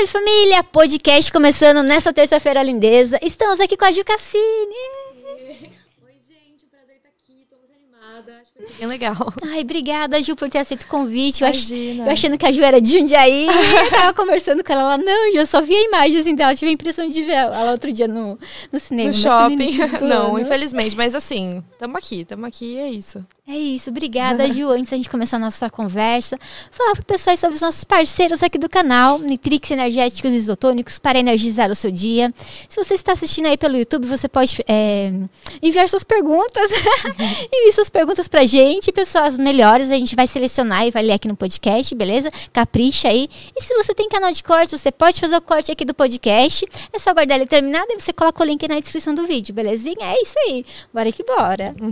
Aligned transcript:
Salve, 0.00 0.06
família! 0.06 0.62
Podcast 0.64 1.30
começando 1.30 1.82
nessa 1.82 2.12
terça-feira 2.12 2.62
lindeza. 2.62 3.18
Estamos 3.20 3.60
aqui 3.60 3.76
com 3.76 3.84
a 3.84 3.92
Ju 3.92 4.02
Cassini. 4.04 4.42
Oi, 6.04 6.12
gente, 6.26 6.64
prazer 6.70 6.96
estar 6.96 7.08
aqui. 7.08 7.46
Tô 7.50 7.56
muito 7.56 7.74
animada. 7.74 8.40
Acho 8.40 8.52
que 8.52 8.66
ser 8.66 8.78
bem 8.78 8.88
legal. 8.88 9.14
Ai, 9.44 9.60
obrigada, 9.60 10.22
Ju, 10.22 10.34
por 10.36 10.48
ter 10.48 10.58
aceito 10.58 10.82
o 10.82 10.86
convite. 10.86 11.42
Eu, 11.42 11.48
ach... 11.48 11.70
Eu 11.70 12.10
achando 12.10 12.38
que 12.38 12.46
a 12.46 12.52
Ju 12.52 12.62
era 12.62 12.80
de 12.80 12.98
Jundiaí. 12.98 13.46
eu 13.46 13.90
tava 13.90 14.14
conversando 14.14 14.64
com 14.64 14.72
ela. 14.72 14.94
Ela, 14.94 14.98
não, 14.98 15.32
Ju, 15.32 15.38
eu 15.38 15.46
só 15.46 15.60
via 15.60 15.84
imagens, 15.84 16.26
então 16.26 16.46
ela 16.46 16.56
tive 16.56 16.70
a 16.70 16.74
impressão 16.74 17.06
de 17.06 17.22
ver 17.22 17.32
ela 17.32 17.72
outro 17.72 17.92
dia 17.92 18.08
no, 18.08 18.38
no 18.72 18.80
cinema. 18.80 19.08
No 19.08 19.14
shopping. 19.14 19.76
foi 19.76 19.98
do 19.98 20.04
Não, 20.08 20.38
infelizmente. 20.38 20.96
Mas 20.96 21.14
assim, 21.14 21.62
tamo 21.78 21.98
aqui, 21.98 22.24
tamo 22.24 22.46
aqui 22.46 22.74
e 22.74 22.78
é 22.78 22.88
isso. 22.88 23.24
É 23.52 23.58
isso, 23.58 23.90
obrigada, 23.90 24.48
Ju. 24.52 24.68
Antes 24.70 24.90
da 24.90 24.96
gente 24.96 25.10
começar 25.10 25.36
a 25.36 25.40
nossa 25.40 25.68
conversa, 25.68 26.38
falar 26.70 26.92
para 26.92 27.02
pessoal 27.02 27.36
sobre 27.36 27.56
os 27.56 27.60
nossos 27.60 27.82
parceiros 27.82 28.44
aqui 28.44 28.56
do 28.56 28.68
canal, 28.68 29.18
Nitrix 29.18 29.72
Energéticos 29.72 30.32
Isotônicos, 30.32 31.00
para 31.00 31.18
energizar 31.18 31.68
o 31.68 31.74
seu 31.74 31.90
dia. 31.90 32.32
Se 32.68 32.76
você 32.76 32.94
está 32.94 33.10
assistindo 33.10 33.46
aí 33.46 33.56
pelo 33.56 33.76
YouTube, 33.76 34.06
você 34.06 34.28
pode 34.28 34.62
é, 34.68 35.12
enviar 35.60 35.88
suas 35.88 36.04
perguntas. 36.04 36.70
Envie 37.52 37.72
suas 37.72 37.90
perguntas 37.90 38.28
pra 38.28 38.46
gente, 38.46 38.92
pessoas 38.92 39.36
melhores, 39.36 39.90
a 39.90 39.98
gente 39.98 40.14
vai 40.14 40.28
selecionar 40.28 40.86
e 40.86 40.92
vai 40.92 41.02
ler 41.02 41.14
aqui 41.14 41.26
no 41.26 41.34
podcast, 41.34 41.92
beleza? 41.92 42.30
Capricha 42.52 43.08
aí. 43.08 43.28
E 43.56 43.62
se 43.64 43.74
você 43.74 43.92
tem 43.92 44.08
canal 44.08 44.30
de 44.30 44.44
corte, 44.44 44.78
você 44.78 44.92
pode 44.92 45.20
fazer 45.20 45.36
o 45.36 45.42
corte 45.42 45.72
aqui 45.72 45.84
do 45.84 45.92
podcast. 45.92 46.64
É 46.92 47.00
só 47.00 47.12
guardar 47.12 47.36
ele 47.36 47.48
terminado 47.48 47.88
e 47.90 48.00
você 48.00 48.12
coloca 48.12 48.44
o 48.44 48.46
link 48.46 48.68
na 48.68 48.78
descrição 48.78 49.12
do 49.12 49.26
vídeo, 49.26 49.52
belezinha? 49.52 49.96
É 50.02 50.22
isso 50.22 50.34
aí. 50.46 50.64
Bora 50.94 51.10
que 51.10 51.24
bora. 51.24 51.74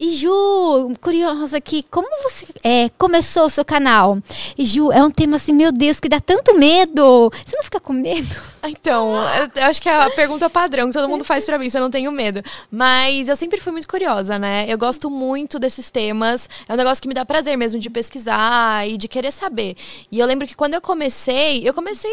E 0.00 0.12
Ju, 0.12 0.79
curiosa 1.00 1.56
aqui, 1.56 1.84
como 1.90 2.08
você 2.22 2.46
é, 2.62 2.90
começou 2.98 3.44
o 3.44 3.50
seu 3.50 3.64
canal? 3.64 4.18
E 4.56 4.64
Ju, 4.64 4.92
é 4.92 5.02
um 5.02 5.10
tema 5.10 5.36
assim, 5.36 5.52
meu 5.52 5.72
Deus, 5.72 6.00
que 6.00 6.08
dá 6.08 6.20
tanto 6.20 6.56
medo. 6.56 7.30
Você 7.44 7.56
não 7.56 7.64
fica 7.64 7.80
com 7.80 7.92
medo? 7.92 8.28
Então, 8.62 9.14
eu 9.54 9.66
acho 9.66 9.80
que 9.80 9.88
é 9.88 10.02
a 10.02 10.10
pergunta 10.10 10.50
padrão 10.50 10.88
que 10.88 10.92
todo 10.92 11.08
mundo 11.08 11.24
faz 11.24 11.46
pra 11.46 11.58
mim, 11.58 11.70
se 11.70 11.78
eu 11.78 11.82
não 11.82 11.90
tenho 11.90 12.12
medo. 12.12 12.42
Mas 12.70 13.28
eu 13.28 13.36
sempre 13.36 13.60
fui 13.60 13.72
muito 13.72 13.88
curiosa, 13.88 14.38
né? 14.38 14.66
Eu 14.68 14.76
gosto 14.76 15.08
muito 15.10 15.58
desses 15.58 15.90
temas. 15.90 16.48
É 16.68 16.72
um 16.72 16.76
negócio 16.76 17.00
que 17.00 17.08
me 17.08 17.14
dá 17.14 17.24
prazer 17.24 17.56
mesmo 17.56 17.80
de 17.80 17.88
pesquisar 17.88 18.86
e 18.88 18.96
de 18.96 19.08
querer 19.08 19.32
saber. 19.32 19.76
E 20.10 20.18
eu 20.18 20.26
lembro 20.26 20.46
que 20.46 20.54
quando 20.54 20.74
eu 20.74 20.80
comecei, 20.80 21.66
eu 21.66 21.72
comecei 21.72 22.10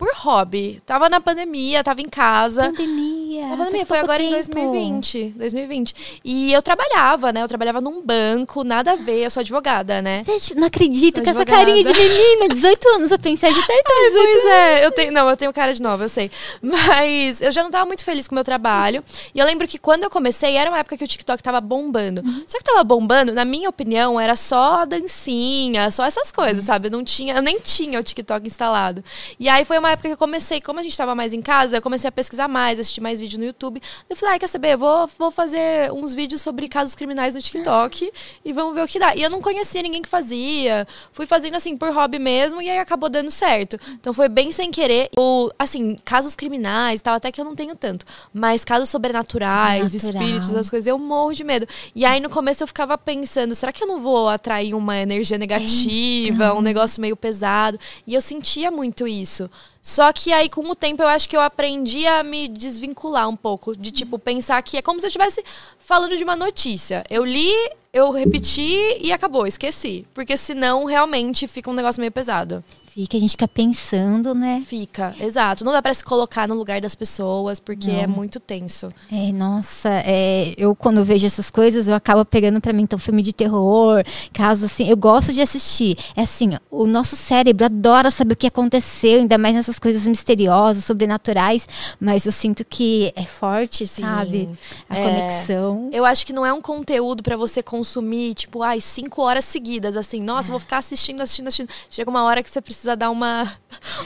por 0.00 0.08
hobby. 0.14 0.80
Tava 0.86 1.10
na 1.10 1.20
pandemia, 1.20 1.84
tava 1.84 2.00
em 2.00 2.08
casa. 2.08 2.72
Pandemia. 2.72 3.52
A 3.52 3.56
pandemia 3.58 3.84
foi 3.84 3.98
agora 3.98 4.22
em 4.22 4.32
tempo. 4.32 4.54
2020, 4.54 5.34
2020. 5.36 6.20
E 6.24 6.50
eu 6.54 6.62
trabalhava, 6.62 7.30
né? 7.34 7.42
Eu 7.42 7.48
trabalhava 7.48 7.82
num 7.82 8.00
banco, 8.00 8.64
nada 8.64 8.92
a 8.92 8.96
ver, 8.96 9.24
eu 9.24 9.30
sou 9.30 9.42
advogada, 9.42 10.00
né? 10.00 10.24
Gente, 10.24 10.54
não 10.54 10.68
acredito 10.68 11.22
com 11.22 11.28
essa 11.28 11.44
carinha 11.44 11.84
de 11.84 11.92
menina, 11.92 12.48
18 12.48 12.88
anos. 12.94 13.10
Eu 13.10 13.18
pensei, 13.18 13.52
de 13.52 13.66
ter 13.66 13.74
Ai, 13.74 14.10
pois 14.10 14.46
é, 14.46 14.86
eu 14.86 14.90
tenho, 14.90 15.12
não, 15.12 15.28
eu 15.28 15.36
tenho 15.36 15.52
cara 15.52 15.74
de 15.74 15.82
nova, 15.82 16.04
eu 16.04 16.08
sei. 16.08 16.30
Mas 16.62 17.42
eu 17.42 17.52
já 17.52 17.62
não 17.62 17.70
tava 17.70 17.84
muito 17.84 18.02
feliz 18.02 18.26
com 18.26 18.34
o 18.34 18.36
meu 18.36 18.44
trabalho. 18.44 19.04
E 19.34 19.38
eu 19.38 19.44
lembro 19.44 19.68
que 19.68 19.78
quando 19.78 20.04
eu 20.04 20.08
comecei, 20.08 20.56
era 20.56 20.70
uma 20.70 20.78
época 20.78 20.96
que 20.96 21.04
o 21.04 21.08
TikTok 21.08 21.42
tava 21.42 21.60
bombando. 21.60 22.22
Só 22.46 22.56
que 22.56 22.64
tava 22.64 22.82
bombando, 22.82 23.34
na 23.34 23.44
minha 23.44 23.68
opinião, 23.68 24.18
era 24.18 24.34
só 24.34 24.86
dancinha, 24.86 25.90
só 25.90 26.06
essas 26.06 26.32
coisas, 26.32 26.64
sabe? 26.64 26.88
Eu 26.88 26.92
não 26.92 27.04
tinha, 27.04 27.34
eu 27.34 27.42
nem 27.42 27.58
tinha 27.58 28.00
o 28.00 28.02
TikTok 28.02 28.46
instalado. 28.46 29.04
E 29.38 29.46
aí 29.46 29.66
foi 29.66 29.78
uma 29.78 29.89
época 29.92 30.08
que 30.08 30.14
eu 30.14 30.18
comecei, 30.18 30.60
como 30.60 30.78
a 30.80 30.82
gente 30.82 30.96
tava 30.96 31.14
mais 31.14 31.32
em 31.32 31.40
casa, 31.42 31.76
eu 31.76 31.82
comecei 31.82 32.08
a 32.08 32.12
pesquisar 32.12 32.48
mais, 32.48 32.78
assistir 32.78 33.00
mais 33.00 33.20
vídeo 33.20 33.38
no 33.38 33.44
YouTube. 33.44 33.80
Eu 34.08 34.16
falei, 34.16 34.34
ai, 34.34 34.38
quer 34.38 34.48
saber? 34.48 34.74
Eu 34.74 34.78
vou, 34.78 35.08
vou 35.18 35.30
fazer 35.30 35.92
uns 35.92 36.14
vídeos 36.14 36.40
sobre 36.40 36.68
casos 36.68 36.94
criminais 36.94 37.34
no 37.34 37.40
TikTok 37.40 38.10
e 38.44 38.52
vamos 38.52 38.74
ver 38.74 38.82
o 38.82 38.88
que 38.88 38.98
dá. 38.98 39.14
E 39.14 39.22
eu 39.22 39.30
não 39.30 39.40
conhecia 39.40 39.82
ninguém 39.82 40.02
que 40.02 40.08
fazia. 40.08 40.86
Fui 41.12 41.26
fazendo 41.26 41.54
assim 41.56 41.76
por 41.76 41.90
hobby 41.92 42.18
mesmo 42.18 42.60
e 42.62 42.68
aí 42.70 42.78
acabou 42.78 43.08
dando 43.08 43.30
certo. 43.30 43.78
Então 43.92 44.12
foi 44.12 44.28
bem 44.28 44.52
sem 44.52 44.70
querer. 44.70 45.10
O, 45.16 45.50
assim, 45.58 45.96
casos 46.04 46.34
criminais, 46.34 47.00
tal, 47.00 47.14
até 47.14 47.30
que 47.30 47.40
eu 47.40 47.44
não 47.44 47.54
tenho 47.54 47.74
tanto. 47.74 48.04
Mas 48.32 48.64
casos 48.64 48.88
sobrenaturais, 48.88 49.92
Sobrenatural. 49.92 50.22
espíritos, 50.22 50.54
as 50.56 50.70
coisas, 50.70 50.86
eu 50.86 50.98
morro 50.98 51.32
de 51.32 51.44
medo. 51.44 51.66
E 51.94 52.04
aí 52.04 52.20
no 52.20 52.30
começo 52.30 52.62
eu 52.62 52.66
ficava 52.66 52.96
pensando, 52.96 53.54
será 53.54 53.72
que 53.72 53.82
eu 53.82 53.88
não 53.88 54.00
vou 54.00 54.28
atrair 54.28 54.74
uma 54.74 54.96
energia 54.96 55.38
negativa, 55.38 56.54
um 56.54 56.60
negócio 56.60 57.00
meio 57.00 57.16
pesado? 57.16 57.78
E 58.06 58.14
eu 58.14 58.20
sentia 58.20 58.70
muito 58.70 59.06
isso. 59.06 59.50
Só 59.82 60.12
que 60.12 60.32
aí, 60.32 60.48
com 60.48 60.62
o 60.68 60.74
tempo, 60.74 61.02
eu 61.02 61.08
acho 61.08 61.28
que 61.28 61.36
eu 61.36 61.40
aprendi 61.40 62.06
a 62.06 62.22
me 62.22 62.48
desvincular 62.48 63.28
um 63.28 63.36
pouco. 63.36 63.74
De, 63.74 63.90
tipo, 63.90 64.18
pensar 64.18 64.62
que 64.62 64.76
é 64.76 64.82
como 64.82 65.00
se 65.00 65.06
eu 65.06 65.08
estivesse 65.08 65.42
falando 65.78 66.16
de 66.16 66.24
uma 66.24 66.36
notícia. 66.36 67.02
Eu 67.08 67.24
li, 67.24 67.52
eu 67.92 68.10
repeti 68.10 68.98
e 69.00 69.12
acabou, 69.12 69.46
esqueci. 69.46 70.06
Porque 70.12 70.36
senão, 70.36 70.84
realmente, 70.84 71.48
fica 71.48 71.70
um 71.70 71.74
negócio 71.74 72.00
meio 72.00 72.12
pesado. 72.12 72.62
Fica, 73.00 73.16
a 73.16 73.20
gente 73.20 73.30
fica 73.30 73.48
pensando, 73.48 74.34
né? 74.34 74.62
Fica, 74.66 75.14
exato. 75.20 75.64
Não 75.64 75.72
dá 75.72 75.80
pra 75.80 75.94
se 75.94 76.04
colocar 76.04 76.46
no 76.46 76.54
lugar 76.54 76.80
das 76.80 76.94
pessoas, 76.94 77.58
porque 77.58 77.90
é 77.90 78.06
muito 78.06 78.38
tenso. 78.38 78.90
É, 79.10 79.32
nossa, 79.32 79.88
é, 80.04 80.52
eu 80.56 80.74
quando 80.76 81.04
vejo 81.04 81.26
essas 81.26 81.50
coisas, 81.50 81.88
eu 81.88 81.94
acabo 81.94 82.24
pegando 82.24 82.60
pra 82.60 82.72
mim, 82.72 82.82
então, 82.82 82.98
filme 82.98 83.22
de 83.22 83.32
terror, 83.32 84.02
casos 84.32 84.64
assim, 84.64 84.86
eu 84.88 84.96
gosto 84.96 85.32
de 85.32 85.40
assistir. 85.40 85.96
É 86.14 86.22
assim, 86.22 86.50
o 86.70 86.86
nosso 86.86 87.16
cérebro 87.16 87.64
adora 87.64 88.10
saber 88.10 88.34
o 88.34 88.36
que 88.36 88.46
aconteceu, 88.46 89.20
ainda 89.20 89.38
mais 89.38 89.54
nessas 89.54 89.78
coisas 89.78 90.06
misteriosas, 90.06 90.84
sobrenaturais, 90.84 91.66
mas 91.98 92.26
eu 92.26 92.32
sinto 92.32 92.64
que 92.64 93.12
é 93.16 93.24
forte, 93.24 93.86
sabe? 93.86 94.48
A 94.88 94.98
É. 94.98 95.02
conexão. 95.04 95.88
Eu 95.92 96.04
acho 96.04 96.26
que 96.26 96.32
não 96.32 96.44
é 96.44 96.52
um 96.52 96.60
conteúdo 96.60 97.22
pra 97.22 97.36
você 97.36 97.62
consumir, 97.62 98.34
tipo, 98.34 98.62
ai, 98.62 98.80
cinco 98.80 99.22
horas 99.22 99.44
seguidas, 99.44 99.96
assim. 99.96 100.20
Nossa, 100.20 100.50
vou 100.50 100.60
ficar 100.60 100.78
assistindo, 100.78 101.20
assistindo, 101.20 101.48
assistindo. 101.48 101.70
Chega 101.90 102.10
uma 102.10 102.24
hora 102.24 102.42
que 102.42 102.50
você 102.50 102.60
precisa 102.60 102.89
dar 102.94 103.10
uma, 103.10 103.50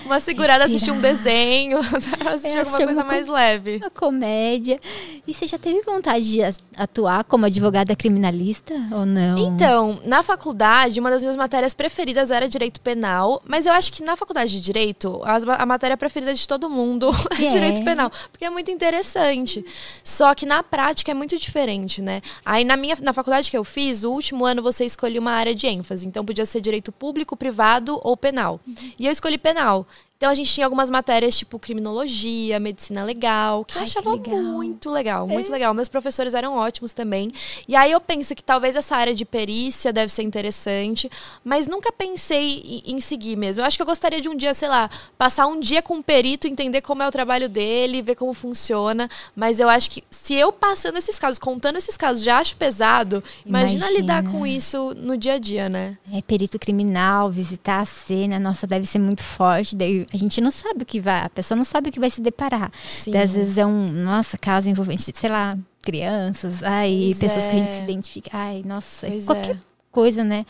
uma 0.05 0.21
segurada, 0.21 0.65
assistir 0.65 0.91
um 0.91 1.01
Respirar. 1.01 1.15
desenho, 1.17 1.79
assistir 2.27 2.49
É, 2.57 2.59
alguma 2.61 2.77
coisa 2.79 2.91
alguma 2.91 3.05
mais 3.05 3.27
leve. 3.29 3.81
A 3.85 3.91
comédia. 3.91 4.79
E 5.27 5.33
você 5.35 5.47
já 5.47 5.59
teve 5.59 5.81
vontade 5.83 6.25
de 6.31 6.39
atuar 6.77 7.25
como 7.25 7.47
advogada 7.47 7.95
criminalista 7.97 8.75
ou 8.93 9.07
não? 9.07 9.39
Então, 9.39 10.01
na 10.05 10.23
faculdade, 10.23 11.01
uma 11.01 11.11
das 11.11 11.23
minhas 11.23 11.37
matérias 11.37 11.75
preferidas 11.75 12.31
era 12.31 12.49
direito 12.49 12.81
penal, 12.81 13.43
mas 13.47 13.67
eu 13.67 13.73
acho 13.73 13.93
que 13.93 14.03
na 14.03 14.17
faculdade 14.17 14.53
de 14.53 14.61
direito, 14.61 15.21
as- 15.25 15.45
a, 15.49 15.65
matéria 15.67 15.97
preferida 15.97 16.35
de 16.35 16.47
todo 16.47 16.69
mundo 16.69 17.11
Que 17.37 17.47
é 17.47 17.49
direito 17.49 17.81
é? 17.81 17.85
penal, 17.85 18.11
porque 18.31 18.45
é 18.45 18.51
muito 18.51 18.71
interessante. 18.71 19.65
Só 20.03 20.35
que 20.35 20.47
na 20.47 20.63
prática 20.63 21.11
é 21.11 21.15
muito 21.15 21.39
diferente, 21.39 22.01
né? 22.03 22.21
Aí 22.45 22.65
na 22.65 22.77
minha 22.77 22.97
na 23.01 23.13
faculdade 23.13 23.51
que 23.51 23.57
eu 23.57 23.65
fiz, 23.65 24.05
o 24.05 24.11
último 24.13 24.45
ano 24.45 24.63
você 24.63 24.85
escolhia 24.85 25.21
uma 25.21 25.33
área 25.33 25.55
de 25.55 25.67
ênfase, 25.67 26.07
então 26.07 26.25
podia 26.25 26.47
ser 26.47 26.61
direito 26.61 26.93
público, 26.93 27.37
privado 27.37 27.99
ou 28.03 28.17
penal. 28.17 28.61
E 28.99 29.07
eu 29.07 29.13
escolhi 29.13 29.39
penal. 29.39 29.87
Então 30.25 30.33
a 30.33 30.35
gente 30.35 30.55
tinha 30.55 30.65
algumas 30.65 30.89
matérias 30.89 31.37
tipo 31.37 31.59
criminologia, 31.59 32.59
medicina 32.59 33.05
legal, 33.05 33.63
que 33.63 33.77
eu 33.77 33.83
Ai, 33.83 33.85
que 33.85 33.99
achava 33.99 34.17
legal. 34.17 34.35
muito 34.35 34.91
legal, 34.91 35.29
muito 35.29 35.53
legal. 35.53 35.75
Meus 35.75 35.87
professores 35.87 36.33
eram 36.33 36.57
ótimos 36.57 36.95
também. 36.95 37.31
E 37.69 37.77
aí 37.77 37.93
eu 37.93 38.01
penso 38.01 38.35
que 38.35 38.43
talvez 38.43 38.75
essa 38.75 38.97
área 38.97 39.15
de 39.15 39.27
perícia 39.27 39.93
deve 39.93 40.11
ser 40.11 40.23
interessante, 40.23 41.11
mas 41.45 41.67
nunca 41.67 41.93
pensei 41.93 42.83
em, 42.87 42.95
em 42.95 43.01
seguir 43.03 43.37
mesmo. 43.37 43.61
Eu 43.61 43.67
acho 43.67 43.77
que 43.77 43.83
eu 43.83 43.87
gostaria 43.87 44.19
de 44.19 44.31
um 44.31 44.35
dia, 44.35 44.55
sei 44.55 44.67
lá, 44.67 44.89
passar 45.19 45.47
um 45.47 45.61
dia 45.61 45.83
com 45.83 45.97
um 45.97 46.03
perito, 46.03 46.49
entender 46.49 46.81
como 46.81 47.03
é 47.03 47.07
o 47.07 47.13
trabalho 47.13 47.47
dele, 47.47 48.01
ver 48.01 48.15
como 48.15 48.33
funciona. 48.33 49.11
Mas 49.37 49.61
eu 49.61 49.69
acho 49.69 49.91
que 49.91 50.03
se 50.11 50.33
eu 50.33 50.51
passando 50.51 50.97
esses 50.97 51.19
casos, 51.19 51.39
contando 51.39 51.77
esses 51.77 51.99
casos, 51.99 52.25
já 52.25 52.39
acho 52.39 52.57
pesado, 52.57 53.23
imagina, 53.45 53.89
Imagina. 53.89 54.01
lidar 54.01 54.25
com 54.25 54.47
isso 54.47 54.95
no 54.97 55.19
dia 55.19 55.35
a 55.35 55.39
dia, 55.39 55.69
né? 55.69 55.99
É 56.11 56.23
perito 56.23 56.59
criminal, 56.59 57.31
visitar 57.31 57.81
a 57.81 57.85
cena, 57.85 58.39
nossa, 58.39 58.67
deve 58.67 58.87
ser 58.87 58.99
muito 58.99 59.23
forte. 59.23 59.77
Daí 59.77 60.07
a 60.15 60.17
gente 60.17 60.41
não 60.41 60.51
sabe 60.51 60.85
o 60.85 60.87
que 60.87 61.01
vai, 61.01 61.23
a 61.23 61.29
pessoa 61.29 61.57
não 61.57 61.65
sabe 61.65 61.89
o 61.89 61.93
que 61.93 61.99
vai 61.99 62.09
se 62.09 62.21
deparar. 62.21 62.71
Sim. 62.87 63.17
Às 63.17 63.33
vezes 63.33 63.59
é 63.59 63.67
um, 63.67 63.91
nossa, 63.91 64.39
caso 64.39 64.71
envolvendo, 64.71 65.01
sei 65.01 65.29
lá, 65.29 65.59
crianças, 65.83 66.63
ai, 66.63 67.01
Pois 67.07 67.19
pessoas 67.19 67.45
que 67.47 67.51
a 67.51 67.59
gente 67.59 67.69
é. 67.69 67.79
se 67.79 67.83
identifica, 67.83 68.31
ai, 68.33 68.63
nossa, 68.65 69.09
Pois 69.09 69.27
qualquer 69.27 69.57
é. 69.57 69.61
coisa, 69.91 70.23
né? 70.23 70.47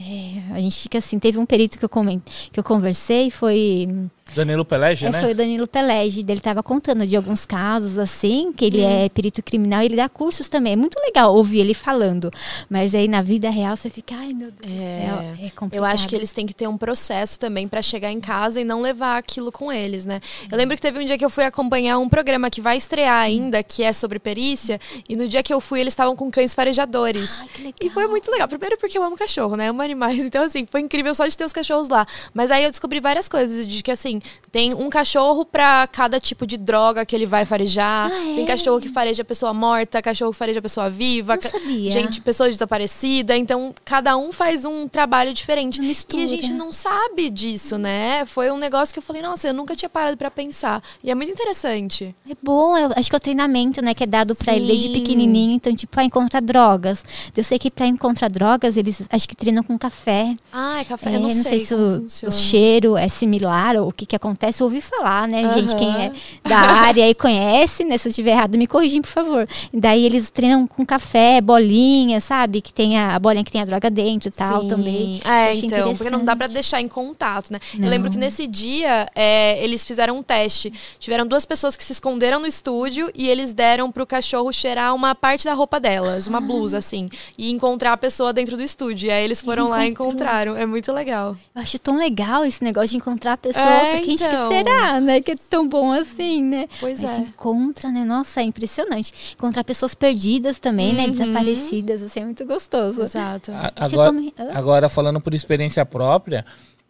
É, 0.00 0.54
a 0.54 0.60
gente 0.60 0.78
fica 0.78 0.98
assim, 0.98 1.18
teve 1.18 1.38
um 1.38 1.44
perito 1.44 1.76
que 1.76 1.84
eu, 1.84 1.88
coment, 1.88 2.20
que 2.52 2.60
eu 2.60 2.64
conversei, 2.64 3.30
foi 3.32 3.88
Danilo 4.34 4.64
Pelege, 4.64 5.06
É, 5.06 5.10
né? 5.10 5.20
Foi 5.20 5.32
o 5.32 5.34
Danilo 5.34 5.66
Pelege, 5.66 6.20
ele 6.20 6.32
estava 6.34 6.62
contando 6.62 7.06
de 7.06 7.16
alguns 7.16 7.44
casos 7.44 7.98
assim, 7.98 8.52
que 8.52 8.64
ele 8.64 8.80
é 8.80 9.08
perito 9.08 9.42
criminal 9.42 9.82
e 9.82 9.86
ele 9.86 9.96
dá 9.96 10.08
cursos 10.08 10.48
também. 10.48 10.72
É 10.72 10.76
muito 10.76 10.98
legal 11.00 11.34
ouvir 11.34 11.60
ele 11.60 11.74
falando, 11.74 12.30
mas 12.68 12.94
aí 12.94 13.08
na 13.08 13.20
vida 13.20 13.50
real 13.50 13.76
você 13.76 13.90
fica, 13.90 14.14
ai 14.14 14.32
meu 14.32 14.50
Deus 14.50 14.72
do 14.72 14.78
céu, 14.78 15.20
é 15.46 15.50
complicado. 15.50 15.74
Eu 15.74 15.84
acho 15.84 16.08
que 16.08 16.14
eles 16.14 16.32
têm 16.32 16.46
que 16.46 16.54
ter 16.54 16.68
um 16.68 16.78
processo 16.78 17.38
também 17.38 17.68
pra 17.68 17.82
chegar 17.82 18.10
em 18.10 18.20
casa 18.20 18.60
e 18.60 18.64
não 18.64 18.80
levar 18.80 19.16
aquilo 19.18 19.50
com 19.52 19.72
eles, 19.72 20.04
né? 20.04 20.20
Eu 20.50 20.56
lembro 20.56 20.76
que 20.76 20.82
teve 20.82 20.98
um 20.98 21.04
dia 21.04 21.18
que 21.18 21.24
eu 21.24 21.30
fui 21.30 21.44
acompanhar 21.44 21.98
um 21.98 22.08
programa 22.08 22.50
que 22.50 22.60
vai 22.60 22.76
estrear 22.76 23.20
ainda, 23.20 23.62
que 23.62 23.82
é 23.82 23.92
sobre 23.92 24.18
perícia, 24.18 24.80
e 25.08 25.16
no 25.16 25.28
dia 25.28 25.42
que 25.42 25.52
eu 25.52 25.60
fui 25.60 25.80
eles 25.80 25.92
estavam 25.92 26.14
com 26.16 26.30
cães 26.30 26.54
farejadores. 26.54 27.38
Ai, 27.40 27.48
que 27.48 27.62
legal. 27.62 27.78
E 27.80 27.90
foi 27.90 28.06
muito 28.06 28.30
legal. 28.30 28.48
Primeiro 28.48 28.76
porque 28.78 28.96
eu 28.96 29.02
amo 29.02 29.16
cachorro, 29.16 29.56
né? 29.56 29.66
Eu 29.66 29.70
amo 29.70 29.82
animais. 29.82 30.20
Então, 30.30 30.44
assim, 30.44 30.64
foi 30.64 30.80
incrível 30.80 31.12
só 31.12 31.26
de 31.26 31.36
ter 31.36 31.44
os 31.44 31.52
cachorros 31.52 31.88
lá. 31.88 32.06
Mas 32.32 32.52
aí 32.52 32.62
eu 32.62 32.70
descobri 32.70 33.00
várias 33.00 33.28
coisas. 33.28 33.66
De 33.66 33.82
que, 33.82 33.90
assim, 33.90 34.19
tem 34.52 34.74
um 34.74 34.90
cachorro 34.90 35.44
para 35.44 35.86
cada 35.86 36.18
tipo 36.18 36.46
de 36.46 36.56
droga 36.56 37.06
que 37.06 37.14
ele 37.14 37.26
vai 37.26 37.44
farejar. 37.44 38.10
Ah, 38.12 38.30
é? 38.30 38.34
Tem 38.34 38.44
cachorro 38.44 38.80
que 38.80 38.88
fareja 38.88 39.22
a 39.22 39.24
pessoa 39.24 39.54
morta, 39.54 40.02
cachorro 40.02 40.32
que 40.32 40.36
fareja 40.36 40.58
a 40.58 40.62
pessoa 40.62 40.90
viva, 40.90 41.36
Não 41.36 41.92
gente, 41.92 42.20
pessoa 42.20 42.50
desaparecida. 42.50 43.36
Então, 43.36 43.74
cada 43.84 44.16
um 44.16 44.32
faz 44.32 44.64
um 44.64 44.88
trabalho 44.88 45.32
diferente. 45.32 45.80
E 45.80 46.22
a 46.22 46.26
gente 46.26 46.52
não 46.52 46.72
sabe 46.72 47.30
disso, 47.30 47.78
né? 47.78 48.24
Foi 48.26 48.50
um 48.50 48.58
negócio 48.58 48.92
que 48.92 48.98
eu 48.98 49.02
falei, 49.02 49.22
nossa, 49.22 49.48
eu 49.48 49.54
nunca 49.54 49.76
tinha 49.76 49.88
parado 49.88 50.16
para 50.16 50.30
pensar. 50.30 50.82
E 51.02 51.10
é 51.10 51.14
muito 51.14 51.30
interessante. 51.30 52.14
É 52.28 52.34
bom, 52.42 52.76
eu 52.76 52.90
acho 52.96 53.08
que 53.08 53.16
é 53.16 53.18
o 53.18 53.20
treinamento, 53.20 53.80
né, 53.82 53.94
que 53.94 54.04
é 54.04 54.06
dado 54.06 54.34
pra 54.34 54.54
ele 54.54 54.66
desde 54.66 54.88
pequenininho, 54.88 55.54
então 55.54 55.74
tipo, 55.74 55.92
pra 55.92 56.04
encontrar 56.04 56.40
drogas. 56.40 57.04
Eu 57.36 57.44
sei 57.44 57.58
que 57.58 57.70
pra 57.70 57.86
encontrar 57.86 58.28
drogas, 58.28 58.76
eles 58.76 59.02
acho 59.10 59.28
que 59.28 59.36
treinam 59.36 59.62
com 59.62 59.78
café. 59.78 60.34
Ah, 60.52 60.80
é 60.80 60.84
café. 60.84 61.10
É, 61.10 61.16
eu 61.16 61.20
não, 61.20 61.30
sei, 61.30 61.60
se 61.60 61.74
como 61.74 62.06
o, 62.24 62.28
o 62.28 62.32
cheiro 62.32 62.96
é 62.96 63.08
similar 63.08 63.76
ou 63.76 63.88
o 63.88 63.92
que 63.92 64.09
que 64.10 64.16
acontece. 64.16 64.62
Ouvi 64.62 64.80
falar, 64.80 65.26
né, 65.28 65.54
gente, 65.54 65.74
quem 65.76 65.88
é 65.88 66.12
da 66.46 66.58
área 66.58 67.08
e 67.08 67.14
conhece, 67.14 67.84
né, 67.84 67.96
se 67.96 68.08
eu 68.08 68.10
estiver 68.10 68.32
errado, 68.32 68.58
me 68.58 68.66
corrigem, 68.66 69.00
por 69.00 69.10
favor. 69.10 69.48
E 69.72 69.80
daí 69.80 70.04
eles 70.04 70.28
treinam 70.30 70.66
com 70.66 70.84
café, 70.84 71.40
bolinha, 71.40 72.20
sabe, 72.20 72.60
que 72.60 72.74
tem 72.74 72.98
a, 72.98 73.14
a 73.14 73.18
bolinha 73.18 73.44
que 73.44 73.52
tem 73.52 73.60
a 73.60 73.64
droga 73.64 73.88
dentro 73.88 74.28
e 74.28 74.32
tal 74.32 74.62
Sim. 74.62 74.68
também. 74.68 75.20
É, 75.24 75.54
então, 75.54 75.94
porque 75.94 76.10
não 76.10 76.24
dá 76.24 76.34
pra 76.36 76.46
interessante. 76.46 76.54
deixar 76.54 76.80
em 76.80 76.88
contato, 76.88 77.52
né? 77.52 77.60
Não. 77.74 77.84
Eu 77.84 77.90
lembro 77.90 78.10
que 78.10 78.18
nesse 78.18 78.46
dia 78.46 79.08
é, 79.14 79.62
eles 79.62 79.84
fizeram 79.84 80.18
um 80.18 80.22
teste. 80.22 80.72
Tiveram 80.98 81.26
duas 81.26 81.44
pessoas 81.44 81.76
que 81.76 81.84
se 81.84 81.92
esconderam 81.92 82.40
no 82.40 82.46
estúdio 82.46 83.10
e 83.14 83.28
eles 83.28 83.52
deram 83.52 83.92
pro 83.92 84.06
cachorro 84.06 84.52
cheirar 84.52 84.94
uma 84.94 85.14
parte 85.14 85.44
da 85.44 85.54
roupa 85.54 85.78
delas, 85.78 86.26
uma 86.26 86.40
blusa, 86.40 86.78
assim, 86.78 87.08
e 87.38 87.50
encontrar 87.50 87.92
a 87.92 87.96
pessoa 87.96 88.32
dentro 88.32 88.56
do 88.56 88.62
estúdio. 88.62 89.06
E 89.06 89.10
aí 89.10 89.24
eles 89.24 89.40
foram 89.40 89.68
lá 89.68 89.86
e 89.86 89.90
encontraram. 89.90 90.56
É 90.56 90.66
muito 90.66 90.92
legal. 90.92 91.36
Eu 91.54 91.62
acho 91.62 91.78
tão 91.78 91.96
legal 91.96 92.44
esse 92.44 92.62
negócio 92.64 92.90
de 92.90 92.96
encontrar 92.96 93.34
a 93.34 93.36
pessoa, 93.36 93.64
É, 93.64 93.99
gente 94.04 94.22
então. 94.24 94.48
que 94.48 94.54
será, 94.54 95.00
né, 95.00 95.20
que 95.20 95.32
é 95.32 95.36
tão 95.48 95.68
bom 95.68 95.92
assim, 95.92 96.42
né? 96.42 96.66
Pois 96.80 97.02
Aí 97.04 97.10
é. 97.10 97.14
você 97.14 97.20
encontra, 97.22 97.90
né? 97.90 98.04
Nossa, 98.04 98.40
é 98.40 98.44
impressionante. 98.44 99.12
Encontrar 99.36 99.64
pessoas 99.64 99.94
perdidas 99.94 100.58
também, 100.58 100.92
né? 100.92 101.04
Uhum. 101.06 101.10
Desaparecidas, 101.12 102.02
assim, 102.02 102.20
é 102.20 102.24
muito 102.24 102.44
gostoso. 102.44 103.02
Exato. 103.02 103.52
A- 103.52 103.72
Agora, 103.76 104.10
come- 104.10 104.34
agora, 104.52 104.88
falando 104.88 105.20
por 105.20 105.34
experiência 105.34 105.84
própria, 105.86 106.44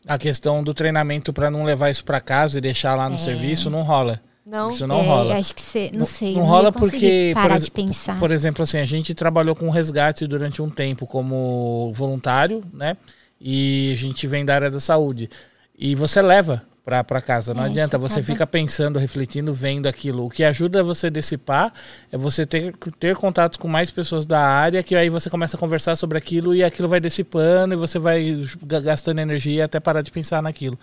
a 0.06 0.16
questão 0.18 0.62
do 0.62 0.72
treinamento 0.72 1.32
para 1.32 1.50
não 1.50 1.64
levar 1.64 1.90
isso 1.90 2.04
para 2.04 2.20
casa 2.20 2.58
e 2.58 2.60
deixar 2.60 2.94
lá 2.94 3.08
no 3.08 3.18
serviço 3.18 3.68
não 3.70 3.82
rola. 3.82 4.20
Não? 4.46 4.70
Isso 4.72 4.86
não 4.86 5.00
é, 5.00 5.06
rola. 5.06 5.36
Acho 5.36 5.54
que 5.54 5.62
você, 5.62 5.90
não, 5.92 6.00
Não- 6.00 6.06
sei. 6.06 6.32
não 6.34 6.40
ia 6.42 6.48
rola 6.48 6.72
porque, 6.72 7.30
Parar 7.34 7.48
por 7.54 7.56
ex- 7.60 7.68
pensar. 7.68 8.18
Por 8.18 8.30
exemplo, 8.32 8.62
assim, 8.64 8.78
a 8.78 8.84
gente 8.84 9.14
trabalhou 9.14 9.54
com 9.54 9.68
resgate 9.70 10.26
durante 10.26 10.60
um 10.62 10.68
tempo 10.70 11.06
como 11.06 11.92
voluntário, 11.94 12.64
né? 12.72 12.96
E 13.40 13.92
a 13.92 13.96
gente 13.96 14.26
vem 14.26 14.44
da 14.44 14.54
área 14.54 14.70
da 14.70 14.80
saúde. 14.80 15.30
E 15.78 15.94
você 15.94 16.20
leva 16.20 16.62
pra, 16.84 17.04
pra 17.04 17.20
casa. 17.20 17.52
Não 17.54 17.64
É, 17.64 17.66
adianta, 17.66 17.96
você 17.98 18.14
acaba- 18.20 18.26
fica 18.32 18.46
pensando, 18.46 18.98
refletindo, 18.98 19.52
vendo 19.52 19.86
aquilo. 19.86 20.26
O 20.26 20.30
que 20.30 20.42
ajuda 20.44 20.82
você 20.82 21.06
a 21.08 21.10
dissipar 21.10 21.72
é 22.10 22.16
você 22.18 22.44
ter, 22.46 22.74
ter 22.98 23.14
contatos 23.16 23.58
com 23.58 23.68
mais 23.68 23.90
pessoas 23.90 24.26
da 24.26 24.40
área, 24.40 24.82
que 24.82 24.94
aí 24.96 25.08
você 25.08 25.28
começa 25.30 25.56
a 25.56 25.60
conversar 25.60 25.96
sobre 25.96 26.16
aquilo 26.18 26.54
e 26.54 26.64
aquilo 26.64 26.88
vai 26.88 27.00
dissipando 27.00 27.74
e 27.74 27.76
você 27.76 27.98
vai 27.98 28.42
ga- 28.64 28.80
gastando 28.80 29.18
energia 29.20 29.64
até 29.66 29.78
parar 29.78 30.02
de 30.02 30.10
pensar 30.10 30.42
naquilo. 30.42 30.78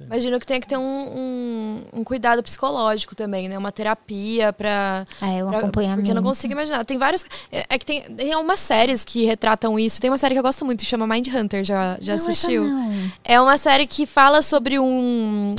Imagino 0.00 0.38
que 0.40 0.46
tem 0.46 0.60
que 0.60 0.66
ter 0.68 0.76
um, 0.76 0.82
um, 0.82 2.00
um 2.00 2.04
cuidado 2.04 2.42
psicológico 2.42 3.14
também, 3.14 3.48
né? 3.48 3.56
Uma 3.56 3.72
terapia 3.72 4.52
pra. 4.52 5.04
É, 5.22 5.44
um 5.44 5.48
pra- 5.48 5.58
acompanhamento. 5.58 5.98
Porque 6.00 6.10
eu 6.10 6.14
não 6.14 6.22
consigo 6.22 6.52
imaginar. 6.52 6.84
Tem 6.84 6.98
vários. 6.98 7.24
É, 7.50 7.64
é 7.70 7.78
que 7.78 7.86
tem, 7.86 8.02
tem 8.02 8.34
umas 8.36 8.60
séries 8.60 9.04
que 9.04 9.24
retratam 9.24 9.78
isso. 9.78 10.00
Tem 10.00 10.10
uma 10.10 10.18
série 10.18 10.34
que 10.34 10.38
eu 10.38 10.42
gosto 10.42 10.64
muito, 10.64 10.80
que 10.80 10.86
chama 10.86 11.06
Mind 11.06 11.28
Hunter. 11.28 11.64
Já, 11.64 11.96
já 12.00 12.16
Não, 12.16 12.22
assistiu? 12.22 12.64
não. 12.64 12.92
É 13.24 13.40
uma 13.40 13.56
série 13.56 13.86
que 13.86 14.06
fala 14.06 14.42
sobre 14.42 14.78
um, 14.78 14.84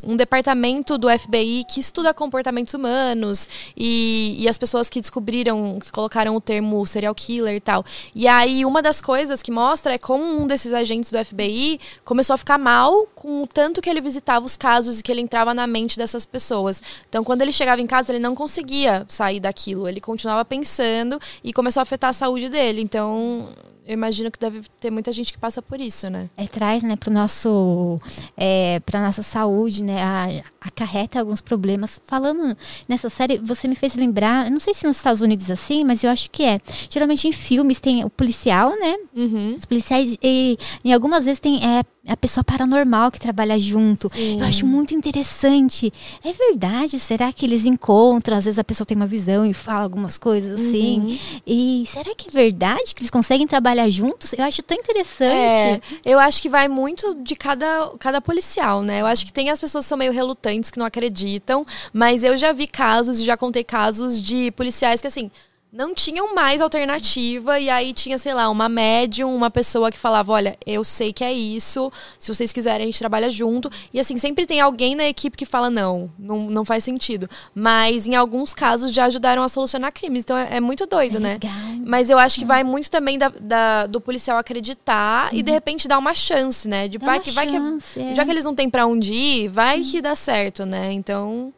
um 0.05 0.15
departamento 0.15 0.97
do 0.97 1.07
FBI 1.09 1.63
que 1.67 1.79
estuda 1.79 2.13
comportamentos 2.13 2.73
humanos 2.73 3.47
e, 3.75 4.35
e 4.39 4.47
as 4.47 4.57
pessoas 4.57 4.89
que 4.89 5.01
descobriram, 5.01 5.79
que 5.79 5.91
colocaram 5.91 6.35
o 6.35 6.41
termo 6.41 6.85
serial 6.85 7.13
killer 7.15 7.55
e 7.55 7.59
tal. 7.59 7.83
E 8.13 8.27
aí, 8.27 8.65
uma 8.65 8.81
das 8.81 9.01
coisas 9.01 9.41
que 9.41 9.51
mostra 9.51 9.93
é 9.93 9.97
como 9.97 10.23
um 10.23 10.47
desses 10.47 10.73
agentes 10.73 11.11
do 11.11 11.23
FBI 11.23 11.79
começou 12.03 12.33
a 12.33 12.37
ficar 12.37 12.57
mal 12.57 13.07
com 13.15 13.43
o 13.43 13.47
tanto 13.47 13.81
que 13.81 13.89
ele 13.89 14.01
visitava 14.01 14.45
os 14.45 14.57
casos 14.57 14.99
e 14.99 15.03
que 15.03 15.11
ele 15.11 15.21
entrava 15.21 15.53
na 15.53 15.67
mente 15.67 15.97
dessas 15.97 16.25
pessoas. 16.25 16.81
Então, 17.09 17.23
quando 17.23 17.41
ele 17.41 17.51
chegava 17.51 17.81
em 17.81 17.87
casa, 17.87 18.11
ele 18.11 18.19
não 18.19 18.35
conseguia 18.35 19.05
sair 19.07 19.39
daquilo. 19.39 19.87
Ele 19.87 20.01
continuava 20.01 20.43
pensando 20.45 21.19
e 21.43 21.53
começou 21.53 21.81
a 21.81 21.83
afetar 21.83 22.09
a 22.09 22.13
saúde 22.13 22.49
dele. 22.49 22.81
Então, 22.81 23.49
eu 23.87 23.93
imagino 23.93 24.31
que 24.31 24.39
deve 24.39 24.61
ter 24.79 24.89
muita 24.91 25.11
gente 25.11 25.31
que 25.31 25.37
passa 25.39 25.61
por 25.61 25.79
isso, 25.79 26.09
né? 26.09 26.29
É, 26.35 26.45
traz, 26.47 26.81
né, 26.83 26.95
pro 26.95 27.11
nosso, 27.11 27.97
é, 28.35 28.79
pra 28.85 29.01
nossa 29.01 29.21
saúde, 29.23 29.83
né, 29.83 30.01
a- 30.01 30.43
acarreta 30.61 31.19
alguns 31.19 31.41
problemas. 31.41 32.01
Falando 32.05 32.57
nessa 32.87 33.09
série, 33.09 33.37
você 33.37 33.67
me 33.67 33.75
fez 33.75 33.95
lembrar, 33.95 34.49
não 34.49 34.59
sei 34.59 34.73
se 34.73 34.85
nos 34.87 34.97
Estados 34.97 35.21
Unidos 35.21 35.49
é 35.49 35.53
assim, 35.53 35.83
mas 35.83 36.03
eu 36.03 36.09
acho 36.09 36.29
que 36.31 36.43
é. 36.43 36.59
Geralmente 36.89 37.27
em 37.27 37.31
filmes 37.31 37.79
tem 37.79 38.03
o 38.03 38.09
policial, 38.09 38.71
né, 38.71 38.95
Uhum. 39.15 39.55
os 39.57 39.65
policiais, 39.65 40.17
e 40.21 40.57
em 40.83 40.93
algumas 40.93 41.23
vezes 41.25 41.39
tem 41.39 41.57
é, 41.63 41.83
a 42.07 42.15
pessoa 42.15 42.43
paranormal 42.43 43.11
que 43.11 43.19
trabalha 43.19 43.59
junto. 43.59 44.09
Sim. 44.13 44.39
Eu 44.39 44.45
acho 44.45 44.65
muito 44.65 44.93
interessante. 44.93 45.91
É 46.23 46.31
verdade? 46.31 46.99
Será 46.99 47.31
que 47.33 47.45
eles 47.45 47.65
encontram? 47.65 48.37
Às 48.37 48.45
vezes 48.45 48.59
a 48.59 48.63
pessoa 48.63 48.85
tem 48.85 48.95
uma 48.95 49.07
visão 49.07 49.45
e 49.45 49.53
fala 49.53 49.83
algumas 49.83 50.17
coisas 50.17 50.59
assim. 50.59 50.99
Uhum. 50.99 51.41
E 51.45 51.85
será 51.87 52.13
que 52.15 52.29
é 52.29 52.31
verdade 52.31 52.93
que 52.93 53.01
eles 53.01 53.11
conseguem 53.11 53.47
trabalhar 53.47 53.89
juntos? 53.89 54.33
Eu 54.33 54.43
acho 54.43 54.61
tão 54.61 54.77
interessante. 54.77 55.31
É, 55.33 55.81
eu 56.03 56.19
acho 56.19 56.41
que 56.41 56.49
vai 56.49 56.67
muito 56.67 57.15
de 57.15 57.35
cada, 57.35 57.91
cada 57.99 58.21
policial, 58.21 58.81
né? 58.81 59.01
Eu 59.01 59.05
acho 59.05 59.25
que 59.25 59.33
tem 59.33 59.49
as 59.49 59.59
pessoas 59.59 59.85
que 59.85 59.89
são 59.89 59.97
meio 59.97 60.11
relutantes, 60.11 60.69
que 60.69 60.79
não 60.79 60.85
acreditam, 60.85 61.65
mas 61.91 62.23
eu 62.23 62.37
já 62.37 62.51
vi 62.51 62.67
casos, 62.67 63.21
já 63.21 63.35
contei 63.35 63.63
casos 63.63 64.21
de 64.21 64.51
policiais 64.51 65.01
que, 65.01 65.07
assim, 65.07 65.31
não 65.75 65.93
tinham 65.93 66.33
mais 66.33 66.61
alternativa, 66.61 67.59
e 67.59 67.69
aí 67.69 67.93
tinha, 67.93 68.17
sei 68.17 68.33
lá, 68.33 68.49
uma 68.49 68.69
médium, 68.69 69.35
uma 69.35 69.51
pessoa 69.51 69.91
que 69.91 69.97
falava: 69.99 70.31
olha, 70.31 70.57
eu 70.65 70.83
sei 70.83 71.11
que 71.11 71.23
é 71.23 71.33
isso, 71.33 71.91
se 72.17 72.33
vocês 72.33 72.51
quiserem, 72.53 72.83
a 72.83 72.85
gente 72.85 72.97
trabalha 72.97 73.29
junto. 73.29 73.69
E 73.93 73.99
assim, 73.99 74.17
sempre 74.17 74.45
tem 74.45 74.61
alguém 74.61 74.95
na 74.95 75.05
equipe 75.07 75.35
que 75.37 75.45
fala: 75.45 75.69
não, 75.69 76.09
não, 76.17 76.49
não 76.49 76.63
faz 76.65 76.83
sentido. 76.83 77.29
Mas 77.53 78.07
em 78.07 78.15
alguns 78.15 78.53
casos 78.53 78.93
já 78.93 79.05
ajudaram 79.05 79.43
a 79.43 79.49
solucionar 79.49 79.91
crimes. 79.91 80.23
Então 80.23 80.37
é, 80.37 80.57
é 80.57 80.61
muito 80.61 80.85
doido, 80.85 81.19
né? 81.19 81.33
Legal. 81.33 81.51
Mas 81.85 82.09
eu 82.09 82.17
acho 82.17 82.39
que 82.39 82.45
vai 82.45 82.63
muito 82.63 82.89
também 82.89 83.17
da, 83.17 83.29
da- 83.39 83.85
do 83.85 83.99
policial 83.99 84.37
acreditar 84.37 85.29
e 85.33 85.43
de 85.43 85.51
repente 85.51 85.87
dar 85.87 85.97
uma 85.97 86.13
chance, 86.13 86.67
né? 86.67 86.87
De 86.87 86.97
Dá 86.97 87.05
uma 87.05 87.19
que 87.19 87.31
vai 87.31 87.45
que 87.47 87.53
chance, 87.53 87.99
é. 87.99 88.13
já 88.13 88.23
que 88.23 88.31
eles 88.31 88.43
não 88.45 88.55
têm 88.55 88.69
pra 88.69 88.85
onde 88.85 89.13
ir, 89.13 89.47
vai 89.49 89.81
que 89.81 90.01
dá 90.01 90.15
certo, 90.15 90.65
né? 90.65 90.91
Então 90.93 91.53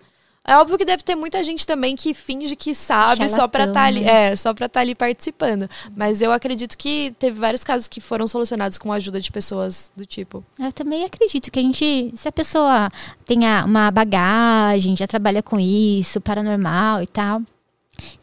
é 0.48 0.58
óbvio 0.58 0.78
que 0.78 0.86
deve 0.86 1.04
ter 1.04 1.14
muita 1.16 1.44
gente 1.44 1.68
também 1.68 1.94
que 1.96 2.14
finge 2.14 2.56
que 2.56 2.74
sabe 2.74 3.28
só 3.30 3.48
pra 3.48 3.66
Charlatão, 3.66 3.68
estar 3.68 3.84
ali, 3.84 4.00
né? 4.02 4.32
é, 4.32 4.36
só 4.36 4.54
para 4.54 4.66
estar 4.68 4.80
ali 4.80 4.96
participando. 4.96 5.70
Mas 5.96 6.22
eu 6.22 6.32
acredito 6.32 6.78
que 6.78 7.14
teve 7.20 7.38
vários 7.40 7.64
casos 7.64 7.88
que 7.88 8.00
foram 8.00 8.26
solucionados 8.28 8.78
com 8.78 8.92
a 8.92 8.96
ajuda 8.96 9.20
de 9.20 9.30
pessoas 9.32 9.92
do 9.96 10.06
tipo. 10.06 10.44
Eu 10.58 10.72
também 10.72 11.04
acredito 11.04 11.52
que 11.52 11.60
a 11.60 11.62
gente, 11.62 12.12
se 12.16 12.28
a 12.28 12.32
pessoa 12.32 12.90
tenha 13.26 13.66
uma 13.66 13.92
bagagem, 13.92 14.96
já 14.96 15.06
trabalha 15.06 15.44
com 15.44 15.60
isso, 15.60 16.22
paranormal 16.22 17.04
e 17.04 17.08
tal. 17.08 17.42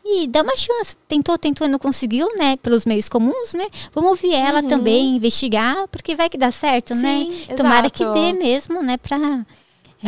E 0.04 0.28
dá 0.28 0.42
uma 0.42 0.56
chance. 0.56 0.96
Tentou, 1.08 1.36
tentou 1.36 1.66
e 1.66 1.70
não 1.70 1.80
conseguiu, 1.80 2.28
né? 2.36 2.56
Pelos 2.58 2.84
meios 2.86 3.08
comuns, 3.08 3.54
né? 3.54 3.66
Vamos 3.92 4.10
ouvir 4.10 4.32
ela 4.32 4.62
Uhum. 4.62 4.68
também, 4.68 5.16
investigar, 5.16 5.88
porque 5.88 6.14
vai 6.14 6.30
que 6.30 6.38
dá 6.38 6.52
certo, 6.52 6.94
né? 6.94 7.26
Sim, 7.28 7.54
Tomara 7.56 7.86
exato. 7.88 7.92
que 7.92 8.04
dê 8.20 8.32
mesmo, 8.32 8.80
né? 8.82 8.96
Pra 8.96 9.44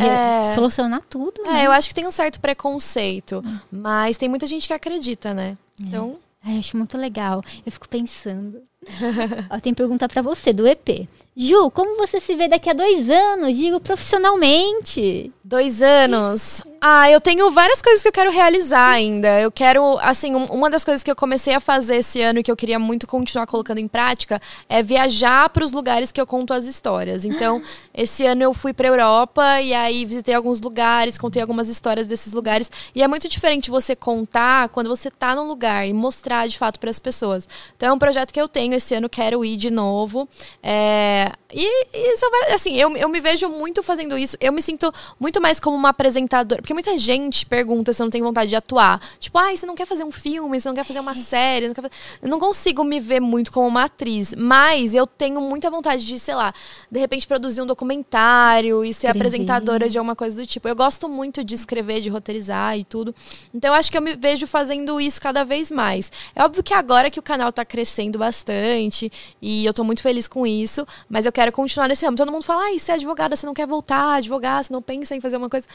É. 0.01 0.43
solucionar 0.53 1.01
tudo. 1.09 1.41
É, 1.45 1.53
né? 1.53 1.65
eu 1.65 1.71
acho 1.71 1.87
que 1.87 1.95
tem 1.95 2.07
um 2.07 2.11
certo 2.11 2.39
preconceito, 2.39 3.43
mas 3.71 4.17
tem 4.17 4.29
muita 4.29 4.45
gente 4.45 4.67
que 4.67 4.73
acredita, 4.73 5.33
né? 5.33 5.57
Então, 5.79 6.17
Ai, 6.47 6.59
acho 6.59 6.77
muito 6.77 6.97
legal. 6.97 7.43
Eu 7.65 7.71
fico 7.71 7.89
pensando. 7.89 8.61
Ó, 9.51 9.59
tem 9.59 9.73
pergunta 9.73 10.07
pra 10.07 10.21
você, 10.21 10.53
do 10.53 10.65
EP. 10.65 11.07
Ju, 11.35 11.69
como 11.71 11.97
você 11.97 12.21
se 12.21 12.35
vê 12.35 12.47
daqui 12.47 12.69
a 12.69 12.73
dois 12.73 13.09
anos? 13.09 13.55
Digo 13.55 13.79
profissionalmente. 13.81 15.31
Dois 15.43 15.81
anos. 15.81 16.61
Ah, 16.79 17.09
eu 17.09 17.19
tenho 17.19 17.49
várias 17.49 17.81
coisas 17.81 18.03
que 18.03 18.07
eu 18.07 18.11
quero 18.11 18.29
realizar 18.29 18.89
ainda. 18.91 19.39
Eu 19.41 19.51
quero, 19.51 19.97
assim, 19.99 20.35
um- 20.35 20.45
uma 20.45 20.69
das 20.69 20.85
coisas 20.85 21.01
que 21.01 21.09
eu 21.09 21.15
comecei 21.15 21.55
a 21.55 21.59
fazer 21.59 21.95
esse 21.97 22.21
ano 22.21 22.37
e 22.39 22.43
que 22.43 22.51
eu 22.51 22.55
queria 22.55 22.77
muito 22.77 23.07
continuar 23.07 23.47
colocando 23.47 23.79
em 23.79 23.87
prática 23.87 24.39
é 24.69 24.83
viajar 24.83 25.49
para 25.49 25.65
os 25.65 25.71
lugares 25.71 26.11
que 26.11 26.21
eu 26.21 26.27
conto 26.27 26.53
as 26.53 26.65
histórias. 26.65 27.25
Então, 27.25 27.59
esse 27.95 28.27
ano 28.27 28.43
eu 28.43 28.53
fui 28.53 28.73
para 28.73 28.87
Europa 28.89 29.59
e 29.59 29.73
aí 29.73 30.05
visitei 30.05 30.35
alguns 30.35 30.61
lugares, 30.61 31.17
contei 31.17 31.41
algumas 31.41 31.67
histórias 31.67 32.05
desses 32.05 32.31
lugares. 32.31 32.71
E 32.93 33.01
é 33.01 33.07
muito 33.07 33.27
diferente 33.27 33.71
você 33.71 33.95
contar 33.95 34.69
quando 34.69 34.87
você 34.87 35.09
tá 35.09 35.33
no 35.33 35.47
lugar 35.47 35.87
e 35.87 35.93
mostrar 35.93 36.47
de 36.47 36.59
fato 36.59 36.79
para 36.79 36.91
as 36.91 36.99
pessoas. 36.99 37.47
Então, 37.75 37.89
é 37.89 37.93
um 37.93 37.97
projeto 37.99 38.31
que 38.31 38.39
eu 38.39 38.47
tenho 38.47 38.75
esse 38.75 38.93
ano, 38.93 39.09
quero 39.09 39.43
ir 39.43 39.57
de 39.57 39.71
novo. 39.71 40.29
É, 40.61 41.31
e, 41.51 41.85
e 41.91 42.17
são 42.17 42.29
várias- 42.29 42.53
assim, 42.53 42.75
eu, 42.79 42.95
eu 42.95 43.09
me 43.09 43.19
vejo 43.19 43.49
muito 43.49 43.81
fazendo 43.81 44.15
isso. 44.15 44.37
Eu 44.39 44.53
me 44.53 44.61
sinto 44.61 44.93
muito 45.19 45.41
mais 45.41 45.59
como 45.59 45.75
uma 45.75 45.89
apresentadora. 45.89 46.61
Porque 46.67 46.73
muita 46.73 46.97
gente 46.97 47.45
pergunta 47.45 47.93
se 47.93 48.01
eu 48.01 48.03
não 48.03 48.11
tenho 48.11 48.25
vontade 48.25 48.49
de 48.49 48.55
atuar. 48.57 48.99
Tipo, 49.21 49.37
ai, 49.37 49.55
você 49.55 49.65
não 49.65 49.73
quer 49.73 49.85
fazer 49.85 50.03
um 50.03 50.11
filme, 50.11 50.59
você 50.59 50.67
não 50.67 50.75
quer 50.75 50.83
fazer 50.83 50.99
uma 50.99 51.15
série, 51.15 51.65
não 51.65 51.73
quer 51.73 51.83
fazer... 51.83 51.93
Eu 52.21 52.27
não 52.27 52.37
consigo 52.37 52.83
me 52.83 52.99
ver 52.99 53.21
muito 53.21 53.53
como 53.53 53.65
uma 53.65 53.85
atriz, 53.85 54.35
mas 54.37 54.93
eu 54.93 55.07
tenho 55.07 55.39
muita 55.39 55.71
vontade 55.71 56.05
de, 56.05 56.19
sei 56.19 56.35
lá, 56.35 56.53
de 56.91 56.99
repente 56.99 57.25
produzir 57.25 57.61
um 57.61 57.65
documentário 57.65 58.83
e 58.83 58.93
ser 58.93 59.07
Escrever. 59.07 59.17
apresentadora 59.17 59.89
de 59.89 59.97
alguma 59.97 60.13
coisa 60.13 60.35
do 60.35 60.45
tipo. 60.45 60.67
Eu 60.67 60.75
gosto 60.75 61.07
muito 61.07 61.41
de 61.41 61.55
escrever, 61.55 62.01
de 62.01 62.09
roteirizar 62.09 62.77
e 62.77 62.83
tudo. 62.83 63.15
Então 63.53 63.73
eu 63.73 63.79
acho 63.79 63.89
que 63.89 63.97
eu 63.97 64.01
me 64.01 64.17
vejo 64.17 64.45
fazendo 64.45 64.99
isso 64.99 65.21
cada 65.21 65.45
vez 65.45 65.71
mais. 65.71 66.11
É 66.35 66.43
óbvio 66.43 66.61
que 66.61 66.73
agora 66.73 67.09
que 67.09 67.17
o 67.17 67.23
canal 67.23 67.49
tá 67.53 67.63
crescendo 67.63 68.19
bastante 68.19 69.09
e 69.41 69.65
eu 69.65 69.73
tô 69.73 69.85
muito 69.85 70.01
feliz 70.01 70.27
com 70.27 70.45
isso, 70.45 70.85
mas 71.07 71.25
eu 71.25 71.31
quero 71.31 71.49
continuar 71.53 71.87
nesse 71.87 72.03
ramo. 72.03 72.17
Todo 72.17 72.29
mundo 72.29 72.43
fala, 72.43 72.63
ai, 72.63 72.77
você 72.77 72.91
é 72.91 72.95
advogada, 72.95 73.37
você 73.37 73.45
não 73.45 73.53
quer 73.53 73.65
voltar 73.65 73.99
a 73.99 74.15
advogar, 74.15 74.61
você 74.65 74.73
não 74.73 74.81
pensa 74.81 75.15
em 75.15 75.21
fazer 75.21 75.37
uma 75.37 75.49
coisa. 75.49 75.65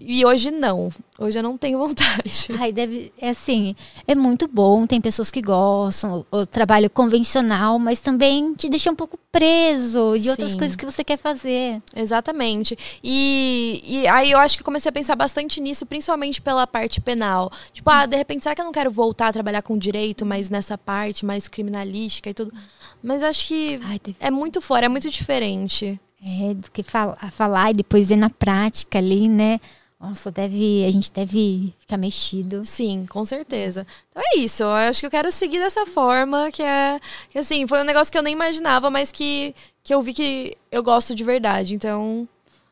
E 0.00 0.26
hoje 0.26 0.39
não. 0.48 0.92
Hoje 1.18 1.36
eu 1.40 1.42
não 1.42 1.58
tenho 1.58 1.76
vontade. 1.84 2.46
Ai, 2.60 2.70
deve. 2.70 3.12
É 3.20 3.30
assim, 3.30 3.74
é 4.06 4.14
muito 4.14 4.46
bom. 4.46 4.86
Tem 4.86 5.00
pessoas 5.00 5.28
que 5.32 5.42
gostam, 5.42 6.24
o 6.30 6.46
trabalho 6.46 6.88
convencional, 6.88 7.76
mas 7.80 7.98
também 7.98 8.54
te 8.54 8.68
deixa 8.68 8.92
um 8.92 8.94
pouco 8.94 9.18
preso 9.32 10.16
de 10.20 10.30
outras 10.30 10.52
Sim. 10.52 10.58
coisas 10.58 10.76
que 10.76 10.84
você 10.84 11.02
quer 11.02 11.16
fazer. 11.18 11.82
Exatamente. 11.94 12.76
E, 13.02 13.82
e 13.84 14.06
aí 14.06 14.30
eu 14.30 14.38
acho 14.38 14.56
que 14.56 14.62
comecei 14.62 14.88
a 14.88 14.92
pensar 14.92 15.16
bastante 15.16 15.60
nisso, 15.60 15.84
principalmente 15.84 16.40
pela 16.40 16.64
parte 16.66 17.00
penal. 17.00 17.50
Tipo, 17.72 17.90
ah, 17.90 18.06
de 18.06 18.16
repente, 18.16 18.42
será 18.44 18.54
que 18.54 18.60
eu 18.60 18.64
não 18.66 18.72
quero 18.72 18.90
voltar 18.90 19.28
a 19.28 19.32
trabalhar 19.32 19.62
com 19.62 19.76
direito, 19.76 20.24
mas 20.24 20.48
nessa 20.48 20.78
parte 20.78 21.26
mais 21.26 21.48
criminalística 21.48 22.30
e 22.30 22.34
tudo? 22.34 22.52
Mas 23.02 23.22
eu 23.22 23.28
acho 23.28 23.46
que 23.48 23.80
Ai, 23.84 23.98
deve- 24.04 24.16
é 24.20 24.30
muito 24.30 24.60
fora, 24.60 24.86
é 24.86 24.88
muito 24.88 25.10
diferente. 25.10 25.98
É, 26.22 26.52
do 26.52 26.70
que 26.70 26.82
falar, 26.82 27.16
falar 27.32 27.70
e 27.70 27.74
depois 27.74 28.10
ver 28.10 28.16
na 28.16 28.28
prática 28.28 28.98
ali, 28.98 29.26
né? 29.26 29.58
Nossa, 30.00 30.30
deve, 30.30 30.82
a 30.86 30.90
gente 30.90 31.12
deve 31.12 31.74
ficar 31.78 31.98
mexido. 31.98 32.64
Sim, 32.64 33.04
com 33.06 33.22
certeza. 33.22 33.86
Então 34.10 34.22
é 34.34 34.38
isso. 34.38 34.62
Eu 34.62 34.70
acho 34.70 35.00
que 35.00 35.06
eu 35.06 35.10
quero 35.10 35.30
seguir 35.30 35.58
dessa 35.58 35.84
forma, 35.84 36.50
que 36.50 36.62
é. 36.62 36.98
Que, 37.28 37.38
assim, 37.38 37.66
foi 37.66 37.82
um 37.82 37.84
negócio 37.84 38.10
que 38.10 38.16
eu 38.16 38.22
nem 38.22 38.32
imaginava, 38.32 38.88
mas 38.88 39.12
que, 39.12 39.54
que 39.84 39.92
eu 39.92 40.00
vi 40.00 40.14
que 40.14 40.56
eu 40.72 40.82
gosto 40.82 41.14
de 41.14 41.22
verdade. 41.22 41.74
Então. 41.74 42.26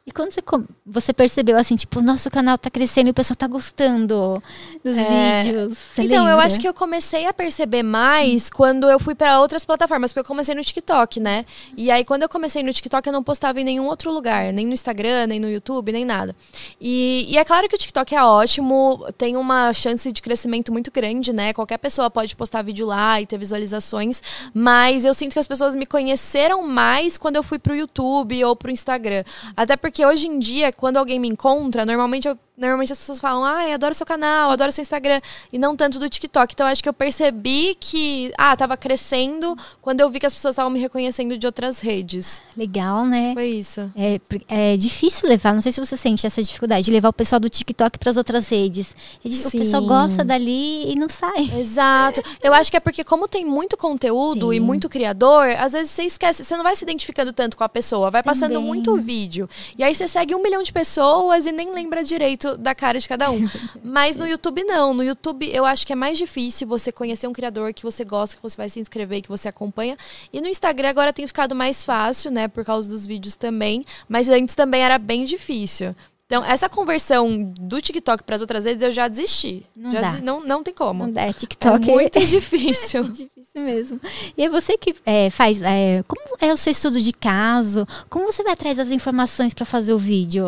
E 0.09 0.11
quando 0.11 0.31
você, 0.33 0.41
você 0.87 1.13
percebeu 1.13 1.55
assim, 1.59 1.77
tipo, 1.77 2.01
nosso 2.01 2.31
canal 2.31 2.57
tá 2.57 2.71
crescendo 2.71 3.09
e 3.09 3.11
o 3.11 3.15
pessoal 3.15 3.37
tá 3.37 3.47
gostando 3.47 4.43
dos 4.83 4.97
É. 4.97 5.43
vídeos? 5.43 5.77
Então, 5.99 6.25
eu 6.25 6.31
lembra? 6.31 6.47
acho 6.47 6.59
que 6.59 6.67
eu 6.67 6.73
comecei 6.73 7.27
a 7.27 7.33
perceber 7.35 7.83
mais 7.83 8.49
quando 8.49 8.89
eu 8.89 8.99
fui 8.99 9.15
para 9.15 9.39
outras 9.39 9.67
plataformas, 9.67 10.11
porque 10.11 10.21
eu 10.21 10.25
comecei 10.25 10.55
no 10.55 10.65
TikTok, 10.65 11.21
né? 11.21 11.45
E 11.77 11.91
aí, 11.91 12.07
quando 12.07 12.23
eu 12.23 12.29
comecei 12.31 12.63
no 12.63 12.73
TikTok, 12.73 13.07
eu 13.07 13.13
não 13.13 13.23
postava 13.23 13.61
em 13.61 13.65
nenhum 13.65 13.85
outro 13.87 14.11
lugar, 14.11 14.51
nem 14.51 14.65
no 14.67 14.73
Instagram, 14.73 15.27
nem 15.27 15.39
no 15.39 15.51
YouTube, 15.51 15.93
nem 15.93 16.07
nada. 16.07 16.35
E, 16.81 17.27
e 17.29 17.37
é 17.37 17.45
claro 17.45 17.69
que 17.69 17.75
o 17.75 17.79
TikTok 17.79 18.15
é 18.15 18.25
ótimo, 18.25 19.05
tem 19.19 19.37
uma 19.37 19.75
chance 19.75 20.11
de 20.11 20.23
crescimento 20.23 20.73
muito 20.73 20.91
grande, 20.91 21.35
né? 21.35 21.53
Qualquer 21.53 21.77
pessoa 21.77 22.09
pode 22.11 22.35
postar 22.35 22.63
vídeo 22.63 22.87
lá 22.87 23.21
e 23.21 23.27
ter 23.27 23.37
visualizações, 23.37 24.23
mas 24.55 25.05
eu 25.05 25.13
sinto 25.13 25.35
que 25.35 25.39
as 25.39 25.47
pessoas 25.47 25.75
me 25.75 25.85
conheceram 25.85 26.63
mais 26.67 27.19
quando 27.19 27.37
eu 27.37 27.43
fui 27.43 27.59
pro 27.59 27.75
YouTube 27.77 28.43
ou 28.43 28.57
pro 28.57 28.71
Instagram. 28.71 29.23
Até 29.55 29.77
porque 29.77 29.98
hoje 30.05 30.27
em 30.27 30.39
dia, 30.39 30.73
quando 30.73 30.97
alguém 30.97 31.19
me 31.19 31.29
encontra, 31.29 31.85
normalmente 31.85 32.29
eu 32.29 32.39
Normalmente 32.59 32.93
as 32.93 32.99
pessoas 32.99 33.21
falam, 33.21 33.45
ah, 33.45 33.73
adoro 33.73 33.95
seu 33.95 34.05
canal, 34.05 34.51
adoro 34.51 34.73
seu 34.73 34.83
Instagram, 34.83 35.21
e 35.53 35.59
não 35.59 35.77
tanto 35.77 35.99
do 36.01 36.09
TikTok. 36.09 36.53
Então 36.53 36.67
acho 36.67 36.83
que 36.83 36.89
eu 36.89 36.93
percebi 36.93 37.77
que, 37.79 38.33
ah, 38.37 38.57
tava 38.57 38.77
crescendo 38.77 39.57
quando 39.81 40.01
eu 40.01 40.09
vi 40.11 40.19
que 40.19 40.27
as 40.27 40.35
pessoas 40.35 40.53
estavam 40.53 40.71
me 40.71 40.81
reconhecendo 40.81 41.39
de 41.39 41.47
outras 41.47 41.81
redes. 41.81 42.43
Legal, 42.57 43.07
né? 43.07 43.33
Foi 43.33 43.47
isso. 43.47 43.91
É, 43.97 44.21
é 44.49 44.77
difícil 44.77 45.29
levar, 45.29 45.55
não 45.55 45.63
sei 45.63 45.71
se 45.71 45.79
você 45.79 45.97
sente 45.97 46.27
essa 46.27 46.43
dificuldade, 46.43 46.85
de 46.85 46.91
levar 46.91 47.11
o 47.11 47.13
pessoal 47.13 47.39
do 47.39 47.49
TikTok 47.49 47.97
para 47.97 48.11
as 48.11 48.17
outras 48.17 48.49
redes. 48.49 48.89
É 49.25 49.29
difícil, 49.29 49.61
O 49.61 49.63
pessoal 49.63 49.83
gosta 49.85 50.25
dali 50.25 50.91
e 50.91 50.97
não 50.97 51.09
sai. 51.09 51.49
Exato. 51.59 52.21
Eu 52.43 52.53
acho 52.53 52.71
que 52.73 52.77
é 52.77 52.81
porque, 52.81 53.05
como 53.05 53.29
tem 53.29 53.45
muito 53.45 53.77
conteúdo 53.77 54.53
e 54.53 54.57
Sim. 54.57 54.61
muito 54.61 54.89
criador, 54.89 55.51
às 55.59 55.73
vezes 55.73 55.93
você 55.93 56.03
esquece, 56.03 56.45
você 56.45 56.57
não 56.57 56.65
vai 56.65 56.75
se 56.75 56.83
identificando 56.83 57.33
tanto 57.33 57.57
com 57.57 57.63
a 57.63 57.69
pessoa, 57.69 58.11
vai 58.11 58.23
passando 58.23 58.55
Também. 58.55 58.67
muito 58.67 58.97
vídeo. 58.97 59.49
E 59.77 59.85
aí 59.85 59.95
você 59.95 60.09
segue 60.09 60.35
um 60.35 60.43
milhão 60.43 60.63
de 60.63 60.73
pessoas 60.73 61.47
e 61.47 61.53
nem 61.53 61.73
lembra 61.73 62.03
direito 62.03 62.48
da 62.57 62.75
cara 62.75 62.99
de 62.99 63.09
cada 63.09 63.31
um. 63.31 63.45
Mas 63.83 64.17
no 64.17 64.27
YouTube, 64.27 64.65
não. 64.65 64.95
No 64.95 65.03
YouTube, 65.05 65.49
eu 65.53 65.65
acho 65.65 65.87
que 65.87 65.93
é 65.93 65.97
mais 65.97 66.17
difícil 66.17 66.67
você 66.67 66.91
conhecer 66.91 67.27
um 67.27 67.33
criador 67.33 67.75
que 67.75 67.83
você 67.83 68.05
gosta, 68.05 68.37
que 68.37 68.43
você 68.43 68.57
vai 68.57 68.69
se 68.69 68.81
inscrever, 68.81 69.23
que 69.23 69.29
você 69.29 69.49
acompanha. 69.49 69.97
E 70.33 70.41
no 70.41 70.49
Instagram 70.49 70.89
agora 70.89 71.13
tem 71.13 71.27
ficado 71.27 71.55
mais 71.55 71.85
fácil, 71.85 72.31
né? 72.31 72.49
Por 72.49 72.65
causa 72.65 72.89
dos 72.89 73.07
vídeos 73.07 73.37
também. 73.37 73.85
Mas 74.09 74.29
antes 74.29 74.55
também 74.55 74.83
era 74.83 74.99
bem 74.99 75.25
difícil. 75.25 75.95
Então, 76.27 76.45
essa 76.45 76.69
conversão 76.69 77.43
do 77.59 77.81
TikTok 77.81 78.23
para 78.23 78.37
as 78.37 78.43
outras 78.43 78.67
redes, 78.67 78.83
eu 78.83 78.93
já 78.93 79.09
desisti. 79.09 79.65
Não 79.75 79.91
Já 79.91 80.01
dá. 80.03 80.13
não, 80.21 80.45
não 80.45 80.63
tem 80.63 80.75
como. 80.75 81.05
Não 81.07 81.11
dá, 81.13 81.23
é 81.23 81.31
É 81.31 81.33
TikTok. 81.33 81.87
muito 81.91 82.17
é 82.21 82.25
difícil. 82.25 83.05
difícil 83.05 83.31
mesmo. 83.55 83.99
E 84.37 84.45
é 84.45 84.49
você 84.51 84.77
que 84.77 84.95
é, 85.07 85.31
faz. 85.31 85.63
é, 85.63 86.05
como 86.07 86.21
é 86.39 86.53
o 86.53 86.57
seu 86.59 86.71
estudo 86.71 87.01
de 87.01 87.15
caso? 87.15 87.89
Como 88.11 88.27
você 88.31 88.43
vai 88.43 88.53
atrás 88.53 88.77
das 88.77 88.91
informações 88.91 89.55
para 89.55 89.65
fazer 89.65 89.95
o 89.95 89.99
vídeo? 89.99 90.47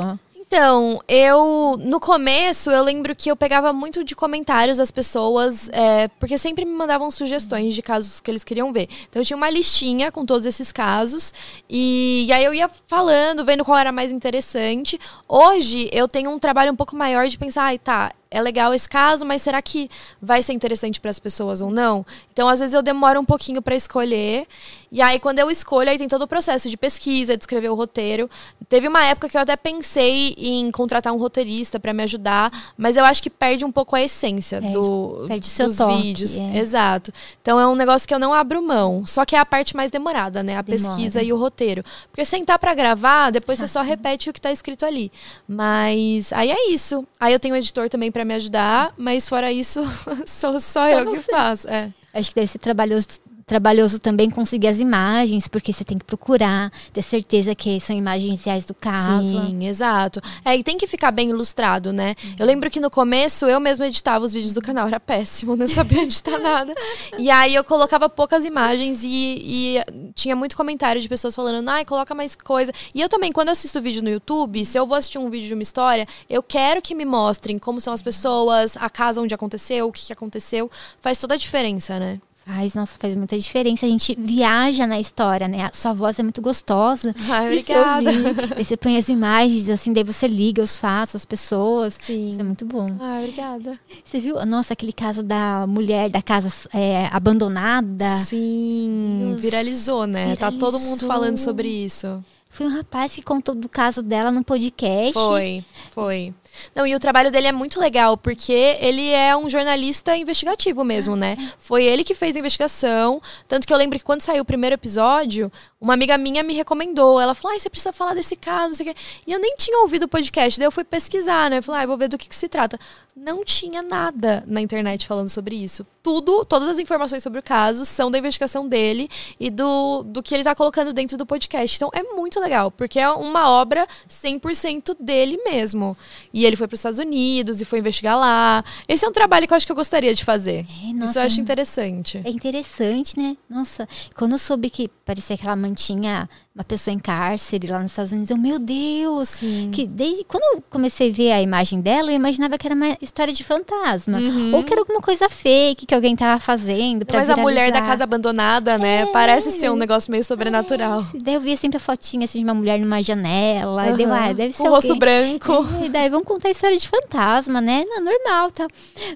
Então, 0.53 0.99
eu 1.07 1.77
no 1.79 2.01
começo 2.01 2.73
eu 2.73 2.83
lembro 2.83 3.15
que 3.15 3.31
eu 3.31 3.37
pegava 3.37 3.73
muito 3.73 4.03
de 4.03 4.17
comentários 4.17 4.79
das 4.79 4.91
pessoas, 4.91 5.69
é, 5.69 6.09
porque 6.19 6.37
sempre 6.37 6.65
me 6.65 6.73
mandavam 6.73 7.09
sugestões 7.09 7.73
de 7.73 7.81
casos 7.81 8.19
que 8.21 8.29
eles 8.29 8.43
queriam 8.43 8.73
ver. 8.73 8.89
Então 9.09 9.23
eu 9.23 9.25
tinha 9.25 9.37
uma 9.37 9.49
listinha 9.49 10.11
com 10.11 10.27
todos 10.27 10.45
esses 10.47 10.73
casos 10.73 11.33
e, 11.69 12.25
e 12.27 12.33
aí 12.33 12.45
eu 12.45 12.53
ia 12.53 12.69
falando, 12.89 13.45
vendo 13.45 13.65
qual 13.65 13.79
era 13.79 13.93
mais 13.93 14.11
interessante. 14.11 14.99
Hoje 15.29 15.89
eu 15.93 16.09
tenho 16.09 16.33
um 16.33 16.39
trabalho 16.41 16.73
um 16.73 16.77
pouco 16.77 16.97
maior 16.97 17.29
de 17.29 17.39
pensar, 17.39 17.67
ai, 17.67 17.79
tá, 17.79 18.11
é 18.31 18.41
legal 18.41 18.73
esse 18.73 18.89
caso, 18.89 19.25
mas 19.27 19.43
será 19.43 19.61
que 19.61 19.91
vai 20.23 20.43
ser 20.43 20.53
interessante 20.53 21.01
para 21.01 21.11
as 21.11 21.19
pessoas 21.19 21.61
ou 21.61 21.71
não? 21.71 22.07
Então, 22.33 22.49
às 22.49 22.61
vezes 22.61 22.75
eu 22.75 22.83
demoro 22.83 23.19
um 23.21 23.25
pouquinho 23.25 23.61
para 23.61 23.75
escolher. 23.75 24.47
E 24.93 25.01
aí, 25.03 25.19
quando 25.21 25.39
eu 25.39 25.51
escolho, 25.51 25.89
aí 25.91 25.99
tem 25.99 26.09
todo 26.09 26.23
o 26.23 26.27
processo 26.29 26.69
de 26.69 26.77
pesquisa, 26.77 27.37
de 27.37 27.43
escrever 27.43 27.69
o 27.71 27.75
roteiro. 27.75 28.29
Teve 28.69 28.89
uma 28.89 29.05
época 29.05 29.29
que 29.29 29.37
eu 29.37 29.41
até 29.41 29.57
pensei 29.57 30.35
em 30.37 30.71
contratar 30.71 31.13
um 31.13 31.17
roteirista 31.19 31.79
para 31.79 31.93
me 31.93 32.03
ajudar, 32.05 32.51
mas 32.77 32.97
eu 32.97 33.05
acho 33.05 33.23
que 33.23 33.31
perde 33.31 33.65
um 33.65 33.71
pouco 33.73 33.95
a 33.97 34.03
essência 34.03 34.61
Perde- 34.61 34.75
do, 34.75 35.25
perde 35.29 35.47
seu 35.47 35.67
dos 35.69 35.77
toque, 35.77 36.03
vídeos. 36.03 36.39
é. 36.39 36.59
Exato. 36.59 37.13
Então 37.43 37.59
é 37.59 37.67
um 37.67 37.75
negócio 37.75 38.07
que 38.07 38.15
eu 38.15 38.19
não 38.19 38.33
abro 38.35 38.61
mão. 38.63 39.05
Só 39.07 39.25
que 39.25 39.37
é 39.37 39.39
a 39.39 39.47
parte 39.47 39.77
mais 39.77 39.91
demorada, 39.91 40.43
né? 40.43 40.57
A 40.57 40.63
Demora. 40.63 40.89
pesquisa 40.97 41.23
e 41.23 41.33
o 41.33 41.37
roteiro. 41.37 41.85
Porque 42.11 42.25
sentar 42.25 42.59
para 42.59 42.75
gravar, 42.75 43.31
depois 43.31 43.59
você 43.59 43.67
só 43.67 43.83
repete 43.83 44.31
o 44.31 44.33
que 44.33 44.41
tá 44.41 44.51
escrito 44.53 44.85
ali. 44.85 45.11
Mas 45.49 46.33
aí 46.33 46.51
é 46.51 46.71
isso. 46.71 47.07
Aí 47.19 47.33
eu 47.33 47.39
tenho 47.41 47.55
um 47.55 47.59
editor 47.59 47.89
também 47.89 48.11
para 48.11 48.20
me 48.25 48.35
ajudar, 48.35 48.93
mas 48.97 49.29
fora 49.29 49.53
isso, 49.53 49.83
sou 50.27 50.59
só 50.61 50.89
eu 50.89 51.11
que 51.11 51.19
faço. 51.21 51.69
É. 51.69 51.93
Acho 52.13 52.31
que 52.31 52.35
ser 52.47 52.59
trabalhoso, 52.59 53.07
trabalhoso 53.51 53.99
também 53.99 54.31
conseguir 54.31 54.69
as 54.69 54.79
imagens, 54.79 55.49
porque 55.49 55.73
você 55.73 55.83
tem 55.83 55.99
que 55.99 56.05
procurar, 56.05 56.71
ter 56.93 57.03
certeza 57.03 57.53
que 57.53 57.81
são 57.81 57.97
imagens 57.97 58.45
reais 58.45 58.65
do 58.65 58.73
caso. 58.73 59.23
Sim, 59.23 59.67
exato. 59.67 60.21
É, 60.45 60.57
e 60.57 60.63
tem 60.63 60.79
que 60.79 60.87
ficar 60.87 61.11
bem 61.11 61.31
ilustrado, 61.31 61.93
né? 61.93 62.15
Eu 62.39 62.47
lembro 62.47 62.71
que 62.71 62.79
no 62.79 62.89
começo 62.89 63.47
eu 63.47 63.59
mesma 63.59 63.89
editava 63.89 64.25
os 64.25 64.33
vídeos 64.33 64.53
do 64.53 64.63
canal, 64.63 64.87
era 64.87 65.01
péssimo, 65.01 65.57
não 65.57 65.67
sabia 65.67 66.05
editar 66.05 66.39
nada. 66.39 66.73
E 67.19 67.29
aí 67.29 67.57
eu 67.57 67.65
colocava 67.65 68.09
poucas 68.09 68.45
imagens 68.45 69.03
e, 69.03 69.09
e 69.09 70.13
tinha 70.15 70.37
muito 70.37 70.57
comentário 70.57 71.01
de 71.01 71.09
pessoas 71.09 71.35
falando, 71.35 71.69
ai, 71.69 71.85
coloca 71.85 72.15
mais 72.15 72.37
coisa. 72.37 72.71
E 72.95 73.01
eu 73.01 73.09
também, 73.09 73.33
quando 73.33 73.49
assisto 73.49 73.83
vídeo 73.83 74.01
no 74.01 74.11
YouTube, 74.11 74.65
se 74.65 74.79
eu 74.79 74.87
vou 74.87 74.97
assistir 74.97 75.19
um 75.19 75.29
vídeo 75.29 75.49
de 75.49 75.55
uma 75.55 75.63
história, 75.65 76.07
eu 76.29 76.41
quero 76.41 76.81
que 76.81 76.95
me 76.95 77.05
mostrem 77.05 77.59
como 77.59 77.81
são 77.81 77.93
as 77.93 78.01
pessoas, 78.01 78.77
a 78.77 78.89
casa 78.89 79.21
onde 79.21 79.35
aconteceu, 79.35 79.89
o 79.89 79.93
que 79.93 80.07
que 80.07 80.13
aconteceu. 80.13 80.71
Faz 81.01 81.19
toda 81.19 81.35
a 81.35 81.37
diferença, 81.37 81.99
né? 81.99 82.21
Faz, 82.51 82.75
nossa, 82.75 82.97
faz 82.99 83.15
muita 83.15 83.39
diferença. 83.39 83.87
A 83.87 83.89
gente 83.89 84.17
viaja 84.19 84.87
na 84.87 84.99
história, 84.99 85.47
né? 85.47 85.63
A 85.63 85.71
sua 85.73 85.93
voz 85.93 86.19
é 86.19 86.23
muito 86.23 86.43
gostosa. 86.43 87.15
Ai, 87.29 87.47
obrigada. 87.47 88.11
ouvir. 88.11 88.55
Aí 88.57 88.65
você 88.65 88.77
põe 88.77 88.97
as 88.97 89.09
imagens, 89.09 89.69
assim, 89.69 89.93
daí 89.93 90.03
você 90.03 90.27
liga 90.27 90.63
os 90.63 90.77
fatos, 90.77 91.15
as 91.17 91.25
pessoas. 91.25 91.97
Sim. 92.01 92.31
Isso 92.31 92.41
é 92.41 92.45
muito 92.45 92.65
bom. 92.65 92.97
Ai, 93.01 93.23
obrigada. 93.25 93.79
Você 94.05 94.19
viu, 94.19 94.35
nossa, 94.47 94.73
aquele 94.73 94.93
caso 94.93 95.23
da 95.23 95.65
mulher 95.67 96.11
da 96.11 96.21
casa 96.21 96.53
é, 96.75 97.07
abandonada? 97.13 98.25
Sim, 98.27 99.29
Deus. 99.31 99.41
viralizou, 99.41 100.07
né? 100.07 100.35
Tá 100.37 100.51
todo 100.51 100.73
mundo 100.79 101.01
Viralizou. 101.01 101.09
falando 101.09 101.37
sobre 101.37 101.69
isso. 101.69 102.23
Foi 102.51 102.67
um 102.67 102.77
rapaz 102.77 103.15
que 103.15 103.23
contou 103.23 103.55
do 103.55 103.69
caso 103.69 104.03
dela 104.03 104.33
no 104.33 104.43
podcast. 104.43 105.13
Foi, 105.13 105.65
foi. 105.93 106.35
Não, 106.75 106.87
e 106.87 106.95
o 106.95 107.01
trabalho 107.01 107.31
dele 107.31 107.49
é 107.49 107.53
muito 107.53 107.81
legal, 107.81 108.17
porque 108.17 108.77
ele 108.81 109.11
é 109.11 109.37
um 109.37 109.49
jornalista 109.49 110.17
investigativo 110.17 110.85
mesmo, 110.85 111.17
né? 111.17 111.37
Foi 111.59 111.85
ele 111.85 112.05
que 112.05 112.15
fez 112.15 112.37
a 112.37 112.39
investigação. 112.39 113.21
Tanto 113.49 113.67
que 113.67 113.73
eu 113.73 113.79
lembro 113.79 113.99
que 113.99 114.05
quando 114.05 114.21
saiu 114.21 114.43
o 114.43 114.45
primeiro 114.45 114.75
episódio, 114.75 115.51
uma 115.81 115.95
amiga 115.95 116.19
minha 116.19 116.43
me 116.43 116.55
recomendou. 116.55 117.21
Ela 117.21 117.35
falou: 117.35 117.53
ai, 117.53 117.61
você 117.61 117.71
precisa 117.71 117.93
falar 117.93 118.15
desse 118.15 118.37
caso, 118.37 118.75
sei 118.75 118.91
o 118.91 118.95
quê. 118.95 119.01
E 119.27 119.33
eu 119.33 119.39
nem 119.39 119.55
tinha 119.57 119.81
ouvido 119.81 120.05
o 120.05 120.09
podcast, 120.09 120.59
daí 120.59 120.67
eu 120.67 120.73
fui 120.73 120.85
pesquisar, 120.85 121.49
né? 121.49 121.63
Falei, 121.63 121.81
ah, 121.81 121.85
eu 121.85 121.89
vou 121.89 121.97
ver 121.97 122.09
do 122.09 122.19
que, 122.19 122.29
que 122.29 122.35
se 122.35 122.49
trata. 122.49 122.79
não 123.17 123.45
tinha 123.45 123.83
nada 123.83 124.45
na 124.47 124.61
internet 124.61 125.07
falando 125.07 125.29
sobre 125.29 125.55
isso. 125.57 125.87
Tudo, 126.03 126.45
todas 126.45 126.69
as 126.69 126.79
informações 126.79 127.23
sobre 127.23 127.41
o 127.41 127.43
caso 127.43 127.85
são 127.85 128.11
da 128.11 128.19
investigação 128.19 128.67
dele 128.67 129.09
e 129.39 129.51
do, 129.51 130.03
do 130.03 130.23
que 130.23 130.35
ele 130.35 130.45
tá 130.45 130.55
colocando 130.55 130.93
dentro 130.93 131.17
do 131.17 131.27
podcast. 131.27 131.77
Então 131.77 131.91
é 131.93 132.03
muito 132.03 132.41
legal, 132.41 132.71
porque 132.71 132.99
é 132.99 133.09
uma 133.11 133.51
obra 133.51 133.87
100% 134.09 134.97
dele 134.99 135.39
mesmo. 135.45 135.97
E 136.33 136.40
ele 136.45 136.57
foi 136.57 136.67
para 136.67 136.75
os 136.75 136.81
Estados 136.81 136.99
Unidos 136.99 137.61
e 137.61 137.65
foi 137.65 137.79
investigar 137.79 138.19
lá. 138.19 138.65
Esse 138.89 139.05
é 139.05 139.09
um 139.09 139.13
trabalho 139.13 139.47
que 139.47 139.53
eu 139.53 139.57
acho 139.57 139.67
que 139.67 139.73
eu 139.73 139.77
gostaria 139.77 140.15
de 140.15 140.25
fazer. 140.25 140.67
É, 140.85 140.93
nossa, 140.93 141.11
isso 141.11 141.19
eu 141.19 141.23
acho 141.23 141.41
interessante. 141.41 142.21
É 142.25 142.31
interessante, 142.31 143.19
né? 143.19 143.37
Nossa, 143.49 143.89
quando 144.15 144.33
eu 144.33 144.39
soube 144.39 144.71
que 144.71 144.89
parecia 145.05 145.37
que 145.37 145.45
ela 145.45 145.57
mantinha 145.57 146.29
uma 146.53 146.65
pessoa 146.65 146.93
em 146.93 146.99
cárcere 146.99 147.69
lá 147.69 147.79
nos 147.79 147.93
Estados 147.93 148.11
Unidos, 148.11 148.31
eu, 148.31 148.37
meu 148.37 148.59
Deus! 148.59 149.29
Sim. 149.29 149.71
Que 149.73 149.87
desde 149.87 150.25
quando 150.25 150.43
eu 150.57 150.65
comecei 150.69 151.11
a 151.11 151.13
ver 151.13 151.33
a 151.33 151.41
imagem 151.41 151.81
dela, 151.81 152.11
eu 152.11 152.17
imaginava 152.17 152.59
que 152.59 152.67
era 152.67 152.75
uma 152.75 152.97
história 153.01 153.33
de 153.33 153.45
fantasma. 153.45 154.19
Uhum. 154.19 154.55
Ou 154.55 154.65
que 154.65 154.73
era 154.73 154.81
alguma 154.81 155.01
coisa 155.01 155.29
fake 155.29 155.87
que 155.87 155.95
alguém 155.95 156.17
tava 156.17 156.41
fazendo 156.41 157.07
pra 157.07 157.21
Mas 157.21 157.31
a 157.31 157.37
mulher 157.37 157.67
da 157.67 157.79
viralizar. 157.79 157.87
casa 157.87 158.05
abandonada, 158.05 158.77
né? 158.79 159.07
Parece 159.07 159.53
ser 159.53 159.71
um 159.71 159.77
negócio 159.77 160.11
meio 160.11 160.25
sobrenatural. 160.25 161.07
É, 161.15 161.19
daí 161.23 161.35
eu 161.35 161.41
via 161.41 161.57
sempre 161.57 161.77
a 161.77 161.81
fotinha 161.81 162.25
assim, 162.25 162.41
de 162.41 162.45
uma 162.45 162.55
mulher 162.55 162.81
numa 162.81 163.01
janela. 163.01 163.89
E 163.89 163.97
deu, 163.97 164.13
ah, 164.13 164.33
deve 164.33 164.53
ser 164.53 164.63
Com 164.63 164.69
o 164.69 164.73
rosto 164.73 164.93
alguém. 164.93 164.99
branco. 164.99 165.53
É, 165.85 165.89
daí 165.89 166.09
vamos 166.09 166.27
contar 166.27 166.49
a 166.49 166.51
história 166.51 166.77
de 166.77 166.89
fantasma, 166.89 167.61
né? 167.61 167.85
Não, 167.87 168.03
normal, 168.03 168.51
tá? 168.51 168.67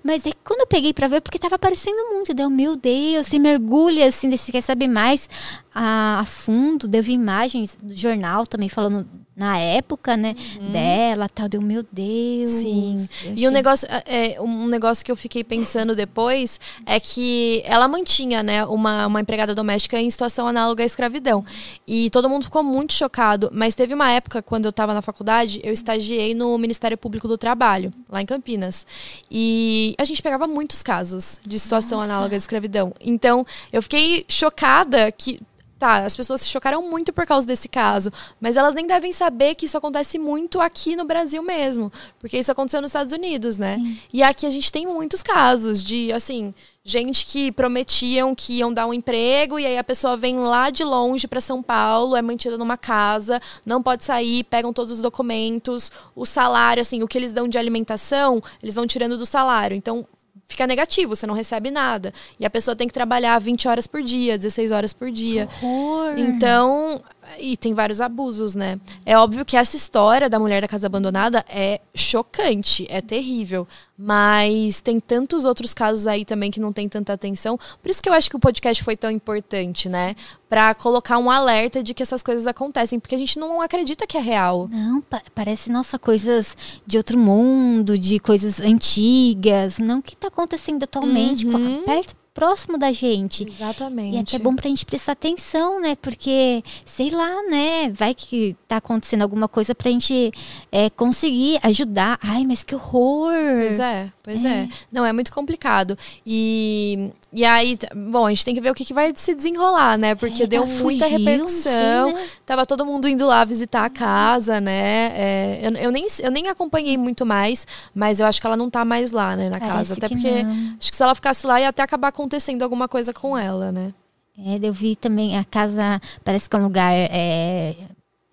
Mas 0.04 0.24
aí 0.24 0.32
quando 0.44 0.60
eu 0.60 0.66
peguei 0.66 0.92
pra 0.92 1.08
ver, 1.08 1.20
porque 1.20 1.38
tava 1.38 1.56
aparecendo 1.56 2.10
muito, 2.12 2.32
deu, 2.32 2.48
meu 2.48 2.76
Deus, 2.76 3.26
você 3.26 3.38
mergulha 3.38 4.06
assim, 4.06 4.28
daí 4.28 4.38
você 4.38 4.52
quer 4.52 4.60
saber 4.60 4.86
mais 4.86 5.28
a, 5.74 6.20
a 6.20 6.24
fundo, 6.24 6.86
deu 6.86 7.02
imagens 7.04 7.76
do 7.82 7.96
jornal 7.96 8.46
também 8.46 8.68
falando 8.68 9.06
na 9.36 9.58
época, 9.58 10.16
né, 10.16 10.36
dela, 10.70 11.28
tal, 11.28 11.48
deu, 11.48 11.60
meu 11.60 11.84
Deus. 11.90 12.52
Uhum. 12.52 12.60
Sim. 12.60 13.08
E 13.24 13.32
achei- 13.32 13.48
um 13.48 13.50
negócio, 13.50 13.88
é, 14.06 14.40
um 14.40 14.68
negócio 14.68 15.04
que 15.04 15.10
eu 15.10 15.16
fiquei 15.16 15.42
pensando 15.42 15.96
depois 15.96 16.60
é 16.86 17.00
que 17.00 17.60
ela 17.66 17.88
mantinha, 17.88 18.44
né, 18.44 18.64
uma, 18.66 19.08
uma 19.08 19.20
empregada 19.20 19.52
doméstica 19.52 19.98
em 19.98 20.08
situação 20.08 20.46
análoga 20.46 20.84
à 20.84 20.86
escravidão. 20.86 21.44
E 21.84 22.10
todo 22.10 22.28
mundo 22.28 22.44
ficou 22.44 22.62
muito 22.62 22.92
chocado. 22.92 23.50
Mas 23.52 23.74
teve 23.74 23.92
uma 23.92 24.08
época, 24.08 24.40
quando 24.40 24.66
eu 24.66 24.70
estava 24.70 24.94
na 24.94 25.02
faculdade, 25.02 25.60
eu 25.64 25.72
estagiei 25.72 26.32
no 26.32 26.56
Ministério 26.56 26.96
Público 26.96 27.26
do 27.26 27.36
Trabalho, 27.36 27.92
lá 28.08 28.22
em 28.22 28.26
Campinas. 28.26 28.86
E 29.28 29.96
a 29.98 30.04
gente 30.04 30.22
pegava 30.22 30.46
muitos 30.46 30.80
casos 30.80 31.40
de 31.44 31.58
situação 31.58 31.98
Nossa. 31.98 32.12
análoga 32.12 32.36
à 32.36 32.38
escravidão. 32.38 32.94
Então, 33.00 33.44
eu 33.72 33.82
fiquei 33.82 34.24
chocada 34.28 35.10
que. 35.10 35.40
Tá, 35.78 36.04
as 36.04 36.16
pessoas 36.16 36.40
se 36.40 36.48
chocaram 36.48 36.88
muito 36.88 37.12
por 37.12 37.26
causa 37.26 37.46
desse 37.46 37.68
caso, 37.68 38.12
mas 38.40 38.56
elas 38.56 38.74
nem 38.74 38.86
devem 38.86 39.12
saber 39.12 39.56
que 39.56 39.66
isso 39.66 39.76
acontece 39.76 40.18
muito 40.18 40.60
aqui 40.60 40.94
no 40.94 41.04
Brasil 41.04 41.42
mesmo, 41.42 41.92
porque 42.20 42.38
isso 42.38 42.50
aconteceu 42.52 42.80
nos 42.80 42.90
Estados 42.90 43.12
Unidos, 43.12 43.58
né? 43.58 43.78
E 44.12 44.22
aqui 44.22 44.46
a 44.46 44.50
gente 44.50 44.70
tem 44.70 44.86
muitos 44.86 45.22
casos 45.22 45.82
de, 45.82 46.12
assim, 46.12 46.54
gente 46.84 47.26
que 47.26 47.50
prometiam 47.50 48.34
que 48.34 48.58
iam 48.58 48.72
dar 48.72 48.86
um 48.86 48.94
emprego 48.94 49.58
e 49.58 49.66
aí 49.66 49.76
a 49.76 49.84
pessoa 49.84 50.16
vem 50.16 50.38
lá 50.38 50.70
de 50.70 50.84
longe 50.84 51.26
para 51.26 51.40
São 51.40 51.62
Paulo, 51.62 52.14
é 52.14 52.22
mantida 52.22 52.58
numa 52.58 52.76
casa, 52.76 53.40
não 53.64 53.82
pode 53.82 54.04
sair, 54.04 54.44
pegam 54.44 54.72
todos 54.72 54.92
os 54.92 55.02
documentos, 55.02 55.90
o 56.14 56.24
salário, 56.26 56.82
assim, 56.82 57.02
o 57.02 57.08
que 57.08 57.18
eles 57.18 57.32
dão 57.32 57.48
de 57.48 57.58
alimentação, 57.58 58.42
eles 58.62 58.74
vão 58.74 58.86
tirando 58.86 59.16
do 59.16 59.26
salário. 59.26 59.76
Então, 59.76 60.06
fica 60.54 60.66
negativo, 60.66 61.14
você 61.14 61.26
não 61.26 61.34
recebe 61.34 61.70
nada. 61.70 62.12
E 62.38 62.46
a 62.46 62.50
pessoa 62.50 62.76
tem 62.76 62.86
que 62.86 62.94
trabalhar 62.94 63.38
20 63.38 63.68
horas 63.68 63.86
por 63.86 64.02
dia, 64.02 64.38
16 64.38 64.70
horas 64.70 64.92
por 64.92 65.10
dia. 65.10 65.48
Horror. 65.60 66.18
Então, 66.18 67.02
e 67.38 67.56
tem 67.56 67.74
vários 67.74 68.00
abusos, 68.00 68.54
né? 68.54 68.78
É 69.04 69.16
óbvio 69.16 69.44
que 69.44 69.56
essa 69.56 69.76
história 69.76 70.28
da 70.28 70.38
mulher 70.38 70.60
da 70.62 70.68
casa 70.68 70.86
abandonada 70.86 71.44
é 71.48 71.80
chocante, 71.94 72.86
é 72.90 73.00
terrível. 73.00 73.66
Mas 73.96 74.80
tem 74.80 74.98
tantos 74.98 75.44
outros 75.44 75.72
casos 75.72 76.06
aí 76.06 76.24
também 76.24 76.50
que 76.50 76.58
não 76.60 76.72
tem 76.72 76.88
tanta 76.88 77.12
atenção. 77.12 77.56
Por 77.80 77.88
isso 77.90 78.02
que 78.02 78.08
eu 78.08 78.12
acho 78.12 78.28
que 78.28 78.34
o 78.36 78.40
podcast 78.40 78.82
foi 78.82 78.96
tão 78.96 79.08
importante, 79.10 79.88
né? 79.88 80.16
Pra 80.48 80.74
colocar 80.74 81.16
um 81.18 81.30
alerta 81.30 81.82
de 81.82 81.94
que 81.94 82.02
essas 82.02 82.22
coisas 82.22 82.46
acontecem, 82.46 82.98
porque 82.98 83.14
a 83.14 83.18
gente 83.18 83.38
não 83.38 83.60
acredita 83.62 84.06
que 84.06 84.16
é 84.16 84.20
real. 84.20 84.68
Não, 84.70 85.00
pa- 85.00 85.22
parece, 85.34 85.70
nossa, 85.70 85.98
coisas 85.98 86.56
de 86.86 86.96
outro 86.98 87.16
mundo, 87.16 87.96
de 87.96 88.18
coisas 88.18 88.58
antigas, 88.60 89.78
não 89.78 90.02
que 90.02 90.16
tá 90.16 90.28
acontecendo 90.28 90.82
atualmente, 90.82 91.46
Uhum. 91.46 91.82
perto, 91.84 92.14
próximo 92.34 92.76
da 92.76 92.92
gente. 92.92 93.46
Exatamente. 93.48 94.14
E 94.14 94.18
é 94.18 94.20
até 94.20 94.38
bom 94.38 94.54
pra 94.56 94.68
gente 94.68 94.84
prestar 94.84 95.12
atenção, 95.12 95.80
né? 95.80 95.94
Porque, 96.02 96.62
sei 96.84 97.08
lá, 97.10 97.30
né? 97.48 97.90
Vai 97.92 98.12
que 98.12 98.56
tá 98.66 98.78
acontecendo 98.78 99.22
alguma 99.22 99.46
coisa 99.46 99.74
pra 99.74 99.88
gente 99.90 100.32
é, 100.72 100.90
conseguir 100.90 101.60
ajudar. 101.62 102.18
Ai, 102.20 102.44
mas 102.44 102.64
que 102.64 102.74
horror! 102.74 103.32
Pois 103.66 103.78
é, 103.78 104.10
pois 104.22 104.44
é. 104.44 104.68
Não, 104.90 105.06
é 105.06 105.12
muito 105.12 105.32
complicado. 105.32 105.96
E, 106.26 107.10
e 107.32 107.44
aí, 107.44 107.78
bom, 107.94 108.26
a 108.26 108.30
gente 108.30 108.44
tem 108.44 108.54
que 108.54 108.60
ver 108.60 108.70
o 108.70 108.74
que, 108.74 108.84
que 108.84 108.92
vai 108.92 109.12
se 109.14 109.32
desenrolar, 109.34 109.96
né? 109.96 110.14
Porque 110.16 110.42
É, 110.42 110.46
deu 110.46 110.64
ela 110.64 110.72
muita 110.82 111.04
fugiu, 111.04 111.18
não 111.20 111.26
repercussão. 111.26 112.08
sei, 112.08 112.14
né? 112.14 112.28
Tava 112.44 112.66
todo 112.66 112.84
mundo 112.84 113.08
indo 113.08 113.24
lá 113.26 113.44
visitar 113.44 113.84
a 113.84 113.90
casa, 113.90 114.60
né? 114.60 115.12
É, 115.14 115.60
eu, 115.62 115.70
eu 115.76 115.90
nem, 115.92 116.06
eu 116.20 116.30
nem 116.32 116.48
acompanhei 116.48 116.98
muito 116.98 117.24
mais, 117.24 117.64
mas 117.94 118.18
eu 118.18 118.26
acho 118.26 118.40
que 118.40 118.46
ela 118.46 118.56
não 118.56 118.68
tá 118.68 118.84
mais 118.84 119.12
lá, 119.12 119.36
né, 119.36 119.48
na 119.48 119.60
Parece 119.60 119.76
casa. 119.76 119.94
Até 119.94 120.08
que 120.08 120.14
porque 120.16 120.42
não. 120.42 120.76
acho 120.80 120.90
que 120.90 120.96
se 120.96 121.02
ela 121.02 121.14
ficasse 121.14 121.46
lá 121.46 121.60
ia 121.60 121.68
até 121.68 121.82
acabar 121.82 122.10
acontecendo 122.24 122.62
alguma 122.62 122.88
coisa 122.88 123.12
com 123.12 123.36
ela, 123.36 123.70
né? 123.70 123.92
É, 124.38 124.58
eu 124.62 124.72
vi 124.72 124.96
também 124.96 125.36
a 125.38 125.44
casa, 125.44 126.00
parece 126.24 126.48
que 126.48 126.56
é 126.56 126.58
um 126.58 126.64
lugar 126.64 126.90
é, 126.92 127.76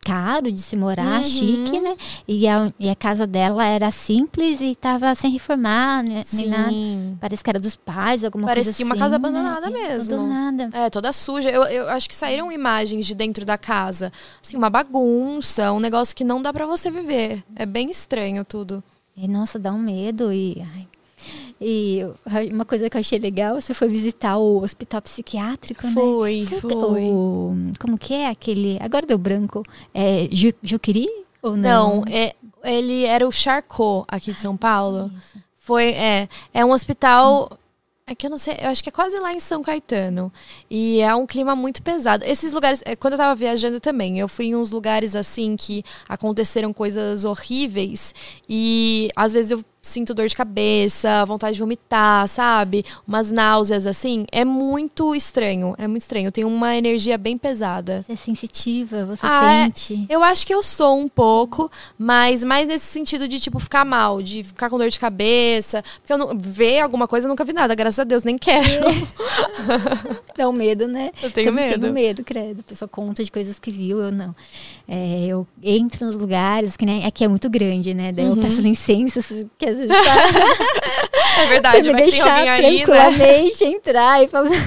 caro 0.03 0.51
de 0.51 0.59
se 0.59 0.75
morar, 0.75 1.17
Uhum. 1.19 1.23
chique, 1.23 1.79
né? 1.79 1.95
E 2.27 2.47
a, 2.47 2.71
e 2.79 2.89
a 2.89 2.95
casa 2.95 3.27
dela 3.27 3.63
era 3.65 3.91
simples 3.91 4.61
e 4.61 4.75
tava 4.75 5.13
sem 5.13 5.29
reformar, 5.31 6.03
né? 6.03 6.23
nem 6.33 6.47
nada. 6.49 7.17
Parece 7.19 7.43
que 7.43 7.49
era 7.51 7.59
dos 7.59 7.75
pais, 7.75 8.23
alguma 8.23 8.47
Parecia 8.47 8.71
coisa 8.73 8.77
assim. 8.77 8.83
uma 8.83 8.95
casa 8.95 9.09
né? 9.11 9.15
abandonada 9.17 9.67
É, 9.67 9.69
mesmo. 9.69 10.15
Abandonada. 10.15 10.69
É, 10.73 10.89
toda 10.89 11.13
suja. 11.13 11.49
Eu, 11.51 11.63
eu 11.65 11.89
acho 11.89 12.09
que 12.09 12.15
saíram 12.15 12.51
imagens 12.51 13.05
de 13.05 13.13
dentro 13.13 13.45
da 13.45 13.57
casa. 13.57 14.11
Assim, 14.43 14.57
uma 14.57 14.69
bagunça, 14.71 15.71
um 15.71 15.79
negócio 15.79 16.15
que 16.15 16.23
não 16.23 16.41
dá 16.41 16.51
pra 16.51 16.65
você 16.65 16.89
viver. 16.89 17.43
É 17.55 17.65
bem 17.65 17.91
estranho 17.91 18.43
tudo. 18.43 18.83
E, 19.15 19.27
nossa, 19.27 19.59
dá 19.59 19.71
um 19.71 19.77
medo 19.77 20.31
e... 20.33 20.65
ai. 20.73 20.87
E 21.59 22.01
uma 22.51 22.65
coisa 22.65 22.89
que 22.89 22.97
eu 22.97 23.01
achei 23.01 23.19
legal, 23.19 23.59
você 23.59 23.73
foi 23.73 23.87
visitar 23.87 24.37
o 24.37 24.61
hospital 24.61 25.01
psiquiátrico, 25.01 25.85
né? 25.85 25.93
Foi, 25.93 26.45
Foi 26.45 26.59
foi. 26.59 27.03
O, 27.03 27.55
como 27.79 27.97
que 27.97 28.13
é 28.13 28.29
aquele... 28.29 28.77
Agora 28.81 29.05
deu 29.05 29.17
branco. 29.17 29.63
É 29.93 30.27
Ju, 30.31 30.53
Juquiri? 30.63 31.07
Ou 31.41 31.55
não? 31.55 31.97
Não, 31.97 32.05
é, 32.07 32.33
ele 32.63 33.05
era 33.05 33.27
o 33.27 33.31
Charcot 33.31 34.05
aqui 34.07 34.33
de 34.33 34.39
São 34.39 34.55
Paulo. 34.55 35.11
Foi, 35.57 35.91
é, 35.91 36.27
é 36.53 36.65
um 36.65 36.71
hospital. 36.71 37.57
É 38.05 38.15
que 38.15 38.25
eu 38.25 38.29
não 38.29 38.37
sei, 38.37 38.57
eu 38.61 38.69
acho 38.69 38.83
que 38.83 38.89
é 38.89 38.91
quase 38.91 39.17
lá 39.19 39.31
em 39.31 39.39
São 39.39 39.61
Caetano. 39.61 40.33
E 40.69 40.99
é 41.01 41.15
um 41.15 41.25
clima 41.25 41.55
muito 41.55 41.81
pesado. 41.81 42.25
Esses 42.25 42.51
lugares, 42.51 42.81
é, 42.85 42.95
quando 42.95 43.13
eu 43.13 43.17
tava 43.17 43.35
viajando 43.35 43.79
também, 43.79 44.19
eu 44.19 44.27
fui 44.27 44.47
em 44.47 44.55
uns 44.55 44.71
lugares 44.71 45.15
assim 45.15 45.55
que 45.55 45.83
aconteceram 46.09 46.73
coisas 46.73 47.23
horríveis. 47.23 48.13
E 48.49 49.09
às 49.15 49.33
vezes 49.33 49.51
eu 49.51 49.63
sinto 49.81 50.13
dor 50.13 50.27
de 50.27 50.35
cabeça, 50.35 51.25
vontade 51.25 51.55
de 51.55 51.59
vomitar, 51.59 52.27
sabe? 52.27 52.85
Umas 53.07 53.31
náuseas 53.31 53.87
assim. 53.87 54.25
É 54.31 54.45
muito 54.45 55.15
estranho, 55.15 55.73
é 55.77 55.87
muito 55.87 56.03
estranho. 56.03 56.31
Tem 56.31 56.43
uma 56.43 56.75
energia 56.75 57.17
bem 57.17 57.37
pesada. 57.37 58.03
Você 58.05 58.11
é 58.13 58.15
sensitiva, 58.15 59.05
você 59.05 59.19
Ah, 59.25 59.53
é. 59.53 59.63
sente. 59.65 60.05
Eu 60.09 60.23
acho 60.23 60.45
que 60.45 60.53
eu 60.53 60.61
sou 60.61 60.97
um 60.99 61.07
pouco, 61.09 61.69
mas 61.97 62.43
mais 62.43 62.67
nesse 62.67 62.85
sentido 62.85 63.27
de, 63.27 63.39
tipo, 63.39 63.59
ficar 63.59 63.83
mal, 63.83 64.21
de 64.21 64.43
ficar 64.43 64.69
com 64.69 64.77
dor 64.77 64.89
de 64.89 64.99
cabeça. 64.99 65.83
Porque 66.01 66.13
eu 66.13 66.17
não. 66.17 66.31
Ver 66.37 66.81
alguma 66.81 67.07
coisa 67.07 67.25
eu 67.25 67.29
nunca 67.29 67.43
vi 67.43 67.53
nada, 67.53 67.73
graças 67.73 67.99
a 67.99 68.03
Deus, 68.03 68.23
nem 68.23 68.37
quero. 68.37 68.61
Dá 70.37 70.47
um 70.47 70.51
medo, 70.51 70.87
né? 70.87 71.11
Eu 71.21 71.31
tenho 71.31 71.47
Também 71.47 71.69
medo. 71.69 71.81
Tenho 71.81 71.93
medo, 71.93 72.23
credo. 72.23 72.59
A 72.59 72.63
pessoa 72.63 72.87
conta 72.87 73.23
de 73.23 73.31
coisas 73.31 73.59
que 73.59 73.71
viu, 73.71 74.01
eu 74.01 74.11
não. 74.11 74.35
É, 74.87 75.25
eu 75.25 75.47
entro 75.63 76.05
nos 76.05 76.15
lugares, 76.15 76.75
que 76.77 76.85
nem 76.85 77.05
aqui 77.05 77.23
é 77.23 77.27
muito 77.27 77.49
grande, 77.49 77.93
né? 77.93 78.11
Daí 78.11 78.25
eu 78.25 78.31
Uhum. 78.33 78.41
peço 78.41 78.61
licença, 78.61 79.21
que 79.57 79.65
tá, 79.87 81.41
É 81.41 81.45
verdade, 81.47 81.87
me 81.87 81.93
vai 81.93 82.03
que 82.03 82.11
tem 82.11 82.19
deixar 82.19 82.37
alguém 82.37 82.49
aí, 82.49 82.77
né? 82.79 82.85
tranquilamente 82.85 83.63
entrar 83.63 84.23
e 84.23 84.27
falar. 84.27 84.49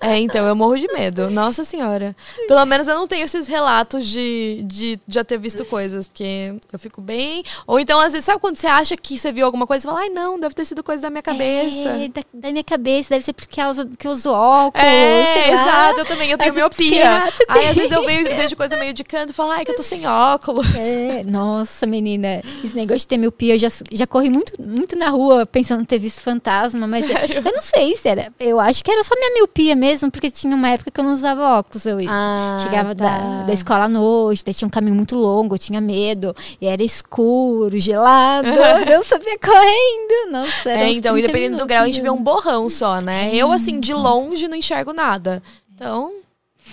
É, 0.00 0.18
então, 0.18 0.46
eu 0.46 0.56
morro 0.56 0.78
de 0.78 0.86
medo. 0.92 1.30
Nossa 1.30 1.62
senhora. 1.62 2.16
Pelo 2.48 2.64
menos 2.64 2.88
eu 2.88 2.94
não 2.94 3.06
tenho 3.06 3.24
esses 3.24 3.46
relatos 3.46 4.06
de, 4.06 4.62
de 4.64 4.98
já 5.06 5.22
ter 5.22 5.38
visto 5.38 5.64
coisas, 5.64 6.08
porque 6.08 6.54
eu 6.72 6.78
fico 6.78 7.00
bem. 7.00 7.42
Ou 7.66 7.78
então, 7.78 8.00
às 8.00 8.12
vezes, 8.12 8.24
sabe 8.24 8.40
quando 8.40 8.56
você 8.56 8.66
acha 8.66 8.96
que 8.96 9.18
você 9.18 9.30
viu 9.30 9.44
alguma 9.44 9.66
coisa 9.66 9.84
e 9.84 9.88
fala, 9.88 10.00
ai, 10.00 10.08
não, 10.08 10.40
deve 10.40 10.54
ter 10.54 10.64
sido 10.64 10.82
coisa 10.82 11.02
da 11.02 11.10
minha 11.10 11.22
cabeça. 11.22 11.88
É, 11.88 12.08
da, 12.08 12.22
da 12.32 12.50
minha 12.50 12.64
cabeça, 12.64 13.10
deve 13.10 13.24
ser 13.24 13.32
porque 13.32 13.60
eu 13.60 13.68
uso, 13.68 13.88
que 13.98 14.06
eu 14.06 14.10
uso 14.10 14.32
óculos. 14.32 14.84
É, 14.86 15.52
exato, 15.52 16.00
eu 16.00 16.04
também, 16.06 16.30
eu 16.30 16.38
tenho 16.38 16.54
miopia. 16.54 16.70
psiquiatra 16.70 17.46
Aí 17.48 17.68
às 17.68 17.76
vezes 17.76 17.92
eu 17.92 18.04
vejo, 18.04 18.24
vejo 18.24 18.56
coisa 18.56 18.76
meio 18.76 18.92
de 18.92 19.04
canto 19.04 19.30
e 19.30 19.32
falo, 19.32 19.50
ai, 19.50 19.64
que 19.64 19.70
eu 19.70 19.76
tô 19.76 19.82
sem 19.82 20.06
óculos. 20.06 20.74
É, 20.76 21.22
nossa, 21.24 21.86
menina, 21.86 22.42
esse 22.64 22.74
negócio 22.74 23.00
de 23.00 23.06
ter 23.06 23.18
miopia, 23.18 23.54
eu 23.54 23.58
já, 23.58 23.68
já 23.92 23.99
já 24.00 24.06
corri 24.06 24.30
muito, 24.30 24.52
muito 24.60 24.96
na 24.96 25.10
rua 25.10 25.44
pensando 25.44 25.82
em 25.82 25.84
ter 25.84 25.98
visto 25.98 26.20
fantasma, 26.22 26.86
mas 26.86 27.08
eu, 27.08 27.16
eu 27.44 27.52
não 27.52 27.60
sei 27.60 27.94
se 27.96 28.08
era. 28.08 28.32
Eu 28.40 28.58
acho 28.58 28.82
que 28.82 28.90
era 28.90 29.02
só 29.04 29.14
minha 29.14 29.34
miopia 29.34 29.76
mesmo, 29.76 30.10
porque 30.10 30.30
tinha 30.30 30.54
uma 30.56 30.70
época 30.70 30.90
que 30.90 30.98
eu 31.00 31.04
não 31.04 31.12
usava 31.12 31.58
óculos. 31.58 31.84
Eu 31.84 31.98
Ah, 32.08 32.58
chegava 32.62 32.94
tá. 32.94 33.04
da, 33.18 33.42
da 33.44 33.52
escola 33.52 33.84
à 33.84 33.88
noite, 33.88 34.44
daí 34.44 34.54
tinha 34.54 34.66
um 34.66 34.70
caminho 34.70 34.94
muito 34.94 35.16
longo, 35.16 35.54
eu 35.54 35.58
tinha 35.58 35.80
medo, 35.80 36.34
e 36.60 36.66
era 36.66 36.82
escuro, 36.82 37.78
gelado, 37.78 38.48
eu 38.90 39.04
sabia 39.04 39.38
correndo. 39.38 40.32
Nossa, 40.32 40.70
era 40.70 40.82
É, 40.84 40.92
então, 40.92 41.16
e 41.18 41.22
30 41.22 41.26
dependendo 41.26 41.50
do 41.50 41.54
minutos 41.56 41.66
grau, 41.66 41.82
a 41.82 41.86
gente 41.86 42.00
vê 42.00 42.10
um 42.10 42.22
borrão 42.22 42.68
só, 42.68 43.00
né? 43.00 43.34
Eu, 43.34 43.52
assim, 43.52 43.78
de 43.78 43.92
nossa. 43.92 44.08
longe 44.08 44.48
não 44.48 44.56
enxergo 44.56 44.92
nada. 44.92 45.42
Então, 45.74 46.12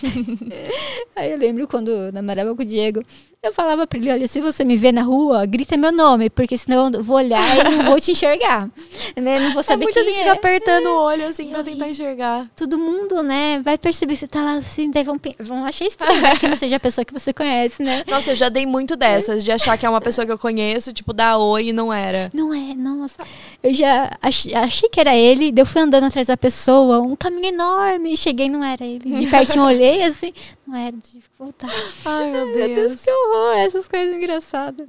Aí 1.15 1.31
eu 1.31 1.37
lembro 1.37 1.67
quando 1.67 2.11
namorava 2.11 2.55
com 2.55 2.61
o 2.61 2.65
Diego, 2.65 3.03
eu 3.43 3.53
falava 3.53 3.87
pra 3.87 3.97
ele, 3.97 4.11
olha, 4.11 4.27
se 4.27 4.41
você 4.41 4.63
me 4.65 4.75
vê 4.75 4.91
na 4.91 5.03
rua, 5.03 5.45
grita 5.45 5.77
meu 5.77 5.91
nome, 5.91 6.29
porque 6.29 6.57
senão 6.57 6.91
eu 6.93 7.03
vou 7.03 7.17
olhar 7.17 7.41
e 7.57 7.63
não 7.63 7.83
vou 7.85 7.99
te 7.99 8.11
enxergar. 8.11 8.69
né? 9.15 9.39
Não 9.39 9.51
vou 9.51 9.61
é 9.61 9.63
saber 9.63 9.85
muita 9.85 10.01
quem 10.01 10.09
gente 10.09 10.19
é. 10.19 10.23
fica 10.23 10.33
apertando 10.33 10.87
o 10.87 11.03
olho, 11.03 11.27
assim, 11.27 11.49
pra 11.49 11.63
tentar 11.63 11.87
enxergar. 11.87 12.47
Todo 12.55 12.77
mundo, 12.77 13.23
né, 13.23 13.61
vai 13.63 13.77
perceber 13.77 14.13
que 14.13 14.19
você 14.19 14.27
tá 14.27 14.41
lá 14.41 14.53
assim, 14.55 14.91
daí 14.91 15.03
vão, 15.03 15.19
vão 15.39 15.65
achar 15.65 15.85
estranho, 15.85 16.21
né, 16.21 16.35
que 16.35 16.47
não 16.47 16.55
seja 16.55 16.75
a 16.75 16.79
pessoa 16.79 17.05
que 17.05 17.13
você 17.13 17.31
conhece, 17.33 17.81
né? 17.81 18.03
Nossa, 18.07 18.31
eu 18.31 18.35
já 18.35 18.49
dei 18.49 18.65
muito 18.65 18.95
dessas, 18.95 19.43
de 19.43 19.51
achar 19.51 19.77
que 19.77 19.85
é 19.85 19.89
uma 19.89 20.01
pessoa 20.01 20.25
que 20.25 20.31
eu 20.31 20.37
conheço, 20.37 20.91
tipo, 20.91 21.13
dar 21.13 21.37
oi 21.37 21.69
e 21.69 21.73
não 21.73 21.93
era. 21.93 22.29
Não 22.33 22.53
é, 22.53 22.73
nossa. 22.75 23.23
Eu 23.63 23.73
já 23.73 24.11
ach- 24.21 24.53
achei 24.55 24.89
que 24.89 24.99
era 24.99 25.15
ele, 25.15 25.51
daí 25.51 25.61
eu 25.61 25.65
fui 25.65 25.81
andando 25.81 26.05
atrás 26.05 26.27
da 26.27 26.35
pessoa, 26.37 26.99
um 26.99 27.15
caminho 27.15 27.47
enorme, 27.47 28.17
cheguei, 28.17 28.49
não 28.49 28.63
era 28.63 28.83
ele. 28.83 29.19
De 29.19 29.27
pertinho 29.27 29.63
eu 29.69 29.77
olhei 29.89 30.03
assim, 30.03 30.33
não 30.67 30.75
era, 30.77 30.95
tive 30.97 31.19
que 31.23 31.29
voltar. 31.39 31.69
Ai, 32.05 32.31
meu 32.31 32.45
Meu 32.53 32.53
Deus, 32.55 32.75
Deus. 32.89 33.01
que 33.03 33.11
horror, 33.11 33.57
essas 33.59 33.87
coisas 33.87 34.15
engraçadas. 34.15 34.87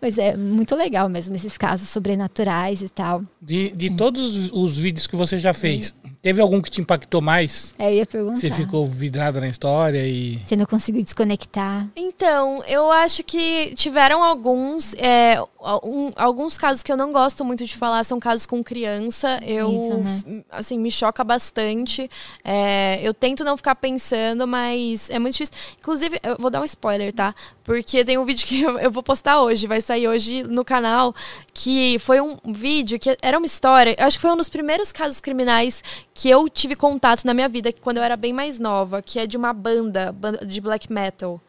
Mas 0.00 0.18
é 0.18 0.36
muito 0.36 0.74
legal 0.76 1.08
mesmo, 1.08 1.34
esses 1.36 1.56
casos 1.58 1.88
sobrenaturais 1.88 2.80
e 2.82 2.88
tal. 2.88 3.22
De, 3.40 3.70
de 3.70 3.90
todos 3.90 4.36
os- 4.36 4.50
os 4.52 4.76
vídeos 4.78 5.06
que 5.06 5.16
você 5.16 5.38
já 5.38 5.52
fez, 5.54 5.94
teve 6.22 6.40
algum 6.40 6.60
que 6.60 6.70
te 6.70 6.80
impactou 6.80 7.20
mais? 7.20 7.72
É, 7.78 7.90
eu 7.90 7.96
ia 7.96 8.06
perguntar. 8.06 8.40
Você 8.40 8.50
ficou 8.50 8.86
vidrada 8.86 9.40
na 9.40 9.48
história 9.48 10.06
e. 10.06 10.38
Você 10.46 10.56
não 10.56 10.66
conseguiu 10.66 11.02
desconectar. 11.02 11.88
Então, 11.96 12.62
eu 12.66 12.90
acho 12.90 13.22
que 13.24 13.74
tiveram 13.74 14.22
alguns. 14.22 14.94
é, 14.94 15.36
um- 15.84 16.12
alguns 16.16 16.56
casos 16.56 16.82
que 16.82 16.90
eu 16.92 16.96
não 16.96 17.12
gosto 17.12 17.44
muito 17.44 17.64
de 17.64 17.76
falar 17.76 18.04
são 18.04 18.18
casos 18.20 18.46
com 18.46 18.62
criança. 18.62 19.38
Eu, 19.42 20.02
né? 20.26 20.44
assim, 20.50 20.78
me 20.78 20.90
choca 20.90 21.22
bastante. 21.24 22.08
É, 22.44 23.00
eu 23.02 23.12
tento 23.12 23.44
não 23.44 23.56
ficar 23.56 23.74
pensando, 23.74 24.46
mas 24.46 25.10
é 25.10 25.18
muito 25.18 25.32
difícil. 25.34 25.54
Inclusive, 25.78 26.20
eu 26.22 26.36
vou 26.38 26.50
dar 26.50 26.60
um 26.60 26.64
spoiler, 26.64 27.12
tá? 27.12 27.34
Porque 27.64 28.04
tem 28.04 28.16
um 28.18 28.24
vídeo 28.24 28.46
que 28.46 28.62
eu, 28.62 28.78
eu 28.78 28.90
vou 28.90 29.02
postar 29.02 29.40
hoje, 29.42 29.66
vai 29.66 29.80
sair 29.80 30.06
hoje 30.08 30.42
no 30.44 30.64
canal, 30.64 31.14
que 31.52 31.98
foi 31.98 32.20
um 32.20 32.36
vídeo 32.46 32.98
que 32.98 33.16
era 33.22 33.36
uma 33.38 33.46
história. 33.46 33.94
eu 33.98 34.06
Acho 34.06 34.18
que 34.18 34.22
foi 34.22 34.30
um 34.30 34.36
dos 34.36 34.48
primeiros 34.48 34.92
casos 34.92 35.20
criminais 35.20 35.82
que 36.14 36.30
eu 36.30 36.48
tive 36.48 36.76
contato 36.76 37.24
na 37.24 37.34
minha 37.34 37.48
vida, 37.48 37.72
quando 37.80 37.96
eu 37.98 38.02
era 38.02 38.16
bem 38.16 38.32
mais 38.32 38.58
nova, 38.58 39.02
que 39.02 39.18
é 39.18 39.26
de 39.26 39.36
uma 39.36 39.52
banda, 39.52 40.12
banda 40.12 40.46
de 40.46 40.60
black 40.60 40.92
metal. 40.92 41.40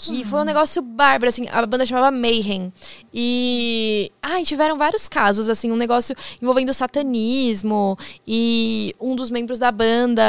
Que 0.00 0.24
foi 0.24 0.40
um 0.40 0.44
negócio 0.44 0.80
bárbaro, 0.80 1.28
assim, 1.28 1.46
a 1.50 1.66
banda 1.66 1.84
chamava 1.84 2.10
Mayhem. 2.12 2.72
E. 3.12 4.12
Ai, 4.22 4.44
tiveram 4.44 4.78
vários 4.78 5.08
casos, 5.08 5.48
assim, 5.50 5.72
um 5.72 5.76
negócio 5.76 6.14
envolvendo 6.40 6.72
satanismo. 6.72 7.98
E 8.26 8.94
um 9.00 9.16
dos 9.16 9.28
membros 9.28 9.58
da 9.58 9.72
banda. 9.72 10.22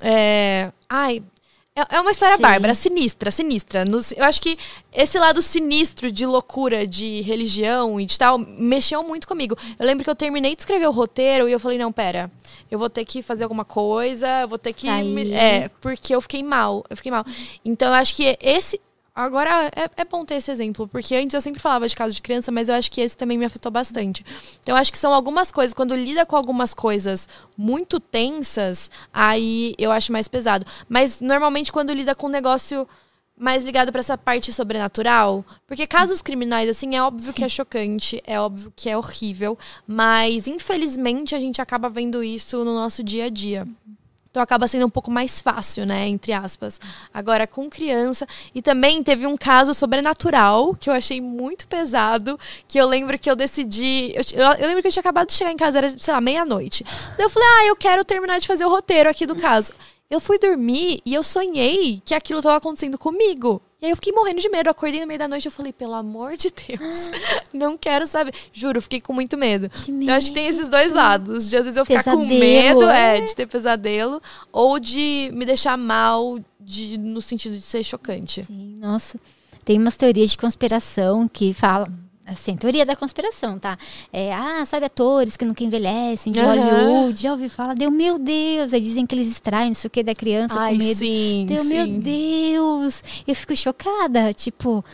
É... 0.00 0.72
Ai. 0.88 1.22
É 1.78 1.96
é 1.96 2.00
uma 2.00 2.10
história 2.10 2.36
Sim. 2.36 2.42
bárbara, 2.42 2.72
sinistra, 2.72 3.30
sinistra. 3.30 3.84
Eu 4.16 4.24
acho 4.24 4.40
que 4.40 4.56
esse 4.90 5.18
lado 5.18 5.42
sinistro 5.42 6.10
de 6.10 6.24
loucura, 6.24 6.86
de 6.86 7.20
religião 7.20 8.00
e 8.00 8.06
de 8.06 8.18
tal, 8.18 8.38
mexeu 8.38 9.02
muito 9.02 9.28
comigo. 9.28 9.54
Eu 9.78 9.84
lembro 9.86 10.02
que 10.02 10.08
eu 10.08 10.14
terminei 10.14 10.54
de 10.56 10.62
escrever 10.62 10.86
o 10.88 10.90
roteiro 10.90 11.46
e 11.46 11.52
eu 11.52 11.60
falei, 11.60 11.76
não, 11.76 11.92
pera, 11.92 12.32
eu 12.70 12.78
vou 12.78 12.88
ter 12.88 13.04
que 13.04 13.22
fazer 13.22 13.44
alguma 13.44 13.62
coisa, 13.64 14.26
eu 14.40 14.48
vou 14.48 14.56
ter 14.58 14.72
que. 14.72 14.90
me- 14.90 15.26
Sair. 15.26 15.34
É, 15.34 15.68
porque 15.80 16.14
eu 16.14 16.20
fiquei 16.22 16.42
mal. 16.42 16.82
Eu 16.88 16.96
fiquei 16.96 17.12
mal. 17.12 17.26
Então 17.62 17.88
eu 17.88 17.94
acho 17.94 18.16
que 18.16 18.38
esse. 18.40 18.80
Agora 19.16 19.70
é, 19.74 19.88
é 19.96 20.04
bom 20.04 20.26
ter 20.26 20.34
esse 20.34 20.50
exemplo, 20.50 20.86
porque 20.86 21.14
antes 21.14 21.32
eu 21.32 21.40
sempre 21.40 21.58
falava 21.58 21.88
de 21.88 21.96
caso 21.96 22.14
de 22.14 22.20
criança, 22.20 22.52
mas 22.52 22.68
eu 22.68 22.74
acho 22.74 22.90
que 22.90 23.00
esse 23.00 23.16
também 23.16 23.38
me 23.38 23.46
afetou 23.46 23.72
bastante. 23.72 24.22
Então 24.60 24.74
eu 24.74 24.78
acho 24.78 24.92
que 24.92 24.98
são 24.98 25.14
algumas 25.14 25.50
coisas, 25.50 25.72
quando 25.72 25.96
lida 25.96 26.26
com 26.26 26.36
algumas 26.36 26.74
coisas 26.74 27.26
muito 27.56 27.98
tensas, 27.98 28.90
aí 29.10 29.74
eu 29.78 29.90
acho 29.90 30.12
mais 30.12 30.28
pesado. 30.28 30.66
Mas 30.86 31.22
normalmente 31.22 31.72
quando 31.72 31.94
lida 31.94 32.14
com 32.14 32.26
um 32.26 32.30
negócio 32.30 32.86
mais 33.38 33.64
ligado 33.64 33.90
pra 33.90 34.00
essa 34.00 34.18
parte 34.18 34.52
sobrenatural, 34.52 35.42
porque 35.66 35.86
casos 35.86 36.20
criminais 36.20 36.68
assim 36.68 36.94
é 36.94 37.02
óbvio 37.02 37.32
que 37.32 37.42
é 37.42 37.48
chocante, 37.48 38.22
é 38.26 38.38
óbvio 38.38 38.70
que 38.76 38.90
é 38.90 38.98
horrível, 38.98 39.58
mas 39.86 40.46
infelizmente 40.46 41.34
a 41.34 41.40
gente 41.40 41.62
acaba 41.62 41.88
vendo 41.88 42.22
isso 42.22 42.62
no 42.66 42.74
nosso 42.74 43.02
dia 43.02 43.24
a 43.24 43.30
dia. 43.30 43.66
Então 44.36 44.42
acaba 44.42 44.68
sendo 44.68 44.84
um 44.84 44.90
pouco 44.90 45.10
mais 45.10 45.40
fácil, 45.40 45.86
né? 45.86 46.06
Entre 46.06 46.30
aspas. 46.30 46.78
Agora, 47.14 47.46
com 47.46 47.70
criança. 47.70 48.26
E 48.54 48.60
também 48.60 49.02
teve 49.02 49.26
um 49.26 49.34
caso 49.34 49.72
sobrenatural 49.72 50.74
que 50.74 50.90
eu 50.90 50.92
achei 50.92 51.22
muito 51.22 51.66
pesado. 51.66 52.38
Que 52.68 52.76
eu 52.76 52.86
lembro 52.86 53.18
que 53.18 53.30
eu 53.30 53.34
decidi. 53.34 54.12
Eu, 54.14 54.44
eu- 54.58 54.66
lembro 54.66 54.82
que 54.82 54.88
eu 54.88 54.92
tinha 54.92 55.00
acabado 55.00 55.28
de 55.28 55.32
chegar 55.32 55.50
em 55.52 55.56
casa, 55.56 55.78
era, 55.78 55.88
sei 55.98 56.12
lá, 56.12 56.20
meia-noite. 56.20 56.84
Daí 57.16 57.24
eu 57.24 57.30
falei, 57.30 57.48
ah, 57.48 57.64
eu 57.68 57.76
quero 57.76 58.04
terminar 58.04 58.38
de 58.38 58.46
fazer 58.46 58.66
o 58.66 58.68
roteiro 58.68 59.08
aqui 59.08 59.24
do 59.24 59.36
caso. 59.36 59.72
Eu 60.10 60.20
fui 60.20 60.38
dormir 60.38 61.00
e 61.06 61.14
eu 61.14 61.22
sonhei 61.22 62.02
que 62.04 62.14
aquilo 62.14 62.40
estava 62.40 62.56
acontecendo 62.58 62.98
comigo. 62.98 63.62
E 63.80 63.84
aí 63.84 63.92
eu 63.92 63.96
fiquei 63.96 64.12
morrendo 64.12 64.40
de 64.40 64.48
medo. 64.48 64.68
Eu 64.68 64.70
acordei 64.70 65.00
no 65.00 65.06
meio 65.06 65.18
da 65.18 65.28
noite 65.28 65.44
e 65.44 65.48
eu 65.48 65.52
falei, 65.52 65.72
pelo 65.72 65.92
amor 65.94 66.36
de 66.36 66.50
Deus, 66.50 67.10
não 67.52 67.76
quero 67.76 68.06
saber. 68.06 68.32
Juro, 68.52 68.80
fiquei 68.80 69.00
com 69.00 69.12
muito 69.12 69.36
medo. 69.36 69.68
Que 69.68 69.92
Eu 69.92 70.14
acho 70.14 70.28
que 70.28 70.34
tem 70.34 70.46
esses 70.46 70.68
dois 70.68 70.92
lados. 70.92 71.48
De 71.48 71.56
às 71.56 71.66
vezes 71.66 71.76
eu 71.76 71.84
ficar 71.84 72.04
com 72.04 72.26
Pesadelo, 72.26 72.38
medo, 72.40 72.90
é, 72.90 73.18
é. 73.18 73.20
de 73.20 73.36
ter 73.36 73.46
pesadelo, 73.46 74.20
ou 74.50 74.78
de 74.78 75.30
me 75.34 75.44
deixar 75.44 75.76
mal 75.76 76.38
de, 76.58 76.96
no 76.96 77.20
sentido 77.20 77.56
de 77.56 77.62
ser 77.62 77.82
chocante. 77.82 78.44
Sim, 78.44 78.78
nossa. 78.80 79.18
Tem 79.64 79.78
umas 79.78 79.96
teorias 79.96 80.30
de 80.30 80.38
conspiração 80.38 81.28
que 81.28 81.52
falam. 81.52 82.05
Assim, 82.26 82.56
teoria 82.56 82.84
da 82.84 82.96
conspiração, 82.96 83.56
tá? 83.56 83.78
É, 84.12 84.34
ah, 84.34 84.64
sabe 84.66 84.86
atores 84.86 85.36
que 85.36 85.44
nunca 85.44 85.62
envelhecem, 85.62 86.32
de 86.32 86.40
Aham. 86.40 86.56
Hollywood, 86.56 87.22
já 87.22 87.30
ouvi 87.30 87.48
falar, 87.48 87.74
deu 87.74 87.88
meu 87.88 88.18
Deus, 88.18 88.72
aí 88.72 88.80
dizem 88.80 89.06
que 89.06 89.14
eles 89.14 89.28
extraem 89.28 89.68
não 89.68 89.74
sei 89.74 89.86
o 89.86 89.90
que 89.90 90.02
da 90.02 90.14
criança 90.14 90.54
com 90.54 90.74
medo. 90.74 90.98
sim, 90.98 91.46
Deu, 91.48 91.62
meu 91.64 91.86
Deus! 91.86 93.02
Eu 93.26 93.34
fico 93.34 93.54
chocada, 93.56 94.32
tipo. 94.32 94.84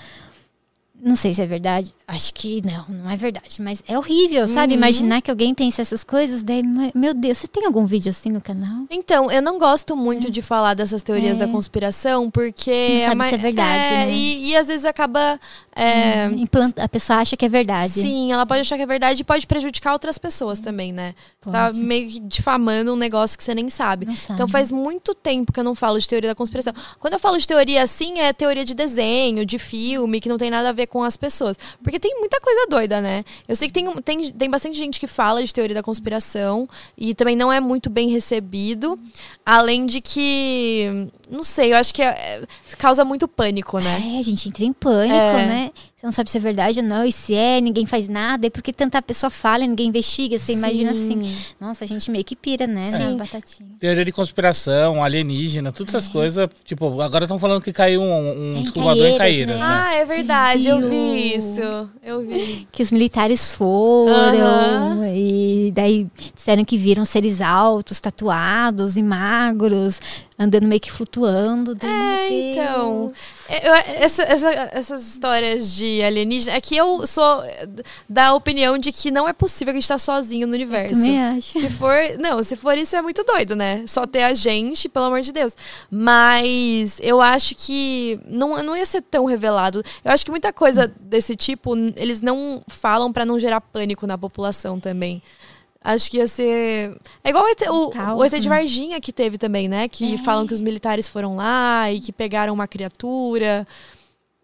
Não 1.04 1.16
sei 1.16 1.34
se 1.34 1.42
é 1.42 1.46
verdade. 1.46 1.92
Acho 2.06 2.32
que 2.32 2.62
não, 2.64 2.84
não 2.88 3.10
é 3.10 3.16
verdade. 3.16 3.60
Mas 3.60 3.82
é 3.88 3.98
horrível, 3.98 4.46
sabe? 4.46 4.72
Uhum. 4.74 4.78
Imaginar 4.78 5.20
que 5.20 5.30
alguém 5.30 5.52
pensa 5.52 5.82
essas 5.82 6.04
coisas. 6.04 6.42
Daí, 6.44 6.62
meu 6.94 7.12
Deus, 7.12 7.38
você 7.38 7.48
tem 7.48 7.66
algum 7.66 7.84
vídeo 7.84 8.10
assim 8.10 8.30
no 8.30 8.40
canal? 8.40 8.84
Então, 8.88 9.30
eu 9.30 9.42
não 9.42 9.58
gosto 9.58 9.96
muito 9.96 10.30
de 10.30 10.40
falar 10.40 10.74
dessas 10.74 11.02
teorias 11.02 11.36
É. 11.38 11.40
da 11.40 11.48
conspiração, 11.48 12.30
porque... 12.30 12.98
Não 13.00 13.04
sabe 13.06 13.16
ma- 13.16 13.28
se 13.28 13.34
é 13.34 13.38
verdade, 13.38 13.94
é, 13.94 14.06
né? 14.06 14.12
e, 14.12 14.50
e 14.50 14.56
às 14.56 14.68
vezes 14.68 14.84
acaba... 14.84 15.40
é, 15.74 16.26
Implanta- 16.26 16.84
a 16.84 16.88
pessoa 16.88 17.18
acha 17.18 17.36
que 17.36 17.44
é 17.44 17.48
verdade. 17.48 17.90
Sim, 17.90 18.30
ela 18.32 18.46
pode 18.46 18.60
achar 18.60 18.76
que 18.76 18.82
é 18.82 18.86
verdade 18.86 19.22
e 19.22 19.24
pode 19.24 19.46
prejudicar 19.46 19.92
outras 19.94 20.18
pessoas 20.18 20.60
também, 20.60 20.92
né? 20.92 21.14
Você 21.40 21.50
tá 21.50 21.72
meio 21.74 22.08
que 22.10 22.20
difamando 22.20 22.92
um 22.92 22.96
negócio 22.96 23.36
que 23.36 23.42
você 23.42 23.54
nem 23.54 23.68
sabe. 23.68 24.06
Não 24.06 24.14
sabe. 24.14 24.34
Então 24.34 24.46
faz 24.46 24.70
muito 24.70 25.14
tempo 25.14 25.52
que 25.52 25.58
eu 25.58 25.64
não 25.64 25.74
falo 25.74 25.98
de 25.98 26.06
teoria 26.06 26.30
da 26.30 26.34
conspiração. 26.34 26.72
Quando 27.00 27.14
eu 27.14 27.18
falo 27.20 27.38
de 27.38 27.46
teoria 27.46 27.82
assim, 27.82 28.20
é 28.20 28.32
teoria 28.32 28.64
de 28.64 28.74
desenho, 28.74 29.44
de 29.44 29.58
filme, 29.58 30.20
que 30.20 30.28
não 30.28 30.38
tem 30.38 30.50
nada 30.50 30.68
a 30.68 30.72
ver 30.72 30.86
com 30.92 31.02
as 31.02 31.16
pessoas. 31.16 31.58
Porque 31.82 31.98
tem 31.98 32.18
muita 32.18 32.38
coisa 32.38 32.66
doida, 32.68 33.00
né? 33.00 33.24
Eu 33.48 33.56
sei 33.56 33.66
que 33.66 33.72
tem, 33.72 33.90
tem, 34.02 34.30
tem 34.30 34.50
bastante 34.50 34.76
gente 34.76 35.00
que 35.00 35.06
fala 35.06 35.42
de 35.42 35.50
teoria 35.50 35.74
da 35.74 35.82
conspiração 35.82 36.68
e 36.98 37.14
também 37.14 37.34
não 37.34 37.50
é 37.50 37.60
muito 37.60 37.88
bem 37.88 38.10
recebido. 38.10 38.98
Além 39.44 39.86
de 39.86 40.02
que, 40.02 41.08
não 41.32 41.42
sei, 41.42 41.72
eu 41.72 41.76
acho 41.76 41.92
que 41.94 42.02
é- 42.02 42.08
é- 42.08 42.42
causa 42.78 43.04
muito 43.04 43.26
pânico, 43.26 43.78
né? 43.78 44.02
É, 44.16 44.18
a 44.20 44.22
gente 44.22 44.48
entra 44.48 44.64
em 44.64 44.72
pânico, 44.72 45.14
É. 45.14 45.46
né? 45.46 45.70
Você 45.96 46.06
não 46.06 46.12
sabe 46.12 46.30
se 46.30 46.36
é 46.36 46.40
verdade 46.40 46.80
ou 46.80 46.84
não, 46.84 47.04
e 47.04 47.12
se 47.12 47.32
é, 47.32 47.60
ninguém 47.60 47.86
faz 47.86 48.08
nada, 48.08 48.44
é 48.48 48.50
porque 48.50 48.72
tanta 48.72 49.00
pessoa 49.00 49.30
fala 49.30 49.62
e 49.64 49.68
ninguém 49.68 49.86
investiga. 49.86 50.36
Você 50.36 50.52
imagina 50.52 50.92
Sim. 50.92 51.22
assim. 51.22 51.36
Nossa, 51.60 51.84
a 51.84 51.86
gente 51.86 52.10
meio 52.10 52.24
que 52.24 52.34
pira, 52.34 52.66
né? 52.66 52.90
Na 52.90 52.96
Sim. 52.98 53.16
batatinha. 53.16 53.68
Teoria 53.78 54.04
de 54.04 54.10
conspiração, 54.10 55.02
alienígena, 55.04 55.70
todas 55.70 55.94
essas 55.94 56.08
coisas. 56.08 56.48
Tipo, 56.64 57.00
agora 57.00 57.24
estão 57.24 57.38
falando 57.38 57.62
que 57.62 57.72
caiu 57.72 58.02
um, 58.02 58.30
um 58.30 58.56
Em 58.56 58.62
disco 58.64 58.80
voador 58.82 59.06
em 59.06 59.16
Caíras, 59.16 59.54
né? 59.56 59.62
né? 59.62 59.62
Ah, 59.64 59.94
é 59.94 60.04
verdade, 60.04 60.66
eu 60.68 60.80
vi 60.90 61.36
isso. 61.36 61.88
Eu 62.02 62.20
vi. 62.26 62.66
Que 62.72 62.82
os 62.82 62.90
militares 62.90 63.54
foram, 63.54 64.12
Aham. 64.44 65.12
e 65.14 65.70
daí 65.72 66.08
disseram 66.34 66.64
que 66.64 66.76
viram 66.76 67.04
seres 67.04 67.40
altos, 67.40 68.00
tatuados 68.00 68.96
e 68.96 69.02
magros, 69.04 70.00
andando 70.38 70.66
meio 70.66 70.80
que 70.80 70.90
flutuando. 70.90 71.76
É, 71.84 72.52
então. 72.52 73.12
É, 73.48 73.68
eu- 73.68 73.74
essa- 74.04 74.22
essa- 74.22 74.70
essas 74.72 75.06
histórias 75.08 75.74
de 75.74 76.02
alienígena. 76.02 76.56
É 76.56 76.60
que 76.60 76.76
eu 76.76 77.06
sou 77.06 77.42
da 78.08 78.34
opinião 78.34 78.76
de 78.78 78.90
que 78.92 79.10
não 79.10 79.28
é 79.28 79.32
possível 79.32 79.72
que 79.72 79.78
a 79.78 79.80
gente 79.80 79.88
tá 79.88 79.98
sozinho 79.98 80.46
no 80.46 80.54
universo. 80.54 80.94
Também 80.94 81.22
acho. 81.22 81.60
Se 81.60 81.70
for. 81.70 81.94
Não, 82.18 82.42
se 82.42 82.56
for 82.56 82.76
isso 82.76 82.96
é 82.96 83.02
muito 83.02 83.22
doido, 83.24 83.54
né? 83.54 83.84
Só 83.86 84.06
ter 84.06 84.22
a 84.22 84.34
gente, 84.34 84.88
pelo 84.88 85.06
amor 85.06 85.20
de 85.20 85.32
Deus. 85.32 85.54
Mas 85.90 86.98
eu 87.00 87.20
acho 87.20 87.54
que 87.54 88.18
não, 88.26 88.62
não 88.62 88.76
ia 88.76 88.84
ser 88.86 89.02
tão 89.02 89.24
revelado. 89.24 89.82
Eu 90.04 90.10
acho 90.12 90.24
que 90.24 90.30
muita 90.30 90.52
coisa 90.52 90.92
desse 91.00 91.34
tipo, 91.36 91.74
eles 91.96 92.20
não 92.20 92.62
falam 92.68 93.12
pra 93.12 93.24
não 93.24 93.38
gerar 93.38 93.60
pânico 93.60 94.06
na 94.06 94.18
população 94.18 94.78
também. 94.80 95.22
Acho 95.84 96.10
que 96.10 96.18
ia 96.18 96.26
ser. 96.28 96.96
É 97.24 97.30
igual 97.30 97.44
o 97.44 97.48
ET, 97.48 97.62
o, 97.68 97.90
caos, 97.90 98.20
o 98.20 98.24
ET 98.24 98.32
de 98.40 98.48
né? 98.48 98.56
Varginha 98.56 99.00
que 99.00 99.12
teve 99.12 99.36
também, 99.38 99.68
né? 99.68 99.88
Que 99.88 100.14
É. 100.14 100.18
falam 100.18 100.46
que 100.46 100.54
os 100.54 100.60
militares 100.60 101.08
foram 101.08 101.36
lá 101.36 101.90
e 101.90 102.00
que 102.00 102.12
pegaram 102.12 102.52
uma 102.54 102.66
criatura. 102.68 103.66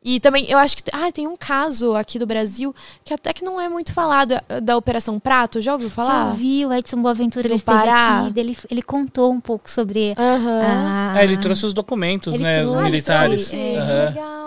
E 0.03 0.21
também, 0.21 0.47
eu 0.49 0.57
acho 0.59 0.77
que. 0.77 0.85
Ah, 0.93 1.11
tem 1.11 1.27
um 1.27 1.37
caso 1.37 1.95
aqui 1.97 2.19
do 2.21 2.27
Brasil 2.27 2.73
que 3.05 3.13
até 3.13 3.33
que 3.33 3.45
não 3.45 3.61
é 3.61 3.69
muito 3.69 3.93
falado, 3.93 4.33
é 4.49 4.61
da 4.61 4.77
Operação 4.77 5.19
Prato. 5.19 5.61
Já 5.61 5.73
ouviu 5.73 5.89
Já 5.89 5.95
falar? 5.95 6.29
ouvi 6.29 6.65
o 6.65 6.73
Edson 6.73 7.03
Boaventura, 7.03 7.49
ele 7.49 7.59
Pará. 7.59 8.21
aqui, 8.27 8.39
ele, 8.41 8.57
ele 8.71 8.81
contou 8.83 9.31
um 9.33 9.41
pouco 9.41 9.69
sobre 9.69 10.15
Aham. 10.17 10.63
a... 10.63 11.13
Ah, 11.15 11.25
ele 11.25 11.37
trouxe 11.37 11.67
os 11.67 11.75
documentos, 11.75 12.33
Ele 12.35 12.45
né? 12.45 12.61
trouxe, 12.63 12.83
militares. 12.85 13.53
é. 13.53 13.57
Que 13.57 13.77
Aham. 13.77 14.05
legal. 14.09 14.38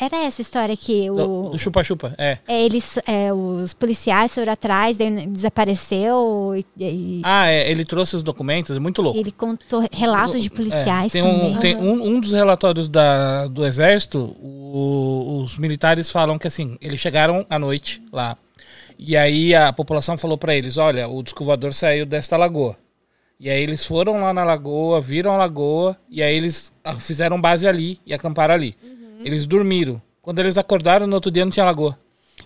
Era 0.00 0.24
essa 0.24 0.40
história 0.42 0.76
que 0.76 1.10
o... 1.10 1.50
do 1.50 1.58
chupa-chupa, 1.58 2.14
é. 2.18 2.38
É, 2.46 2.62
eles, 2.64 2.98
é, 3.06 3.32
os 3.32 3.72
policiais 3.74 4.34
foram 4.34 4.52
atrás, 4.52 4.96
desapareceu 5.28 6.54
e, 6.56 6.64
e- 6.84 7.20
Ah, 7.24 7.50
é, 7.50 7.70
ele 7.70 7.84
trouxe 7.84 8.16
os 8.16 8.22
documentos, 8.22 8.74
é 8.76 8.78
muito 8.80 9.00
louco. 9.02 9.18
ele 9.18 9.32
contou 9.32 9.84
relatos 9.92 10.42
de 10.42 10.50
policiais 10.50 11.14
É, 11.14 11.20
tem 11.20 11.22
também. 11.22 11.56
um, 11.56 11.58
tem 11.60 11.76
um, 11.76 12.16
um 12.16 12.20
dos 12.20 12.32
relatórios 12.32 12.88
da, 12.88 13.46
do 13.46 13.64
exército, 13.64 14.36
o- 14.40 15.42
os 15.42 15.56
militares 15.58 16.10
falam 16.10 16.38
que 16.38 16.46
assim, 16.46 16.76
eles 16.80 17.00
chegaram 17.00 17.46
à 17.48 17.58
noite 17.58 18.02
lá. 18.12 18.36
E 18.98 19.16
aí 19.16 19.54
a 19.54 19.72
população 19.72 20.16
falou 20.16 20.38
pra 20.38 20.54
eles, 20.54 20.76
olha, 20.78 21.06
o 21.08 21.22
disco 21.22 21.44
voador 21.44 21.72
saiu 21.74 22.06
desta 22.06 22.36
lagoa. 22.36 22.76
E 23.38 23.50
aí 23.50 23.62
eles 23.62 23.84
foram 23.84 24.22
lá 24.22 24.32
na 24.32 24.42
lagoa, 24.44 24.98
viram 25.00 25.34
a 25.34 25.36
lagoa, 25.36 25.94
e 26.10 26.22
aí 26.22 26.34
eles 26.34 26.72
ah, 26.82 26.94
fizeram 26.94 27.38
base 27.38 27.68
ali 27.68 28.00
e 28.06 28.14
acamparam 28.14 28.54
ali. 28.54 28.74
Eles 29.24 29.46
dormiram. 29.46 30.00
Quando 30.22 30.38
eles 30.40 30.58
acordaram, 30.58 31.06
no 31.06 31.14
outro 31.14 31.30
dia 31.30 31.44
não 31.44 31.52
tinha 31.52 31.64
lagoa. 31.64 31.96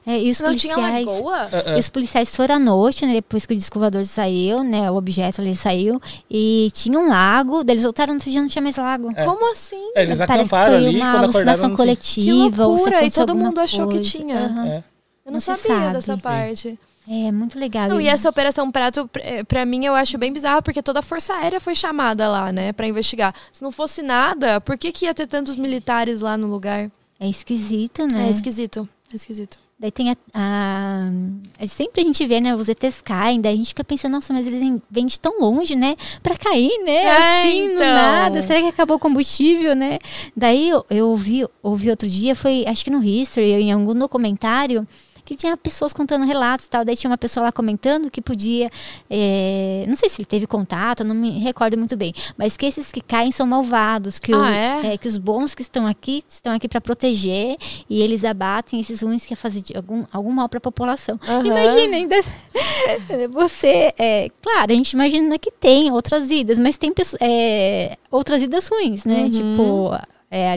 É, 0.06 0.18
e 0.18 0.30
os 0.30 0.40
Não 0.40 0.54
tinha 0.54 0.74
policiais... 0.74 1.04
lagoa? 1.06 1.36
Ah, 1.52 1.62
ah. 1.66 1.76
E 1.76 1.80
os 1.80 1.90
policiais 1.90 2.34
foram 2.34 2.54
à 2.54 2.58
noite, 2.58 3.04
né, 3.04 3.14
depois 3.14 3.44
que 3.44 3.52
o 3.52 3.56
disco 3.56 3.78
voador 3.78 4.04
saiu, 4.04 4.62
né, 4.64 4.90
o 4.90 4.94
objeto 4.96 5.40
ali 5.40 5.54
saiu, 5.54 6.00
e 6.30 6.70
tinha 6.72 6.98
um 6.98 7.08
lago, 7.08 7.62
daí 7.64 7.74
eles 7.74 7.82
voltaram 7.84 8.12
no 8.14 8.16
outro 8.16 8.30
dia 8.30 8.40
não 8.40 8.48
tinha 8.48 8.62
mais 8.62 8.76
lago. 8.76 9.10
É. 9.14 9.24
Como 9.24 9.52
assim? 9.52 9.76
É, 9.94 10.02
eles 10.02 10.16
Parece 10.16 10.26
que 10.26 10.32
acamparam 10.32 10.72
foi 10.72 10.86
ali, 10.86 10.96
uma 10.96 11.10
quando 11.12 11.24
alucinação 11.24 11.64
tinha. 11.66 11.76
coletiva. 11.76 12.66
ou 12.66 12.76
se 12.78 12.82
loucura, 12.84 13.04
e 13.04 13.10
todo 13.10 13.34
mundo 13.34 13.58
achou 13.60 13.88
que 13.88 13.94
coisa. 13.96 14.10
tinha. 14.10 14.36
Aham. 14.38 14.66
É. 14.66 14.76
Eu 14.78 14.82
não, 15.26 15.32
Não 15.32 15.40
sabia 15.40 15.62
sabe. 15.62 15.92
dessa 15.92 16.14
Sim. 16.14 16.20
parte. 16.22 16.78
É, 17.12 17.32
muito 17.32 17.58
legal. 17.58 17.88
Não, 17.88 18.00
E- 18.00 18.06
essa 18.06 18.28
Operação 18.28 18.70
Prato, 18.70 19.08
pra- 19.08 19.22
eh, 19.24 19.64
mim, 19.64 19.84
eu 19.84 19.96
acho 19.96 20.16
bem 20.16 20.32
bizarro, 20.32 20.62
porque 20.62 20.80
toda 20.80 21.00
a 21.00 21.02
Força 21.02 21.34
Aérea 21.34 21.58
foi 21.60 21.74
chamada 21.74 22.28
lá, 22.28 22.52
né, 22.52 22.72
pra 22.72 22.86
investigar. 22.86 23.34
Se 23.52 23.60
não 23.62 23.72
fosse 23.72 24.00
nada, 24.00 24.60
por 24.60 24.78
que, 24.78 24.92
que 24.92 25.06
ia 25.06 25.12
ter 25.14 25.26
tantos 25.26 25.56
militares 25.56 26.20
lá 26.20 26.36
no 26.36 26.46
lugar? 26.46 26.88
É 27.18 27.28
esquisito, 27.28 28.06
né? 28.06 28.28
É 28.28 28.30
esquisito. 28.30 28.88
É 29.12 29.16
esquisito. 29.16 29.58
Daí 29.76 29.90
tem 29.90 30.10
a, 30.10 30.16
a- 30.34 31.66
Sempre 31.66 32.02
a 32.02 32.04
gente 32.04 32.24
vê, 32.26 32.38
né? 32.40 32.54
Os 32.54 32.68
ETs 32.68 33.00
caem, 33.02 33.40
daí 33.40 33.54
a 33.54 33.56
gente 33.56 33.68
fica 33.70 33.82
pensando, 33.82 34.12
nossa, 34.12 34.32
mas 34.32 34.46
eles 34.46 34.60
vêm 34.90 35.06
de 35.06 35.18
tão 35.18 35.40
longe, 35.40 35.74
né? 35.74 35.96
Pra 36.22 36.36
cair, 36.36 36.70
né? 36.84 36.92
É, 36.92 37.16
assim, 37.42 37.64
então. 37.64 37.78
nada. 37.94 38.42
Será 38.42 38.60
que 38.60 38.68
acabou 38.68 38.98
o 38.98 39.00
combustível, 39.00 39.74
né? 39.74 39.98
Daí 40.36 40.68
eu, 40.68 40.84
eu 40.90 41.08
ouvi, 41.08 41.46
ouvi 41.62 41.90
outro 41.90 42.06
dia, 42.08 42.36
foi 42.36 42.64
acho 42.68 42.84
que 42.84 42.90
no 42.90 43.02
History, 43.02 43.52
em 43.52 43.72
algum 43.72 43.94
documentário, 43.94 44.86
que 45.30 45.36
tinha 45.36 45.56
pessoas 45.56 45.92
contando 45.92 46.24
relatos 46.26 46.66
e 46.66 46.70
tal. 46.70 46.84
Daí 46.84 46.96
tinha 46.96 47.08
uma 47.08 47.16
pessoa 47.16 47.44
lá 47.46 47.52
comentando 47.52 48.10
que 48.10 48.20
podia. 48.20 48.68
é, 49.08 49.84
não 49.86 49.94
sei 49.94 50.08
se 50.08 50.20
ele 50.20 50.26
teve 50.26 50.44
contato, 50.44 51.04
não 51.04 51.14
me 51.14 51.38
recordo 51.38 51.78
muito 51.78 51.96
bem. 51.96 52.12
Mas 52.36 52.56
que 52.56 52.66
esses 52.66 52.90
que 52.90 53.00
caem 53.00 53.30
são 53.30 53.46
malvados. 53.46 54.18
Que, 54.18 54.34
o- 54.34 54.40
Ah, 54.40 54.50
é? 54.86 54.98
que 54.98 55.06
os 55.06 55.16
bons 55.16 55.54
que 55.54 55.62
estão 55.62 55.86
aqui 55.86 56.24
estão 56.28 56.52
aqui 56.52 56.68
para 56.68 56.80
proteger 56.80 57.56
e 57.88 58.02
eles 58.02 58.24
abatem 58.24 58.80
esses 58.80 59.02
ruins 59.02 59.22
que 59.22 59.28
quer 59.28 59.36
fazer 59.36 59.60
de 59.60 59.76
algum, 59.76 60.04
algum 60.12 60.32
mal 60.32 60.48
para 60.48 60.58
a 60.58 60.60
população. 60.60 61.18
Aham. 61.28 61.46
Imagina 61.46 61.96
ainda 61.96 62.16
você, 63.30 63.92
é, 63.98 64.28
claro, 64.42 64.72
a 64.72 64.74
gente 64.74 64.92
imagina 64.92 65.38
que 65.38 65.50
tem 65.52 65.92
outras 65.92 66.28
vidas, 66.28 66.58
mas 66.58 66.76
tem 66.76 66.92
pesso- 66.92 67.16
é, 67.20 67.96
outras 68.10 68.40
vidas 68.40 68.66
ruins, 68.66 69.04
né? 69.04 69.22
Uhum. 69.22 69.30
Tipo, 69.30 69.94
é, 70.30 70.54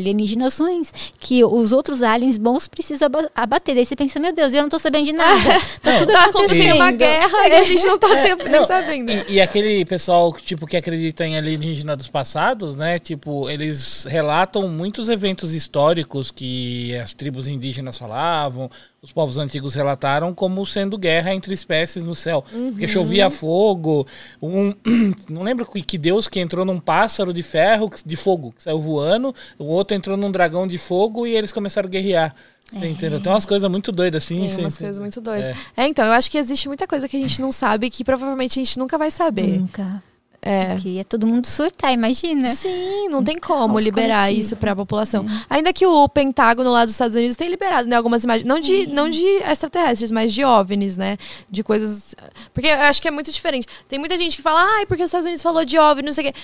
que 1.19 1.43
os 1.43 1.71
outros 1.71 2.03
aliens 2.03 2.37
bons 2.37 2.67
precisam 2.67 3.07
aba- 3.07 3.31
abater. 3.33 3.73
Daí 3.73 3.85
você 3.85 3.95
pensa, 3.95 4.19
meu 4.19 4.31
Deus, 4.31 4.53
eu 4.53 4.61
não 4.61 4.69
tô 4.69 4.77
sabendo 4.77 5.05
de 5.05 5.13
nada. 5.13 5.33
Tá 5.81 5.97
tudo 5.97 6.11
Tá 6.11 6.25
acontecendo 6.25 6.75
uma 6.75 6.91
guerra 6.91 7.47
e 7.47 7.51
a 7.53 7.63
gente 7.63 7.83
não 7.85 7.97
tá 7.97 8.17
sempre 8.17 8.49
nem 8.49 8.59
Não, 8.59 8.65
sabendo. 8.65 9.11
E, 9.11 9.33
e 9.33 9.41
aquele 9.41 9.83
pessoal 9.85 10.31
tipo, 10.33 10.67
que 10.67 10.77
acredita 10.77 11.25
em 11.25 11.35
alienígena 11.37 11.95
dos 11.95 12.07
passados, 12.07 12.77
né? 12.77 12.99
Tipo, 12.99 13.49
eles 13.49 14.05
relatam 14.05 14.67
muitos 14.67 15.09
eventos 15.09 15.53
históricos 15.53 16.29
que 16.29 16.95
as 16.97 17.13
tribos 17.13 17.47
indígenas 17.47 17.97
falavam, 17.97 18.69
os 19.03 19.11
povos 19.11 19.37
antigos 19.37 19.73
relataram 19.73 20.33
como 20.33 20.65
sendo 20.65 20.97
guerra 20.97 21.35
entre 21.35 21.53
espécies 21.53 22.05
no 22.05 22.15
céu. 22.15 22.43
Porque 22.71 22.87
chovia 22.87 23.29
fogo, 23.29 24.07
um, 24.41 24.73
não 25.29 25.43
lembro 25.43 25.65
que 25.65 25.97
deus 25.97 26.29
que 26.29 26.39
entrou 26.39 26.63
num 26.63 26.79
pássaro 26.79 27.33
de 27.33 27.43
ferro, 27.43 27.91
de 28.05 28.15
fogo, 28.15 28.53
que 28.55 28.63
saiu 28.63 28.79
voando, 28.79 29.35
o 29.59 29.65
outro 29.65 29.95
entrou 29.95 30.15
num 30.15 30.31
dragão 30.31 30.65
de 30.65 30.77
fogo 30.77 31.27
e 31.27 31.35
eles 31.35 31.51
começaram 31.51 31.87
a 31.87 31.91
guerrear. 31.91 32.33
Você 32.71 32.87
entendeu? 32.87 33.19
Tem 33.19 33.31
umas 33.31 33.45
coisas 33.45 33.69
muito 33.69 33.91
doidas 33.91 34.23
assim. 34.23 34.39
Tem 34.39 34.49
você- 34.49 34.61
umas 34.61 34.77
coisas 34.77 34.97
muito 34.97 35.19
doidas. 35.21 35.55
É. 35.75 35.85
então, 35.85 36.05
eu 36.05 36.13
acho 36.13 36.31
que 36.31 36.37
existe 36.37 36.69
muita 36.69 36.87
coisa 36.87 37.07
que 37.07 37.17
a 37.17 37.19
gente 37.19 37.41
não 37.41 37.51
sabe 37.51 37.89
que 37.89 38.05
provavelmente 38.05 38.57
a 38.59 38.63
gente 38.63 38.79
nunca 38.79 38.97
vai 38.97 39.11
saber. 39.11 39.59
Nunca. 39.59 40.01
É. 40.45 40.73
Porque 40.73 40.89
ia 40.89 41.05
todo 41.05 41.25
mundo 41.25 41.47
surtar, 41.47 41.93
imagina. 41.93 42.49
Sim, 42.49 43.07
não 43.07 43.23
tem 43.23 43.39
como 43.39 43.79
liberar 43.79 44.23
coletivo. 44.23 44.39
isso 44.41 44.55
para 44.57 44.73
a 44.73 44.75
população. 44.75 45.25
Ainda 45.49 45.71
que 45.71 45.85
o 45.85 46.09
Pentágono 46.09 46.69
lá 46.69 46.83
dos 46.83 46.93
Estados 46.93 47.15
Unidos 47.15 47.37
tenha 47.37 47.49
liberado 47.49 47.87
né, 47.87 47.95
algumas 47.95 48.25
imagens, 48.25 48.45
não 48.45 48.59
de, 48.59 48.87
não 48.87 49.09
de 49.09 49.25
extraterrestres, 49.49 50.11
mas 50.11 50.33
de 50.33 50.43
OVNIs, 50.43 50.97
né? 50.97 51.17
De 51.49 51.63
coisas. 51.63 52.13
Porque 52.53 52.67
eu 52.67 52.81
acho 52.81 53.01
que 53.01 53.07
é 53.07 53.11
muito 53.11 53.31
diferente. 53.31 53.65
Tem 53.87 53.97
muita 53.97 54.17
gente 54.17 54.35
que 54.35 54.41
fala, 54.41 54.61
ai, 54.61 54.85
porque 54.85 55.01
os 55.01 55.07
Estados 55.07 55.25
Unidos 55.25 55.41
falou 55.41 55.63
de 55.63 55.79
OVNI, 55.79 56.05
não 56.05 56.13
sei 56.13 56.29
o 56.29 56.33
quê. 56.33 56.39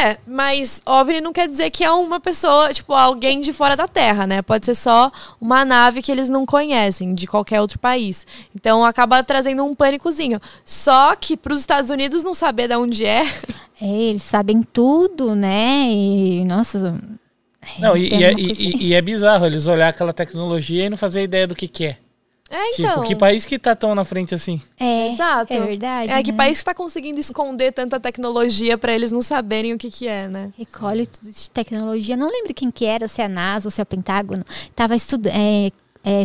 É, 0.00 0.16
mas 0.26 0.82
OVNI 0.84 1.20
não 1.20 1.32
quer 1.32 1.46
dizer 1.46 1.70
que 1.70 1.84
é 1.84 1.90
uma 1.90 2.18
pessoa, 2.18 2.72
tipo, 2.74 2.92
alguém 2.92 3.40
de 3.40 3.52
fora 3.52 3.76
da 3.76 3.86
Terra, 3.86 4.26
né? 4.26 4.42
Pode 4.42 4.66
ser 4.66 4.74
só 4.74 5.10
uma 5.40 5.64
nave 5.64 6.02
que 6.02 6.10
eles 6.10 6.28
não 6.28 6.44
conhecem, 6.44 7.14
de 7.14 7.26
qualquer 7.28 7.60
outro 7.60 7.78
país. 7.78 8.26
Então 8.54 8.84
acaba 8.84 9.22
trazendo 9.22 9.64
um 9.64 9.74
pânicozinho. 9.74 10.40
Só 10.64 11.14
que 11.14 11.36
para 11.36 11.54
os 11.54 11.60
Estados 11.60 11.90
Unidos 11.90 12.24
não 12.24 12.34
saber 12.34 12.66
de 12.68 12.76
onde 12.76 13.06
é. 13.06 13.22
É, 13.80 13.86
eles 13.86 14.22
sabem 14.24 14.62
tudo, 14.62 15.36
né? 15.36 15.86
E, 15.88 16.44
nossa. 16.44 17.00
Não, 17.78 17.96
e, 17.96 18.10
tem 18.10 18.20
e 18.20 18.24
é, 18.24 18.32
e- 18.32 18.52
e- 18.52 18.86
e 18.88 18.94
é 18.94 19.00
bizarro 19.00 19.46
eles 19.46 19.68
olhar 19.68 19.88
aquela 19.88 20.12
tecnologia 20.12 20.86
e 20.86 20.90
não 20.90 20.96
fazer 20.96 21.22
ideia 21.22 21.46
do 21.46 21.54
que, 21.54 21.68
que 21.68 21.84
é. 21.86 21.98
É, 22.50 22.70
então. 22.74 22.94
Tipo, 22.94 23.06
que 23.06 23.16
país 23.16 23.44
que 23.44 23.58
tá 23.58 23.74
tão 23.74 23.94
na 23.94 24.04
frente 24.04 24.34
assim? 24.34 24.60
É, 24.78 25.12
Exato. 25.12 25.52
é 25.52 25.60
verdade. 25.60 26.12
É 26.12 26.22
que 26.22 26.32
né? 26.32 26.36
país 26.36 26.56
está 26.56 26.74
conseguindo 26.74 27.20
esconder 27.20 27.72
tanta 27.72 28.00
tecnologia 28.00 28.78
para 28.78 28.92
eles 28.92 29.12
não 29.12 29.20
saberem 29.20 29.74
o 29.74 29.78
que 29.78 29.90
que 29.90 30.08
é, 30.08 30.28
né? 30.28 30.50
recolhe 30.56 31.06
tudo 31.06 31.30
de 31.30 31.50
tecnologia. 31.50 32.16
Não 32.16 32.28
lembro 32.28 32.54
quem 32.54 32.70
que 32.70 32.86
era, 32.86 33.06
se 33.06 33.20
é 33.20 33.26
a 33.26 33.28
NASA 33.28 33.68
ou 33.68 33.70
se 33.70 33.80
é 33.80 33.82
o 33.82 33.86
Pentágono. 33.86 34.44
Tava 34.74 34.96
estudando. 34.96 35.34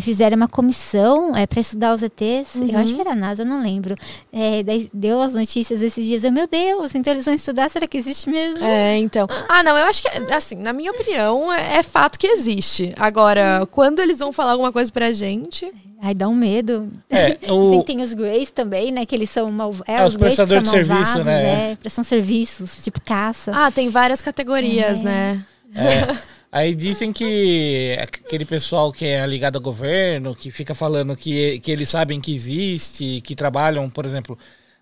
Fizeram 0.02 0.38
uma 0.38 0.48
comissão 0.48 1.36
é, 1.36 1.46
para 1.48 1.60
estudar 1.60 1.94
os 1.94 2.02
ETs. 2.02 2.56
Eu 2.56 2.78
acho 2.80 2.94
que 2.94 3.02
era 3.02 3.12
a 3.12 3.16
NASA, 3.16 3.44
não 3.44 3.62
lembro. 3.62 3.96
É, 4.32 4.64
daí 4.64 4.90
deu 4.94 5.22
as 5.22 5.34
notícias 5.34 5.82
esses 5.82 6.06
dias. 6.06 6.24
Eu, 6.24 6.32
meu 6.32 6.48
Deus, 6.48 6.96
então 6.96 7.12
eles 7.14 7.26
vão 7.26 7.34
estudar? 7.34 7.70
Será 7.70 7.88
que 7.88 7.98
existe 7.98 8.30
mesmo? 8.30 8.64
É, 8.66 8.98
então. 8.98 9.28
Ah, 9.50 9.64
não, 9.64 9.78
eu 9.78 9.86
acho 9.86 10.02
que, 10.02 10.08
assim, 10.34 10.56
na 10.56 10.74
minha 10.74 10.92
opinião, 10.92 11.52
é, 11.52 11.78
é 11.78 11.84
fato 11.84 12.18
que 12.20 12.28
existe. 12.28 12.94
Agora, 12.98 13.68
quando 13.72 14.00
eles 14.00 14.20
vão 14.20 14.32
falar 14.32 14.52
alguma 14.54 14.72
coisa 14.72 14.92
pra 14.92 15.12
gente. 15.12 15.72
Ai, 16.06 16.14
dá 16.14 16.28
um 16.28 16.36
medo. 16.36 16.92
É, 17.10 17.38
Sim, 17.48 17.52
o, 17.52 17.84
tem 17.84 18.02
os 18.02 18.14
Greys 18.14 18.52
também, 18.52 18.92
né? 18.92 19.06
Que 19.06 19.16
eles 19.16 19.30
são 19.30 19.50
mal... 19.50 19.74
é, 19.88 19.94
É, 20.02 20.06
os 20.06 20.18
Greys 20.18 20.36
que 20.36 20.44
prestadores 20.46 20.68
são 20.68 20.80
de 20.80 20.86
serviço, 20.86 21.16
malvados, 21.16 21.26
né? 21.26 21.72
É, 21.72 21.76
prestam 21.78 22.04
serviços, 22.04 22.78
tipo 22.84 23.00
caça. 23.02 23.52
Ah, 23.56 23.72
tem 23.72 23.90
várias 23.90 24.22
categorias, 24.22 25.00
né? 25.02 25.46
é, 25.74 26.16
aí 26.54 26.76
dizem 26.76 27.12
que 27.12 27.98
aquele 28.00 28.46
pessoal 28.46 28.94
que 28.94 29.06
é 29.06 29.26
ligado 29.26 29.56
ao 29.58 29.62
governo, 29.62 30.36
que 30.36 30.52
fica 30.52 30.76
falando 30.76 31.18
que, 31.18 31.60
que 31.60 31.72
eles 31.72 31.90
sabem 31.90 32.22
que 32.22 32.34
existe, 32.34 33.22
que 33.22 33.36
trabalham, 33.36 33.90
por 33.90 34.06
exemplo, 34.06 34.38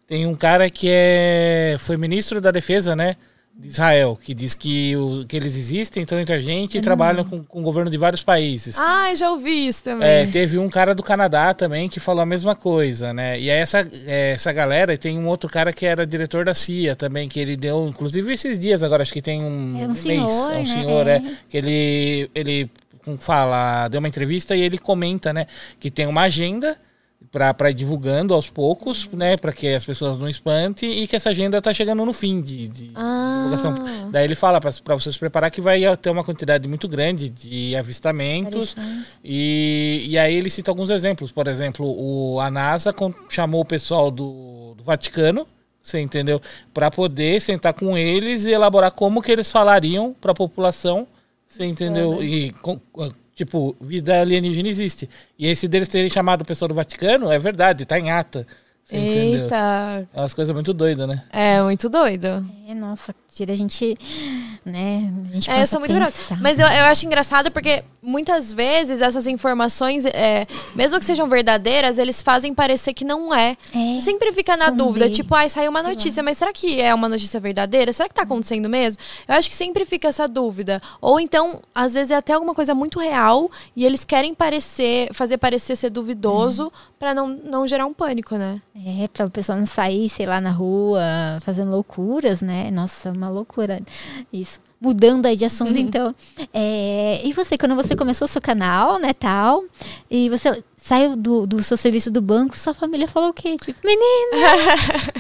tem 0.06 0.26
um 0.28 0.36
cara 0.36 0.70
que 0.70 0.88
é 0.90 1.78
foi 1.80 1.96
ministro 1.98 2.42
da 2.42 2.52
defesa, 2.52 2.96
né? 2.96 3.16
De 3.62 3.68
Israel, 3.68 4.18
que 4.22 4.34
diz 4.34 4.56
que, 4.56 4.96
o, 4.96 5.24
que 5.28 5.38
eles 5.38 5.56
existem, 5.56 6.02
estão 6.02 6.20
entre 6.20 6.34
a 6.34 6.42
gente 6.42 6.78
e 6.78 6.82
trabalham 6.82 7.24
com, 7.24 7.44
com 7.44 7.60
o 7.60 7.62
governo 7.62 7.92
de 7.92 7.98
vários 7.98 8.24
países. 8.24 8.80
Ai, 8.80 9.16
já 9.16 9.30
ouvi 9.30 9.68
isso 9.68 9.84
também. 9.84 10.08
É, 10.08 10.26
teve 10.26 10.58
um 10.58 10.68
cara 10.68 10.96
do 10.96 11.04
Canadá 11.04 11.54
também 11.54 11.88
que 11.88 12.00
falou 12.00 12.24
a 12.24 12.26
mesma 12.26 12.56
coisa, 12.56 13.14
né? 13.14 13.40
E 13.40 13.52
aí 13.52 13.60
essa, 13.60 13.88
é, 14.08 14.32
essa 14.32 14.52
galera, 14.52 14.94
e 14.94 14.98
tem 14.98 15.18
um 15.20 15.28
outro 15.28 15.48
cara 15.48 15.72
que 15.72 15.86
era 15.86 16.08
diretor 16.08 16.44
da 16.44 16.56
CIA 16.56 16.96
também, 16.96 17.30
que 17.30 17.40
ele 17.40 17.56
deu, 17.56 17.88
inclusive 17.88 18.34
esses 18.34 18.58
dias 18.58 18.82
agora, 18.82 19.04
acho 19.04 19.14
que 19.14 19.22
tem 19.22 19.44
um, 19.44 19.80
É 19.80 19.84
um 19.84 19.88
mês, 19.90 20.00
senhor, 20.00 20.52
é 20.52 20.56
um 20.56 20.60
né? 20.60 20.66
senhor, 20.66 21.08
É. 21.08 21.16
é, 21.18 21.24
que 21.48 21.58
ele, 21.58 22.32
ele 22.34 22.72
fala, 23.20 23.88
deu 23.88 24.00
uma 24.00 24.08
entrevista 24.08 24.56
e 24.56 24.62
ele 24.62 24.78
comenta, 24.78 25.32
né, 25.32 25.46
que 25.80 25.92
tem 25.92 26.08
uma 26.08 26.22
agenda 26.22 26.78
para 27.32 27.72
ir 27.72 27.74
divulgando 27.74 28.34
aos 28.34 28.50
poucos, 28.50 29.10
né, 29.14 29.38
para 29.38 29.54
que 29.54 29.68
as 29.74 29.86
pessoas 29.86 30.18
não 30.18 30.28
espantem 30.28 31.02
e 31.02 31.08
que 31.08 31.16
essa 31.16 31.30
agenda 31.30 31.62
tá 31.62 31.74
chegando 31.74 32.06
no 32.06 32.12
fim 32.12 32.42
de, 32.42 32.68
de 32.68 32.92
Ah. 32.94 33.46
divulgação. 33.46 34.10
Daí 34.12 34.26
ele 34.26 34.36
fala 34.36 34.60
para 34.60 34.96
você 34.96 35.12
se 35.14 35.18
preparar 35.18 35.50
que 35.50 35.62
vai 35.62 35.82
ter 35.96 36.10
uma 36.10 36.26
quantidade 36.26 36.68
muito 36.68 36.90
grande 36.90 37.30
de 37.30 37.74
avistamentos 37.78 38.76
e, 39.24 40.08
e 40.10 40.18
aí 40.18 40.36
ele 40.36 40.50
cita 40.50 40.72
alguns 40.72 40.90
exemplos. 40.90 41.32
Por 41.32 41.48
exemplo, 41.48 41.86
o, 41.88 42.40
a 42.42 42.52
NASA 42.52 42.94
chamou 43.30 43.62
o 43.62 43.66
pessoal 43.66 44.12
do, 44.12 44.74
do 44.76 44.84
Vaticano, 44.84 45.48
você 45.82 46.00
entendeu? 46.00 46.42
Para 46.74 46.92
poder 46.92 47.40
sentar 47.42 47.74
com 47.74 47.98
eles 47.98 48.44
e 48.46 48.52
elaborar 48.52 48.92
como 48.92 49.22
que 49.22 49.32
eles 49.32 49.50
falariam 49.50 50.14
para 50.20 50.32
a 50.34 50.36
população, 50.36 51.08
você 51.48 51.66
entendeu? 51.66 52.22
E 52.22 52.52
tipo, 53.36 53.76
vida 53.80 54.22
alienígena 54.22 54.70
existe. 54.70 55.10
E 55.38 55.48
esse 55.48 55.68
deles 55.68 55.88
terem 55.88 56.10
chamado 56.10 56.42
o 56.42 56.46
pessoal 56.46 56.70
do 56.70 56.76
Vaticano 56.76 57.32
é 57.32 57.40
verdade, 57.40 57.86
tá 57.86 58.00
em 58.00 58.12
ata. 58.12 58.46
Você 58.84 58.98
entendeu? 58.98 59.44
Eita. 59.44 60.08
É 60.14 60.20
umas 60.20 60.34
coisas 60.34 60.54
muito 60.54 60.74
doidas, 60.74 61.08
né? 61.08 61.24
É 61.32 61.62
muito 61.62 61.90
doido. 61.90 62.46
É, 62.68 62.74
nossa, 62.74 63.16
tira 63.34 63.54
a 63.54 63.56
gente, 63.56 63.96
né? 64.64 65.12
A 65.30 65.34
gente 65.34 65.50
É, 65.50 65.62
eu 65.64 65.68
sou 65.68 65.80
muito 65.80 65.94
pensar. 65.94 66.40
Mas 66.40 66.60
eu, 66.60 66.68
eu 66.68 66.86
acho 66.86 67.06
engraçado 67.06 67.52
porque 67.52 67.84
muitas 68.02 68.54
vezes 68.54 69.02
essas 69.02 69.28
informações, 69.28 70.06
é, 70.06 70.46
mesmo 70.76 71.00
que 71.00 71.06
sejam 71.06 71.28
verdadeiras, 71.28 71.98
eles 71.98 72.22
fazem 72.22 72.54
parecer 72.54 72.94
que 72.94 73.04
não 73.04 73.34
é. 73.34 73.58
É. 73.74 74.00
Sempre 74.00 74.32
fica 74.32 74.56
na 74.56 74.70
dúvida, 74.70 75.10
tipo, 75.10 75.34
ai, 75.36 75.50
saiu 75.50 75.70
uma 75.72 75.82
notícia, 75.84 76.22
mas 76.22 76.38
será 76.38 76.54
que 76.54 76.80
é 76.80 76.94
uma 76.94 77.10
notícia 77.10 77.40
verdadeira? 77.40 77.92
Será 77.92 78.08
que 78.08 78.16
tá 78.16 78.22
acontecendo 78.22 78.70
mesmo? 78.70 79.02
Eu 79.28 79.36
acho 79.36 79.50
que 79.50 79.56
sempre 79.56 79.84
fica 79.86 80.08
essa 80.08 80.28
dúvida. 80.28 80.82
Ou 81.02 81.20
então, 81.20 81.62
às 81.74 81.94
vezes 81.94 82.12
é 82.12 82.16
até 82.16 82.34
alguma 82.34 82.54
coisa 82.54 82.76
muito 82.76 83.00
real 83.00 83.50
e 83.76 83.86
eles 83.86 84.06
querem 84.06 84.34
parecer, 84.34 85.10
fazer 85.14 85.38
parecer 85.38 85.76
ser 85.76 85.90
duvidoso 85.90 86.72
pra 87.00 87.14
não, 87.16 87.28
não 87.28 87.66
gerar 87.66 87.86
um 87.88 87.94
pânico, 87.94 88.36
né? 88.36 88.62
É, 88.76 89.08
pra 89.08 89.26
o 89.26 89.30
pessoal 89.30 89.58
não 89.58 89.66
sair, 89.66 90.08
sei 90.10 90.26
lá, 90.26 90.40
na 90.40 90.52
rua, 90.52 91.02
fazendo 91.42 91.72
loucuras, 91.72 92.42
né? 92.42 92.70
Nossa, 92.72 93.12
uma 93.12 93.30
loucura. 93.30 93.82
Isso. 94.32 94.60
Mudando 94.82 95.28
aí 95.28 95.36
de 95.36 95.46
assunto, 95.46 95.78
então. 95.78 96.16
É, 96.52 97.22
e 97.24 97.32
você, 97.34 97.56
quando 97.56 97.76
você 97.76 97.96
começou 97.96 98.28
seu 98.28 98.42
canal, 98.42 98.98
né, 98.98 99.14
tal, 99.14 99.64
e 100.10 100.28
você 100.28 100.64
saiu 100.76 101.16
do, 101.16 101.46
do 101.46 101.62
seu 101.62 101.78
serviço 101.78 102.10
do 102.10 102.20
banco, 102.20 102.58
sua 102.58 102.74
família 102.74 103.08
falou 103.08 103.30
o 103.30 103.34
quê? 103.34 103.56
Tipo, 103.62 103.80
menina, 103.86 104.48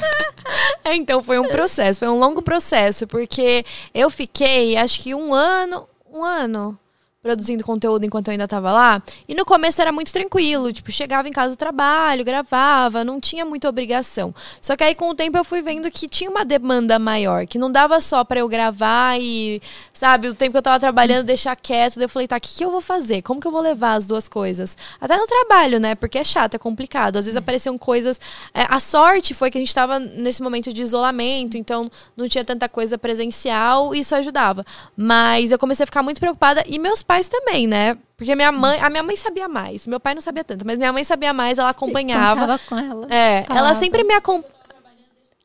É, 0.83 0.95
então 0.95 1.21
foi 1.21 1.39
um 1.39 1.47
processo, 1.47 1.99
foi 1.99 2.09
um 2.09 2.17
longo 2.17 2.41
processo, 2.41 3.05
porque 3.05 3.63
eu 3.93 4.09
fiquei, 4.09 4.75
acho 4.75 4.99
que 4.99 5.13
um 5.13 5.33
ano, 5.33 5.87
um 6.11 6.23
ano 6.23 6.77
produzindo 7.21 7.63
conteúdo 7.63 8.03
enquanto 8.03 8.29
eu 8.29 8.31
ainda 8.31 8.47
tava 8.47 8.71
lá. 8.71 9.01
E 9.27 9.35
no 9.35 9.45
começo 9.45 9.79
era 9.79 9.91
muito 9.91 10.11
tranquilo, 10.11 10.73
tipo, 10.73 10.91
chegava 10.91 11.29
em 11.29 11.31
casa 11.31 11.51
do 11.51 11.55
trabalho, 11.55 12.25
gravava, 12.25 13.03
não 13.03 13.19
tinha 13.19 13.45
muita 13.45 13.69
obrigação. 13.69 14.33
Só 14.59 14.75
que 14.75 14.83
aí 14.83 14.95
com 14.95 15.09
o 15.09 15.13
tempo 15.15 15.37
eu 15.37 15.43
fui 15.43 15.61
vendo 15.61 15.89
que 15.91 16.09
tinha 16.09 16.29
uma 16.29 16.43
demanda 16.43 16.97
maior, 16.97 17.45
que 17.45 17.59
não 17.59 17.71
dava 17.71 18.01
só 18.01 18.23
pra 18.23 18.39
eu 18.39 18.47
gravar 18.47 19.19
e, 19.19 19.61
sabe, 19.93 20.29
o 20.29 20.33
tempo 20.33 20.53
que 20.53 20.57
eu 20.57 20.61
tava 20.63 20.79
trabalhando 20.79 21.23
deixar 21.25 21.55
quieto, 21.55 21.95
daí 21.95 22.05
eu 22.05 22.09
falei, 22.09 22.27
tá, 22.27 22.37
o 22.37 22.41
que, 22.41 22.55
que 22.55 22.65
eu 22.65 22.71
vou 22.71 22.81
fazer? 22.81 23.21
Como 23.21 23.39
que 23.39 23.45
eu 23.45 23.51
vou 23.51 23.61
levar 23.61 23.93
as 23.93 24.07
duas 24.07 24.27
coisas? 24.27 24.75
Até 24.99 25.15
no 25.15 25.27
trabalho, 25.27 25.79
né? 25.79 25.93
Porque 25.93 26.17
é 26.17 26.23
chato, 26.23 26.55
é 26.55 26.57
complicado. 26.57 27.17
Às 27.17 27.25
vezes 27.25 27.37
apareciam 27.37 27.77
coisas. 27.77 28.19
é, 28.51 28.65
a 28.67 28.79
sorte 28.79 29.35
foi 29.35 29.51
que 29.51 29.59
a 29.59 29.61
gente 29.61 29.75
tava 29.75 29.99
nesse 29.99 30.41
momento 30.41 30.73
de 30.73 30.81
isolamento, 30.81 31.55
então 31.55 31.91
não 32.17 32.27
tinha 32.27 32.43
tanta 32.43 32.67
coisa 32.67 32.97
presencial 32.97 33.93
e 33.93 33.99
isso 33.99 34.15
ajudava. 34.15 34.65
Mas 34.97 35.51
eu 35.51 35.59
comecei 35.59 35.83
a 35.83 35.87
ficar 35.87 36.01
muito 36.01 36.19
preocupada 36.19 36.63
e 36.67 36.79
meus 36.79 37.03
pais 37.11 37.27
também, 37.27 37.67
né? 37.67 37.97
Porque 38.15 38.33
minha 38.35 38.51
mãe, 38.51 38.79
a 38.79 38.89
minha 38.89 39.03
mãe 39.03 39.17
sabia 39.17 39.47
mais, 39.47 39.85
meu 39.85 39.99
pai 39.99 40.13
não 40.13 40.21
sabia 40.21 40.45
tanto, 40.45 40.65
mas 40.65 40.77
minha 40.77 40.93
mãe 40.93 41.03
sabia 41.03 41.33
mais, 41.33 41.59
ela 41.59 41.69
acompanhava. 41.69 42.41
contava 42.41 42.59
com 42.59 42.77
ela. 42.77 43.07
É, 43.09 43.39
ela 43.39 43.55
Falava. 43.55 43.75
sempre 43.75 44.03
me 44.03 44.13
acompanhava. 44.13 44.61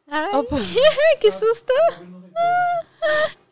Ai, 0.09 0.31
que 1.21 1.31
susto. 1.33 1.73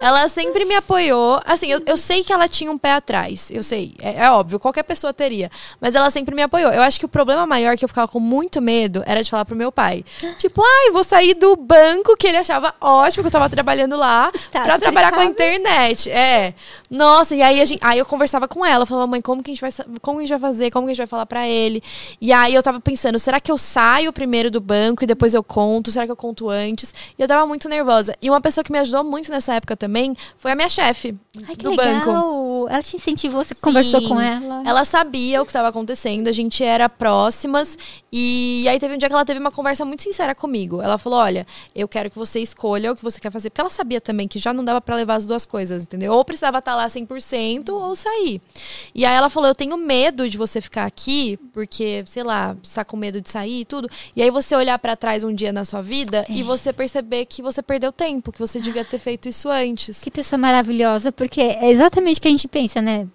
Ela 0.01 0.29
sempre 0.29 0.65
me 0.65 0.75
apoiou. 0.75 1.41
Assim, 1.47 1.71
eu, 1.71 1.81
eu 1.87 1.97
sei 1.97 2.23
que 2.23 2.33
ela 2.33 2.47
tinha 2.47 2.71
um 2.71 2.77
pé 2.77 2.93
atrás. 2.93 3.51
Eu 3.51 3.63
sei. 3.63 3.95
É, 4.03 4.25
é 4.25 4.31
óbvio, 4.31 4.59
qualquer 4.59 4.83
pessoa 4.83 5.15
teria. 5.15 5.51
Mas 5.81 5.95
ela 5.95 6.11
sempre 6.11 6.35
me 6.35 6.43
apoiou. 6.43 6.71
Eu 6.73 6.83
acho 6.83 6.99
que 6.99 7.07
o 7.07 7.09
problema 7.09 7.47
maior 7.47 7.77
que 7.77 7.85
eu 7.85 7.89
ficava 7.89 8.09
com 8.09 8.21
muito 8.21 8.61
medo 8.61 9.03
era 9.07 9.23
de 9.23 9.31
falar 9.31 9.45
pro 9.45 9.57
meu 9.57 9.73
pai. 9.73 10.05
Tipo, 10.39 10.63
ai, 10.63 10.91
vou 10.91 11.05
sair 11.05 11.35
do 11.35 11.57
banco 11.57 12.17
que 12.17 12.27
ele 12.27 12.37
achava 12.37 12.75
ótimo 12.81 13.23
que 13.23 13.29
eu 13.29 13.33
tava 13.33 13.49
trabalhando 13.49 13.97
lá 13.97 14.31
Tá 14.51 14.63
pra 14.65 14.79
trabalhar 14.79 15.13
com 15.13 15.21
a 15.21 15.25
internet. 15.25 16.11
É. 16.11 16.55
Nossa, 16.91 17.35
e 17.35 17.43
aí, 17.43 17.61
a 17.61 17.65
gente, 17.65 17.81
aí 17.83 17.99
eu 17.99 18.07
conversava 18.07 18.47
com 18.47 18.65
ela. 18.65 18.85
Falava, 18.85 19.07
mãe, 19.07 19.23
como 19.23 19.43
que 19.43 19.51
a 19.51 19.55
gente 19.55 19.61
vai, 19.61 19.71
como 20.01 20.19
que 20.19 20.25
a 20.25 20.27
gente 20.27 20.39
vai 20.39 20.51
fazer? 20.51 20.71
Como 20.71 20.87
que 20.87 20.91
a 20.91 20.95
gente 20.95 20.99
vai 20.99 21.07
falar 21.07 21.27
pra 21.27 21.49
ele? 21.49 21.83
E 22.21 22.33
aí 22.33 22.55
eu 22.55 22.63
tava 22.63 22.81
pensando, 22.81 23.19
será 23.19 23.41
que 23.41 23.51
eu 23.51 23.57
saio 23.57 24.13
primeiro 24.13 24.51
do 24.51 24.61
banco 24.61 25.05
e 25.05 25.07
depois 25.07 25.35
eu 25.35 25.43
conto? 25.43 25.91
Será 25.91 26.05
que 26.05 26.13
eu 26.13 26.17
conto 26.17 26.51
antes? 26.51 26.93
E 27.19 27.23
eu 27.23 27.29
tava 27.29 27.47
muito 27.47 27.69
nervosa. 27.69 28.17
E 28.21 28.29
uma 28.29 28.41
pessoa 28.41 28.63
que 28.63 28.73
me 28.73 28.79
ajudou 28.79 29.03
muito 29.03 29.31
nessa 29.31 29.55
época 29.55 29.77
também 29.85 30.17
foi 30.39 30.53
a 30.53 30.55
minha 30.55 30.69
chefe 30.69 31.15
Ai, 31.47 31.57
do 31.57 31.71
legal. 31.71 32.05
banco. 32.05 32.67
Ela 32.71 32.83
te 32.83 32.97
incentivou, 32.97 33.45
você 33.45 33.55
conversou 33.55 34.01
Sim. 34.01 34.09
com 34.09 34.21
ela. 34.21 34.63
Ela 34.65 34.85
sabia 34.85 35.43
o 35.43 35.45
que 35.45 35.51
estava 35.51 35.69
acontecendo, 35.69 36.29
a 36.29 36.33
gente 36.33 36.65
era 36.65 36.89
próximas. 36.89 37.77
E 38.11 38.67
aí 38.67 38.79
teve 38.79 38.95
um 38.95 38.99
dia 38.99 39.09
que 39.09 39.15
ela 39.15 39.25
teve 39.25 39.39
uma 39.39 39.51
conversa 39.51 39.85
muito 39.85 40.03
sincera 40.03 40.35
comigo. 40.35 40.81
Ela 40.81 40.97
falou: 40.97 41.19
Olha, 41.19 41.47
eu 41.75 41.87
quero 41.87 42.11
que 42.11 42.17
você 42.17 42.41
escolha 42.41 42.93
o 42.93 42.97
que 42.97 43.03
você 43.03 43.21
quer 43.21 43.31
fazer. 43.31 43.51
Porque 43.51 43.61
ela 43.61 43.69
sabia 43.69 44.01
também 44.01 44.27
que 44.27 44.39
já 44.39 44.55
não 44.55 44.65
dava 44.65 44.81
pra 44.81 44.97
levar 44.97 45.17
as 45.17 45.27
duas 45.27 45.45
coisas, 45.45 45.83
entendeu? 45.83 46.13
Ou 46.13 46.25
precisava 46.25 46.59
estar 46.59 46.75
lá 46.75 46.87
100% 46.87 47.69
ou 47.69 47.95
sair. 47.95 48.41
E 48.95 49.05
aí 49.05 49.15
ela 49.15 49.29
falou: 49.29 49.49
Eu 49.49 49.55
tenho 49.55 49.77
medo 49.77 50.29
de 50.29 50.39
você 50.39 50.61
ficar 50.61 50.87
aqui, 50.87 51.37
porque, 51.53 52.03
sei 52.07 52.23
lá, 52.23 52.57
você 52.63 52.77
tá 52.77 52.85
com 52.85 52.97
medo 52.97 53.21
de 53.21 53.31
sair 53.31 53.61
e 53.61 53.65
tudo. 53.67 53.91
E 54.17 54.23
aí 54.23 54.31
você 54.31 54.57
olhar 54.57 54.79
pra 54.79 54.97
trás 54.97 55.23
um 55.23 55.35
dia 55.35 55.53
na 55.53 55.65
sua 55.65 55.83
vida 55.83 56.25
e 56.29 56.43
você 56.43 56.73
perceber 56.73 57.27
que 57.27 57.43
você 57.43 57.63
perdeu 57.63 57.93
tempo, 57.93 58.33
que 58.33 58.39
você 58.39 58.61
devia 58.61 58.85
ter 58.85 58.99
feito 58.99 59.29
isso 59.29 59.49
antes. 59.51 59.74
Que 60.03 60.11
pessoa 60.11 60.39
maravilhosa, 60.39 61.11
porque 61.13 61.41
é 61.41 61.71
exatamente 61.71 62.19
o 62.19 62.23
que 62.23 62.29
a 62.29 62.31
gente 62.31 62.49
pensa, 62.49 62.81
né? 62.81 63.07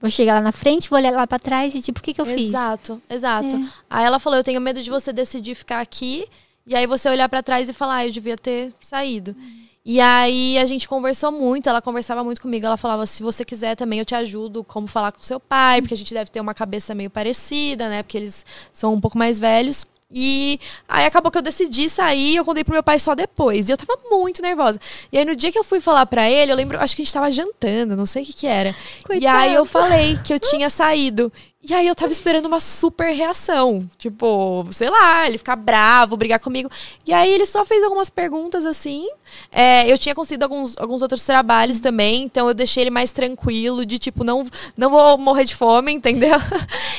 Vou 0.00 0.10
chegar 0.10 0.34
lá 0.34 0.40
na 0.40 0.52
frente, 0.52 0.88
vou 0.88 0.98
olhar 0.98 1.12
lá 1.12 1.26
pra 1.26 1.38
trás 1.38 1.74
e 1.74 1.82
tipo, 1.82 2.00
o 2.00 2.02
que 2.02 2.14
que 2.14 2.20
eu 2.20 2.26
fiz? 2.26 2.48
Exato, 2.48 3.02
exato. 3.08 3.54
É. 3.54 3.68
Aí 3.88 4.04
ela 4.04 4.18
falou: 4.18 4.38
Eu 4.38 4.44
tenho 4.44 4.60
medo 4.60 4.82
de 4.82 4.88
você 4.88 5.12
decidir 5.12 5.54
ficar 5.54 5.80
aqui 5.80 6.26
e 6.66 6.74
aí 6.74 6.86
você 6.86 7.08
olhar 7.10 7.28
pra 7.28 7.42
trás 7.42 7.68
e 7.68 7.72
falar: 7.74 7.96
ah, 7.96 8.06
Eu 8.06 8.12
devia 8.12 8.36
ter 8.36 8.72
saído. 8.80 9.36
E 9.84 10.00
aí 10.00 10.58
a 10.58 10.66
gente 10.66 10.88
conversou 10.88 11.32
muito, 11.32 11.68
ela 11.68 11.82
conversava 11.82 12.22
muito 12.24 12.40
comigo. 12.40 12.64
Ela 12.64 12.78
falava: 12.78 13.04
Se 13.04 13.22
você 13.22 13.44
quiser 13.44 13.76
também, 13.76 13.98
eu 13.98 14.04
te 14.04 14.14
ajudo 14.14 14.64
como 14.64 14.86
falar 14.86 15.12
com 15.12 15.22
seu 15.22 15.38
pai, 15.38 15.82
porque 15.82 15.94
a 15.94 15.96
gente 15.96 16.14
deve 16.14 16.30
ter 16.30 16.40
uma 16.40 16.54
cabeça 16.54 16.94
meio 16.94 17.10
parecida, 17.10 17.88
né? 17.88 18.02
Porque 18.02 18.16
eles 18.16 18.46
são 18.72 18.94
um 18.94 19.00
pouco 19.00 19.18
mais 19.18 19.38
velhos. 19.38 19.86
E 20.12 20.58
aí 20.88 21.06
acabou 21.06 21.30
que 21.30 21.38
eu 21.38 21.42
decidi 21.42 21.88
sair, 21.88 22.36
eu 22.36 22.44
contei 22.44 22.64
pro 22.64 22.72
meu 22.72 22.82
pai 22.82 22.98
só 22.98 23.14
depois. 23.14 23.68
E 23.68 23.72
eu 23.72 23.76
tava 23.76 23.98
muito 24.10 24.42
nervosa. 24.42 24.80
E 25.12 25.18
aí 25.18 25.24
no 25.24 25.36
dia 25.36 25.52
que 25.52 25.58
eu 25.58 25.64
fui 25.64 25.80
falar 25.80 26.04
pra 26.06 26.28
ele, 26.28 26.50
eu 26.50 26.56
lembro, 26.56 26.78
acho 26.80 26.96
que 26.96 27.02
a 27.02 27.04
gente 27.04 27.14
tava 27.14 27.30
jantando, 27.30 27.94
não 27.94 28.06
sei 28.06 28.22
o 28.22 28.26
que 28.26 28.32
que 28.32 28.46
era. 28.46 28.74
E 29.00 29.04
Coitado. 29.04 29.38
aí 29.38 29.54
eu 29.54 29.64
falei 29.64 30.18
que 30.24 30.34
eu 30.34 30.40
tinha 30.40 30.68
saído. 30.68 31.32
E 31.62 31.74
aí 31.74 31.86
eu 31.86 31.94
tava 31.94 32.10
esperando 32.10 32.46
uma 32.46 32.58
super 32.58 33.12
reação. 33.14 33.86
Tipo, 33.98 34.66
sei 34.70 34.88
lá, 34.88 35.26
ele 35.26 35.36
ficar 35.36 35.56
bravo, 35.56 36.16
brigar 36.16 36.40
comigo. 36.40 36.70
E 37.06 37.12
aí 37.12 37.30
ele 37.30 37.44
só 37.44 37.66
fez 37.66 37.84
algumas 37.84 38.08
perguntas 38.08 38.64
assim. 38.64 39.06
É, 39.52 39.90
eu 39.90 39.98
tinha 39.98 40.14
conseguido 40.14 40.44
alguns, 40.44 40.76
alguns 40.78 41.02
outros 41.02 41.22
trabalhos 41.24 41.78
também, 41.78 42.24
então 42.24 42.48
eu 42.48 42.54
deixei 42.54 42.84
ele 42.84 42.90
mais 42.90 43.12
tranquilo, 43.12 43.84
de 43.84 43.98
tipo, 43.98 44.24
não, 44.24 44.46
não 44.76 44.90
vou 44.90 45.18
morrer 45.18 45.44
de 45.44 45.54
fome, 45.54 45.92
entendeu? 45.92 46.38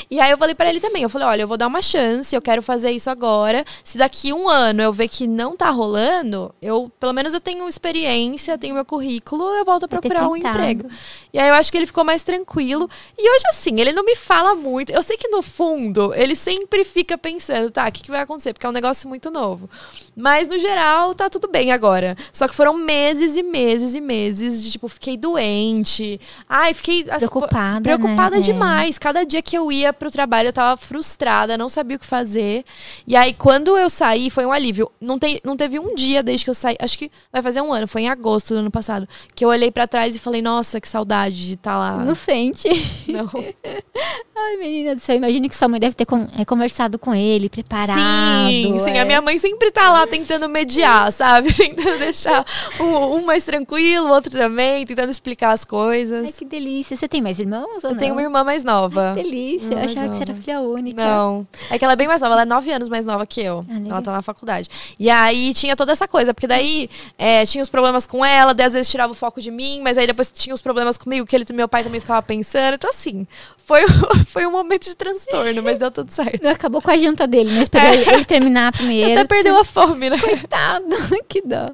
E 0.10 0.20
aí 0.20 0.30
eu 0.30 0.38
falei 0.38 0.54
pra 0.54 0.70
ele 0.70 0.82
também, 0.82 1.04
eu 1.04 1.10
falei, 1.10 1.26
olha, 1.26 1.42
eu 1.44 1.48
vou 1.48 1.56
dar 1.56 1.68
uma 1.68 1.82
chance, 1.82 2.36
eu 2.36 2.42
quero 2.42 2.62
fazer 2.62 2.92
isso 2.92 3.10
agora. 3.10 3.64
Se 3.82 3.98
daqui 3.98 4.34
um 4.34 4.50
ano 4.50 4.82
eu 4.82 4.92
ver 4.92 5.08
que 5.08 5.26
não 5.26 5.56
tá 5.56 5.70
rolando, 5.70 6.54
eu, 6.62 6.92
pelo 7.00 7.14
menos 7.14 7.34
eu 7.34 7.40
tenho 7.40 7.66
experiência, 7.66 8.58
tenho 8.58 8.76
meu 8.76 8.84
currículo, 8.84 9.46
eu 9.56 9.64
volto 9.64 9.86
a 9.86 9.88
procurar 9.88 10.28
um 10.28 10.36
emprego. 10.36 10.90
E 11.32 11.40
aí 11.40 11.48
eu 11.48 11.56
acho 11.56 11.72
que 11.72 11.78
ele 11.78 11.86
ficou 11.86 12.04
mais 12.04 12.24
tranquilo. 12.24 12.90
E 13.18 13.22
hoje, 13.22 13.46
assim, 13.52 13.80
ele 13.80 13.94
não 13.94 14.04
me 14.04 14.18
fala 14.18 14.51
muito. 14.56 14.92
Eu 14.92 15.02
sei 15.04 15.18
que 15.18 15.28
no 15.28 15.42
fundo, 15.42 16.14
ele 16.16 16.36
sempre 16.36 16.84
fica 16.84 17.18
pensando, 17.18 17.72
tá, 17.72 17.88
o 17.88 17.92
que, 17.92 18.04
que 18.04 18.12
vai 18.12 18.22
acontecer? 18.22 18.54
Porque 18.54 18.66
é 18.66 18.70
um 18.70 18.74
negócio 18.74 19.08
muito 19.08 19.30
novo. 19.32 19.70
Mas, 20.16 20.48
no 20.48 20.60
geral, 20.60 21.14
tá 21.14 21.30
tudo 21.30 21.48
bem 21.48 21.72
agora. 21.72 22.16
Só 22.34 22.48
que 22.48 22.56
foram 22.56 22.74
meses 22.74 23.38
e 23.38 23.44
meses 23.44 23.96
e 23.96 24.02
meses 24.02 24.62
de, 24.62 24.72
tipo, 24.72 24.88
fiquei 24.88 25.16
doente. 25.18 26.20
Ai, 26.48 26.74
fiquei... 26.74 27.06
assim, 27.10 27.20
Preocupada, 27.20 27.76
né? 27.76 27.82
Preocupada 27.82 28.38
É. 28.38 28.42
demais. 28.42 28.98
Cada 28.98 29.24
dia 29.26 29.42
que 29.42 29.58
eu 29.58 29.72
ia 29.72 29.94
pro 29.94 30.12
trabalho, 30.12 30.50
eu 30.50 30.54
tava 30.54 30.76
frustrada, 30.80 31.58
não 31.58 31.70
sabia 31.70 31.98
o 31.98 32.00
que 32.00 32.06
fazer. 32.06 32.64
E 33.08 33.16
aí, 33.16 33.34
quando 33.34 33.78
eu 33.78 33.90
saí, 33.90 34.30
foi 34.30 34.46
um 34.46 34.52
alívio. 34.52 34.92
Não, 35.00 35.18
tem, 35.18 35.40
não 35.44 35.56
teve 35.56 35.80
um 35.80 35.96
dia 35.96 36.22
desde 36.22 36.44
que 36.46 36.50
eu 36.50 36.56
saí, 36.56 36.76
acho 36.80 36.98
que 36.98 37.10
vai 37.32 37.42
fazer 37.42 37.62
um 37.62 37.72
ano, 37.74 37.88
foi 37.88 38.02
em 38.02 38.10
agosto 38.10 38.54
do 38.54 38.60
ano 38.60 38.72
passado, 38.72 39.08
que 39.36 39.44
eu 39.44 39.50
olhei 39.50 39.72
pra 39.72 39.88
trás 39.88 40.16
e 40.16 40.20
falei, 40.20 40.42
nossa, 40.42 40.80
que 40.82 40.88
saudade 40.88 41.48
de 41.48 41.54
estar 41.54 41.78
lá. 41.78 42.02
Inocente. 42.04 42.68
Não. 43.08 43.30
Ai, 44.44 44.58
menina 44.58 44.96
do 44.96 45.02
céu, 45.02 45.16
imagine 45.16 45.48
que 45.48 45.56
sua 45.56 45.68
mãe 45.68 45.80
deve 45.80 45.96
ter 45.96 46.08
é, 46.38 46.44
conversado 46.44 46.98
com 46.98 47.14
ele, 47.14 47.48
preparado. 47.48 48.00
Sim, 48.00 48.80
sim. 48.80 48.92
é. 48.92 49.02
A 49.02 49.06
minha 49.06 49.22
mãe 49.22 49.38
sempre 49.38 49.72
tá 49.72 49.92
lá 49.92 50.08
tentando 50.08 50.50
mediar, 50.50 51.12
sabe? 51.12 51.54
Tentando 51.62 52.00
deixar 52.00 52.44
um, 52.80 53.18
um 53.18 53.26
mais 53.26 53.44
tranquilo, 53.44 54.08
o 54.08 54.12
outro 54.12 54.32
também, 54.32 54.86
tentando 54.86 55.12
explicar 55.12 55.52
as 55.52 55.64
coisas. 55.64 56.26
Ai, 56.26 56.32
que 56.32 56.44
delícia. 56.44 56.98
Você 56.98 57.08
tem 57.08 57.22
mais 57.22 57.40
irmãos 57.40 57.84
ou 57.84 57.90
Eu 57.90 57.92
não? 57.92 57.98
tenho 57.98 58.14
uma 58.14 58.22
irmã 58.22 58.44
mais 58.44 58.64
nova. 58.64 59.14
Que 59.16 59.24
delícia. 59.24 59.74
Eu 59.74 59.86
achava 59.86 60.10
que 60.10 60.16
você 60.16 60.24
era 60.24 60.34
filha 60.34 60.60
única. 60.60 61.04
Não. 61.04 61.48
É 61.70 61.78
que 61.78 61.84
ela 61.84 61.94
é 61.94 61.96
bem 61.96 62.08
mais 62.08 62.22
nova, 62.22 62.34
ela 62.34 62.42
é 62.42 62.46
nove 62.46 62.72
anos 62.72 62.90
mais 62.90 63.06
nova 63.06 63.26
que 63.28 63.42
eu. 63.42 63.66
Ah, 63.70 63.90
ela 63.90 64.02
tá 64.02 64.12
na 64.12 64.22
faculdade. 64.22 64.70
E 65.00 65.10
aí 65.10 65.54
tinha 65.54 65.76
toda 65.76 65.92
essa 65.92 66.08
coisa, 66.08 66.34
porque 66.34 66.48
daí 66.48 66.90
é, 67.18 67.46
tinha 67.46 67.62
os 67.62 67.70
problemas 67.70 68.08
com 68.08 68.26
ela, 68.26 68.54
daí 68.54 68.68
às 68.68 68.74
vezes 68.74 68.90
tirava 68.90 69.14
o 69.14 69.16
foco 69.16 69.40
de 69.40 69.52
mim, 69.52 69.82
mas 69.82 69.98
aí 69.98 70.08
depois 70.08 70.32
tinha 70.34 70.54
os 70.54 70.62
problemas 70.62 70.98
comigo, 70.98 71.28
que 71.28 71.36
ele, 71.36 71.46
meu 71.54 71.68
pai 71.68 71.84
também 71.84 72.02
ficava 72.02 72.22
pensando. 72.22 72.76
Então, 72.76 72.90
assim, 72.90 73.28
foi, 73.66 73.84
foi 74.32 74.46
um 74.46 74.52
momento 74.52 74.86
de 74.86 74.96
transtorno, 74.96 75.62
mas 75.62 75.78
deu 75.78 75.92
tudo 75.92 76.12
certo. 76.12 76.46
Acabou 76.48 76.82
com 76.82 76.90
a 76.92 76.98
janta 76.98 77.28
dele, 77.28 77.52
né? 77.52 77.62
Esperou 77.62 77.94
ele- 77.94 78.10
ele 78.12 78.26
terminar 78.26 78.72
primeiro. 78.72 79.12
Até 79.12 79.26
perdeu 79.26 79.58
a 79.58 79.64
fome, 79.66 80.10
né? 80.10 80.18
Coitado, 80.18 80.86
que 81.28 81.42
dó. 81.42 81.66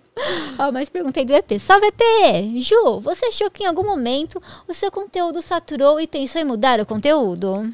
Ó, 0.59 0.71
mas 0.71 0.89
perguntei 0.89 1.23
do 1.23 1.33
EP. 1.33 1.59
Salve 1.59 1.87
EP! 1.87 2.61
Ju, 2.61 2.99
você 3.01 3.27
achou 3.27 3.49
que 3.51 3.63
em 3.63 3.67
algum 3.67 3.83
momento 3.85 4.41
o 4.67 4.73
seu 4.73 4.91
conteúdo 4.91 5.41
saturou 5.41 5.99
e 5.99 6.07
pensou 6.07 6.41
em 6.41 6.45
mudar 6.45 6.79
o 6.79 6.85
conteúdo? 6.85 7.71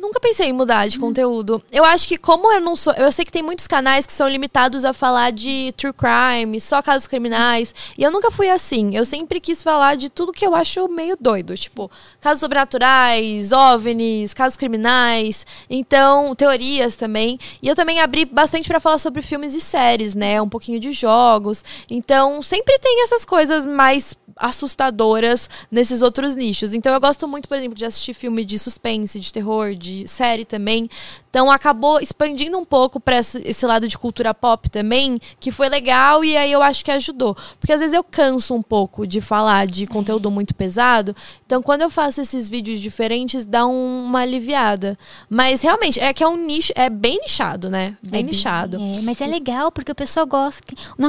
Nunca 0.00 0.18
pensei 0.18 0.48
em 0.48 0.52
mudar 0.52 0.88
de 0.88 0.98
conteúdo. 0.98 1.62
Eu 1.70 1.84
acho 1.84 2.08
que 2.08 2.18
como 2.18 2.52
eu 2.52 2.60
não 2.60 2.74
sou, 2.74 2.92
eu 2.94 3.12
sei 3.12 3.24
que 3.24 3.30
tem 3.30 3.42
muitos 3.42 3.68
canais 3.68 4.06
que 4.06 4.12
são 4.12 4.28
limitados 4.28 4.84
a 4.84 4.92
falar 4.92 5.30
de 5.30 5.72
true 5.76 5.92
crime, 5.92 6.60
só 6.60 6.82
casos 6.82 7.06
criminais, 7.06 7.72
e 7.96 8.02
eu 8.02 8.10
nunca 8.10 8.30
fui 8.30 8.50
assim. 8.50 8.96
Eu 8.96 9.04
sempre 9.04 9.40
quis 9.40 9.62
falar 9.62 9.94
de 9.96 10.10
tudo 10.10 10.32
que 10.32 10.44
eu 10.44 10.54
acho 10.54 10.88
meio 10.88 11.16
doido, 11.18 11.56
tipo, 11.56 11.90
casos 12.20 12.40
sobrenaturais, 12.40 13.52
OVNIs, 13.52 14.34
casos 14.34 14.56
criminais, 14.56 15.46
então 15.70 16.34
teorias 16.34 16.96
também. 16.96 17.38
E 17.62 17.68
eu 17.68 17.76
também 17.76 18.00
abri 18.00 18.24
bastante 18.24 18.68
pra 18.68 18.80
falar 18.80 18.98
sobre 18.98 19.22
filmes 19.22 19.54
e 19.54 19.60
séries, 19.60 20.14
né, 20.14 20.42
um 20.42 20.48
pouquinho 20.48 20.80
de 20.80 20.90
jogos. 20.92 21.64
Então, 21.88 22.42
sempre 22.42 22.78
tem 22.80 23.02
essas 23.04 23.24
coisas 23.24 23.64
mais 23.64 24.14
assustadoras 24.36 25.48
nesses 25.70 26.02
outros 26.02 26.34
nichos. 26.34 26.74
Então 26.74 26.92
eu 26.92 27.00
gosto 27.00 27.26
muito, 27.28 27.48
por 27.48 27.56
exemplo, 27.56 27.76
de 27.76 27.84
assistir 27.84 28.14
filme 28.14 28.44
de 28.44 28.58
suspense, 28.58 29.20
de 29.20 29.32
terror, 29.32 29.74
de 29.74 29.83
série 30.06 30.44
também. 30.44 30.88
Então 31.30 31.50
acabou 31.50 32.00
expandindo 32.00 32.56
um 32.56 32.64
pouco 32.64 33.00
para 33.00 33.18
esse, 33.18 33.66
lado 33.66 33.88
de 33.88 33.98
cultura 33.98 34.32
pop 34.32 34.70
também, 34.70 35.20
que 35.40 35.50
foi 35.50 35.68
legal 35.68 36.24
e 36.24 36.36
aí 36.36 36.52
eu 36.52 36.62
acho 36.62 36.84
que 36.84 36.90
ajudou. 36.92 37.36
Porque 37.58 37.72
às 37.72 37.80
vezes 37.80 37.94
eu 37.94 38.04
canso 38.04 38.54
um 38.54 38.62
pouco 38.62 39.04
de 39.04 39.20
falar 39.20 39.66
de 39.66 39.84
conteúdo 39.86 40.30
muito 40.30 40.54
pesado. 40.54 41.14
Então 41.44 41.60
quando 41.60 41.82
eu 41.82 41.90
faço 41.90 42.20
esses 42.20 42.48
vídeos 42.48 42.80
diferentes, 42.80 43.44
dá 43.44 43.66
um- 43.66 44.04
uma 44.04 44.20
aliviada. 44.20 44.96
Mas 45.28 45.60
realmente, 45.62 45.98
é 45.98 46.12
que 46.14 46.22
é 46.22 46.28
um 46.28 46.36
nicho, 46.36 46.72
é 46.76 46.88
bem 46.88 47.18
nichado, 47.20 47.68
né? 47.68 47.96
Bem 48.02 48.20
É 48.20 48.22
nichado. 48.22 48.76
É, 48.76 49.00
mas 49.02 49.20
é 49.20 49.26
legal, 49.26 49.72
porque 49.72 49.90
o 49.90 49.94
pessoal 49.94 50.26
gosta. 50.26 50.62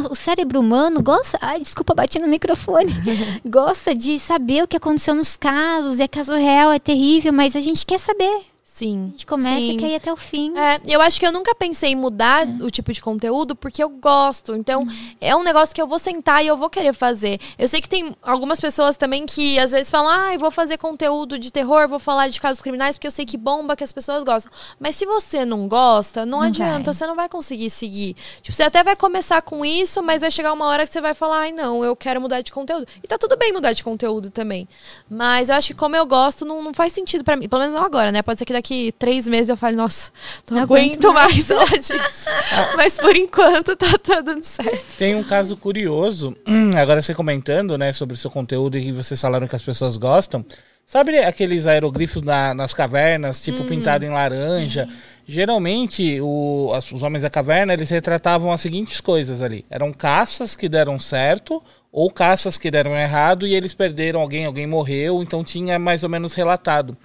O 0.10 0.16
cérebro 0.16 0.60
humano 0.60 1.04
gosta. 1.04 1.38
Ai, 1.40 1.60
desculpa, 1.60 1.94
bati 1.94 2.18
no 2.18 2.28
microfone. 2.28 2.92
gosta 3.46 3.94
de 3.94 4.18
saber 4.20 4.64
o 4.64 4.68
que 4.68 4.78
aconteceu 4.78 5.14
nos 5.14 5.38
casos. 5.38 6.00
É 6.00 6.08
caso 6.08 6.34
real, 6.34 6.72
é 6.72 6.80
terrível, 6.80 7.32
mas 7.32 7.56
a 7.56 7.60
gente 7.62 7.86
quer 7.86 8.00
saber. 8.00 8.55
Sim. 8.76 9.06
A 9.08 9.12
gente 9.12 9.26
começa 9.26 9.56
sim. 9.56 9.72
e 9.72 9.78
quer 9.78 9.88
ir 9.92 9.96
até 9.96 10.12
o 10.12 10.18
fim. 10.18 10.54
É, 10.58 10.82
eu 10.86 11.00
acho 11.00 11.18
que 11.18 11.26
eu 11.26 11.32
nunca 11.32 11.56
pensei 11.56 11.92
em 11.92 11.96
mudar 11.96 12.46
o 12.62 12.70
tipo 12.70 12.92
de 12.92 13.02
conteúdo 13.02 13.56
porque 13.56 13.82
eu 13.82 13.88
gosto. 13.90 14.54
Então, 14.54 14.86
é 15.22 15.34
um 15.34 15.44
negócio 15.44 15.74
que 15.74 15.82
eu 15.82 15.88
vou 15.88 15.98
sentar 15.98 16.44
e 16.44 16.48
eu 16.48 16.58
vou 16.58 16.70
querer 16.70 16.94
fazer. 16.94 17.40
Eu 17.58 17.70
sei 17.70 17.80
que 17.80 17.88
tem 17.88 18.14
algumas 18.22 18.60
pessoas 18.60 18.98
também 18.98 19.26
que 19.26 19.58
às 19.60 19.72
vezes 19.72 19.90
falam: 19.90 20.10
ah, 20.12 20.34
eu 20.34 20.40
vou 20.40 20.52
fazer 20.52 20.78
conteúdo 20.78 21.40
de 21.40 21.52
terror, 21.52 21.88
vou 21.88 22.00
falar 22.00 22.28
de 22.28 22.42
casos 22.42 22.62
criminais 22.62 22.98
porque 22.98 23.08
eu 23.08 23.12
sei 23.12 23.26
que 23.26 23.38
bomba, 23.38 23.78
que 23.78 23.84
as 23.86 23.94
pessoas 23.94 24.26
gostam. 24.26 24.52
Mas 24.78 24.98
se 24.98 25.06
você 25.06 25.46
não 25.46 25.70
gosta, 25.70 26.26
não, 26.26 26.40
Não 26.40 26.46
adianta, 26.46 26.84
vai. 26.84 26.94
você 26.94 27.08
não 27.08 27.16
vai 27.16 27.30
conseguir 27.30 27.70
seguir. 27.70 28.14
Tipo, 28.42 28.58
você 28.58 28.64
até 28.64 28.84
vai 28.84 28.98
começar 28.98 29.42
com 29.42 29.64
isso, 29.64 30.04
mas 30.04 30.20
vai 30.20 30.30
chegar 30.30 30.52
uma 30.52 30.66
hora 30.66 30.86
que 30.86 30.92
você 30.92 31.00
vai 31.00 31.14
falar: 31.14 31.40
ai, 31.40 31.54
não, 31.54 31.82
eu 31.82 31.96
quero 31.96 32.20
mudar 32.20 32.42
de 32.42 32.52
conteúdo. 32.52 32.86
E 33.02 33.08
tá 33.08 33.18
tudo 33.18 33.38
bem 33.38 33.54
mudar 33.54 33.72
de 33.72 33.86
conteúdo 33.86 34.30
também. 34.30 34.68
Mas 35.10 35.48
eu 35.48 35.56
acho 35.56 35.70
que 35.70 35.76
como 35.76 35.96
eu 35.96 36.06
gosto, 36.06 36.44
não, 36.44 36.62
não 36.62 36.74
faz 36.74 36.92
sentido 36.92 37.24
pra 37.24 37.38
mim. 37.38 37.48
Pelo 37.48 37.62
menos 37.62 37.74
não 37.74 37.86
agora, 37.86 38.12
né? 38.12 38.22
Pode 38.22 38.38
ser 38.38 38.44
que 38.44 38.52
daqui 38.52 38.65
três 38.98 39.28
meses 39.28 39.50
eu 39.50 39.58
fale, 39.58 39.76
nossa, 39.76 40.12
não, 40.50 40.58
Não 40.58 40.64
aguento 40.64 41.08
aguento 41.10 41.14
mais 41.14 41.44
falar 41.46 41.66
disso. 41.78 41.94
Mas 42.76 42.98
por 42.98 43.16
enquanto 43.16 43.76
tá, 43.76 43.98
tá 43.98 44.22
dando 44.22 44.44
certo. 44.44 44.86
Tem 44.98 45.16
um 45.16 45.24
caso 45.24 45.56
curioso, 45.58 46.36
hum, 46.48 46.72
agora 46.76 47.02
você 47.02 47.14
comentando, 47.14 47.78
né, 47.78 47.92
sobre 47.94 48.14
o 48.16 48.18
seu 48.18 48.30
conteúdo 48.32 48.78
e 48.78 48.84
que 48.86 48.92
vocês 48.92 49.20
falaram 49.20 49.48
que 49.48 49.56
as 49.56 49.62
pessoas 49.62 49.98
gostam. 49.98 50.46
Sabe 50.88 51.18
aqueles 51.18 51.66
aeroglifos 51.66 52.22
na- 52.22 52.54
nas 52.54 52.72
cavernas, 52.74 53.42
tipo 53.44 53.66
pintado 53.66 54.06
em 54.06 54.10
laranja? 54.10 54.88
Geralmente, 55.28 56.20
o- 56.22 56.72
as- 56.76 56.92
os 56.92 57.02
homens 57.02 57.24
da 57.24 57.30
caverna, 57.30 57.74
eles 57.74 57.90
retratavam 57.90 58.52
as 58.52 58.62
seguintes 58.62 59.02
coisas 59.02 59.42
ali. 59.42 59.66
Eram 59.70 59.92
caças 59.92 60.56
que 60.56 60.70
deram 60.70 61.00
certo 61.00 61.62
ou 61.92 62.12
caças 62.12 62.58
que 62.58 62.70
deram 62.70 62.96
errado 62.96 63.48
e 63.48 63.56
eles 63.56 63.74
perderam 63.74 64.22
alguém, 64.22 64.46
alguém 64.46 64.68
morreu, 64.68 65.24
então 65.24 65.44
tinha 65.44 65.80
mais 65.80 66.04
ou 66.04 66.10
menos 66.10 66.34
relatado. 66.34 66.96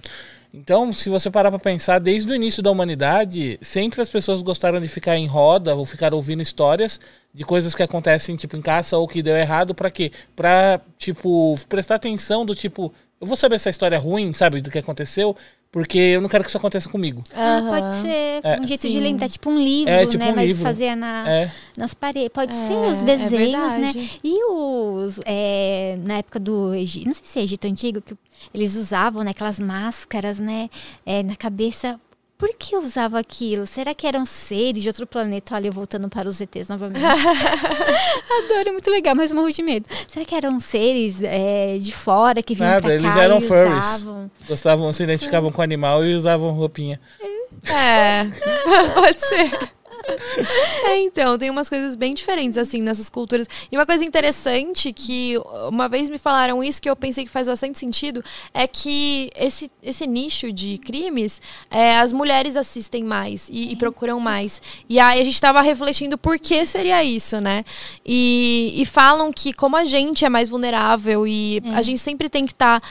Então, 0.53 0.91
se 0.91 1.09
você 1.09 1.31
parar 1.31 1.49
para 1.49 1.59
pensar, 1.59 1.97
desde 1.99 2.29
o 2.29 2.35
início 2.35 2.61
da 2.61 2.69
humanidade, 2.69 3.57
sempre 3.61 4.01
as 4.01 4.09
pessoas 4.09 4.41
gostaram 4.41 4.81
de 4.81 4.87
ficar 4.87 5.15
em 5.15 5.25
roda 5.25 5.73
ou 5.73 5.85
ficar 5.85 6.13
ouvindo 6.13 6.41
histórias 6.41 6.99
de 7.33 7.45
coisas 7.45 7.73
que 7.73 7.81
acontecem 7.81 8.35
tipo 8.35 8.57
em 8.57 8.61
caça 8.61 8.97
ou 8.97 9.07
que 9.07 9.23
deu 9.23 9.37
errado 9.37 9.73
para 9.73 9.89
quê? 9.89 10.11
Para 10.35 10.81
tipo 10.97 11.55
prestar 11.69 11.95
atenção 11.95 12.45
do 12.45 12.53
tipo, 12.53 12.93
eu 13.21 13.27
vou 13.27 13.37
saber 13.37 13.55
essa 13.55 13.69
história 13.69 13.95
é 13.95 13.99
ruim, 13.99 14.33
sabe, 14.33 14.59
do 14.59 14.69
que 14.69 14.79
aconteceu, 14.79 15.37
porque 15.71 15.97
eu 15.97 16.19
não 16.21 16.27
quero 16.27 16.43
que 16.43 16.49
isso 16.49 16.57
aconteça 16.57 16.89
comigo. 16.89 17.23
Ah, 17.33 17.61
pode 17.67 18.01
ser. 18.01 18.41
É. 18.43 18.59
um 18.59 18.67
jeito 18.67 18.87
de 18.87 18.93
Sim. 18.93 18.99
lembrar, 18.99 19.29
tipo 19.29 19.49
um 19.49 19.57
livro, 19.57 19.91
É, 19.93 20.05
tipo 20.05 20.17
né? 20.17 20.31
um 20.31 20.35
Vai 20.35 20.45
livro. 20.47 20.61
fazer 20.61 20.95
na, 20.95 21.29
É. 21.29 21.51
nas 21.77 21.93
paredes. 21.93 22.29
Pode 22.33 22.53
É, 22.53 22.67
ser 22.67 22.73
os 22.73 23.01
é 23.01 23.05
desenhos, 23.17 23.73
né? 23.75 23.91
E 24.23 24.43
os. 24.51 25.19
é, 25.25 25.97
na 26.03 26.17
época 26.17 26.39
do 26.39 26.73
Egito, 26.75 27.05
não 27.07 27.13
sei 27.13 27.23
se 27.25 27.39
é 27.39 27.43
Egito 27.43 27.65
Antigo, 27.67 28.01
que 28.01 28.15
eles 28.53 28.75
usavam 28.75 29.23
né, 29.23 29.31
aquelas 29.31 29.59
máscaras, 29.59 30.39
né? 30.39 30.69
é, 31.05 31.23
na 31.23 31.35
cabeça. 31.35 31.99
Por 32.41 32.55
que 32.57 32.75
usava 32.75 33.19
aquilo? 33.19 33.67
Será 33.67 33.93
que 33.93 34.07
eram 34.07 34.25
seres 34.25 34.81
de 34.81 34.89
outro 34.89 35.05
planeta? 35.05 35.53
Olha, 35.53 35.67
eu 35.67 35.71
voltando 35.71 36.09
para 36.09 36.27
os 36.27 36.41
ETs 36.41 36.67
novamente. 36.67 37.05
Adoro, 37.05 38.69
é 38.69 38.71
muito 38.71 38.89
legal, 38.89 39.13
mas 39.15 39.31
morro 39.31 39.51
de 39.51 39.61
medo. 39.61 39.85
Será 40.11 40.25
que 40.25 40.33
eram 40.33 40.59
seres 40.59 41.21
é, 41.21 41.77
de 41.77 41.91
fora 41.91 42.41
que 42.41 42.55
vinham 42.55 42.71
Nada, 42.71 42.81
pra 42.81 42.95
eles 42.95 43.13
cá 43.13 43.21
eram 43.21 43.37
e 43.37 43.41
furries. 43.41 43.85
usavam? 43.85 44.31
Gostavam, 44.47 44.91
se 44.91 45.03
identificavam 45.03 45.51
com 45.51 45.61
o 45.61 45.63
animal 45.63 46.03
e 46.03 46.15
usavam 46.15 46.49
roupinha. 46.49 46.99
É, 47.71 48.23
pode 48.95 49.23
ser. 49.23 49.51
É, 50.83 50.99
então, 50.99 51.37
tem 51.37 51.49
umas 51.49 51.69
coisas 51.69 51.95
bem 51.95 52.13
diferentes, 52.13 52.57
assim, 52.57 52.79
nessas 52.81 53.09
culturas. 53.09 53.47
E 53.71 53.77
uma 53.77 53.85
coisa 53.85 54.03
interessante 54.03 54.91
que 54.91 55.35
uma 55.69 55.87
vez 55.87 56.09
me 56.09 56.17
falaram 56.17 56.63
isso, 56.63 56.81
que 56.81 56.89
eu 56.89 56.95
pensei 56.95 57.23
que 57.23 57.29
faz 57.29 57.47
bastante 57.47 57.77
sentido, 57.77 58.23
é 58.53 58.67
que 58.67 59.29
esse, 59.35 59.71
esse 59.81 60.07
nicho 60.07 60.51
de 60.51 60.77
crimes, 60.79 61.41
é, 61.69 61.97
as 61.97 62.11
mulheres 62.11 62.55
assistem 62.55 63.03
mais 63.03 63.47
e, 63.49 63.71
e 63.71 63.75
procuram 63.75 64.19
mais. 64.19 64.61
E 64.89 64.99
aí 64.99 65.21
a 65.21 65.23
gente 65.23 65.39
tava 65.39 65.61
refletindo 65.61 66.17
por 66.17 66.39
que 66.39 66.65
seria 66.65 67.03
isso, 67.03 67.39
né? 67.39 67.63
E, 68.05 68.73
e 68.75 68.85
falam 68.85 69.31
que 69.31 69.53
como 69.53 69.75
a 69.75 69.85
gente 69.85 70.25
é 70.25 70.29
mais 70.29 70.49
vulnerável 70.49 71.27
e 71.27 71.61
a 71.73 71.81
gente 71.81 71.99
sempre 71.99 72.27
tem 72.27 72.45
que 72.45 72.53
estar 72.53 72.81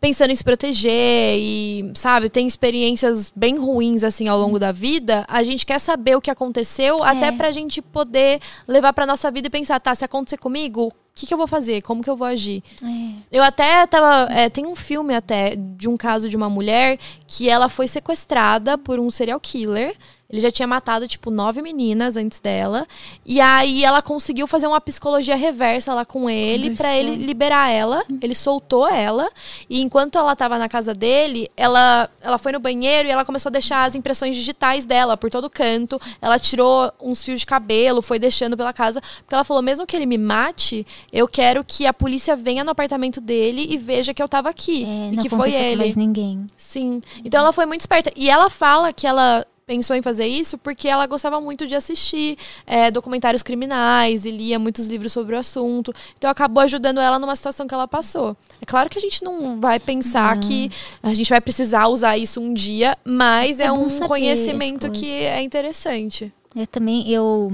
pensando 0.00 0.30
em 0.30 0.34
se 0.34 0.44
proteger 0.44 1.38
e, 1.38 1.90
sabe, 1.94 2.28
tem 2.28 2.46
experiências 2.46 3.32
bem 3.34 3.58
ruins 3.58 4.04
assim 4.04 4.28
ao 4.28 4.38
longo 4.38 4.58
da 4.58 4.72
vida, 4.72 5.24
a 5.28 5.42
gente 5.42 5.64
quer 5.64 5.78
saber 5.78 6.16
o 6.16 6.20
que 6.20 6.30
aconteceu, 6.30 7.02
até 7.02 7.32
pra 7.32 7.50
gente 7.50 7.80
poder 7.80 8.40
levar 8.68 8.92
pra 8.92 9.06
nossa 9.06 9.30
vida 9.30 9.48
e 9.48 9.50
pensar, 9.50 9.80
tá, 9.80 9.94
se 9.94 10.04
acontecer 10.04 10.36
comigo, 10.36 10.88
o 10.88 10.92
que, 11.18 11.26
que 11.26 11.32
eu 11.32 11.38
vou 11.38 11.46
fazer? 11.46 11.80
Como 11.80 12.02
que 12.02 12.10
eu 12.10 12.16
vou 12.16 12.26
agir? 12.26 12.62
É. 12.82 13.38
Eu 13.38 13.42
até 13.42 13.86
tava. 13.86 14.30
é, 14.30 14.50
tem 14.50 14.66
um 14.66 14.76
filme 14.76 15.14
até 15.14 15.56
de 15.56 15.88
um 15.88 15.96
caso 15.96 16.28
de 16.28 16.36
uma 16.36 16.50
mulher 16.50 16.98
que 17.26 17.48
ela 17.48 17.70
foi 17.70 17.88
sequestrada 17.88 18.76
por 18.76 18.98
um 19.00 19.10
serial 19.10 19.40
killer. 19.40 19.96
Ele 20.28 20.40
já 20.40 20.50
tinha 20.50 20.66
matado, 20.66 21.06
tipo, 21.06 21.30
nove 21.30 21.62
meninas 21.62 22.16
antes 22.16 22.40
dela. 22.40 22.86
E 23.24 23.40
aí 23.40 23.84
ela 23.84 24.02
conseguiu 24.02 24.46
fazer 24.46 24.66
uma 24.66 24.80
psicologia 24.80 25.36
reversa 25.36 25.94
lá 25.94 26.04
com 26.04 26.28
ele 26.28 26.70
pra 26.74 26.88
Conversou. 26.88 27.12
ele 27.12 27.24
liberar 27.24 27.70
ela. 27.70 28.04
Ele 28.20 28.34
soltou 28.34 28.88
ela. 28.88 29.30
E 29.70 29.80
enquanto 29.80 30.18
ela 30.18 30.34
tava 30.34 30.58
na 30.58 30.68
casa 30.68 30.92
dele, 30.92 31.48
ela, 31.56 32.10
ela 32.20 32.38
foi 32.38 32.50
no 32.50 32.58
banheiro 32.58 33.08
e 33.08 33.10
ela 33.12 33.24
começou 33.24 33.50
a 33.50 33.52
deixar 33.52 33.84
as 33.84 33.94
impressões 33.94 34.34
digitais 34.34 34.84
dela 34.84 35.16
por 35.16 35.30
todo 35.30 35.48
canto. 35.48 36.00
Ela 36.20 36.38
tirou 36.38 36.92
uns 37.00 37.22
fios 37.22 37.40
de 37.40 37.46
cabelo, 37.46 38.02
foi 38.02 38.18
deixando 38.18 38.56
pela 38.56 38.72
casa. 38.72 39.00
Porque 39.00 39.34
ela 39.34 39.44
falou: 39.44 39.62
mesmo 39.62 39.86
que 39.86 39.94
ele 39.94 40.06
me 40.06 40.18
mate, 40.18 40.84
eu 41.12 41.28
quero 41.28 41.62
que 41.62 41.86
a 41.86 41.92
polícia 41.92 42.34
venha 42.34 42.64
no 42.64 42.70
apartamento 42.70 43.20
dele 43.20 43.66
e 43.70 43.78
veja 43.78 44.12
que 44.12 44.22
eu 44.22 44.28
tava 44.28 44.48
aqui. 44.48 44.84
É, 44.84 45.12
e 45.12 45.16
não 45.16 45.22
que 45.22 45.28
foi 45.28 45.54
ele. 45.54 45.76
mais 45.76 45.94
ninguém. 45.94 46.46
Sim. 46.56 47.00
Então 47.24 47.40
ela 47.40 47.52
foi 47.52 47.64
muito 47.64 47.80
esperta. 47.80 48.10
E 48.16 48.28
ela 48.28 48.50
fala 48.50 48.92
que 48.92 49.06
ela 49.06 49.46
pensou 49.66 49.96
em 49.96 50.02
fazer 50.02 50.28
isso 50.28 50.56
porque 50.56 50.86
ela 50.86 51.06
gostava 51.06 51.40
muito 51.40 51.66
de 51.66 51.74
assistir 51.74 52.38
é, 52.64 52.88
documentários 52.88 53.42
criminais 53.42 54.24
e 54.24 54.30
lia 54.30 54.60
muitos 54.60 54.86
livros 54.86 55.12
sobre 55.12 55.34
o 55.34 55.38
assunto. 55.38 55.92
Então 56.16 56.30
acabou 56.30 56.62
ajudando 56.62 57.00
ela 57.00 57.18
numa 57.18 57.34
situação 57.34 57.66
que 57.66 57.74
ela 57.74 57.88
passou. 57.88 58.36
É 58.60 58.64
claro 58.64 58.88
que 58.88 58.96
a 58.96 59.00
gente 59.00 59.24
não 59.24 59.60
vai 59.60 59.80
pensar 59.80 60.38
que 60.38 60.70
a 61.02 61.12
gente 61.12 61.28
vai 61.28 61.40
precisar 61.40 61.88
usar 61.88 62.16
isso 62.16 62.40
um 62.40 62.54
dia, 62.54 62.96
mas 63.04 63.58
é, 63.58 63.64
É 63.64 63.72
um 63.72 63.88
conhecimento 64.06 64.86
as 64.86 64.92
que 65.00 65.10
é 65.10 65.42
interessante. 65.42 66.32
Eu 66.54 66.66
também, 66.68 67.10
eu, 67.10 67.50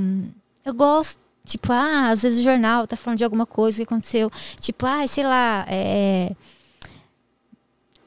eu 0.67 0.75
gosto, 0.75 1.19
tipo, 1.47 1.73
ah, 1.73 2.11
às 2.11 2.21
vezes 2.21 2.41
o 2.41 2.43
jornal 2.43 2.87
tá 2.87 2.95
falando 2.95 3.19
de 3.19 3.25
alguma 3.25 3.47
coisa 3.47 3.79
que 3.79 3.83
aconteceu. 3.85 4.31
Tipo, 4.61 4.85
ah, 4.85 5.07
sei 5.07 5.25
lá, 5.25 5.65
é. 5.67 6.33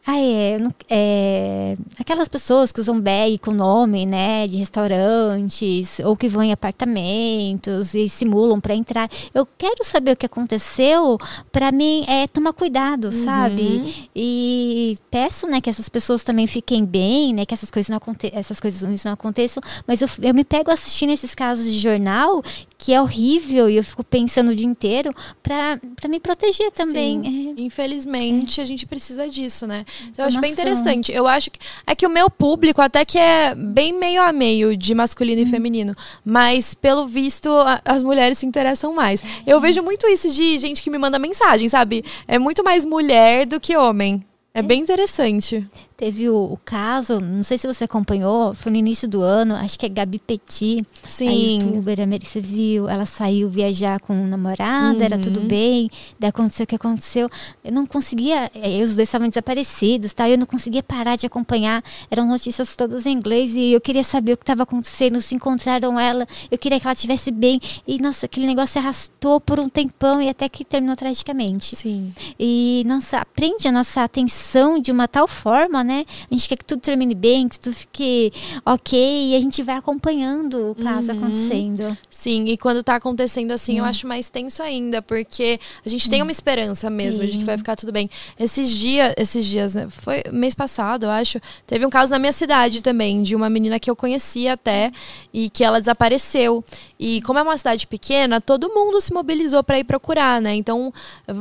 Ah, 0.07 0.19
é, 0.19 0.59
é, 0.87 1.77
aquelas 1.99 2.27
pessoas 2.27 2.71
que 2.71 2.79
usam 2.79 3.01
bag 3.01 3.39
com 3.39 3.49
nome, 3.49 4.05
né, 4.05 4.47
de 4.47 4.57
restaurantes, 4.57 5.99
ou 5.99 6.15
que 6.15 6.29
vão 6.29 6.43
em 6.43 6.51
apartamentos 6.51 7.95
e 7.95 8.07
simulam 8.07 8.61
para 8.61 8.75
entrar. 8.75 9.09
Eu 9.33 9.47
quero 9.57 9.83
saber 9.83 10.11
o 10.11 10.15
que 10.15 10.27
aconteceu 10.27 11.17
para 11.51 11.71
mim 11.71 12.05
é 12.07 12.27
tomar 12.27 12.53
cuidado, 12.53 13.11
sabe? 13.11 14.07
E 14.15 14.95
peço, 15.09 15.47
né, 15.47 15.59
que 15.59 15.71
essas 15.71 15.89
pessoas 15.89 16.23
também 16.23 16.45
fiquem 16.45 16.85
bem, 16.85 17.33
né, 17.33 17.43
que 17.43 17.55
essas 17.55 17.71
coisas 17.71 17.89
não 17.89 17.97
aconte 17.97 18.31
essas 18.31 18.59
coisas 18.59 19.03
não 19.03 19.13
aconteçam. 19.13 19.63
Mas 19.87 20.01
eu, 20.01 20.09
eu 20.21 20.35
me 20.35 20.43
pego 20.43 20.69
assistindo 20.69 21.13
esses 21.13 21.33
casos 21.33 21.65
de 21.65 21.79
jornal 21.79 22.43
que 22.77 22.93
é 22.93 23.01
horrível 23.01 23.69
e 23.69 23.77
eu 23.77 23.83
fico 23.83 24.03
pensando 24.03 24.49
o 24.51 24.55
dia 24.55 24.67
inteiro 24.67 25.13
para 25.41 25.79
me 26.09 26.19
proteger 26.19 26.71
também. 26.71 27.53
É. 27.57 27.61
Infelizmente, 27.61 28.59
a 28.59 28.65
gente 28.65 28.85
precisa 28.85 29.27
disso, 29.29 29.65
né? 29.65 29.85
Então, 30.07 30.25
eu 30.25 30.27
acho 30.27 30.39
bem 30.41 30.51
interessante. 30.51 31.11
Eu 31.11 31.25
acho 31.27 31.49
que 31.51 31.59
é 31.87 31.95
que 31.95 32.05
o 32.05 32.09
meu 32.09 32.29
público 32.29 32.81
até 32.81 33.05
que 33.05 33.17
é 33.17 33.55
bem 33.55 33.93
meio 33.93 34.21
a 34.21 34.31
meio 34.33 34.75
de 34.75 34.93
masculino 34.93 35.41
Uhum. 35.41 35.47
e 35.47 35.49
feminino, 35.49 35.95
mas 36.23 36.73
pelo 36.73 37.07
visto 37.07 37.49
a- 37.49 37.81
as 37.85 38.03
mulheres 38.03 38.37
se 38.39 38.45
interessam 38.45 38.93
mais. 38.93 39.23
Eu 39.47 39.59
vejo 39.61 39.81
muito 39.81 40.07
isso 40.07 40.29
de 40.31 40.57
gente 40.59 40.81
que 40.81 40.89
me 40.89 40.97
manda 40.97 41.17
mensagem, 41.17 41.67
sabe? 41.69 42.03
É 42.27 42.37
muito 42.37 42.63
mais 42.63 42.85
mulher 42.85 43.45
do 43.45 43.59
que 43.59 43.75
homem. 43.77 44.23
É 44.53 44.61
bem 44.61 44.81
interessante. 44.81 45.67
Teve 45.97 46.29
o, 46.29 46.35
o 46.35 46.59
caso, 46.65 47.21
não 47.21 47.41
sei 47.41 47.57
se 47.57 47.65
você 47.65 47.85
acompanhou, 47.85 48.53
foi 48.53 48.69
no 48.69 48.77
início 48.77 49.07
do 49.07 49.21
ano, 49.21 49.55
acho 49.55 49.79
que 49.79 49.85
é 49.85 49.89
Gabi 49.89 50.19
Petit, 50.19 50.85
a 51.05 51.09
Sim. 51.09 51.59
youtuber, 51.63 52.01
a 52.01 52.05
Mary, 52.05 52.25
você 52.25 52.41
viu, 52.41 52.89
ela 52.89 53.05
saiu 53.05 53.49
viajar 53.49 54.01
com 54.01 54.13
um 54.13 54.27
namorado, 54.27 55.01
era 55.01 55.17
tudo 55.17 55.39
Uhum. 55.39 55.47
bem, 55.47 55.89
daí 56.19 56.29
aconteceu 56.29 56.65
o 56.65 56.67
que 56.67 56.75
aconteceu. 56.75 57.29
Eu 57.63 57.71
não 57.71 57.85
conseguia, 57.85 58.51
eh, 58.53 58.83
os 58.83 58.93
dois 58.93 59.07
estavam 59.07 59.29
desaparecidos, 59.29 60.13
tá? 60.13 60.29
eu 60.29 60.37
não 60.37 60.45
conseguia 60.45 60.83
parar 60.83 61.15
de 61.15 61.25
acompanhar, 61.25 61.81
eram 62.11 62.27
notícias 62.27 62.75
todas 62.75 63.05
em 63.05 63.13
inglês 63.13 63.53
e 63.55 63.71
eu 63.71 63.79
queria 63.79 64.03
saber 64.03 64.33
o 64.33 64.37
que 64.37 64.43
estava 64.43 64.63
acontecendo, 64.63 65.21
se 65.21 65.33
encontraram 65.33 65.97
ela, 65.97 66.27
eu 66.51 66.57
queria 66.57 66.77
que 66.77 66.85
ela 66.87 66.93
estivesse 66.93 67.31
bem, 67.31 67.57
e 67.87 68.01
nossa, 68.01 68.25
aquele 68.25 68.47
negócio 68.47 68.73
se 68.73 68.79
arrastou 68.79 69.39
por 69.39 69.61
um 69.61 69.69
tempão 69.69 70.21
e 70.21 70.27
até 70.27 70.49
que 70.49 70.65
terminou 70.65 70.97
tragicamente. 70.97 71.75
Sim. 71.77 72.13
E 72.37 72.83
nossa, 72.85 73.25
prende 73.33 73.65
a 73.67 73.71
nossa 73.71 74.03
atenção 74.03 74.77
de 74.77 74.91
uma 74.91 75.07
tal 75.07 75.25
forma, 75.27 75.84
né? 75.85 76.05
A 76.29 76.33
gente 76.33 76.49
quer 76.49 76.57
que 76.57 76.65
tudo 76.65 76.81
termine 76.81 77.15
bem, 77.15 77.47
que 77.47 77.59
tudo 77.59 77.73
fique 77.75 78.33
ok, 78.65 78.97
e 79.31 79.35
a 79.35 79.39
gente 79.39 79.61
vai 79.63 79.75
acompanhando 79.77 80.71
o 80.71 80.75
caso 80.75 81.11
Uhum. 81.11 81.17
acontecendo. 81.17 81.97
Sim, 82.09 82.45
e 82.45 82.57
quando 82.57 82.83
tá 82.83 82.95
acontecendo 82.95 83.51
assim, 83.51 83.77
eu 83.77 83.83
Hum. 83.83 83.87
acho 83.87 84.07
mais 84.07 84.29
tenso 84.29 84.61
ainda, 84.63 85.01
porque 85.01 85.59
a 85.85 85.89
gente 85.89 86.09
tem 86.09 86.21
uma 86.21 86.31
esperança 86.31 86.89
mesmo 86.89 87.25
de 87.25 87.33
que 87.33 87.39
Sim. 87.39 87.43
vai 87.45 87.57
ficar 87.57 87.75
tudo 87.75 87.91
bem. 87.91 88.09
Esses 88.39 88.69
dias, 88.69 89.13
esses 89.17 89.45
dias, 89.45 89.73
né, 89.75 89.87
foi 89.89 90.23
mês 90.31 90.55
passado, 90.55 91.05
eu 91.05 91.09
acho, 91.11 91.39
teve 91.67 91.85
um 91.85 91.89
caso 91.89 92.11
na 92.11 92.19
minha 92.19 92.31
cidade 92.33 92.81
também, 92.81 93.21
de 93.23 93.35
uma 93.35 93.49
menina 93.49 93.79
que 93.79 93.89
eu 93.89 93.95
conhecia 93.95 94.53
até, 94.53 94.91
e 95.33 95.49
que 95.49 95.63
ela 95.63 95.79
desapareceu. 95.79 96.63
E 96.99 97.21
como 97.21 97.39
é 97.39 97.41
uma 97.41 97.57
cidade 97.57 97.85
pequena, 97.87 98.39
todo 98.39 98.69
mundo 98.69 99.01
se 99.01 99.13
mobilizou 99.13 99.63
pra 99.63 99.79
ir 99.79 99.83
procurar, 99.83 100.41
né? 100.41 100.53
Então, 100.53 100.93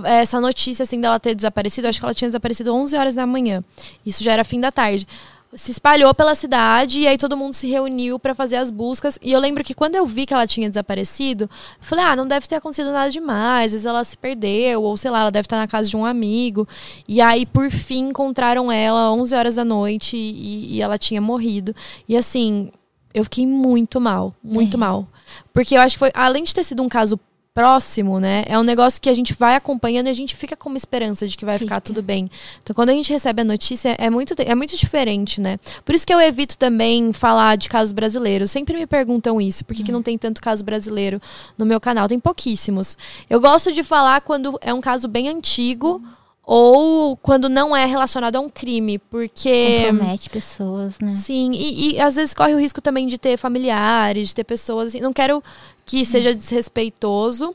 essa 0.05 0.41
notícia, 0.41 0.83
assim, 0.83 1.01
dela 1.01 1.21
ter 1.21 1.35
desaparecido, 1.35 1.89
acho 1.89 1.99
que 1.99 2.05
ela 2.05 2.15
tinha 2.15 2.29
desaparecido 2.29 2.75
11 2.75 2.97
horas 2.97 3.15
da 3.15 3.27
manhã. 3.27 3.63
Isso 4.05 4.23
já 4.23 4.33
era 4.33 4.45
fim 4.45 4.61
da 4.61 4.73
tarde 4.73 5.07
se 5.57 5.71
espalhou 5.71 6.13
pela 6.15 6.35
cidade 6.35 7.01
e 7.01 7.07
aí 7.07 7.17
todo 7.17 7.37
mundo 7.37 7.55
se 7.55 7.69
reuniu 7.69 8.19
pra 8.19 8.35
fazer 8.35 8.57
as 8.57 8.71
buscas. 8.71 9.19
E 9.23 9.33
eu 9.33 9.41
lembro 9.41 9.63
que 9.63 9.75
quando 9.75 9.95
eu 9.95 10.07
vi 10.07 10.27
que 10.27 10.35
ela 10.35 10.47
tinha 10.47 10.69
desaparecido, 10.69 11.45
eu 11.45 11.49
falei: 11.81 12.05
"Ah, 12.05 12.17
não 12.17 12.27
deve 12.27 12.47
ter 12.47 12.57
acontecido 12.57 12.91
nada 12.93 13.11
demais, 13.11 13.67
às 13.67 13.73
vezes 13.73 13.87
ela 13.87 14.05
se 14.05 14.17
perdeu 14.17 14.83
ou 14.83 14.97
sei 14.97 15.11
lá, 15.11 15.21
ela 15.21 15.31
deve 15.31 15.47
estar 15.47 15.57
na 15.57 15.69
casa 15.69 15.89
de 15.89 15.97
um 15.97 16.05
amigo". 16.05 16.67
E 17.07 17.21
aí 17.21 17.47
por 17.47 17.71
fim 17.71 18.09
encontraram 18.09 18.71
ela 18.71 19.13
11 19.13 19.35
horas 19.35 19.55
da 19.55 19.65
noite 19.65 20.17
e, 20.17 20.77
e 20.77 20.83
ela 20.83 20.99
tinha 20.99 21.21
morrido. 21.21 21.75
E 22.09 22.17
assim, 22.17 22.71
eu 23.15 23.25
fiquei 23.25 23.47
muito 23.47 24.01
mal, 24.01 24.35
muito 24.43 24.77
É. 24.77 24.81
mal. 24.81 25.09
Porque 25.53 25.77
eu 25.77 25.81
acho 25.81 25.95
que 25.95 26.01
foi, 26.01 26.11
além 26.13 26.43
de 26.45 26.53
ter 26.55 26.65
sido 26.65 26.83
um 26.83 26.89
caso 26.89 27.19
próximo, 27.55 28.19
né? 28.19 28.43
É 28.49 28.59
um 28.59 28.65
negócio 28.65 29.01
que 29.01 29.09
a 29.09 29.15
gente 29.15 29.33
vai 29.33 29.55
acompanhando 29.55 30.09
e 30.09 30.11
a 30.11 30.13
gente 30.15 30.35
fica 30.35 30.57
com 30.57 30.69
uma 30.69 30.77
esperança 30.77 31.29
de 31.29 31.37
que 31.37 31.45
vai 31.45 31.57
ficar 31.57 31.77
Fica. 31.77 31.83
tudo 31.83 32.03
bem. 32.03 32.29
Então, 32.61 32.75
quando 32.75 32.89
a 32.91 32.93
gente 32.93 33.13
recebe 33.13 33.43
a 33.43 33.45
notícia, 33.45 33.95
é 33.97 34.11
muito, 34.11 34.35
é 34.39 34.55
muito 34.57 34.77
diferente, 34.77 35.41
né? 35.41 35.57
Por 35.85 35.95
isso 35.95 36.05
que 36.05 36.13
eu 36.13 36.21
evito 36.21 36.59
também 36.59 37.13
falar 37.13 37.57
de 37.57 37.69
casos 37.69 37.93
brasileiros. 37.93 38.51
Sempre 38.51 38.77
me 38.77 38.89
perguntam 38.89 39.41
isso. 39.41 39.65
Por 39.65 39.73
que, 39.77 39.85
que 39.85 39.93
não 39.93 40.03
tem 40.03 40.19
tanto 40.19 40.43
caso 40.43 40.65
brasileiro 40.65 41.23
no 41.57 41.65
meu 41.65 41.81
canal? 41.81 42.09
Tem 42.09 42.19
pouquíssimos. 42.19 42.99
Eu 43.31 43.41
gosto 43.41 43.73
de 43.73 43.85
falar 43.85 44.21
quando 44.23 44.59
é 44.61 44.75
um 44.75 44.81
caso 44.81 45.07
bem 45.07 45.29
antigo 45.29 46.03
ou 46.47 47.17
quando 47.17 47.49
não 47.49 47.75
é 47.77 47.85
relacionado 47.87 48.37
a 48.37 48.41
um 48.41 48.49
crime. 48.49 48.99
Porque. 48.99 49.85
Compromete 49.89 50.31
pessoas, 50.31 50.95
né? 51.01 51.15
Sim, 51.17 51.53
e, 51.53 51.95
e 51.95 52.01
às 52.01 52.17
vezes 52.17 52.35
corre 52.35 52.55
o 52.55 52.59
risco 52.59 52.81
também 52.83 53.07
de 53.07 53.17
ter 53.19 53.37
familiares, 53.37 54.29
de 54.29 54.35
ter 54.35 54.45
pessoas 54.45 54.89
assim. 54.89 55.01
Não 55.01 55.13
quero 55.13 55.43
que 55.87 56.05
seja 56.05 56.35
desrespeitoso 56.35 57.55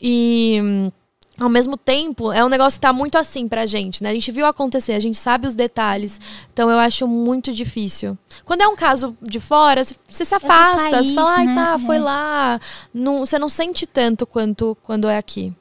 e. 0.00 0.90
Ao 1.38 1.50
mesmo 1.50 1.76
tempo, 1.76 2.32
é 2.32 2.42
um 2.42 2.48
negócio 2.48 2.78
que 2.78 2.86
tá 2.86 2.94
muito 2.94 3.18
assim 3.18 3.46
pra 3.46 3.66
gente, 3.66 4.02
né? 4.02 4.08
A 4.08 4.14
gente 4.14 4.32
viu 4.32 4.46
acontecer, 4.46 4.94
a 4.94 4.98
gente 5.00 5.18
sabe 5.18 5.46
os 5.46 5.54
detalhes. 5.54 6.18
Então 6.50 6.70
eu 6.70 6.78
acho 6.78 7.06
muito 7.06 7.52
difícil. 7.52 8.16
Quando 8.42 8.62
é 8.62 8.66
um 8.68 8.74
caso 8.74 9.14
de 9.20 9.38
fora, 9.38 9.84
você- 9.84 9.94
se 10.08 10.34
afasta, 10.34 10.88
país, 10.92 11.08
você 11.08 11.12
fala, 11.14 11.30
ai, 11.36 11.44
né? 11.44 11.54
tá, 11.54 11.78
foi 11.78 11.96
É. 11.96 12.00
lá. 12.00 12.60
Não, 12.94 13.18
você 13.18 13.38
não 13.38 13.50
sente 13.50 13.86
tanto 13.86 14.26
quanto 14.26 14.74
quando 14.82 15.08
é 15.08 15.18
aqui. 15.18 15.52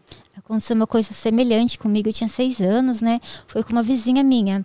Aconteceu 0.46 0.76
uma 0.76 0.88
coisa 0.88 1.14
semelhante 1.14 1.78
comigo, 1.80 2.08
eu 2.08 2.14
tinha 2.14 2.30
seis 2.30 2.60
anos, 2.62 3.02
né? 3.02 3.20
Foi 3.48 3.64
com 3.64 3.72
uma 3.72 3.82
vizinha 3.84 4.24
minha. 4.24 4.64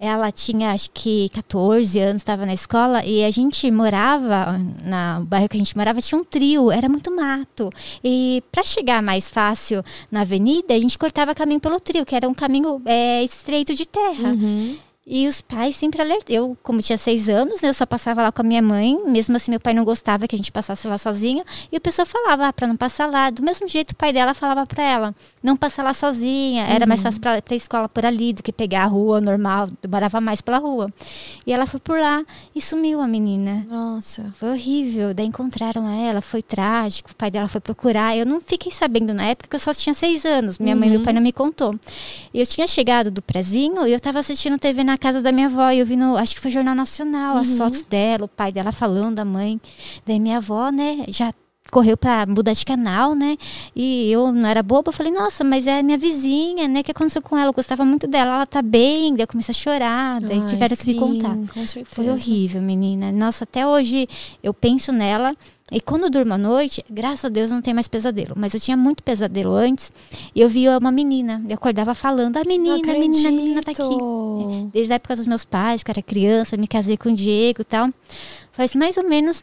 Ela 0.00 0.30
tinha, 0.30 0.70
acho 0.70 0.90
que 0.94 1.28
14 1.30 1.98
anos, 1.98 2.20
estava 2.22 2.46
na 2.46 2.54
escola 2.54 3.04
e 3.04 3.24
a 3.24 3.30
gente 3.32 3.68
morava, 3.68 4.56
na- 4.84 5.18
no 5.18 5.26
bairro 5.26 5.48
que 5.48 5.56
a 5.56 5.58
gente 5.58 5.76
morava, 5.76 6.00
tinha 6.00 6.20
um 6.20 6.22
trio, 6.22 6.70
era 6.70 6.88
muito 6.88 7.12
mato. 7.12 7.68
E 8.04 8.40
para 8.52 8.62
chegar 8.62 9.02
mais 9.02 9.28
fácil 9.28 9.82
na 10.08 10.20
avenida, 10.20 10.72
a 10.72 10.78
gente 10.78 10.96
cortava 10.96 11.34
caminho 11.34 11.58
pelo 11.58 11.80
trio, 11.80 12.06
que 12.06 12.14
era 12.14 12.28
um 12.28 12.34
caminho 12.34 12.80
é, 12.84 13.24
estreito 13.24 13.74
de 13.74 13.84
terra. 13.86 14.36
E 15.10 15.26
os 15.26 15.40
pais 15.40 15.74
sempre 15.74 16.02
alertaram. 16.02 16.28
Eu, 16.28 16.58
como 16.62 16.82
tinha 16.82 16.98
seis 16.98 17.30
anos, 17.30 17.62
né, 17.62 17.70
eu 17.70 17.74
só 17.74 17.86
passava 17.86 18.20
lá 18.20 18.30
com 18.30 18.42
a 18.42 18.44
minha 18.44 18.60
mãe. 18.60 19.00
Mesmo 19.06 19.34
assim, 19.36 19.50
meu 19.50 19.58
pai 19.58 19.72
não 19.72 19.82
gostava 19.82 20.28
que 20.28 20.36
a 20.36 20.38
gente 20.38 20.52
passasse 20.52 20.86
lá 20.86 20.98
sozinha. 20.98 21.42
E 21.72 21.76
a 21.76 21.80
pessoa 21.80 22.04
falava 22.04 22.46
ah, 22.46 22.52
para 22.52 22.66
não 22.66 22.76
passar 22.76 23.06
lá. 23.06 23.30
Do 23.30 23.42
mesmo 23.42 23.66
jeito, 23.66 23.92
o 23.92 23.96
pai 23.96 24.12
dela 24.12 24.34
falava 24.34 24.66
para 24.66 24.82
ela 24.82 25.14
não 25.42 25.56
passar 25.56 25.82
lá 25.82 25.94
sozinha. 25.94 26.66
Era 26.66 26.84
mais 26.86 27.00
fácil 27.00 27.22
para 27.22 27.40
a 27.50 27.54
escola 27.54 27.88
por 27.88 28.04
ali 28.04 28.34
do 28.34 28.42
que 28.42 28.52
pegar 28.52 28.82
a 28.82 28.86
rua 28.86 29.18
normal. 29.18 29.70
Demorava 29.80 30.20
mais 30.20 30.42
pela 30.42 30.58
rua. 30.58 30.92
E 31.46 31.52
ela 31.54 31.64
foi 31.64 31.80
por 31.80 31.98
lá 31.98 32.22
e 32.54 32.60
sumiu 32.60 33.00
a 33.00 33.08
menina. 33.08 33.64
Nossa. 33.66 34.30
Foi 34.38 34.50
horrível. 34.50 35.14
Daí 35.14 35.24
encontraram 35.24 35.88
ela, 35.88 36.20
foi 36.20 36.42
trágico. 36.42 37.12
O 37.12 37.16
pai 37.16 37.30
dela 37.30 37.48
foi 37.48 37.62
procurar. 37.62 38.14
Eu 38.14 38.26
não 38.26 38.42
fiquei 38.42 38.70
sabendo 38.70 39.14
na 39.14 39.24
época, 39.24 39.48
porque 39.48 39.56
eu 39.56 39.60
só 39.60 39.72
tinha 39.72 39.94
seis 39.94 40.26
anos. 40.26 40.58
Minha 40.58 40.76
mãe 40.76 40.88
e 40.88 40.90
meu 40.90 41.02
pai 41.02 41.14
não 41.14 41.22
me 41.22 41.32
contou. 41.32 41.74
Eu 42.34 42.46
tinha 42.46 42.66
chegado 42.66 43.10
do 43.10 43.22
prezinho 43.22 43.86
e 43.86 43.92
eu 43.92 44.00
tava 44.00 44.18
assistindo 44.18 44.58
TV 44.58 44.84
na 44.84 44.97
casa 44.98 45.22
da 45.22 45.32
minha 45.32 45.46
avó. 45.46 45.70
E 45.70 45.78
eu 45.78 45.86
vi 45.86 45.96
no, 45.96 46.16
acho 46.16 46.34
que 46.34 46.40
foi 46.40 46.50
Jornal 46.50 46.74
Nacional, 46.74 47.36
as 47.36 47.56
fotos 47.56 47.82
dela, 47.82 48.24
o 48.24 48.28
pai 48.28 48.52
dela 48.52 48.72
falando, 48.72 49.18
a 49.18 49.24
mãe. 49.24 49.60
Daí 50.06 50.20
minha 50.20 50.38
avó, 50.38 50.70
né, 50.70 51.04
já 51.08 51.32
correu 51.70 51.96
para 51.96 52.26
mudar 52.26 52.52
de 52.52 52.64
canal, 52.64 53.14
né? 53.14 53.36
E 53.74 54.10
eu 54.10 54.32
não 54.32 54.48
era 54.48 54.62
boba, 54.62 54.88
eu 54.88 54.92
falei, 54.92 55.12
nossa, 55.12 55.44
mas 55.44 55.66
é 55.66 55.82
minha 55.82 55.98
vizinha, 55.98 56.66
né? 56.66 56.80
O 56.80 56.84
que 56.84 56.90
aconteceu 56.90 57.22
com 57.22 57.36
ela? 57.36 57.50
Eu 57.50 57.54
gostava 57.54 57.84
muito 57.84 58.06
dela, 58.06 58.36
ela 58.36 58.46
tá 58.46 58.62
bem. 58.62 59.14
Daí 59.14 59.22
eu 59.22 59.28
comecei 59.28 59.52
a 59.52 59.56
chorar, 59.56 60.20
daí 60.20 60.40
Ai, 60.40 60.48
tiveram 60.48 60.76
que 60.76 60.86
me 60.86 60.94
sim, 60.94 60.98
contar. 60.98 61.36
Foi 61.84 62.08
horrível, 62.08 62.62
menina. 62.62 63.12
Nossa, 63.12 63.44
até 63.44 63.66
hoje 63.66 64.08
eu 64.42 64.52
penso 64.54 64.92
nela. 64.92 65.34
E 65.70 65.80
quando 65.80 66.04
eu 66.04 66.10
durmo 66.10 66.32
à 66.34 66.38
noite, 66.38 66.82
graças 66.90 67.26
a 67.26 67.28
Deus 67.28 67.50
não 67.50 67.60
tem 67.60 67.74
mais 67.74 67.86
pesadelo. 67.88 68.32
Mas 68.36 68.54
eu 68.54 68.60
tinha 68.60 68.76
muito 68.76 69.02
pesadelo 69.02 69.52
antes. 69.52 69.92
E 70.34 70.40
eu 70.40 70.48
via 70.48 70.78
uma 70.78 70.90
menina. 70.90 71.42
Eu 71.48 71.54
acordava 71.56 71.94
falando, 71.94 72.36
a 72.38 72.44
menina, 72.44 72.76
a 72.76 72.94
menina, 72.98 73.28
a 73.28 73.32
menina 73.32 73.62
tá 73.62 73.72
aqui. 73.72 73.82
Desde 74.72 74.92
a 74.92 74.96
época 74.96 75.14
dos 75.16 75.26
meus 75.26 75.44
pais, 75.44 75.82
que 75.82 75.90
eu 75.90 75.92
era 75.92 76.02
criança, 76.02 76.56
me 76.56 76.66
casei 76.66 76.96
com 76.96 77.10
o 77.10 77.14
Diego 77.14 77.60
e 77.60 77.64
tal. 77.64 77.90
Faz 78.52 78.74
mais 78.74 78.96
ou 78.96 79.06
menos 79.08 79.42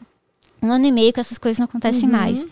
um 0.62 0.72
ano 0.72 0.86
e 0.86 0.92
meio 0.92 1.12
que 1.12 1.20
essas 1.20 1.38
coisas 1.38 1.58
não 1.58 1.66
acontecem 1.66 2.08
mais. 2.08 2.44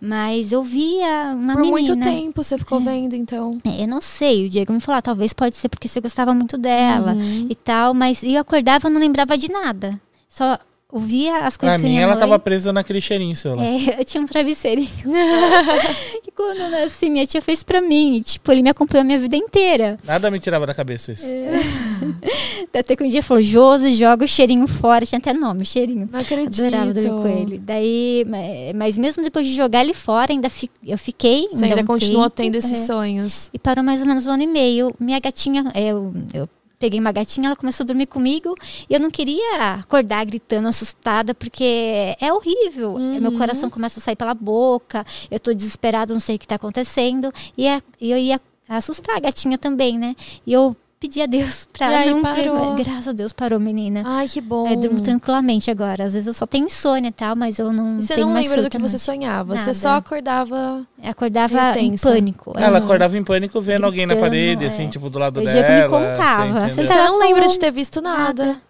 Mas 0.00 0.50
eu 0.50 0.64
via 0.64 1.32
uma 1.34 1.52
Por 1.52 1.60
menina. 1.62 1.94
muito 1.94 2.02
tempo 2.02 2.42
você 2.42 2.56
ficou 2.56 2.80
vendo, 2.80 3.14
então. 3.14 3.58
É, 3.64 3.82
Eu 3.82 3.86
não 3.86 4.00
sei, 4.00 4.46
o 4.46 4.50
Diego 4.50 4.72
me 4.72 4.80
falou, 4.80 4.98
ah, 4.98 5.02
talvez 5.02 5.32
pode 5.34 5.54
ser 5.56 5.68
porque 5.68 5.86
você 5.86 6.00
gostava 6.00 6.32
muito 6.34 6.56
dela 6.56 7.12
Uhum. 7.12 7.46
e 7.50 7.54
tal, 7.54 7.92
mas 7.92 8.22
eu 8.22 8.40
acordava 8.40 8.88
e 8.88 8.90
não 8.92 8.98
lembrava 9.00 9.36
de 9.36 9.52
nada. 9.52 10.00
Só 10.26 10.58
ouvia 10.92 11.38
as 11.46 11.56
Pra 11.56 11.68
coisas 11.68 11.80
que 11.80 11.84
mim, 11.84 11.90
minha 11.90 12.02
ela 12.02 12.12
mãe... 12.12 12.20
tava 12.20 12.38
presa 12.38 12.72
naquele 12.72 13.00
cheirinho 13.00 13.34
seu 13.36 13.54
lá. 13.54 13.64
É, 13.64 14.00
eu 14.00 14.04
tinha 14.04 14.22
um 14.22 14.26
travesseirinho. 14.26 14.88
e 16.26 16.30
quando 16.32 16.58
eu 16.58 16.70
nasci, 16.70 17.10
minha 17.10 17.26
tia 17.26 17.40
fez 17.42 17.62
pra 17.62 17.80
mim. 17.80 18.16
E, 18.16 18.20
tipo, 18.22 18.50
ele 18.52 18.62
me 18.62 18.70
acompanhou 18.70 19.02
a 19.02 19.04
minha 19.04 19.18
vida 19.18 19.36
inteira. 19.36 19.98
Nada 20.04 20.30
me 20.30 20.38
tirava 20.40 20.66
da 20.66 20.74
cabeça 20.74 21.12
isso. 21.12 21.26
Até 22.72 22.96
que 22.96 23.02
um 23.04 23.08
dia 23.08 23.22
falou, 23.22 23.42
Josi, 23.42 23.92
joga 23.92 24.24
o 24.24 24.28
cheirinho 24.28 24.66
fora. 24.66 25.04
Tinha 25.04 25.18
até 25.18 25.32
nome, 25.32 25.64
cheirinho. 25.64 26.08
Não 26.10 26.20
acredito. 26.20 26.64
Adorava 26.64 26.92
dormir 26.92 27.08
com 27.10 27.28
ele. 27.28 27.58
Daí, 27.58 28.24
ma- 28.28 28.38
mas 28.76 28.96
mesmo 28.96 29.22
depois 29.22 29.46
de 29.46 29.54
jogar 29.54 29.82
ele 29.82 29.94
fora, 29.94 30.32
ainda 30.32 30.48
fi- 30.48 30.70
eu 30.86 30.96
fiquei. 30.96 31.48
Você 31.50 31.64
ainda 31.64 31.82
um 31.82 31.86
continuou 31.86 32.30
tempo, 32.30 32.36
tendo 32.36 32.54
esses 32.56 32.80
é. 32.80 32.86
sonhos. 32.86 33.50
E 33.52 33.58
parou 33.58 33.82
mais 33.84 34.00
ou 34.00 34.06
menos 34.06 34.26
um 34.26 34.30
ano 34.30 34.42
e 34.42 34.46
meio. 34.46 34.94
Minha 35.00 35.18
gatinha, 35.18 35.70
é, 35.74 35.88
eu, 35.88 36.12
eu 36.32 36.48
peguei 36.80 36.98
uma 36.98 37.12
gatinha, 37.12 37.46
ela 37.46 37.54
começou 37.56 37.84
a 37.84 37.86
dormir 37.86 38.06
comigo. 38.06 38.54
E 38.88 38.94
eu 38.94 38.98
não 38.98 39.10
queria 39.10 39.74
acordar 39.74 40.24
gritando, 40.24 40.66
assustada, 40.66 41.34
porque 41.34 42.16
é 42.20 42.32
horrível. 42.32 42.94
Uhum. 42.94 43.20
Meu 43.20 43.32
coração 43.32 43.70
começa 43.70 44.00
a 44.00 44.02
sair 44.02 44.16
pela 44.16 44.34
boca, 44.34 45.06
eu 45.30 45.38
tô 45.38 45.52
desesperada, 45.52 46.12
não 46.12 46.20
sei 46.20 46.34
o 46.34 46.38
que 46.38 46.48
tá 46.48 46.56
acontecendo. 46.56 47.32
E 47.56 47.68
a- 47.68 47.82
e 48.00 48.10
eu 48.10 48.18
ia 48.18 48.40
assustar 48.68 49.16
a 49.16 49.20
gatinha 49.20 49.58
também, 49.58 49.98
né? 49.98 50.16
E 50.46 50.52
eu 50.52 50.74
pedi 51.00 51.22
a 51.22 51.26
Deus 51.26 51.66
pra 51.72 51.90
E 51.90 51.94
aí 51.94 52.10
não 52.10 52.22
parou. 52.22 52.76
ver. 52.76 52.84
Graças 52.84 53.08
a 53.08 53.12
Deus 53.12 53.32
parou, 53.32 53.58
menina. 53.58 54.02
Ai, 54.04 54.28
que 54.28 54.40
bom. 54.40 54.68
É, 54.68 54.76
durmo 54.76 55.00
tranquilamente 55.00 55.70
agora. 55.70 56.04
Às 56.04 56.12
vezes 56.12 56.26
eu 56.28 56.34
só 56.34 56.46
tenho 56.46 56.66
insônia 56.66 57.08
e 57.08 57.12
tal, 57.12 57.34
mas 57.34 57.58
eu 57.58 57.72
não 57.72 57.98
E 57.98 58.02
você 58.02 58.14
tenho 58.14 58.26
não 58.26 58.34
mais 58.34 58.46
lembra 58.46 58.62
do 58.64 58.70
que 58.70 58.78
você 58.78 58.98
sonhava? 58.98 59.54
Nada. 59.54 59.64
Você 59.64 59.74
só 59.74 59.96
acordava. 59.96 60.86
Acordava 61.02 61.78
em 61.78 61.96
pânico. 61.96 62.52
Ela 62.56 62.78
acordava 62.78 63.16
em 63.16 63.24
pânico 63.24 63.60
vendo 63.60 63.84
alguém 63.84 64.04
na 64.06 64.14
Gritando, 64.14 64.30
parede, 64.30 64.64
é. 64.64 64.66
assim, 64.68 64.88
tipo, 64.88 65.08
do 65.08 65.18
lado 65.18 65.40
O 65.40 65.44
dela. 65.44 65.50
Diego 65.64 65.98
me 65.98 66.06
contava. 66.06 66.60
você 66.70 66.72
Você? 66.72 66.86
Você 66.86 66.94
não 66.94 67.18
lembra 67.18 67.48
de 67.48 67.58
ter 67.58 67.72
visto 67.72 68.00
nada. 68.02 68.44
nada. 68.44 68.60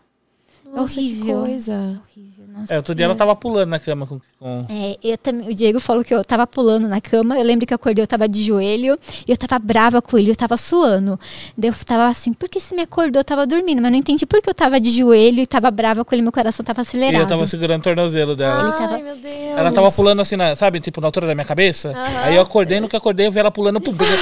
Nossa, 0.72 1.00
que 1.00 1.00
Horrível. 1.00 1.40
coisa. 1.40 1.72
Horrível, 2.14 2.29
nossa. 2.50 2.74
É, 2.74 2.76
outro 2.76 2.94
dia 2.94 3.04
ela 3.06 3.14
tava 3.14 3.34
pulando 3.36 3.68
na 3.68 3.78
cama 3.78 4.06
com... 4.06 4.20
com... 4.38 4.66
É, 4.68 4.96
eu 5.02 5.16
também, 5.18 5.48
o 5.48 5.54
Diego 5.54 5.78
falou 5.80 6.02
que 6.04 6.14
eu 6.14 6.24
tava 6.24 6.46
pulando 6.46 6.88
na 6.88 7.00
cama. 7.00 7.38
Eu 7.38 7.44
lembro 7.44 7.66
que 7.66 7.72
eu 7.72 7.76
acordei, 7.76 8.02
eu 8.02 8.06
tava 8.06 8.28
de 8.28 8.42
joelho 8.42 8.96
e 9.26 9.30
eu 9.30 9.36
tava 9.36 9.58
brava 9.58 10.02
com 10.02 10.18
ele, 10.18 10.30
eu 10.30 10.36
tava 10.36 10.56
suando. 10.56 11.18
Daí 11.56 11.70
eu 11.70 11.74
tava 11.84 12.06
assim, 12.08 12.32
por 12.32 12.48
que 12.48 12.58
você 12.60 12.74
me 12.74 12.82
acordou? 12.82 13.20
Eu 13.20 13.24
tava 13.24 13.46
dormindo, 13.46 13.80
mas 13.80 13.90
não 13.90 13.98
entendi 13.98 14.26
por 14.26 14.42
que 14.42 14.50
eu 14.50 14.54
tava 14.54 14.80
de 14.80 14.90
joelho 14.90 15.40
e 15.40 15.46
tava 15.46 15.70
brava 15.70 16.04
com 16.04 16.14
ele, 16.14 16.22
meu 16.22 16.32
coração 16.32 16.64
tava 16.64 16.80
E 16.80 16.82
acelerado. 16.82 17.20
eu 17.22 17.26
tava 17.26 17.46
segurando 17.46 17.80
o 17.80 17.84
tornozelo 17.84 18.34
dela. 18.36 18.62
Ele 18.62 18.72
tava- 18.72 18.94
Ai, 18.94 19.02
meu 19.02 19.16
Deus. 19.16 19.58
Ela 19.58 19.72
tava 19.72 19.92
pulando 19.92 20.20
assim, 20.22 20.36
na, 20.36 20.54
sabe, 20.56 20.80
tipo, 20.80 21.00
na 21.00 21.08
altura 21.08 21.26
da 21.26 21.34
minha 21.34 21.44
cabeça. 21.44 21.90
Aham. 21.90 22.20
Aí 22.24 22.36
eu 22.36 22.42
acordei, 22.42 22.80
no 22.80 22.88
que 22.88 22.96
eu 22.96 22.98
acordei, 22.98 23.26
eu 23.26 23.32
vi 23.32 23.38
ela 23.38 23.50
pulando, 23.50 23.80
pum, 23.80 23.94
peguei, 23.94 24.16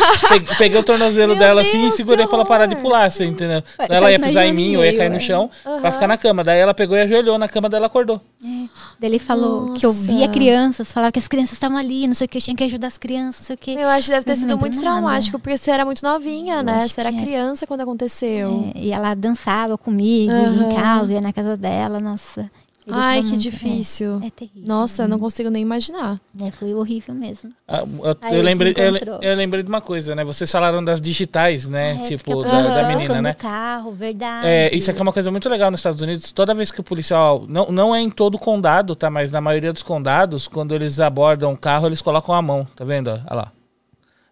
peguei- 0.58 0.80
o 0.80 0.82
tornozelo 0.82 1.28
Meu 1.34 1.38
dela 1.38 1.60
assim 1.60 1.80
Deus, 1.80 1.94
e 1.94 1.96
segurei 1.96 2.26
pra 2.26 2.36
ela 2.36 2.44
parar 2.46 2.66
de 2.66 2.76
pular, 2.76 3.04
assim, 3.04 3.26
entendeu? 3.26 3.62
Ela 3.88 4.10
ia 4.10 4.18
pisar 4.18 4.46
em 4.46 4.52
mim, 4.52 4.72
eu 4.74 4.84
ia 4.84 4.92
e 4.92 4.96
cair 4.96 5.08
no 5.08 5.16
meio, 5.16 5.26
chão 5.26 5.50
Aham. 5.66 5.80
pra 5.80 5.92
ficar 5.92 6.06
na 6.06 6.16
cama. 6.16 6.42
Daí 6.42 6.58
ela 6.58 6.74
pegou 6.74 6.96
e 6.96 7.00
ajoelhou 7.02 7.38
na 7.38 7.48
cama 7.48 7.68
dela 7.68 7.86
acordou. 7.86 8.17
Daí 8.40 9.10
ele 9.10 9.18
falou 9.18 9.74
que 9.74 9.84
eu 9.84 9.92
via 9.92 10.20
Nossa. 10.20 10.28
crianças, 10.28 10.92
falava 10.92 11.10
que 11.12 11.18
as 11.18 11.26
crianças 11.28 11.52
estavam 11.54 11.76
ali, 11.76 12.06
não 12.06 12.14
sei 12.14 12.26
o 12.26 12.28
que, 12.28 12.38
eu 12.38 12.42
tinha 12.42 12.56
que 12.56 12.64
ajudar 12.64 12.86
as 12.88 12.98
crianças, 12.98 13.40
não 13.40 13.46
sei 13.46 13.54
o 13.56 13.58
que. 13.58 13.70
Eu 13.72 13.88
acho 13.88 14.06
que 14.06 14.12
deve 14.12 14.24
ter 14.24 14.32
não 14.32 14.40
sido 14.40 14.58
muito 14.58 14.74
nada. 14.76 14.86
traumático, 14.86 15.38
porque 15.38 15.56
você 15.56 15.70
era 15.70 15.84
muito 15.84 16.02
novinha, 16.02 16.56
Eu 16.56 16.62
né? 16.62 16.88
Você 16.88 17.00
era 17.00 17.10
era. 17.10 17.18
criança 17.18 17.66
quando 17.66 17.80
aconteceu. 17.80 18.70
É, 18.74 18.80
e 18.80 18.92
ela 18.92 19.14
dançava 19.14 19.76
comigo, 19.76 20.32
ia 20.32 20.38
Aham. 20.48 20.70
em 20.72 20.74
casa, 20.74 21.12
ia 21.14 21.20
na 21.20 21.32
casa 21.32 21.56
dela, 21.56 21.98
nossa. 22.00 22.50
Ele 22.88 22.96
Ai, 22.98 23.20
que 23.20 23.28
muito, 23.28 23.40
difícil. 23.42 24.18
É, 24.22 24.28
é 24.28 24.30
terrível. 24.30 24.62
Nossa, 24.66 25.02
eu 25.02 25.08
não 25.08 25.18
consigo 25.18 25.50
nem 25.50 25.60
imaginar. 25.60 26.18
É, 26.40 26.50
foi 26.50 26.72
horrível 26.72 27.14
mesmo. 27.14 27.52
Ah, 27.68 27.82
Eu, 28.30 28.36
eu 28.36 28.42
lembrei, 28.42 28.74
eu, 28.74 29.18
eu 29.20 29.36
lembrei 29.36 29.62
de 29.62 29.68
uma 29.68 29.82
coisa, 29.82 30.14
né? 30.14 30.24
Vocês 30.24 30.50
falaram 30.50 30.82
das 30.82 30.98
digitais, 30.98 31.68
né? 31.68 31.96
É, 32.00 32.04
tipo, 32.04 32.42
da, 32.42 32.62
da 32.62 32.88
menina, 32.88 33.20
né? 33.20 33.34
carro, 33.34 33.92
verdade. 33.92 34.46
É, 34.46 34.74
isso 34.74 34.90
aqui 34.90 34.98
é 34.98 35.02
uma 35.02 35.12
coisa 35.12 35.30
muito 35.30 35.46
legal 35.50 35.70
nos 35.70 35.80
Estados 35.80 36.00
Unidos. 36.00 36.32
Toda 36.32 36.54
vez 36.54 36.70
que 36.70 36.80
o 36.80 36.82
policial. 36.82 37.44
Não, 37.46 37.66
não 37.70 37.94
é 37.94 38.00
em 38.00 38.08
todo 38.08 38.36
o 38.36 38.38
condado, 38.38 38.96
tá? 38.96 39.10
Mas 39.10 39.30
na 39.30 39.40
maioria 39.42 39.70
dos 39.72 39.82
condados, 39.82 40.48
quando 40.48 40.74
eles 40.74 40.98
abordam 40.98 41.52
o 41.52 41.58
carro, 41.58 41.86
eles 41.88 42.00
colocam 42.00 42.34
a 42.34 42.40
mão. 42.40 42.66
Tá 42.74 42.86
vendo? 42.86 43.10
Olha 43.10 43.22
lá. 43.34 43.52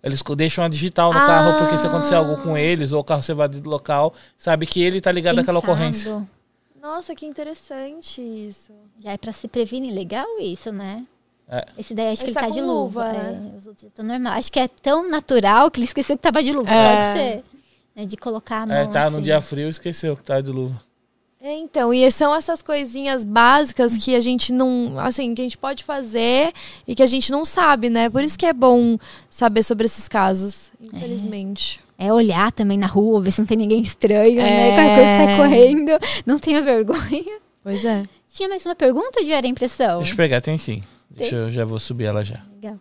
Eles 0.03 0.23
deixam 0.37 0.65
a 0.65 0.69
digital 0.69 1.13
no 1.13 1.19
Ah. 1.19 1.27
carro, 1.27 1.59
porque 1.59 1.77
se 1.79 1.87
acontecer 1.87 2.15
algo 2.15 2.37
com 2.39 2.57
eles, 2.57 2.93
ou 2.93 3.01
o 3.01 3.05
carro 3.05 3.21
ser 3.23 3.33
evadido 3.33 3.65
do 3.65 3.69
local, 3.71 4.15
sabe 4.39 4.65
que 4.65 4.81
ele 4.81 5.01
tá 5.01 5.11
ligado 5.11 5.41
àquela 5.41 5.61
Pensado. 5.61 5.73
ocorrência. 5.73 6.27
Nossa, 6.87 7.17
que 7.17 7.27
interessante 7.27 8.21
isso. 8.23 8.73
Já 9.01 9.13
é 9.13 9.17
pra 9.17 9.33
se 9.33 9.49
prevenir, 9.49 9.93
legal 9.93 10.27
isso, 10.41 10.71
né? 10.71 11.05
É. 11.49 11.67
Esse 11.77 11.95
daí 11.95 12.13
acho 12.13 12.25
que 12.25 12.31
Esse 12.31 12.39
ele 12.39 12.47
tá 12.47 12.53
tá 12.53 12.55
de 12.55 12.61
luva. 12.61 13.09
luva, 13.09 13.19
é, 13.19 13.33
né? 13.33 13.55
os 13.59 13.67
outros 13.67 13.87
estão 13.87 14.05
normal. 14.05 14.35
Acho 14.35 14.53
que 14.53 14.61
é 14.61 14.69
tão 14.69 15.09
natural 15.09 15.69
que 15.69 15.81
ele 15.81 15.87
esqueceu 15.87 16.17
que 16.17 16.23
tava 16.23 16.43
de 16.43 16.53
luva. 16.53 16.71
É. 16.71 17.13
Pode 17.13 17.19
ser. 17.19 17.45
né, 17.97 18.07
de 18.07 18.17
colocar 18.17 18.63
a 18.63 18.67
mão. 18.67 18.77
É, 18.77 18.87
tá 18.87 19.07
assim. 19.07 19.17
no 19.17 19.23
dia 19.23 19.41
frio, 19.41 19.69
esqueceu 19.69 20.17
que 20.17 20.23
tá 20.23 20.41
de 20.41 20.51
luva. 20.53 20.81
É, 21.41 21.55
então, 21.57 21.93
e 21.93 22.09
são 22.11 22.35
essas 22.35 22.63
coisinhas 22.63 23.25
básicas 23.25 23.97
que 23.97 24.15
a 24.15 24.21
gente 24.21 24.53
não, 24.53 24.99
assim, 24.99 25.35
que 25.35 25.43
a 25.43 25.45
gente 25.45 25.59
pode 25.59 25.83
fazer 25.83 26.53
e 26.87 26.95
que 26.95 27.03
a 27.03 27.07
gente 27.07 27.33
não 27.33 27.45
sabe, 27.45 27.91
né? 27.91 28.09
Por 28.09 28.23
isso 28.23 28.39
que 28.39 28.47
é 28.47 28.53
bom 28.53 28.97
saber 29.29 29.63
sobre 29.63 29.87
esses 29.87 30.09
casos, 30.09 30.73
infelizmente. 30.81 31.86
É 31.99 32.13
olhar 32.13 32.53
também 32.53 32.77
na 32.77 32.87
rua, 32.87 33.21
ver 33.21 33.31
se 33.31 33.41
não 33.41 33.47
tem 33.47 33.57
ninguém 33.57 33.81
estranho, 33.81 34.37
né? 34.37 34.69
É. 34.69 34.75
Qualquer 34.75 34.97
coisa 34.97 35.17
sai 35.17 35.37
correndo. 35.37 35.93
Não 36.27 36.39
tenha 36.39 36.61
vergonha. 36.63 37.39
Pois 37.63 37.85
é. 37.85 38.03
Tinha 38.33 38.49
mais 38.49 38.65
uma 38.67 38.75
pergunta, 38.75 39.25
de 39.25 39.33
era 39.33 39.47
impressão? 39.47 39.99
Deixa 39.99 40.13
eu 40.13 40.17
pegar, 40.17 40.41
tem 40.41 40.59
sim. 40.59 40.83
Deixa 41.11 41.35
eu 41.35 41.51
já 41.51 41.65
vou 41.65 41.81
subir 41.81 42.05
ela 42.05 42.25
já. 42.25 42.45
Legal. 42.55 42.79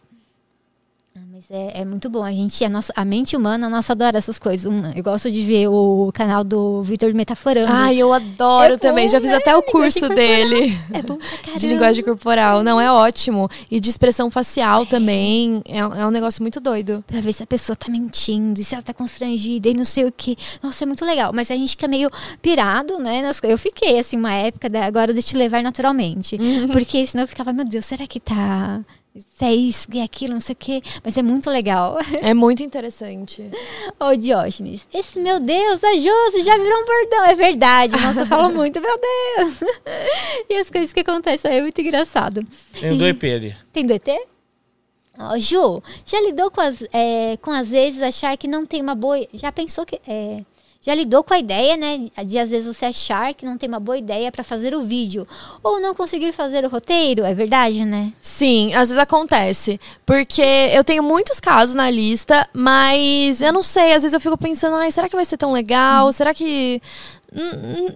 Ah, 1.17 1.21
Mas 1.31 1.45
é, 1.49 1.81
é 1.81 1.85
muito 1.85 2.09
bom. 2.09 2.23
A 2.23 2.31
gente, 2.31 2.63
a, 2.65 2.67
nossa, 2.69 2.91
a 2.95 3.05
mente 3.05 3.37
humana, 3.37 3.67
a 3.67 3.69
nossa 3.69 3.93
adora 3.93 4.17
essas 4.17 4.37
coisas. 4.37 4.65
Um, 4.69 4.91
eu 4.93 5.01
gosto 5.01 5.31
de 5.31 5.41
ver 5.45 5.67
o 5.69 6.11
canal 6.13 6.43
do 6.43 6.83
Vitor 6.83 7.13
Metaforando. 7.13 7.67
Ai, 7.71 7.97
eu 7.97 8.11
adoro 8.11 8.73
É 8.73 8.77
também. 8.77 9.05
bom, 9.05 9.11
Já 9.11 9.21
fiz 9.21 9.29
né? 9.29 9.37
até 9.37 9.55
o 9.55 9.61
curso 9.63 10.09
dele 10.09 10.77
é 10.91 11.01
bom 11.01 11.15
pra 11.17 11.37
caramba. 11.37 11.55
de 11.59 11.67
linguagem 11.67 12.03
corporal. 12.03 12.63
Não, 12.63 12.81
é 12.81 12.91
ótimo. 12.91 13.47
E 13.71 13.79
de 13.79 13.89
expressão 13.89 14.29
facial 14.29 14.85
também. 14.85 15.61
É, 15.65 15.79
é 15.79 16.05
um 16.05 16.11
negócio 16.11 16.43
muito 16.43 16.59
doido. 16.59 17.01
Pra 17.07 17.21
ver 17.21 17.31
se 17.31 17.41
a 17.43 17.47
pessoa 17.47 17.75
tá 17.77 17.89
mentindo, 17.89 18.59
e 18.59 18.63
se 18.63 18.75
ela 18.75 18.83
tá 18.83 18.93
constrangida 18.93 19.69
e 19.69 19.73
não 19.73 19.85
sei 19.85 20.03
o 20.05 20.11
que. 20.11 20.35
Nossa, 20.61 20.83
é 20.83 20.87
muito 20.87 21.05
legal. 21.05 21.31
Mas 21.33 21.49
a 21.49 21.55
gente 21.55 21.69
fica 21.71 21.87
meio 21.87 22.09
pirado, 22.41 22.99
né? 22.99 23.21
Eu 23.43 23.57
fiquei, 23.57 23.99
assim, 23.99 24.17
uma 24.17 24.33
época, 24.33 24.69
da- 24.69 24.85
agora 24.85 25.13
de 25.13 25.23
te 25.23 25.37
levar 25.37 25.63
naturalmente. 25.63 26.37
Porque 26.73 27.05
senão 27.07 27.23
eu 27.23 27.27
ficava, 27.27 27.53
meu 27.53 27.63
Deus, 27.63 27.85
será 27.85 28.05
que 28.05 28.19
tá. 28.19 28.81
Se 29.17 29.45
é 29.45 29.55
isso, 29.55 29.87
e 29.93 30.01
aquilo, 30.01 30.33
não 30.33 30.41
sei 30.41 30.53
o 30.53 30.57
quê. 30.57 30.81
Mas 31.03 31.17
é 31.17 31.21
muito 31.23 31.49
legal. 31.49 31.97
É 32.21 32.33
muito 32.33 32.61
interessante. 32.61 33.49
Ô, 33.99 34.15
Diógenes, 34.15 34.87
esse 34.93 35.19
meu 35.19 35.39
Deus, 35.39 35.83
a 35.83 35.93
Josi 35.93 36.43
já 36.43 36.57
virou 36.57 36.81
um 36.81 36.85
bordão. 36.85 37.25
É 37.25 37.35
verdade. 37.35 37.93
Nossa, 38.01 38.21
eu 38.21 38.25
falo 38.25 38.51
muito, 38.55 38.81
meu 38.81 38.97
Deus. 38.97 39.59
E 40.49 40.57
as 40.57 40.69
coisas 40.69 40.93
que 40.93 40.99
acontecem 40.99 41.49
aí 41.49 41.57
é 41.57 41.61
muito 41.61 41.79
engraçado. 41.79 42.43
Tem 42.79 42.91
um 42.91 42.97
do 42.97 43.05
EP 43.07 43.23
ali. 43.23 43.55
Tem 43.71 43.85
do 43.85 43.93
ET? 43.93 44.07
Ó, 45.17 45.39
Ju, 45.39 45.81
já 46.05 46.21
lidou 46.21 46.51
com 46.51 46.61
as, 46.61 46.83
é, 46.93 47.37
com 47.41 47.51
às 47.51 47.67
vezes 47.69 48.01
achar 48.01 48.37
que 48.37 48.47
não 48.47 48.65
tem 48.65 48.81
uma 48.81 48.95
boa. 48.95 49.25
Já 49.33 49.51
pensou 49.51 49.85
que. 49.85 49.99
é, 50.07 50.41
já 50.85 50.93
lidou 50.93 51.23
com 51.23 51.33
a 51.33 51.39
ideia, 51.39 51.75
né? 51.75 52.05
De 52.23 52.37
às 52.37 52.49
vezes 52.49 52.67
você 52.67 52.85
achar 52.85 53.33
que 53.33 53.43
não 53.43 53.57
tem 53.57 53.67
uma 53.67 53.79
boa 53.79 53.97
ideia 53.97 54.31
para 54.31 54.43
fazer 54.43 54.75
o 54.75 54.83
vídeo. 54.83 55.27
Ou 55.63 55.79
não 55.79 55.95
conseguir 55.95 56.31
fazer 56.31 56.63
o 56.63 56.69
roteiro, 56.69 57.25
é 57.25 57.33
verdade, 57.33 57.83
né? 57.83 58.13
Sim, 58.21 58.71
às 58.75 58.89
vezes 58.89 58.97
acontece. 58.99 59.79
Porque 60.05 60.43
eu 60.71 60.83
tenho 60.83 61.01
muitos 61.01 61.39
casos 61.39 61.73
na 61.73 61.89
lista, 61.89 62.47
mas 62.53 63.41
eu 63.41 63.51
não 63.51 63.63
sei, 63.63 63.93
às 63.93 64.03
vezes 64.03 64.13
eu 64.13 64.21
fico 64.21 64.37
pensando, 64.37 64.75
ai, 64.75 64.91
será 64.91 65.09
que 65.09 65.15
vai 65.15 65.25
ser 65.25 65.37
tão 65.37 65.51
legal? 65.51 66.11
Será 66.11 66.35
que. 66.35 66.79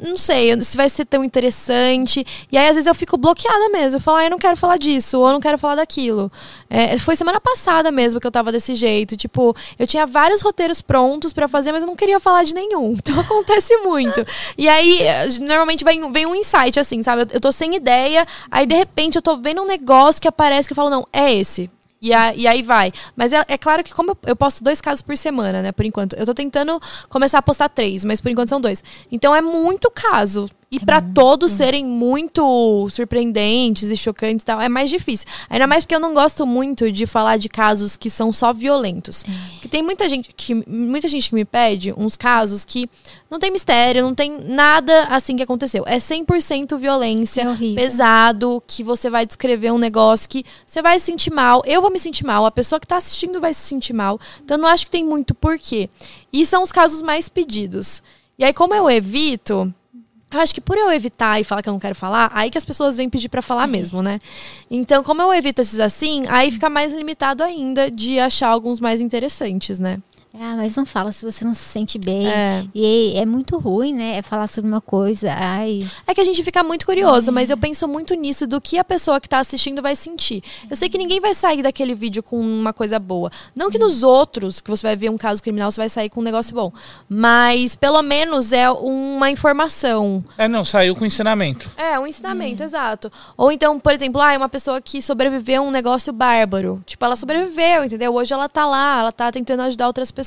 Não 0.07 0.17
sei 0.17 0.61
se 0.61 0.75
vai 0.75 0.89
ser 0.89 1.05
tão 1.05 1.23
interessante. 1.23 2.25
E 2.51 2.57
aí, 2.57 2.67
às 2.67 2.75
vezes, 2.75 2.87
eu 2.87 2.95
fico 2.95 3.17
bloqueada 3.17 3.69
mesmo. 3.69 3.97
Eu 3.97 4.01
falo, 4.01 4.17
ah, 4.17 4.23
eu 4.25 4.29
não 4.29 4.39
quero 4.39 4.57
falar 4.57 4.77
disso, 4.77 5.19
ou 5.19 5.27
eu 5.27 5.33
não 5.33 5.39
quero 5.39 5.57
falar 5.57 5.75
daquilo. 5.75 6.31
É, 6.69 6.97
foi 6.97 7.15
semana 7.15 7.39
passada 7.39 7.91
mesmo 7.91 8.19
que 8.19 8.27
eu 8.27 8.31
tava 8.31 8.51
desse 8.51 8.75
jeito. 8.75 9.15
Tipo, 9.15 9.55
eu 9.77 9.87
tinha 9.87 10.05
vários 10.05 10.41
roteiros 10.41 10.81
prontos 10.81 11.33
pra 11.33 11.47
fazer, 11.47 11.71
mas 11.71 11.81
eu 11.81 11.87
não 11.87 11.95
queria 11.95 12.19
falar 12.19 12.43
de 12.43 12.53
nenhum. 12.53 12.95
Então 13.09 13.21
acontece 13.21 13.75
muito. 13.77 14.23
E 14.55 14.67
aí, 14.69 15.01
eh, 15.01 15.27
normalmente 15.39 15.83
vem, 15.83 16.11
vem 16.11 16.27
um 16.27 16.35
insight, 16.35 16.79
assim, 16.79 17.01
sabe? 17.01 17.25
Eu 17.33 17.39
tô 17.39 17.51
sem 17.51 17.75
ideia, 17.75 18.25
aí 18.51 18.67
de 18.67 18.75
repente 18.75 19.15
eu 19.15 19.21
tô 19.21 19.35
vendo 19.35 19.63
um 19.63 19.65
negócio 19.65 20.21
que 20.21 20.27
aparece 20.27 20.67
que 20.69 20.73
eu 20.73 20.75
falo, 20.75 20.91
não, 20.91 21.07
é 21.11 21.33
esse. 21.33 21.69
E, 22.01 22.13
a- 22.13 22.33
e 22.33 22.47
aí 22.47 22.61
vai. 22.63 22.91
Mas 23.15 23.33
é, 23.33 23.43
é 23.47 23.57
claro 23.57 23.83
que 23.83 23.93
como 23.93 24.11
eu, 24.11 24.17
eu 24.27 24.35
posto 24.35 24.63
dois 24.63 24.79
casos 24.79 25.01
por 25.01 25.15
semana, 25.17 25.61
né? 25.61 25.71
Por 25.71 25.85
enquanto. 25.85 26.13
Eu 26.15 26.25
tô 26.25 26.33
tentando 26.33 26.79
começar 27.09 27.37
a 27.39 27.41
postar 27.41 27.69
três, 27.69 28.05
mas 28.05 28.21
por 28.21 28.29
enquanto 28.31 28.49
são 28.49 28.61
dois. 28.61 28.83
Então 29.11 29.35
é 29.35 29.41
muito 29.41 29.91
caso. 29.91 30.49
E 30.71 30.79
pra 30.79 31.01
todos 31.01 31.51
serem 31.51 31.83
muito 31.83 32.87
surpreendentes 32.91 33.89
e 33.89 33.97
chocantes 33.97 34.43
e 34.43 34.45
tal, 34.45 34.61
é 34.61 34.69
mais 34.69 34.87
difícil. 34.87 35.25
Ainda 35.49 35.65
mais 35.65 35.83
porque 35.83 35.95
eu 35.95 35.99
não 35.99 36.13
gosto 36.13 36.45
muito 36.45 36.91
de 36.91 37.07
falar 37.07 37.37
de 37.37 37.49
casos 37.49 37.97
que 37.97 38.07
são 38.07 38.31
só 38.31 38.53
violentos. 38.53 39.23
Porque 39.53 39.67
tem 39.67 39.81
muita 39.81 40.07
gente 40.07 40.31
que 40.31 40.53
muita 40.53 41.07
gente 41.07 41.29
que 41.29 41.33
me 41.33 41.43
pede 41.43 41.91
uns 41.97 42.15
casos 42.15 42.63
que 42.63 42.87
não 43.31 43.39
tem 43.39 43.49
mistério, 43.49 44.03
não 44.03 44.13
tem 44.13 44.39
nada 44.41 45.05
assim 45.05 45.35
que 45.35 45.41
aconteceu. 45.41 45.83
É 45.87 45.97
100% 45.97 46.77
violência, 46.77 47.47
É 47.71 47.75
pesado, 47.75 48.61
que 48.67 48.83
você 48.83 49.09
vai 49.09 49.25
descrever 49.25 49.71
um 49.71 49.79
negócio 49.79 50.29
que 50.29 50.45
você 50.67 50.83
vai 50.83 50.99
se 50.99 51.05
sentir 51.05 51.31
mal, 51.31 51.63
eu 51.65 51.81
vou 51.81 51.89
me 51.89 51.99
sentir 51.99 52.23
mal, 52.23 52.45
a 52.45 52.51
pessoa 52.51 52.79
que 52.79 52.85
tá 52.85 52.97
assistindo 52.97 53.41
vai 53.41 53.55
se 53.55 53.61
sentir 53.61 53.93
mal. 53.93 54.19
Então 54.43 54.55
eu 54.55 54.61
não 54.61 54.69
acho 54.69 54.85
que 54.85 54.91
tem 54.91 55.03
muito 55.03 55.33
porquê. 55.33 55.89
E 56.31 56.45
são 56.45 56.61
os 56.61 56.71
casos 56.71 57.01
mais 57.01 57.27
pedidos. 57.27 58.03
E 58.37 58.45
aí 58.45 58.53
como 58.53 58.75
eu 58.75 58.87
evito, 58.89 59.73
Eu 60.31 60.39
acho 60.39 60.53
que 60.53 60.61
por 60.61 60.77
eu 60.77 60.91
evitar 60.91 61.39
e 61.39 61.43
falar 61.43 61.63
que 61.63 61.69
eu 61.69 61.73
não 61.73 61.79
quero 61.79 61.95
falar, 61.95 62.29
aí 62.33 62.51
que 62.51 62.57
as 62.57 62.65
pessoas 62.65 62.95
vêm 62.95 63.09
pedir 63.09 63.29
pra 63.29 63.41
falar 63.41 63.65
mesmo, 63.65 64.03
né? 64.03 64.19
Então, 64.69 65.03
como 65.03 65.21
eu 65.21 65.33
evito 65.33 65.61
esses 65.61 65.79
assim, 65.79 66.25
aí 66.27 66.51
fica 66.51 66.69
mais 66.69 66.93
limitado 66.93 67.43
ainda 67.43 67.89
de 67.89 68.19
achar 68.19 68.49
alguns 68.49 68.79
mais 68.79 69.01
interessantes, 69.01 69.79
né? 69.79 69.99
Ah, 70.33 70.55
mas 70.55 70.75
não 70.75 70.85
fala 70.85 71.11
se 71.11 71.25
você 71.25 71.43
não 71.43 71.55
se 71.55 71.63
sente 71.63 71.97
bem. 71.97 72.27
É. 72.27 72.63
E 72.73 73.13
é 73.15 73.25
muito 73.25 73.57
ruim, 73.57 73.93
né? 73.93 74.17
É 74.17 74.21
falar 74.21 74.45
sobre 74.45 74.69
uma 74.69 74.79
coisa. 74.79 75.33
Ai. 75.35 75.87
É 76.05 76.13
que 76.13 76.21
a 76.21 76.23
gente 76.23 76.43
fica 76.43 76.63
muito 76.63 76.85
curioso, 76.85 77.31
mas 77.31 77.49
eu 77.49 77.57
penso 77.57 77.87
muito 77.87 78.13
nisso 78.13 78.45
do 78.45 78.61
que 78.61 78.77
a 78.77 78.83
pessoa 78.83 79.19
que 79.19 79.27
tá 79.27 79.39
assistindo 79.39 79.81
vai 79.81 79.95
sentir. 79.95 80.43
Eu 80.69 80.75
sei 80.75 80.87
que 80.87 80.99
ninguém 80.99 81.19
vai 81.19 81.33
sair 81.33 81.63
daquele 81.63 81.95
vídeo 81.95 82.21
com 82.21 82.39
uma 82.39 82.71
coisa 82.71 82.99
boa. 82.99 83.31
Não 83.55 83.71
que 83.71 83.79
nos 83.79 84.03
outros, 84.03 84.61
que 84.61 84.69
você 84.69 84.85
vai 84.85 84.95
ver 84.95 85.09
um 85.09 85.17
caso 85.17 85.41
criminal, 85.41 85.71
você 85.71 85.81
vai 85.81 85.89
sair 85.89 86.09
com 86.09 86.19
um 86.19 86.23
negócio 86.23 86.53
bom. 86.53 86.71
Mas 87.07 87.75
pelo 87.75 88.01
menos 88.03 88.53
é 88.53 88.69
uma 88.69 89.31
informação. 89.31 90.23
É, 90.37 90.47
não, 90.47 90.63
saiu 90.63 90.95
com 90.95 91.05
ensinamento. 91.05 91.71
É, 91.75 91.99
um 91.99 92.05
ensinamento, 92.05 92.61
exato. 92.61 93.11
Ou 93.35 93.51
então, 93.51 93.79
por 93.79 93.93
exemplo, 93.93 94.21
ah, 94.21 94.33
é 94.33 94.37
uma 94.37 94.49
pessoa 94.49 94.79
que 94.79 95.01
sobreviveu 95.01 95.63
a 95.63 95.65
um 95.65 95.71
negócio 95.71 96.13
bárbaro. 96.13 96.83
Tipo, 96.85 97.03
ela 97.03 97.15
sobreviveu, 97.15 97.83
entendeu? 97.83 98.13
Hoje 98.13 98.31
ela 98.31 98.47
tá 98.47 98.65
lá, 98.67 98.99
ela 98.99 99.11
tá 99.11 99.31
tentando 99.31 99.63
ajudar 99.63 99.87
outras 99.87 100.11
pessoas. 100.11 100.18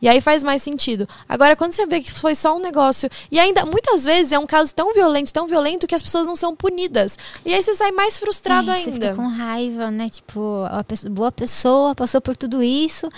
E 0.00 0.08
aí 0.08 0.20
faz 0.20 0.42
mais 0.44 0.62
sentido. 0.62 1.08
Agora, 1.28 1.54
quando 1.56 1.72
você 1.72 1.86
vê 1.86 2.00
que 2.00 2.10
foi 2.12 2.34
só 2.34 2.56
um 2.56 2.60
negócio. 2.60 3.08
E 3.30 3.38
ainda, 3.38 3.64
muitas 3.66 4.04
vezes, 4.04 4.32
é 4.32 4.38
um 4.38 4.46
caso 4.46 4.74
tão 4.74 4.92
violento, 4.94 5.32
tão 5.32 5.46
violento, 5.46 5.86
que 5.86 5.94
as 5.94 6.02
pessoas 6.02 6.26
não 6.26 6.36
são 6.36 6.54
punidas. 6.56 7.18
E 7.44 7.54
aí 7.54 7.62
você 7.62 7.74
sai 7.74 7.90
mais 7.92 8.18
frustrado 8.18 8.70
É, 8.70 8.76
Você 8.76 8.92
fica 8.92 9.06
ainda. 9.10 9.16
com 9.22 9.28
raiva, 9.28 9.90
né? 9.90 10.08
Tipo, 10.08 10.64
a 10.70 10.82
pessoa- 10.84 11.10
boa 11.12 11.32
pessoa 11.32 11.94
passou 11.94 12.20
por 12.20 12.36
tudo 12.36 12.62
isso. 12.62 13.08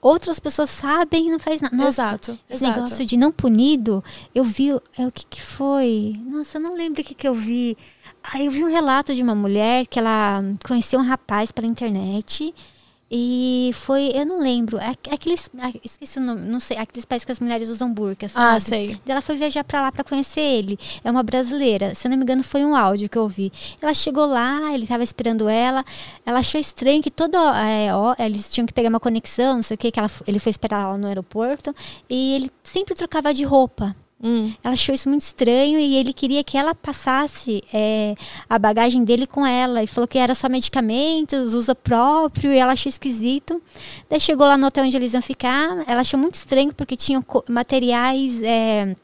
Outras 0.00 0.38
pessoas 0.38 0.70
sabem 0.70 1.26
e 1.26 1.30
não 1.30 1.38
faz 1.40 1.60
nada. 1.60 1.74
Nossa, 1.76 1.88
exato. 2.02 2.38
Esse 2.48 2.64
exato. 2.64 2.80
negócio 2.80 3.04
de 3.04 3.16
não 3.16 3.32
punido, 3.32 4.02
eu 4.34 4.44
vi. 4.44 4.70
É, 4.96 5.06
o 5.06 5.10
que, 5.10 5.26
que 5.28 5.42
foi? 5.42 6.14
Nossa, 6.24 6.58
eu 6.58 6.62
não 6.62 6.74
lembro 6.76 7.00
o 7.02 7.04
que, 7.04 7.14
que 7.14 7.26
eu 7.26 7.34
vi. 7.34 7.76
Aí 8.22 8.46
eu 8.46 8.50
vi 8.52 8.62
um 8.62 8.70
relato 8.70 9.14
de 9.14 9.22
uma 9.22 9.34
mulher 9.34 9.86
que 9.86 9.98
ela 9.98 10.40
conheceu 10.66 11.00
um 11.00 11.02
rapaz 11.02 11.50
pela 11.50 11.66
internet. 11.66 12.54
E 13.10 13.70
foi, 13.74 14.10
eu 14.14 14.26
não 14.26 14.38
lembro, 14.38 14.76
é- 14.78 14.94
aqueles, 15.10 15.48
ah, 15.58 15.72
esqueci 15.82 16.18
o 16.18 16.22
nome, 16.22 16.42
não 16.42 16.60
sei, 16.60 16.76
aqueles 16.76 17.06
países 17.06 17.24
que 17.24 17.32
as 17.32 17.40
mulheres 17.40 17.70
usam 17.70 17.90
burca, 17.92 18.28
sabe? 18.28 18.56
Ah, 18.56 18.60
sei. 18.60 19.00
Ela 19.06 19.22
foi 19.22 19.36
viajar 19.36 19.64
pra 19.64 19.80
lá 19.80 19.90
pra 19.90 20.04
conhecer 20.04 20.40
ele. 20.42 20.78
É 21.02 21.10
uma 21.10 21.22
brasileira. 21.22 21.94
Se 21.94 22.06
eu 22.06 22.10
não 22.10 22.18
me 22.18 22.22
engano, 22.24 22.44
foi 22.44 22.64
um 22.66 22.76
áudio 22.76 23.08
que 23.08 23.16
eu 23.16 23.22
ouvi. 23.22 23.50
Ela 23.80 23.94
chegou 23.94 24.26
lá, 24.26 24.74
ele 24.74 24.86
tava 24.86 25.02
esperando 25.02 25.48
ela. 25.48 25.82
Ela 26.26 26.40
achou 26.40 26.60
estranho 26.60 27.02
que 27.02 27.10
toda. 27.10 27.38
é, 27.66 27.94
ó, 27.94 28.14
eles 28.18 28.50
tinham 28.50 28.66
que 28.66 28.74
pegar 28.74 28.90
uma 28.90 29.00
conexão, 29.00 29.54
não 29.56 29.62
sei 29.62 29.74
o 29.74 29.78
que, 29.78 29.90
que 29.90 29.98
ela, 29.98 30.10
ele 30.26 30.38
foi 30.38 30.50
esperar 30.50 30.82
ela 30.82 30.98
no 30.98 31.06
aeroporto. 31.06 31.74
E 32.10 32.34
ele 32.34 32.50
sempre 32.62 32.94
trocava 32.94 33.32
de 33.32 33.42
roupa. 33.44 33.96
Hum. 34.22 34.52
Ela 34.64 34.74
achou 34.74 34.92
isso 34.94 35.08
muito 35.08 35.22
estranho 35.22 35.78
e 35.78 35.94
ele 35.96 36.12
queria 36.12 36.42
que 36.42 36.58
ela 36.58 36.74
passasse 36.74 37.62
é, 37.72 38.14
a 38.50 38.58
bagagem 38.58 39.04
dele 39.04 39.26
com 39.26 39.46
ela. 39.46 39.82
E 39.82 39.86
falou 39.86 40.08
que 40.08 40.18
era 40.18 40.34
só 40.34 40.48
medicamentos, 40.48 41.54
uso 41.54 41.74
próprio, 41.74 42.52
e 42.52 42.58
ela 42.58 42.72
achou 42.72 42.90
esquisito. 42.90 43.62
Daí 44.10 44.18
chegou 44.20 44.46
lá 44.46 44.56
no 44.58 44.66
hotel 44.66 44.84
onde 44.84 44.96
eles 44.96 45.12
iam 45.12 45.22
ficar. 45.22 45.84
Ela 45.86 46.00
achou 46.00 46.18
muito 46.18 46.34
estranho 46.34 46.74
porque 46.74 46.96
tinham 46.96 47.22
co- 47.22 47.44
materiais. 47.48 48.42
é, 48.42 48.96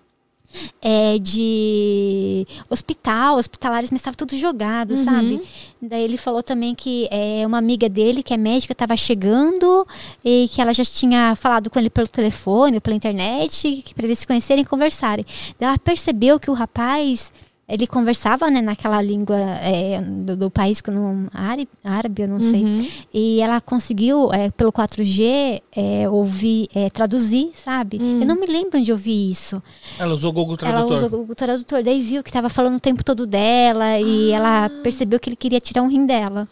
é, 0.81 1.19
de 1.19 2.47
hospital, 2.69 3.37
hospitalares, 3.37 3.91
mas 3.91 4.01
estava 4.01 4.17
tudo 4.17 4.37
jogado, 4.37 4.95
Uhum. 4.95 5.05
sabe? 5.05 5.43
Daí 5.81 6.03
ele 6.03 6.17
falou 6.17 6.43
também 6.43 6.75
que 6.75 7.07
é, 7.11 7.47
uma 7.47 7.59
amiga 7.59 7.89
dele, 7.89 8.23
que 8.23 8.33
é 8.33 8.37
médica, 8.37 8.73
estava 8.73 8.97
chegando 8.97 9.87
e 10.25 10.49
que 10.53 10.61
ela 10.61 10.73
já 10.73 10.85
tinha 10.85 11.35
falado 11.37 11.69
com 11.69 11.79
ele 11.79 11.91
pelo 11.91 12.09
telefone, 12.09 12.81
pela 12.81 12.97
internet, 12.97 13.85
para 13.95 14.07
eles 14.07 14.19
se 14.21 14.27
conhecerem 14.27 14.63
e 14.63 14.67
conversarem. 14.67 15.25
Daí 15.59 15.69
ela 15.69 15.79
percebeu 15.79 16.41
que 16.41 16.51
o 16.51 16.55
rapaz 16.55 17.33
ele 17.69 17.87
conversava 17.87 18.51
né, 18.51 18.61
naquela 18.61 19.01
língua 19.01 19.37
é, 19.37 20.01
do, 20.03 20.37
do 20.37 20.51
país 20.51 20.81
que 20.81 20.91
não 20.91 21.27
árabe, 21.33 21.69
árabe 21.83 22.23
eu 22.23 22.29
não 22.29 22.41
sei 22.41 22.63
Uhum. 22.65 22.87
e 23.13 23.41
ela 23.41 23.61
conseguiu 23.61 24.31
é, 24.33 24.51
pelo 24.51 24.71
4G 24.73 25.63
é, 25.75 26.09
ouvir 26.09 26.69
é, 26.75 26.91
traduzir 26.91 27.51
sabe 27.55 27.97
eu 28.01 28.27
não 28.27 28.37
me 28.37 28.47
lembro 28.47 28.79
onde 28.79 28.91
eu 28.91 28.97
vi 28.97 29.31
isso 29.31 29.63
Ela 29.99 30.13
usou 30.15 30.31
o 30.31 30.33
Google 30.33 30.57
ela 30.63 30.71
Tradutor. 30.73 30.97
usou 30.97 31.07
o 31.09 31.11
Google 31.11 31.35
Tradutor, 31.35 31.83
daí 31.83 32.03
viu 32.03 32.23
que 32.23 32.29
estava 32.31 32.49
falando 32.49 32.77
o 32.77 32.81
tempo 32.81 33.03
todo 33.05 33.27
dela 33.27 33.99
e 33.99 34.31
ela 34.31 34.69
percebeu 34.83 35.19
que 35.19 35.29
ele 35.31 35.37
queria 35.37 35.61
tirar 35.61 35.83
um 35.83 35.89
rim 35.89 36.05
dela. 36.07 36.47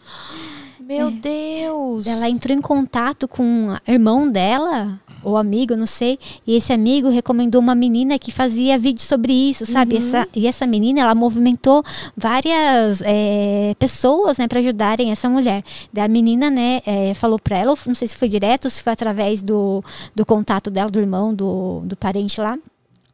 Meu 0.79 1.09
Deus. 1.09 2.05
Ela 2.07 2.29
entrou 2.29 2.55
em 2.55 2.59
contato 2.59 3.25
com 3.27 3.67
o 3.69 3.91
irmão 3.91 4.29
dela, 4.29 4.99
ou 5.23 5.37
amigo, 5.37 5.75
não 5.75 5.85
sei, 5.85 6.19
e 6.45 6.55
esse 6.55 6.73
amigo 6.73 7.09
recomendou 7.09 7.61
uma 7.61 7.75
menina 7.75 8.19
que 8.19 8.31
fazia 8.31 8.77
vídeo 8.77 9.01
sobre 9.01 9.33
isso, 9.33 9.65
sabe? 9.65 9.97
Essa, 9.97 10.27
e 10.35 10.47
essa 10.47 10.65
menina, 10.67 11.01
ela 11.01 11.15
movimentou 11.15 11.83
várias 12.15 13.01
é, 13.03 13.75
pessoas, 13.79 14.37
né, 14.37 14.47
para 14.47 14.59
ajudarem 14.59 15.11
essa 15.11 15.29
mulher. 15.29 15.63
Daí 15.91 16.05
a 16.05 16.07
menina, 16.07 16.49
né, 16.49 16.81
é, 16.85 17.13
falou 17.13 17.39
para 17.39 17.57
ela, 17.57 17.75
não 17.85 17.95
sei 17.95 18.07
se 18.07 18.15
foi 18.15 18.29
direto 18.29 18.65
ou 18.65 18.71
se 18.71 18.83
foi 18.83 18.93
através 18.93 19.41
do, 19.41 19.83
do 20.15 20.25
contato 20.25 20.69
dela, 20.69 20.89
do 20.89 20.99
irmão, 20.99 21.33
do, 21.33 21.81
do 21.85 21.95
parente 21.95 22.39
lá, 22.39 22.57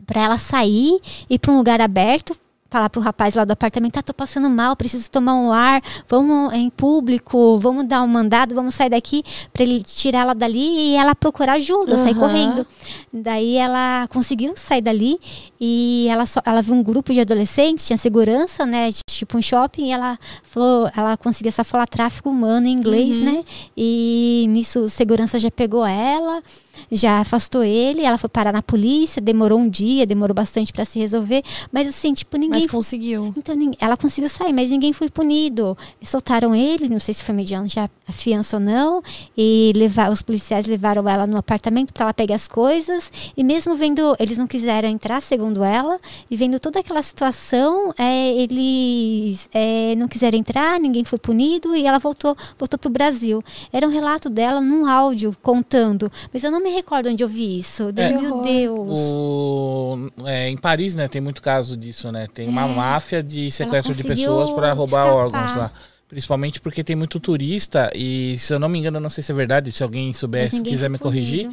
para 0.06 0.24
ela 0.24 0.38
sair 0.38 1.00
e 1.30 1.36
ir 1.36 1.40
para 1.40 1.52
um 1.52 1.58
lugar 1.58 1.82
aberto 1.82 2.36
falar 2.70 2.90
pro 2.90 3.02
rapaz 3.02 3.34
lá 3.34 3.44
do 3.46 3.52
apartamento, 3.52 3.98
ah, 3.98 4.04
tô 4.04 4.14
passando 4.14 4.50
mal, 4.50 4.76
preciso 4.76 5.10
tomar 5.10 5.34
um 5.34 5.52
ar, 5.52 5.82
vamos 6.08 6.54
em 6.54 6.70
público, 6.70 7.58
vamos 7.58 7.88
dar 7.88 8.04
um 8.04 8.08
mandado, 8.08 8.54
vamos 8.54 8.76
sair 8.76 8.90
daqui 8.90 9.24
para 9.52 9.64
ele 9.64 9.82
tirar 9.84 10.20
ela 10.20 10.36
dali 10.36 10.60
e 10.92 10.96
ela 10.96 11.16
procurar 11.16 11.54
ajuda, 11.54 11.98
sair 11.98 12.12
Aham. 12.12 12.20
correndo. 12.20 12.68
Daí 13.12 13.56
ela 13.56 14.08
conseguiu 14.10 14.54
sair 14.56 14.82
dali 14.82 15.20
e 15.60 16.08
ela 16.10 16.26
só, 16.26 16.42
ela 16.46 16.62
viu 16.62 16.76
um 16.76 16.84
grupo 16.84 17.12
de 17.12 17.20
adolescentes, 17.22 17.88
tinha 17.88 17.98
segurança, 17.98 18.66
né, 18.66 18.92
tipo 19.10 19.38
um 19.38 19.42
shopping, 19.42 19.88
e 19.88 19.92
ela 19.92 20.18
falou, 20.44 20.90
ela 20.96 21.18
conseguia 21.18 21.52
só 21.52 21.64
falar 21.64 21.88
tráfico 21.88 22.30
humano 22.30 22.68
em 22.68 22.72
inglês, 22.72 23.18
Uhum. 23.18 23.26
né? 23.26 23.44
E 23.76 24.46
nisso 24.50 24.88
segurança 24.90 25.40
já 25.40 25.50
pegou 25.50 25.86
ela, 25.86 26.44
já 26.92 27.20
afastou 27.20 27.64
ele, 27.64 28.02
ela 28.02 28.18
foi 28.18 28.30
parar 28.30 28.52
na 28.52 28.62
polícia, 28.62 29.22
demorou 29.22 29.60
um 29.60 29.70
dia, 29.70 30.06
demorou 30.06 30.34
bastante 30.34 30.72
para 30.72 30.86
se 30.86 31.00
resolver, 31.00 31.44
mas 31.72 31.88
assim, 31.88 32.14
tipo, 32.14 32.38
ninguém 32.38 32.62
Mas 32.62 32.72
conseguiu. 32.72 33.34
então 33.38 33.56
ela 33.80 33.98
conseguiu 33.98 34.30
sair, 34.30 34.54
mas 34.54 34.70
ninguém 34.70 34.94
foi 34.94 35.10
punido. 35.10 35.78
Soltaram 36.04 36.56
ele, 36.56 36.90
não 36.90 37.00
sei 37.00 37.14
se 37.14 37.24
foi 37.24 37.36
mediante 37.36 37.80
a 37.80 37.90
a 38.10 38.12
fiança 38.12 38.58
ou 38.58 38.60
não, 38.60 39.04
e 39.38 39.72
levar, 39.76 40.12
os 40.12 40.22
policiais 40.22 40.66
levaram 40.66 41.08
ela 41.08 41.28
no 41.28 41.38
apartamento 41.38 41.94
para 41.94 42.06
ela 42.06 42.14
pegar 42.14 42.36
as 42.36 42.48
coisas. 42.48 43.12
E 43.38 43.44
mesmo 43.44 43.76
vendo, 43.76 44.16
eles 44.20 44.38
não 44.38 44.48
quiseram 44.48 44.90
entrar, 44.90 45.22
segundo 45.22 45.64
ela, 45.64 46.00
e 46.30 46.36
vendo 46.36 46.60
toda 46.60 46.80
aquela 46.80 47.04
situação, 47.04 47.94
é, 47.98 48.34
eles 48.34 49.48
é, 49.54 49.96
não 49.96 50.08
quiseram 50.08 50.40
entrar, 50.40 50.80
ninguém 50.80 51.04
foi 51.04 51.20
punido 51.20 51.76
e 51.76 51.86
ela 51.86 52.00
voltou, 52.00 52.36
voltou 52.58 52.80
pro 52.80 52.90
Brasil. 52.90 53.44
Era 53.72 53.88
um 53.88 53.92
relato 53.92 54.28
dela 54.28 54.60
num 54.60 54.88
áudio 54.88 55.36
contando, 55.42 56.12
mas 56.34 56.44
eu 56.44 56.50
não 56.50 56.62
me 56.62 56.69
recordo 56.74 57.10
onde 57.10 57.24
eu 57.24 57.28
vi 57.28 57.60
isso. 57.60 57.92
É. 57.96 58.10
Meu. 58.10 58.42
Deus. 58.42 59.00
O, 59.14 60.10
é, 60.26 60.50
em 60.50 60.58
Paris, 60.58 60.96
né, 60.96 61.08
tem 61.08 61.22
muito 61.22 61.42
caso 61.42 61.76
disso, 61.78 62.12
né? 62.12 62.28
Tem 62.34 62.48
uma 62.48 62.68
máfia 62.68 63.22
de 63.24 63.50
sequestro 63.52 63.94
de 63.94 64.02
É. 64.02 64.04
pessoas 64.06 64.50
para 64.52 64.72
roubar 64.74 65.02
escapar. 65.06 65.16
órgãos 65.26 65.56
lá. 65.56 65.72
Principalmente 66.08 66.60
porque 66.60 66.84
tem 66.84 66.96
muito 66.96 67.20
turista 67.20 67.92
e, 67.94 68.36
se 68.40 68.52
eu 68.52 68.58
não 68.60 68.68
me 68.68 68.80
engano, 68.80 68.98
eu 68.98 69.02
não 69.02 69.12
sei 69.12 69.24
se 69.24 69.32
é 69.32 69.36
verdade, 69.36 69.72
se 69.72 69.84
alguém 69.84 70.12
souber, 70.12 70.50
se 70.50 70.60
quiser 70.62 70.90
me 70.90 70.98
corrigir. 70.98 71.52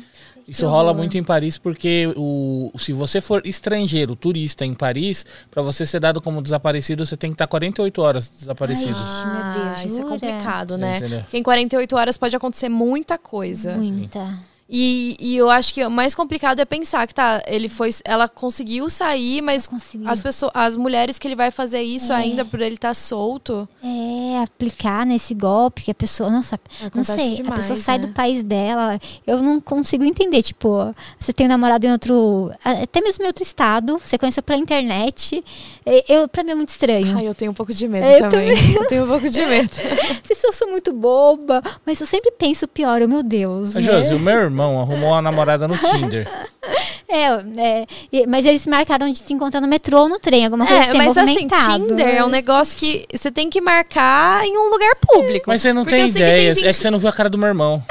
Isso 0.48 0.66
rola 0.68 0.94
muito 0.94 1.18
em 1.18 1.24
Paris 1.24 1.58
porque 1.58 2.06
o, 2.16 2.70
se 2.78 2.92
você 2.92 3.20
for 3.20 3.42
estrangeiro, 3.44 4.14
turista 4.16 4.64
em 4.64 4.72
Paris, 4.72 5.26
para 5.50 5.60
você 5.60 5.84
ser 5.84 5.98
dado 6.00 6.22
como 6.22 6.40
desaparecido, 6.40 7.04
você 7.04 7.16
tem 7.16 7.30
que 7.30 7.34
estar 7.34 7.48
48 7.48 8.00
horas 8.00 8.30
desaparecido. 8.30 8.92
Deus, 8.94 9.08
Ah, 9.26 9.74
isso 9.84 9.96
é 9.96 10.02
jura? 10.02 10.04
complicado, 10.08 10.78
né? 10.78 11.00
Porque 11.22 11.36
em 11.36 11.42
48 11.42 11.96
horas 11.96 12.16
pode 12.16 12.34
acontecer 12.36 12.68
muita 12.70 13.18
coisa. 13.18 13.72
Muita. 13.76 14.38
E, 14.68 15.16
e 15.20 15.36
eu 15.36 15.48
acho 15.48 15.72
que 15.72 15.84
o 15.84 15.90
mais 15.90 16.12
complicado 16.12 16.58
é 16.58 16.64
pensar 16.64 17.06
que 17.06 17.14
tá, 17.14 17.40
ele 17.46 17.68
foi, 17.68 17.90
ela 18.04 18.28
conseguiu 18.28 18.90
sair, 18.90 19.40
mas 19.40 19.66
Conseguiu. 19.66 20.08
as 20.08 20.20
pessoas, 20.20 20.50
as 20.54 20.76
mulheres 20.76 21.20
que 21.20 21.28
ele 21.28 21.36
vai 21.36 21.52
fazer 21.52 21.82
isso 21.82 22.12
ainda 22.12 22.44
por 22.44 22.60
ele 22.60 22.74
estar 22.74 22.92
solto. 22.92 23.68
É, 23.82 24.42
aplicar 24.42 25.06
nesse 25.06 25.34
golpe 25.34 25.82
que 25.82 25.90
a 25.92 25.94
pessoa, 25.94 26.30
nossa, 26.30 26.58
não 26.80 26.88
Acontece 26.88 27.12
sei, 27.12 27.32
a 27.32 27.36
demais, 27.36 27.60
pessoa 27.60 27.78
sai 27.78 27.98
né? 27.98 28.06
do 28.06 28.12
país 28.12 28.42
dela. 28.42 28.98
Eu 29.24 29.40
não 29.40 29.60
consigo 29.60 30.02
entender, 30.04 30.42
tipo, 30.42 30.92
você 31.18 31.32
tem 31.32 31.46
um 31.46 31.50
namorado 31.50 31.86
em 31.86 31.92
outro, 31.92 32.50
até 32.64 33.00
mesmo 33.00 33.22
em 33.22 33.28
outro 33.28 33.44
estado, 33.44 34.00
você 34.02 34.18
conheceu 34.18 34.42
pela 34.42 34.60
internet. 34.60 35.44
Eu, 36.08 36.26
pra 36.26 36.42
mim 36.42 36.50
é 36.50 36.54
muito 36.56 36.70
estranho. 36.70 37.16
Ai, 37.16 37.28
eu 37.28 37.34
tenho 37.34 37.52
um 37.52 37.54
pouco 37.54 37.72
de 37.72 37.86
medo 37.86 38.04
Eu 38.04 38.28
também. 38.28 38.56
Eu 38.76 38.88
tenho 38.88 39.04
um 39.04 39.08
pouco 39.08 39.30
de 39.30 39.46
medo. 39.46 39.70
Não 39.76 40.24
sei 40.24 40.34
se 40.36 40.46
eu 40.46 40.52
sou 40.52 40.68
muito 40.68 40.92
boba, 40.92 41.62
mas 41.84 42.00
eu 42.00 42.06
sempre 42.06 42.32
penso 42.32 42.66
pior, 42.66 43.00
oh, 43.02 43.08
meu 43.08 43.22
Deus. 43.22 43.74
Né? 43.74 43.80
Josi, 43.80 44.14
o 44.14 44.18
meu 44.18 44.55
irmão 44.64 44.80
arrumou 44.80 45.10
uma 45.10 45.22
namorada 45.22 45.68
no 45.68 45.76
Tinder. 45.76 46.28
É, 47.08 47.86
é, 48.12 48.26
mas 48.26 48.44
eles 48.44 48.66
marcaram 48.66 49.08
de 49.10 49.16
se 49.16 49.32
encontrar 49.32 49.60
no 49.60 49.68
metrô 49.68 50.00
ou 50.02 50.08
no 50.08 50.18
trem, 50.18 50.44
alguma 50.44 50.66
coisa 50.66 50.82
É, 50.82 50.88
assim, 50.88 50.98
mas 50.98 51.16
assim, 51.16 51.30
movimentado. 51.44 51.86
Tinder 51.86 52.08
é 52.16 52.24
um 52.24 52.28
negócio 52.28 52.76
que 52.76 53.06
você 53.14 53.30
tem 53.30 53.48
que 53.48 53.60
marcar 53.60 54.44
em 54.44 54.58
um 54.58 54.68
lugar 54.68 54.90
público. 54.96 55.44
Mas 55.46 55.62
você 55.62 55.72
não 55.72 55.84
tem 55.84 56.08
ideia, 56.08 56.52
gente- 56.52 56.66
é 56.66 56.72
que 56.72 56.78
você 56.80 56.90
não 56.90 56.98
viu 56.98 57.08
a 57.08 57.12
cara 57.12 57.30
do 57.30 57.38
meu 57.38 57.46
irmão. 57.46 57.82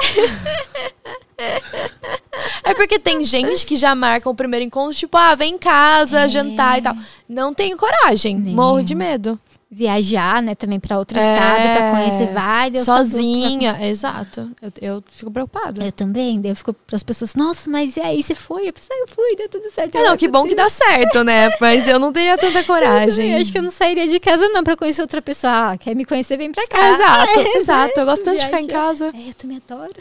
É 2.64 2.74
porque 2.74 2.98
tem 2.98 3.22
gente 3.24 3.64
que 3.64 3.76
já 3.76 3.94
marca 3.94 4.28
o 4.28 4.34
primeiro 4.34 4.64
encontro, 4.64 4.94
tipo, 4.96 5.16
ah, 5.16 5.34
vem 5.34 5.54
em 5.54 5.58
casa, 5.58 6.20
É. 6.20 6.28
jantar 6.28 6.78
e 6.78 6.82
tal. 6.82 6.94
Não 7.28 7.54
tenho 7.54 7.76
coragem. 7.76 8.36
Nem 8.36 8.54
Morro 8.54 8.82
de 8.82 8.94
medo. 8.94 9.38
Viajar, 9.68 10.40
né, 10.40 10.54
também 10.54 10.78
pra 10.78 10.96
outro 10.96 11.18
É. 11.18 11.20
estado, 11.20 11.76
pra 11.76 11.90
conhecer 11.90 12.32
vários. 12.32 12.84
Sozinha, 12.84 13.76
exato. 13.88 14.48
Eu, 14.62 14.72
eu 14.80 15.04
fico 15.10 15.28
preocupada. 15.28 15.84
Eu 15.84 15.90
também, 15.90 16.40
daí 16.40 16.52
eu 16.52 16.56
fico 16.56 16.72
pras 16.72 17.02
pessoas, 17.02 17.34
nossa, 17.34 17.68
mas 17.68 17.96
e 17.96 18.00
aí, 18.00 18.22
você 18.22 18.32
foi? 18.36 18.68
Eu 18.68 18.72
pensei, 18.72 18.88
"Ah, 18.96 19.00
eu 19.00 19.08
fui, 19.08 19.34
deu 19.36 19.48
tudo 19.48 19.68
certo. 19.74 19.96
É, 19.98 20.04
não, 20.04 20.16
que 20.16 20.28
bom 20.28 20.44
que 20.46 20.54
dá 20.54 20.68
certo, 20.68 21.24
né? 21.24 21.50
Mas 21.60 21.88
eu 21.88 21.98
não 21.98 22.12
teria 22.12 22.38
tanta 22.38 22.62
coragem. 22.62 23.32
Eu 23.32 23.40
acho 23.40 23.50
que 23.50 23.58
eu 23.58 23.62
não 23.62 23.72
sairia 23.72 24.06
de 24.06 24.20
casa 24.20 24.48
não 24.50 24.62
pra 24.62 24.76
conhecer 24.76 25.00
outra 25.02 25.20
pessoa. 25.20 25.72
Ah, 25.72 25.76
quer 25.76 25.96
me 25.96 26.04
conhecer, 26.04 26.36
vem 26.38 26.52
pra 26.52 26.64
cá. 26.68 26.90
Exato, 26.92 27.40
exato. 27.58 28.00
Eu 28.00 28.06
gosto 28.06 28.22
tanto 28.24 28.38
de 28.38 28.44
ficar 28.44 28.60
em 28.62 28.66
casa. 28.68 29.06
É, 29.14 29.30
eu 29.30 29.34
também 29.34 29.60
adoro. 29.68 29.92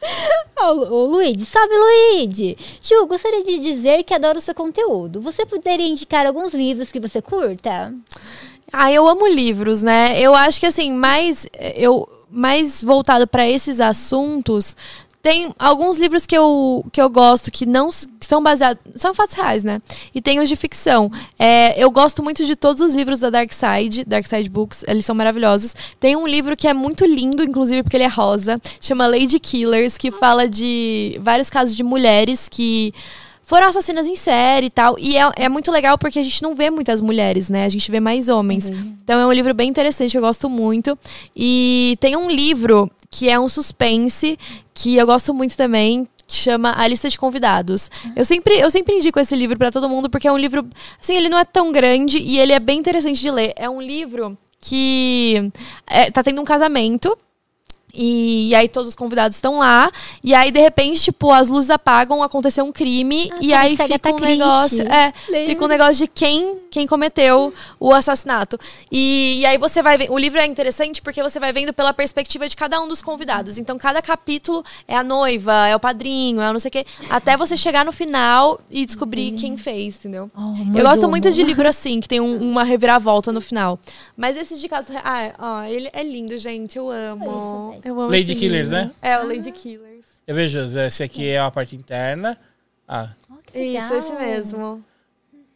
Ô, 0.58 0.72
Lu- 0.72 0.92
ô 0.94 1.04
Luíde, 1.04 1.44
salve 1.44 1.74
Luíde! 1.76 2.56
Ju, 2.82 3.04
gostaria 3.06 3.44
de 3.44 3.58
dizer 3.58 4.02
que 4.02 4.14
adoro 4.14 4.38
o 4.38 4.40
seu 4.40 4.54
conteúdo. 4.54 5.20
Você 5.20 5.44
poderia 5.44 5.86
indicar 5.86 6.26
alguns 6.26 6.54
livros 6.54 6.90
que 6.90 6.98
você 6.98 7.20
curta? 7.20 7.92
Ah, 8.72 8.92
eu 8.92 9.06
amo 9.06 9.26
livros, 9.26 9.82
né? 9.82 10.20
Eu 10.20 10.34
acho 10.34 10.60
que 10.60 10.66
assim, 10.66 10.92
mais 10.92 11.46
eu 11.74 12.08
mais 12.30 12.82
voltado 12.84 13.26
para 13.26 13.48
esses 13.48 13.80
assuntos, 13.80 14.76
tem 15.22 15.52
alguns 15.58 15.98
livros 15.98 16.24
que 16.24 16.36
eu, 16.36 16.84
que 16.90 17.00
eu 17.00 17.10
gosto 17.10 17.50
que 17.50 17.66
não 17.66 17.90
que 17.90 18.26
são 18.26 18.42
baseados. 18.42 18.82
São 18.96 19.12
fatos 19.12 19.34
reais, 19.34 19.62
né? 19.62 19.80
E 20.14 20.20
tem 20.20 20.40
os 20.40 20.48
de 20.48 20.56
ficção. 20.56 21.10
É, 21.38 21.82
eu 21.82 21.90
gosto 21.90 22.22
muito 22.22 22.46
de 22.46 22.56
todos 22.56 22.80
os 22.80 22.94
livros 22.94 23.18
da 23.18 23.28
Dark 23.28 23.52
Side, 23.52 24.04
Dark 24.06 24.26
Side 24.26 24.48
Books, 24.48 24.82
eles 24.86 25.04
são 25.04 25.14
maravilhosos. 25.14 25.74
Tem 25.98 26.16
um 26.16 26.26
livro 26.26 26.56
que 26.56 26.66
é 26.66 26.72
muito 26.72 27.04
lindo, 27.04 27.42
inclusive 27.42 27.82
porque 27.82 27.96
ele 27.98 28.04
é 28.04 28.08
rosa, 28.08 28.56
chama 28.80 29.06
Lady 29.06 29.38
Killers, 29.38 29.98
que 29.98 30.10
fala 30.10 30.48
de 30.48 31.18
vários 31.22 31.50
casos 31.50 31.76
de 31.76 31.82
mulheres 31.82 32.48
que 32.48 32.94
foram 33.50 33.66
assassinas 33.66 34.06
em 34.06 34.14
série 34.14 34.66
e 34.66 34.70
tal. 34.70 34.96
E 34.96 35.16
é, 35.16 35.28
é 35.34 35.48
muito 35.48 35.72
legal 35.72 35.98
porque 35.98 36.20
a 36.20 36.22
gente 36.22 36.40
não 36.40 36.54
vê 36.54 36.70
muitas 36.70 37.00
mulheres, 37.00 37.48
né? 37.48 37.64
A 37.64 37.68
gente 37.68 37.90
vê 37.90 37.98
mais 37.98 38.28
homens. 38.28 38.70
Então 39.02 39.18
é 39.18 39.26
um 39.26 39.32
livro 39.32 39.52
bem 39.52 39.68
interessante, 39.68 40.16
eu 40.16 40.22
gosto 40.22 40.48
muito. 40.48 40.96
E 41.34 41.98
tem 41.98 42.16
um 42.16 42.30
livro 42.30 42.88
que 43.10 43.28
é 43.28 43.40
um 43.40 43.48
suspense, 43.48 44.38
que 44.72 44.94
eu 44.94 45.04
gosto 45.04 45.34
muito 45.34 45.56
também, 45.56 46.06
que 46.28 46.36
chama 46.36 46.72
A 46.76 46.86
Lista 46.86 47.10
de 47.10 47.18
Convidados. 47.18 47.90
Eu 48.14 48.24
sempre, 48.24 48.56
eu 48.56 48.70
sempre 48.70 48.94
indico 48.94 49.18
esse 49.18 49.34
livro 49.34 49.58
pra 49.58 49.72
todo 49.72 49.88
mundo, 49.88 50.08
porque 50.08 50.28
é 50.28 50.32
um 50.32 50.38
livro. 50.38 50.64
Assim, 51.02 51.16
ele 51.16 51.28
não 51.28 51.36
é 51.36 51.44
tão 51.44 51.72
grande 51.72 52.18
e 52.18 52.38
ele 52.38 52.52
é 52.52 52.60
bem 52.60 52.78
interessante 52.78 53.20
de 53.20 53.32
ler. 53.32 53.52
É 53.56 53.68
um 53.68 53.82
livro 53.82 54.38
que 54.60 55.50
é, 55.88 56.08
tá 56.08 56.22
tendo 56.22 56.40
um 56.40 56.44
casamento. 56.44 57.18
E, 57.94 58.54
aí 58.54 58.68
todos 58.68 58.88
os 58.90 58.94
convidados 58.94 59.36
estão 59.36 59.58
lá. 59.58 59.90
E 60.22 60.34
aí, 60.34 60.50
de 60.50 60.60
repente, 60.60 61.00
tipo, 61.02 61.30
as 61.32 61.48
luzes 61.48 61.70
apagam, 61.70 62.22
aconteceu 62.22 62.64
um 62.64 62.72
crime. 62.72 63.28
Ah, 63.32 63.38
e 63.40 63.52
aí 63.54 63.76
parece 63.76 63.94
fica 63.94 64.12
um 64.14 64.18
negócio. 64.18 64.82
É, 64.92 65.12
Lembro. 65.28 65.48
fica 65.50 65.64
um 65.64 65.68
negócio 65.68 65.94
de 65.94 66.06
quem, 66.06 66.58
quem 66.70 66.86
cometeu 66.86 67.52
o 67.78 67.92
assassinato. 67.92 68.58
E, 68.90 69.40
e 69.40 69.46
aí 69.46 69.58
você 69.58 69.82
vai 69.82 69.96
ver. 69.98 70.10
O 70.10 70.18
livro 70.18 70.38
é 70.40 70.46
interessante 70.46 71.02
porque 71.02 71.22
você 71.22 71.38
vai 71.40 71.52
vendo 71.52 71.72
pela 71.72 71.92
perspectiva 71.92 72.48
de 72.48 72.56
cada 72.56 72.80
um 72.80 72.88
dos 72.88 73.02
convidados. 73.02 73.58
Então, 73.58 73.76
cada 73.78 74.00
capítulo 74.02 74.64
é 74.86 74.96
a 74.96 75.02
noiva, 75.02 75.66
é 75.66 75.74
o 75.76 75.80
padrinho, 75.80 76.40
é 76.40 76.48
o 76.50 76.52
não 76.52 76.60
sei 76.60 76.68
o 76.68 76.72
quê. 76.72 76.84
Até 77.08 77.36
você 77.36 77.56
chegar 77.56 77.84
no 77.84 77.92
final 77.92 78.60
e 78.70 78.86
descobrir 78.86 79.32
quem 79.32 79.56
fez, 79.56 79.96
entendeu? 79.96 80.30
Eu 80.74 80.84
gosto 80.84 81.08
muito 81.08 81.30
de 81.30 81.42
livro 81.42 81.66
assim, 81.68 82.00
que 82.00 82.08
tem 82.08 82.20
um- 82.20 82.38
uma 82.50 82.64
reviravolta 82.64 83.32
no 83.32 83.40
final. 83.40 83.78
Mas 84.16 84.36
esses 84.36 84.60
de 84.60 84.68
casos. 84.68 84.94
Ah, 85.04 85.32
ó, 85.38 85.62
ele 85.64 85.90
é 85.92 86.02
lindo, 86.02 86.36
gente. 86.38 86.76
Eu 86.76 86.90
amo. 86.90 87.79
Eu 87.84 88.00
amo 88.00 88.10
Lady 88.10 88.34
Killers, 88.34 88.68
livro. 88.70 88.86
né? 88.86 88.90
É, 89.02 89.18
o 89.18 89.26
Lady 89.26 89.50
Killers. 89.52 90.04
Eu 90.26 90.34
vejo, 90.34 90.58
esse 90.78 91.02
aqui 91.02 91.28
é 91.28 91.38
a 91.40 91.50
parte 91.50 91.74
interna. 91.76 92.38
Ah, 92.86 93.10
Isso, 93.54 93.94
esse 93.94 94.12
mesmo. 94.12 94.84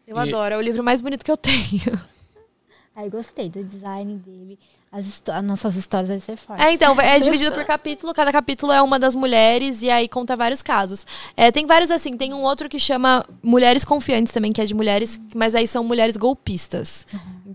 Eu 0.06 0.16
E- 0.16 0.20
adoro. 0.20 0.54
É 0.54 0.58
o 0.58 0.60
livro 0.60 0.82
mais 0.82 1.00
bonito 1.00 1.24
que 1.24 1.30
eu 1.30 1.36
tenho. 1.36 1.98
Ai, 2.96 3.08
gostei 3.10 3.48
do 3.50 3.62
design 3.64 4.16
dele. 4.18 4.58
As, 4.92 5.20
as 5.28 5.42
nossas 5.42 5.74
histórias 5.74 6.08
devem 6.08 6.20
ser 6.20 6.36
fortes. 6.36 6.64
É, 6.64 6.70
então, 6.70 6.98
é 7.00 7.18
dividido 7.20 7.50
por 7.52 7.64
capítulo, 7.64 8.14
cada 8.14 8.30
capítulo 8.30 8.70
é 8.70 8.80
uma 8.80 8.96
das 9.00 9.16
mulheres 9.16 9.82
e 9.82 9.90
aí 9.90 10.08
conta 10.08 10.36
vários 10.36 10.62
casos. 10.62 11.04
É, 11.36 11.50
tem 11.50 11.66
vários 11.66 11.90
assim, 11.90 12.16
tem 12.16 12.32
um 12.32 12.42
outro 12.42 12.68
que 12.68 12.78
chama 12.78 13.26
Mulheres 13.42 13.84
Confiantes 13.84 14.32
também, 14.32 14.52
que 14.52 14.60
é 14.60 14.64
de 14.64 14.74
mulheres, 14.74 15.20
mas 15.34 15.56
aí 15.56 15.66
são 15.66 15.82
mulheres 15.82 16.16
golpistas. 16.16 17.04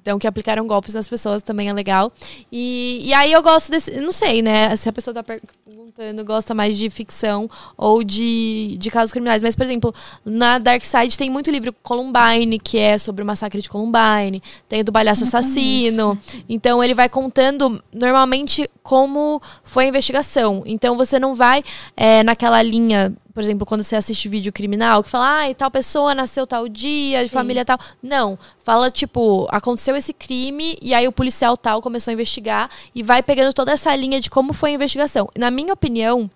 Então, 0.01 0.17
que 0.17 0.27
aplicaram 0.27 0.65
golpes 0.65 0.93
nas 0.93 1.07
pessoas 1.07 1.41
também 1.41 1.69
é 1.69 1.73
legal. 1.73 2.11
E, 2.51 3.01
e 3.03 3.13
aí 3.13 3.31
eu 3.31 3.41
gosto 3.41 3.69
desse. 3.69 3.99
Não 3.99 4.11
sei, 4.11 4.41
né? 4.41 4.75
Se 4.75 4.87
a 4.87 4.93
pessoa 4.93 5.13
tá 5.13 5.23
perguntando, 5.23 6.23
gosta 6.23 6.53
mais 6.53 6.77
de 6.77 6.89
ficção 6.89 7.49
ou 7.77 8.03
de, 8.03 8.77
de 8.79 8.89
casos 8.89 9.11
criminais. 9.11 9.43
Mas, 9.43 9.55
por 9.55 9.65
exemplo, 9.65 9.93
na 10.23 10.57
Dark 10.57 10.83
Side 10.83 11.17
tem 11.17 11.29
muito 11.29 11.51
livro 11.51 11.73
Columbine, 11.83 12.59
que 12.59 12.77
é 12.77 12.97
sobre 12.97 13.23
o 13.23 13.25
massacre 13.25 13.61
de 13.61 13.69
Columbine. 13.69 14.41
Tem 14.67 14.81
o 14.81 14.83
do 14.83 14.91
Balhaço 14.91 15.23
Assassino. 15.23 16.17
Então 16.47 16.83
ele 16.83 16.93
vai 16.93 17.09
contando 17.09 17.81
normalmente 17.93 18.69
como 18.81 19.41
foi 19.63 19.85
a 19.85 19.87
investigação. 19.89 20.63
Então 20.65 20.97
você 20.97 21.19
não 21.19 21.35
vai 21.35 21.63
é, 21.95 22.23
naquela 22.23 22.61
linha, 22.61 23.13
por 23.33 23.43
exemplo, 23.43 23.65
quando 23.65 23.83
você 23.83 23.95
assiste 23.95 24.27
vídeo 24.27 24.51
criminal, 24.51 25.03
que 25.03 25.09
fala, 25.09 25.45
ah, 25.45 25.53
tal 25.53 25.69
pessoa 25.69 26.15
nasceu 26.15 26.47
tal 26.47 26.67
dia, 26.67 27.23
de 27.23 27.29
família 27.29 27.63
tal. 27.63 27.77
Não. 28.01 28.37
Fala, 28.63 28.89
tipo, 28.89 29.47
aconteceu 29.51 29.95
esse 29.95 30.13
crime 30.13 30.77
e 30.81 30.93
aí 30.93 31.07
o 31.07 31.11
policial 31.11 31.55
tal 31.55 31.81
começou 31.81 32.11
a 32.11 32.13
investigar 32.13 32.69
e 32.93 33.03
vai 33.03 33.21
pegando 33.21 33.53
toda 33.53 33.71
essa 33.71 33.95
linha 33.95 34.19
de 34.19 34.29
como 34.29 34.53
foi 34.53 34.71
a 34.71 34.73
investigação. 34.73 35.29
Na 35.37 35.51
minha 35.51 35.73
opinião, 35.73 36.29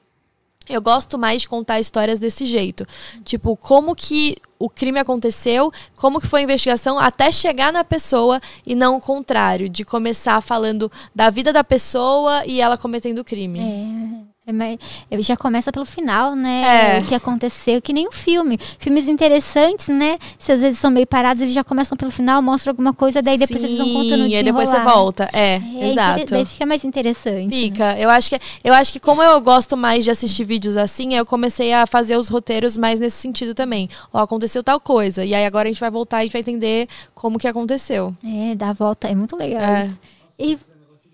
eu 0.69 0.81
gosto 0.81 1.17
mais 1.17 1.41
de 1.41 1.47
contar 1.47 1.79
histórias 1.79 2.19
desse 2.19 2.45
jeito. 2.45 2.85
Tipo, 3.23 3.57
como 3.57 3.95
que 3.95 4.37
o 4.57 4.69
crime 4.69 4.99
aconteceu, 4.99 5.71
como 5.95 6.21
que 6.21 6.27
foi 6.27 6.41
a 6.41 6.43
investigação 6.43 6.97
até 6.97 7.31
chegar 7.31 7.73
na 7.73 7.83
pessoa 7.83 8.39
e 8.65 8.75
não 8.75 8.95
o 8.95 9.01
contrário, 9.01 9.67
de 9.67 9.83
começar 9.83 10.39
falando 10.41 10.91
da 11.13 11.29
vida 11.29 11.51
da 11.51 11.63
pessoa 11.63 12.45
e 12.45 12.61
ela 12.61 12.77
cometendo 12.77 13.19
o 13.19 13.25
crime. 13.25 13.59
É, 13.59 14.32
é, 14.45 14.51
mas 14.51 14.77
ele 15.09 15.21
já 15.21 15.37
começa 15.37 15.71
pelo 15.71 15.85
final, 15.85 16.35
né? 16.35 16.97
É. 16.97 16.99
O 16.99 17.05
que 17.05 17.15
aconteceu, 17.15 17.81
que 17.81 17.93
nem 17.93 18.07
um 18.09 18.11
filme. 18.11 18.59
Filmes 18.77 19.07
interessantes, 19.07 19.87
né? 19.87 20.17
Se 20.37 20.51
às 20.51 20.59
vezes 20.59 20.79
são 20.79 20.91
meio 20.91 21.07
parados, 21.07 21.41
eles 21.41 21.53
já 21.53 21.63
começam 21.63 21.97
pelo 21.97 22.11
final, 22.11 22.41
mostram 22.41 22.71
alguma 22.71 22.93
coisa, 22.93 23.21
daí 23.21 23.37
depois 23.37 23.63
eles 23.63 23.77
vão 23.77 23.93
contando 23.93 24.23
o 24.23 24.27
e 24.27 24.35
aí 24.35 24.43
depois 24.43 24.67
você 24.67 24.79
volta. 24.79 25.29
É, 25.31 25.61
É, 25.79 25.89
exato. 25.91 26.25
Daí 26.31 26.45
fica 26.45 26.65
mais 26.65 26.83
interessante. 26.83 27.45
né? 27.45 27.51
Fica. 27.51 27.97
Eu 27.97 28.09
acho 28.09 28.29
que 28.29 28.39
eu 28.63 28.73
acho 28.73 28.91
que 28.91 28.99
como 28.99 29.23
eu 29.23 29.39
gosto 29.39 29.77
mais 29.77 30.03
de 30.03 30.11
assistir 30.11 30.43
vídeos 30.43 30.75
assim, 30.75 31.13
eu 31.13 31.25
comecei 31.25 31.71
a 31.71 31.87
fazer 31.87 32.17
os 32.17 32.27
roteiros 32.27 32.75
mais 32.75 32.99
nesse 32.99 33.15
sentido 33.17 33.55
também. 33.55 33.89
Ó, 34.11 34.19
aconteceu 34.19 34.61
tal 34.61 34.79
coisa. 34.79 35.23
E 35.23 35.33
aí 35.33 35.45
agora 35.45 35.69
a 35.69 35.71
gente 35.71 35.79
vai 35.79 35.89
voltar 35.89 36.17
e 36.17 36.19
a 36.19 36.23
gente 36.23 36.33
vai 36.33 36.41
entender 36.41 36.89
como 37.15 37.39
que 37.39 37.47
aconteceu. 37.47 38.13
É, 38.25 38.55
dá 38.55 38.71
a 38.71 38.73
volta, 38.73 39.07
é 39.07 39.15
muito 39.15 39.37
legal. 39.37 39.61
É. 39.61 39.89
isso. 40.37 40.59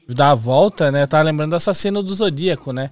E 0.07 0.13
da 0.15 0.33
volta, 0.33 0.91
né? 0.91 1.03
Eu 1.03 1.07
tava 1.07 1.21
lembrando 1.21 1.51
do 1.51 1.55
assassino 1.57 2.01
do 2.01 2.15
Zodíaco, 2.15 2.73
né? 2.73 2.89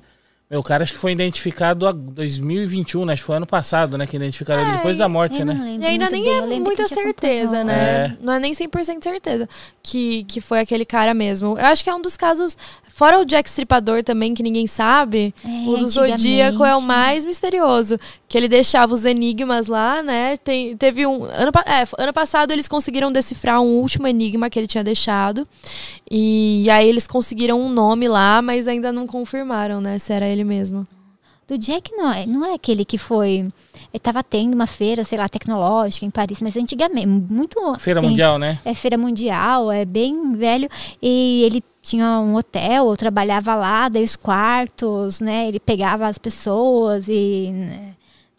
Meu, 0.49 0.61
o 0.61 0.63
cara 0.63 0.83
acho 0.83 0.93
que 0.93 0.99
foi 0.99 1.11
identificado 1.11 1.89
em 1.89 2.13
2021, 2.13 3.03
né? 3.03 3.13
Acho 3.13 3.21
que 3.23 3.27
foi 3.27 3.35
ano 3.35 3.45
passado, 3.45 3.97
né? 3.97 4.07
Que 4.07 4.15
identificaram 4.15 4.61
ele 4.61 4.77
depois 4.77 4.97
da 4.97 5.09
morte, 5.09 5.43
né? 5.43 5.77
E 5.81 5.85
ainda 5.85 6.09
nem 6.09 6.23
bem, 6.23 6.55
é 6.55 6.59
muita 6.59 6.87
certeza, 6.87 7.65
né? 7.65 7.73
É. 7.73 8.17
Não 8.23 8.31
é 8.31 8.39
nem 8.39 8.53
100% 8.53 9.03
certeza 9.03 9.49
que, 9.83 10.23
que 10.23 10.39
foi 10.39 10.59
aquele 10.59 10.85
cara 10.85 11.13
mesmo. 11.13 11.57
Eu 11.57 11.65
acho 11.65 11.83
que 11.83 11.89
é 11.89 11.93
um 11.93 12.01
dos 12.01 12.15
casos, 12.15 12.57
fora 12.87 13.19
o 13.19 13.25
Jack 13.25 13.49
Stripador 13.49 14.03
também, 14.03 14.33
que 14.33 14.41
ninguém 14.41 14.67
sabe, 14.67 15.35
É, 15.43 15.69
o 15.69 15.77
do 15.77 15.87
Zodíaco 15.89 16.63
é 16.63 16.75
o 16.75 16.81
mais 16.81 17.25
misterioso. 17.25 17.99
Que 18.29 18.37
ele 18.37 18.47
deixava 18.47 18.93
os 18.93 19.03
enigmas 19.05 19.67
lá, 19.67 20.01
né? 20.01 20.37
Tem, 20.37 20.75
teve 20.77 21.05
um. 21.05 21.23
Ano, 21.25 21.51
é, 21.65 22.03
ano 22.03 22.13
passado 22.13 22.51
eles 22.51 22.67
conseguiram 22.67 23.11
decifrar 23.11 23.61
um 23.61 23.79
último 23.79 24.07
enigma 24.07 24.49
que 24.49 24.57
ele 24.57 24.67
tinha 24.67 24.83
deixado. 24.83 25.47
E, 26.09 26.69
aí 26.69 26.87
eles 26.87 27.05
conseguiram 27.07 27.59
um 27.59 27.69
nome 27.69 28.07
lá, 28.07 28.41
mas 28.41 28.67
ainda 28.67 28.91
não 28.91 29.05
confirmaram, 29.05 29.81
né? 29.81 29.97
Se 29.99 30.13
era 30.13 30.27
ele 30.27 30.43
mesmo. 30.43 30.87
Do 31.47 31.57
Jack 31.57 31.91
não 31.95 32.11
é, 32.11 32.25
não 32.25 32.45
é 32.45 32.53
aquele 32.55 32.83
que 32.83 32.97
foi. 32.97 33.47
Ele 33.93 33.99
tava 34.01 34.21
tendo 34.21 34.53
uma 34.53 34.67
feira, 34.67 35.05
sei 35.05 35.17
lá, 35.17 35.29
tecnológica 35.29 36.05
em 36.05 36.09
Paris, 36.09 36.41
mas 36.41 36.57
antigamente, 36.57 37.07
muito. 37.07 37.57
Feira 37.79 38.01
tem- 38.01 38.09
Mundial, 38.09 38.37
né? 38.37 38.59
É 38.65 38.73
feira 38.73 38.97
mundial, 38.97 39.71
é 39.71 39.85
bem 39.85 40.33
velho. 40.33 40.67
E 41.01 41.43
ele 41.45 41.63
tinha 41.81 42.19
um 42.19 42.35
hotel, 42.35 42.85
ou 42.85 42.97
trabalhava 42.97 43.55
lá, 43.55 43.87
daí 43.87 44.03
os 44.03 44.17
quartos, 44.17 45.21
né? 45.21 45.47
Ele 45.47 45.59
pegava 45.59 46.07
as 46.07 46.17
pessoas 46.17 47.05
e. 47.07 47.53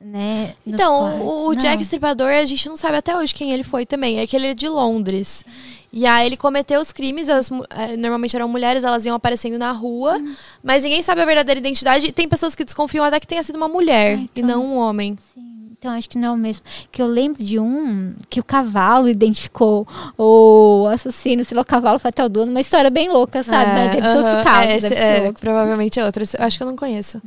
Né, 0.01 0.55
nos 0.65 0.75
Então, 0.75 1.01
quartos. 1.01 1.21
o, 1.23 1.49
o. 1.49 1.55
Jack 1.57 1.83
Stripador, 1.83 2.29
a 2.29 2.45
gente 2.45 2.69
não 2.69 2.77
sabe 2.77 2.99
até 2.99 3.17
hoje 3.17 3.35
quem 3.35 3.53
ele 3.53 3.65
foi 3.65 3.85
também. 3.87 4.19
É 4.21 4.27
que 4.27 4.37
ele 4.37 4.49
é 4.49 4.55
de 4.55 4.69
Londres. 4.69 5.45
E 5.93 6.07
aí 6.07 6.27
ele 6.27 6.37
cometeu 6.37 6.81
os 6.81 6.93
crimes, 6.93 7.29
as 7.29 7.51
eh, 7.71 7.97
normalmente 7.97 8.37
eram 8.37 8.47
mulheres, 8.49 8.85
elas 8.85 9.07
iam 9.07 9.17
aparecendo 9.17 9.59
na 9.59 9.73
rua, 9.73 10.19
Hum. 10.19 10.35
mas 10.63 10.83
ninguém 10.83 11.01
sabe 11.01 11.23
a 11.23 11.25
verdadeira 11.25 11.59
identidade. 11.59 12.07
E 12.07 12.13
tem 12.13 12.29
pessoas 12.29 12.55
que 12.55 12.65
desconfiam 12.65 13.05
até 13.05 13.19
que 13.19 13.27
tenha 13.27 13.43
sido 13.43 13.57
uma 13.57 13.69
mulher 13.69 14.19
Ah, 14.19 14.21
e 14.21 14.31
então- 14.41 14.49
não 14.63 14.67
um 14.67 14.77
homem. 14.77 15.17
Sim, 15.35 15.71
então 15.79 15.91
acho 15.93 16.09
que 16.09 16.19
não 16.19 16.37
mesmo. 16.37 16.65
Que 16.93 17.01
eu 17.01 17.07
lembro 17.07 17.43
de 17.43 17.59
um 17.59 18.15
que 18.29 18.39
o 18.39 18.45
cavalo 18.45 19.09
identificou 19.09 19.87
o 20.19 20.87
assassino, 20.93 21.43
sei 21.45 21.55
lá, 21.57 21.63
o 21.63 21.65
cavalo 21.65 21.99
foi 21.99 22.11
até 22.11 22.23
o 22.25 22.29
dono, 22.29 22.51
uma 22.51 22.61
história 22.61 22.91
bem 22.91 23.09
louca, 23.09 23.43
sabe? 23.43 23.71
Mas 23.73 23.93
deve 23.93 24.09
ser 24.09 24.17
outro 24.19 24.33
aham. 24.33 24.45
caso. 24.45 24.69
É, 24.69 24.77
esse- 24.77 24.89
deve 24.91 25.01
é, 25.29 25.33
provavelmente 25.33 25.99
é 25.99 26.05
outro. 26.05 26.23
Esse- 26.23 26.37
eu 26.39 26.45
acho 26.45 26.59
que 26.59 26.63
eu 26.65 26.67
não 26.69 26.77
conheço. 26.77 27.23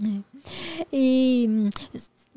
E 0.93 1.47
hum, 1.49 1.70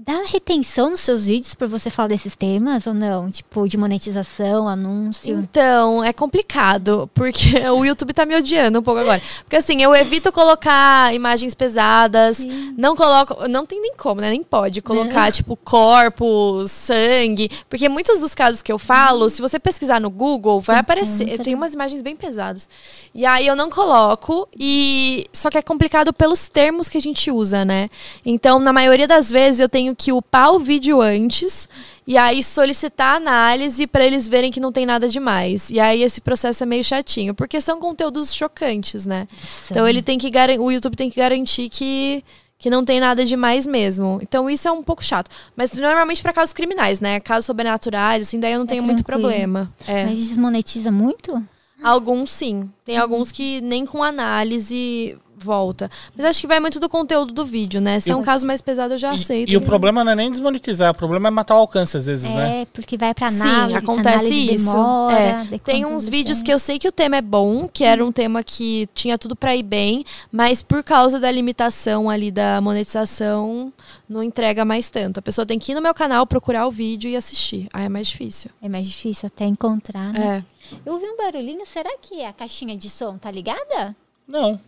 Dá 0.07 0.23
retenção 0.27 0.91
nos 0.91 1.01
seus 1.01 1.25
vídeos 1.25 1.55
pra 1.55 1.67
você 1.67 1.89
falar 1.89 2.09
desses 2.09 2.37
temas 2.37 2.87
ou 2.87 2.93
não? 2.93 3.31
Tipo, 3.31 3.67
de 3.67 3.79
monetização, 3.79 4.69
anúncio? 4.69 5.35
Então, 5.35 6.05
é 6.05 6.13
complicado, 6.13 7.09
porque 7.15 7.59
o 7.73 7.87
YouTube 7.87 8.13
tá 8.13 8.27
me 8.27 8.37
odiando 8.37 8.81
um 8.81 8.83
pouco 8.83 9.01
agora. 9.01 9.23
Porque 9.43 9.57
assim, 9.57 9.83
eu 9.83 9.95
evito 9.95 10.31
colocar 10.31 11.15
imagens 11.15 11.55
pesadas, 11.55 12.37
Sim. 12.37 12.75
não 12.77 12.95
coloco, 12.95 13.49
não 13.49 13.65
tem 13.65 13.81
nem 13.81 13.95
como, 13.97 14.21
né? 14.21 14.29
Nem 14.29 14.43
pode 14.43 14.83
colocar, 14.83 15.33
tipo, 15.33 15.57
corpos, 15.57 16.71
sangue. 16.71 17.49
Porque 17.71 17.89
muitos 17.89 18.21
dos 18.21 18.35
casos 18.35 18.61
que 18.61 18.71
eu 18.71 18.79
falo, 18.79 19.31
se 19.31 19.41
você 19.41 19.59
pesquisar 19.59 20.03
no 20.03 20.11
Google, 20.11 20.61
vai 20.61 20.77
Sim, 20.77 20.81
aparecer. 20.81 21.39
Tem 21.39 21.55
umas 21.55 21.73
imagens 21.73 22.03
bem 22.03 22.15
pesadas. 22.15 22.69
E 23.15 23.25
aí 23.25 23.47
eu 23.47 23.57
não 23.57 23.71
coloco, 23.71 24.47
e 24.55 25.27
só 25.33 25.49
que 25.49 25.57
é 25.57 25.63
complicado 25.63 26.13
pelos 26.13 26.51
termos 26.51 26.91
que 26.91 26.99
a 26.99 27.01
gente 27.01 27.31
usa, 27.31 27.65
né? 27.65 27.89
Então, 28.23 28.59
na 28.59 28.73
maioria 28.73 29.09
das 29.09 29.31
vezes, 29.31 29.61
eu 29.61 29.69
tenho 29.69 29.94
que 29.95 30.13
upar 30.13 30.53
o 30.53 30.59
vídeo 30.59 31.01
antes 31.01 31.69
e 32.07 32.17
aí 32.19 32.43
solicitar 32.43 33.17
análise 33.17 33.87
para 33.87 34.05
eles 34.05 34.29
verem 34.29 34.51
que 34.51 34.61
não 34.61 34.71
tem 34.73 34.85
nada 34.85 35.09
demais. 35.09 35.71
E 35.71 35.81
aí 35.81 36.03
esse 36.03 36.21
processo 36.21 36.63
é 36.63 36.67
meio 36.67 36.85
chatinho, 36.85 37.35
porque 37.35 37.61
são 37.61 37.81
conteúdos 37.81 38.33
chocantes, 38.35 39.07
né? 39.07 39.27
Então 39.71 39.87
ele 39.87 40.03
tem 40.03 40.19
que 40.19 40.31
o 40.59 40.71
YouTube 40.71 40.97
tem 40.97 41.11
que 41.11 41.19
garantir 41.19 41.69
que 41.69 42.25
que 42.57 42.71
não 42.71 42.83
tem 42.83 42.99
nada 42.99 43.27
demais 43.27 43.67
mesmo. 43.67 44.19
Então 44.23 44.49
isso 44.49 44.67
é 44.67 44.73
um 44.73 44.83
pouco 44.83 45.05
chato, 45.05 45.31
mas 45.55 45.75
normalmente 45.75 46.23
para 46.23 46.33
casos 46.33 46.55
criminais, 46.55 46.99
né? 46.99 47.21
Casos 47.21 47.45
sobrenaturais, 47.45 48.27
assim, 48.27 48.41
daí 48.41 48.53
eu 48.53 48.59
não 48.59 48.67
tenho 48.67 48.83
muito 48.83 49.03
tranquilo. 49.05 49.29
problema. 49.29 49.73
É. 49.87 50.07
Mas 50.07 50.29
desmonetiza 50.29 50.91
muito? 50.91 51.45
Alguns 51.83 52.33
sim. 52.33 52.71
Tem 52.83 52.97
alguns 52.97 53.31
que 53.31 53.61
nem 53.61 53.85
com 53.85 54.03
análise 54.03 55.19
volta. 55.45 55.91
Mas 56.17 56.27
acho 56.27 56.41
que 56.41 56.47
vai 56.47 56.59
muito 56.59 56.81
do 56.81 56.89
conteúdo 56.89 57.33
do 57.33 57.45
vídeo, 57.45 57.81
né? 57.81 58.01
Se 58.01 58.11
é 58.11 58.17
um 58.17 58.21
o- 58.21 58.25
caso 58.25 58.47
mais 58.47 58.61
pesado, 58.61 58.95
eu 58.95 58.99
já 58.99 59.13
E- 59.13 59.17
aceito. 59.17 59.53
E, 59.53 59.57
o 59.57 59.61
problema 59.61 60.03
não 60.03 60.13
é 60.13 60.15
nem 60.17 60.31
desmonetizar, 60.31 60.91
o 60.91 60.95
problema 60.95 61.29
é 61.29 61.31
matar 61.31 61.55
o 61.55 61.59
alcance 61.59 61.97
às 61.97 62.07
vezes, 62.07 62.33
né? 62.33 62.63
É, 62.63 62.67
porque 62.67 62.97
vai 62.97 63.13
pra 63.15 63.29
Sim, 63.31 63.43
análise. 63.43 63.77
acontece 63.79 64.15
análise 64.27 64.55
isso. 64.55 64.65
Demora, 64.71 65.15
É, 65.53 65.59
Tem 65.59 65.85
uns 65.85 66.09
vídeos 66.09 66.43
que 66.43 66.53
eu 66.53 66.59
sei 66.59 66.79
que 66.79 66.89
o 66.89 66.93
tema 66.93 67.17
é 67.17 67.23
bom, 67.23 67.69
que 67.69 67.85
era 67.85 68.05
um 68.05 68.11
tema 68.11 68.43
que 68.43 68.89
tinha 68.95 69.19
tudo 69.19 69.37
pra 69.37 69.55
ir 69.55 69.63
bem, 69.63 70.05
mas 70.33 70.63
por 70.63 70.83
causa 70.83 71.21
da 71.21 71.31
limitação 71.31 72.09
ali 72.09 72.31
da 72.31 72.61
monetização, 72.61 73.73
não 74.09 74.23
entrega 74.23 74.65
mais 74.65 74.89
tanto. 74.91 75.19
A 75.19 75.23
pessoa 75.23 75.45
tem 75.45 75.59
que 75.59 75.73
ir 75.73 75.75
no 75.75 75.83
meu 75.83 75.93
canal, 75.95 76.27
procurar 76.27 76.67
o 76.67 76.71
vídeo 76.71 77.11
e 77.11 77.17
assistir. 77.17 77.69
Aí 77.73 77.85
é 77.85 77.89
mais 77.89 78.07
difícil. 78.07 78.51
É 78.63 78.69
mais 78.69 78.87
difícil 78.87 79.27
até 79.27 79.45
encontrar, 79.45 80.13
né? 80.13 80.45
É. 80.71 80.79
Eu 80.87 80.95
ouvi 80.95 81.05
um 81.07 81.17
barulhinho, 81.17 81.65
será 81.67 81.91
que 82.01 82.25
a 82.25 82.33
caixinha 82.33 82.77
de 82.77 82.89
som 82.89 83.19
tá 83.19 83.31
ligada? 83.31 83.95
Não. 84.27 84.59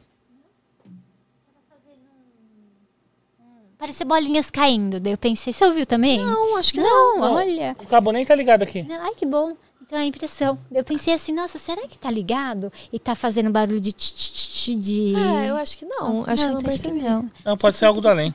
Parece 3.79 4.05
bolinhas 4.05 4.51
caindo. 4.51 4.99
Daí 4.99 5.12
eu 5.12 5.18
pensei, 5.18 5.53
você 5.53 5.64
ouviu 5.64 5.85
também? 5.87 6.18
Não, 6.18 6.57
acho 6.57 6.72
que 6.72 6.81
não. 6.81 7.16
Não, 7.18 7.20
Não. 7.20 7.35
olha. 7.35 7.77
O 7.79 7.87
cabo 7.87 8.11
nem 8.12 8.24
tá 8.24 8.35
ligado 8.35 8.62
aqui. 8.62 8.83
Não, 8.83 9.01
ai, 9.03 9.12
que 9.14 9.27
bom. 9.27 9.55
Então 9.83 9.99
é 9.99 10.03
a 10.03 10.07
impressão. 10.07 10.59
Eu 10.72 10.83
pensei 10.83 11.14
assim, 11.14 11.33
nossa, 11.33 11.59
será 11.59 11.87
que 11.87 11.97
tá 11.99 12.11
ligado? 12.11 12.72
E 12.93 12.99
tá 12.99 13.14
fazendo 13.14 13.51
barulho 13.51 13.81
de 13.81 13.93
tch, 13.93 14.14
tch, 14.14 14.31
tch, 14.31 14.66
de. 14.77 15.14
É, 15.14 15.51
eu 15.51 15.57
acho 15.57 15.77
que 15.77 15.85
não. 15.85 16.24
Acho 16.27 16.43
que 16.43 16.49
eu 16.49 16.53
não 16.55 16.59
que 16.59 16.64
percebi. 16.64 17.03
não. 17.03 17.31
Não, 17.45 17.57
pode 17.57 17.77
ser 17.77 17.85
algo 17.85 18.01
do 18.01 18.09
além. 18.09 18.35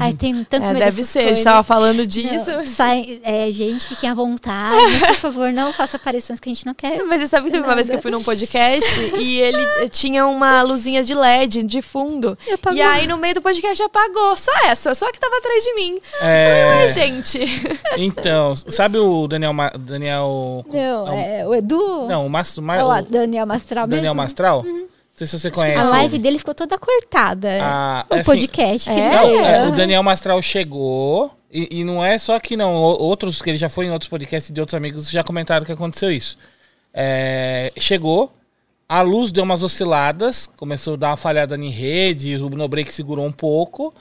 Ai, 0.00 0.12
tem 0.14 0.44
tanto 0.44 0.64
É, 0.64 0.68
medo 0.72 0.78
deve 0.78 1.02
ser, 1.04 1.18
a 1.18 1.22
gente 1.22 1.28
coisas. 1.30 1.44
tava 1.44 1.62
falando 1.62 2.06
disso. 2.06 2.50
Não, 2.50 2.66
sai, 2.66 3.20
é, 3.22 3.50
gente, 3.50 3.86
fiquem 3.86 4.08
à 4.10 4.14
vontade. 4.14 4.76
por 5.08 5.14
favor, 5.16 5.52
não 5.52 5.72
faça 5.72 5.96
aparições 5.96 6.38
que 6.40 6.48
a 6.48 6.52
gente 6.54 6.64
não 6.66 6.74
quer. 6.74 7.02
Mas 7.04 7.20
você 7.20 7.26
sabe 7.28 7.46
que 7.46 7.52
teve 7.52 7.64
uma 7.66 7.74
vez 7.74 7.88
que 7.88 7.96
eu 7.96 8.02
fui 8.02 8.10
num 8.10 8.22
podcast 8.22 8.88
e 9.18 9.40
ele 9.40 9.62
eh, 9.80 9.88
tinha 9.88 10.26
uma 10.26 10.62
luzinha 10.62 11.02
de 11.02 11.14
LED 11.14 11.62
de 11.64 11.82
fundo. 11.82 12.36
E. 12.46 12.74
E 12.76 12.80
aí 12.80 13.06
no 13.06 13.16
meio 13.16 13.34
do 13.34 13.42
podcast 13.42 13.82
apagou. 13.82 14.36
Só 14.36 14.52
essa, 14.66 14.94
só 14.94 15.10
que 15.12 15.18
tava 15.20 15.36
atrás 15.38 15.62
de 15.64 15.74
mim. 15.74 15.98
É, 16.20 16.66
Ué, 16.68 16.88
gente. 16.90 17.38
então, 17.96 18.54
sabe 18.56 18.98
o 18.98 19.26
Daniel. 19.28 19.52
Ma- 19.52 19.72
Daniel 19.78 20.64
Não, 20.72 21.06
Não, 21.06 21.18
é 21.18 21.46
o 21.46 21.54
Edu. 21.54 22.06
Não, 22.08 22.26
o, 22.26 22.30
Mas, 22.30 22.56
Ma- 22.58 22.76
É 22.76 22.84
o 22.84 23.02
Daniel 23.02 23.46
Mastral 23.46 23.86
Daniel 23.86 24.02
mesmo. 24.14 24.16
Mastral? 24.16 24.62
Não 24.64 24.91
sei 25.26 25.38
se 25.38 25.38
você 25.38 25.50
conhece. 25.50 25.78
A 25.78 25.82
ele. 25.82 25.90
live 25.90 26.18
dele 26.18 26.38
ficou 26.38 26.54
toda 26.54 26.78
cortada. 26.78 27.48
Ah, 27.62 28.06
o 28.10 28.14
assim, 28.14 28.24
podcast. 28.24 28.90
é? 28.90 28.92
ele 28.92 29.14
Não, 29.14 29.46
é, 29.46 29.68
o 29.68 29.72
Daniel 29.72 30.02
Mastral 30.02 30.40
chegou. 30.42 31.36
E, 31.50 31.80
e 31.80 31.84
não 31.84 32.04
é 32.04 32.18
só 32.18 32.38
que 32.40 32.56
não. 32.56 32.74
Outros 32.74 33.42
que 33.42 33.50
ele 33.50 33.58
já 33.58 33.68
foi 33.68 33.86
em 33.86 33.90
outros 33.90 34.08
podcasts 34.08 34.52
de 34.52 34.60
outros 34.60 34.74
amigos 34.74 35.10
já 35.10 35.22
comentaram 35.22 35.66
que 35.66 35.72
aconteceu 35.72 36.10
isso. 36.10 36.38
É, 36.94 37.72
chegou, 37.78 38.32
a 38.88 39.00
luz 39.02 39.30
deu 39.30 39.44
umas 39.44 39.62
osciladas, 39.62 40.46
começou 40.56 40.94
a 40.94 40.96
dar 40.96 41.10
uma 41.10 41.16
falhada 41.16 41.56
em 41.56 41.70
rede, 41.70 42.36
o 42.36 42.50
no 42.50 42.68
break 42.68 42.92
segurou 42.92 43.26
um 43.26 43.32
pouco. 43.32 43.94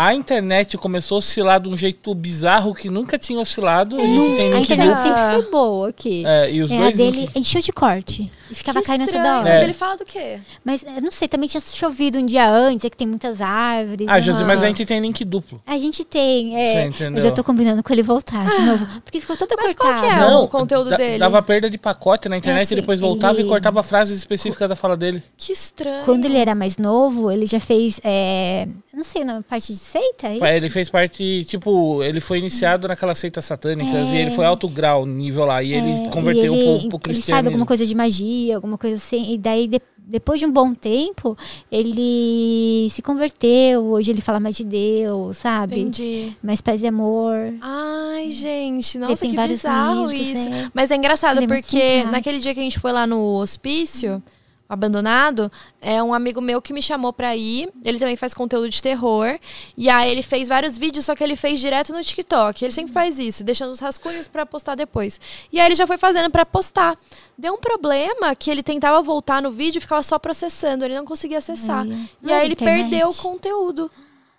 A 0.00 0.14
internet 0.14 0.78
começou 0.78 1.16
a 1.16 1.18
oscilar 1.18 1.58
de 1.60 1.68
um 1.68 1.76
jeito 1.76 2.14
bizarro 2.14 2.72
que 2.72 2.88
nunca 2.88 3.18
tinha 3.18 3.40
oscilado. 3.40 3.96
A 3.96 4.00
gente 4.06 4.36
tem 4.36 4.52
A 4.52 4.56
link 4.56 4.72
internet 4.72 4.96
sempre 5.02 5.20
foi 5.42 5.50
boa 5.50 5.88
aqui. 5.88 6.24
É, 6.24 6.52
e 6.52 6.62
os 6.62 6.70
É, 6.70 6.76
a 6.76 6.80
dois 6.82 6.96
dele 6.96 7.20
link- 7.22 7.30
encheu 7.36 7.60
de 7.60 7.72
corte. 7.72 8.30
E 8.48 8.54
ficava 8.54 8.80
Que 8.80 8.86
caindo 8.86 9.02
estranho, 9.02 9.24
toda 9.24 9.36
hora. 9.40 9.44
Mas 9.50 9.60
É. 9.60 9.64
ele 9.64 9.72
fala 9.74 9.96
do 9.96 10.04
quê? 10.06 10.38
Mas 10.64 10.82
eu 10.84 11.02
não 11.02 11.10
sei, 11.10 11.26
também 11.26 11.48
tinha 11.48 11.60
chovido 11.60 12.16
um 12.16 12.24
dia 12.24 12.48
antes, 12.48 12.84
é 12.84 12.88
que 12.90 12.96
tem 12.96 13.06
muitas 13.08 13.40
árvores. 13.40 14.06
Ah, 14.08 14.20
Josi, 14.20 14.40
não 14.40 14.46
mas 14.46 14.62
a 14.62 14.68
gente 14.68 14.86
tem 14.86 15.00
link 15.00 15.22
duplo. 15.24 15.60
A 15.66 15.76
gente 15.78 16.04
tem, 16.04 16.56
é. 16.56 16.72
Você 16.74 16.88
entendeu? 16.88 17.12
Mas 17.14 17.24
eu 17.24 17.34
tô 17.34 17.42
combinando 17.42 17.82
com 17.82 17.92
ele 17.92 18.02
voltar 18.04 18.48
de 18.48 18.62
novo. 18.62 18.86
Porque 19.04 19.20
ficou 19.20 19.36
toda 19.36 19.54
Mas 19.60 19.74
qual 19.74 19.92
cortada. 19.92 20.14
que 20.24 20.32
é? 20.32 20.36
o 20.36 20.48
conteúdo 20.48 20.96
dele. 20.96 21.18
Dava 21.18 21.42
perda 21.42 21.68
de 21.68 21.76
pacote 21.76 22.28
na 22.28 22.36
internet 22.38 22.70
É, 22.70 22.72
e 22.72 22.76
depois 22.80 23.00
assim, 23.00 23.06
voltava 23.08 23.38
ele- 23.38 23.46
e 23.46 23.50
cortava 23.50 23.82
frases 23.82 24.16
específicas 24.16 24.68
da 24.68 24.76
fala 24.76 24.96
dele. 24.96 25.22
Que 25.36 25.52
estranho. 25.52 26.04
Quando 26.04 26.24
ele 26.24 26.38
era 26.38 26.54
mais 26.54 26.78
novo, 26.78 27.30
ele 27.32 27.44
já 27.46 27.58
fez. 27.60 28.00
É, 28.04 28.66
não 28.94 29.04
sei, 29.04 29.24
na 29.24 29.42
parte 29.42 29.72
de 29.74 29.78
seita? 29.88 30.28
é 30.28 30.34
isso? 30.36 30.44
Ele 30.44 30.70
fez 30.70 30.88
parte, 30.90 31.44
tipo, 31.46 32.02
ele 32.02 32.20
foi 32.20 32.38
iniciado 32.38 32.86
naquelas 32.88 33.18
seitas 33.18 33.44
satânicas 33.44 34.08
e 34.10 34.16
ele 34.16 34.30
foi 34.30 34.44
alto 34.44 34.68
grau, 34.68 35.04
nível 35.06 35.44
lá, 35.44 35.62
e 35.62 35.72
ele 35.72 35.90
É, 36.06 36.08
converteu 36.08 36.54
e 36.54 36.58
pro, 36.58 36.68
ele, 36.72 36.78
pro 36.78 36.96
ele 36.96 36.98
cristianismo. 36.98 37.34
sabe 37.36 37.48
alguma 37.48 37.66
coisa 37.66 37.84
de 37.86 37.94
magia, 37.94 38.56
alguma 38.56 38.76
coisa 38.78 38.96
assim. 38.96 39.32
E 39.32 39.38
daí, 39.38 39.66
de- 39.66 39.80
depois 40.10 40.40
de 40.40 40.46
um 40.46 40.50
bom 40.52 40.72
tempo, 40.74 41.36
ele 41.70 42.88
se 42.90 43.02
converteu. 43.02 43.84
Hoje 43.86 44.10
ele 44.10 44.20
fala 44.20 44.40
mais 44.40 44.56
de 44.56 44.64
Deus, 44.64 45.36
sabe? 45.36 45.80
Entendi. 45.80 46.32
Mais 46.42 46.60
paz 46.60 46.82
e 46.82 46.86
amor. 46.86 47.36
Ai, 47.60 48.30
gente, 48.30 48.96
Ele 48.98 49.04
nossa, 49.06 49.16
tem 49.24 49.34
que 49.34 49.46
bizarro 49.48 50.10
isso. 50.12 50.48
é. 50.48 50.70
Mas 50.74 50.90
é 50.90 50.96
engraçado 50.96 51.38
Ele 51.38 51.44
é 51.44 51.48
porque 51.48 52.04
naquele 52.04 52.38
dia 52.38 52.54
que 52.54 52.60
a 52.60 52.62
gente 52.62 52.78
foi 52.78 52.92
lá 52.92 53.06
no 53.06 53.36
hospício, 53.38 54.22
abandonado, 54.68 55.50
é 55.80 56.02
um 56.02 56.12
amigo 56.12 56.40
meu 56.40 56.60
que 56.60 56.72
me 56.72 56.82
chamou 56.82 57.12
pra 57.12 57.34
ir. 57.34 57.70
Ele 57.84 57.98
também 57.98 58.16
faz 58.16 58.34
conteúdo 58.34 58.68
de 58.68 58.82
terror. 58.82 59.38
E 59.76 59.88
aí 59.88 60.10
ele 60.10 60.22
fez 60.22 60.48
vários 60.48 60.76
vídeos, 60.76 61.06
só 61.06 61.14
que 61.14 61.24
ele 61.24 61.36
fez 61.36 61.58
direto 61.58 61.92
no 61.92 62.02
TikTok. 62.02 62.64
Ele 62.64 62.72
sempre 62.72 62.92
faz 62.92 63.18
isso, 63.18 63.42
deixando 63.42 63.70
os 63.70 63.80
rascunhos 63.80 64.28
pra 64.28 64.44
postar 64.44 64.74
depois. 64.74 65.20
E 65.52 65.58
aí 65.58 65.66
ele 65.66 65.74
já 65.74 65.86
foi 65.86 65.96
fazendo 65.96 66.30
pra 66.30 66.44
postar. 66.44 66.98
Deu 67.36 67.54
um 67.54 67.58
problema 67.58 68.34
que 68.34 68.50
ele 68.50 68.62
tentava 68.62 69.00
voltar 69.00 69.40
no 69.40 69.50
vídeo 69.50 69.78
e 69.78 69.80
ficava 69.80 70.02
só 70.02 70.18
processando, 70.18 70.84
ele 70.84 70.94
não 70.94 71.04
conseguia 71.04 71.38
acessar. 71.38 71.86
E 71.86 72.32
ai, 72.32 72.40
aí 72.40 72.46
ele 72.46 72.54
internet. 72.54 72.90
perdeu 72.90 73.08
o 73.08 73.14
conteúdo. 73.14 73.90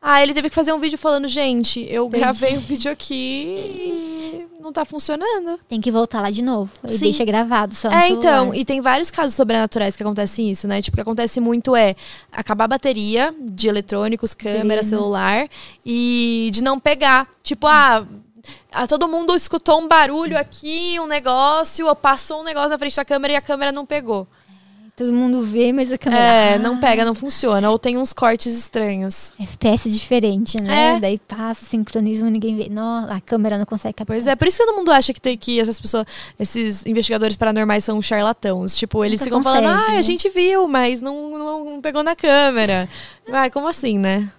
Ah, 0.01 0.23
ele 0.23 0.34
teve 0.34 0.49
que 0.49 0.55
fazer 0.55 0.71
um 0.71 0.80
vídeo 0.80 0.97
falando, 0.97 1.27
gente, 1.27 1.85
eu 1.89 2.09
Perdi. 2.09 2.21
gravei 2.21 2.57
um 2.57 2.61
vídeo 2.61 2.89
aqui 2.89 3.15
e 3.15 4.47
não 4.61 4.71
tá 4.71 4.85
funcionando. 4.85 5.59
Tem 5.67 5.81
que 5.81 5.91
voltar 5.91 6.21
lá 6.21 6.31
de 6.31 6.41
novo. 6.41 6.71
Ele 6.84 6.93
Sim. 6.93 7.05
deixa 7.05 7.26
gravado 7.26 7.76
só 7.76 7.91
É, 7.91 8.07
então, 8.07 8.53
e 8.53 8.63
tem 8.63 8.80
vários 8.80 9.11
casos 9.11 9.35
sobrenaturais 9.35 9.97
que 9.97 10.03
acontecem 10.03 10.49
isso, 10.49 10.67
né? 10.67 10.81
Tipo, 10.81 10.95
o 10.95 10.97
que 10.97 11.01
acontece 11.01 11.41
muito 11.41 11.76
é 11.76 11.95
acabar 12.31 12.63
a 12.63 12.67
bateria 12.69 13.35
de 13.41 13.67
eletrônicos, 13.67 14.34
câmera, 14.34 14.81
Bateria. 14.81 14.84
celular, 14.84 15.49
e 15.85 16.49
de 16.53 16.63
não 16.63 16.80
pegar. 16.80 17.27
Tipo, 17.43 17.67
ah, 17.67 18.07
ah, 18.71 18.88
todo 18.88 19.07
mundo 19.07 19.35
escutou 19.35 19.81
um 19.81 19.88
barulho 19.88 20.38
aqui, 20.38 20.97
um 20.99 21.07
negócio, 21.07 21.85
ou 21.88 21.95
passou 21.95 22.39
um 22.39 22.43
negócio 22.43 22.69
na 22.69 22.77
frente 22.77 22.95
da 22.95 23.03
câmera 23.03 23.34
e 23.34 23.35
a 23.35 23.41
câmera 23.41 23.71
não 23.71 23.85
pegou. 23.85 24.27
Todo 24.99 25.13
mundo 25.13 25.43
vê, 25.43 25.71
mas 25.71 25.89
a 25.89 25.97
câmera... 25.97 26.21
É, 26.21 26.53
Ah, 26.55 26.59
não 26.59 26.77
pega, 26.77 27.05
não 27.05 27.15
funciona. 27.15 27.69
Ou 27.69 27.80
tem 27.80 27.97
uns 27.97 28.11
cortes 28.11 28.53
estranhos. 28.53 29.31
FPS 29.39 29.89
diferente, 29.89 30.61
né? 30.61 30.97
É. 30.97 30.99
Daí 30.99 31.17
passa, 31.17 31.65
sincronismo, 31.65 32.30
ninguém 32.30 32.57
vê. 32.57 32.67
Não, 32.69 33.09
a 33.09 33.21
câmera 33.21 33.57
não 33.57 33.63
consegue 33.65 33.93
captar. 33.93 34.17
Pois 34.17 34.27
é, 34.27 34.35
por 34.35 34.45
isso 34.45 34.57
que 34.57 34.65
todo 34.65 34.76
mundo 34.76 34.91
acha 34.91 35.13
que 35.13 35.21
tem 35.21 35.38
que 35.38 35.57
essas 35.57 35.80
pessoas, 35.80 36.05
esses 36.38 36.85
investigadores 36.85 37.38
paranormais 37.38 37.85
são 37.85 38.01
charlatãos. 38.01 38.76
Tipo, 38.76 39.05
eles 39.05 39.21
Nunca 39.21 39.23
ficam 39.30 39.41
falando, 39.41 39.63
consegue, 39.63 39.85
ah, 39.89 39.93
né? 39.93 39.97
a 39.99 40.01
gente 40.01 40.27
viu, 40.27 40.67
mas 40.67 41.01
não, 41.01 41.30
não, 41.31 41.65
não 41.65 41.81
pegou 41.81 42.03
na 42.03 42.13
câmera. 42.13 42.89
Vai, 43.26 43.49
como 43.49 43.69
assim, 43.69 43.97
né? 43.97 44.30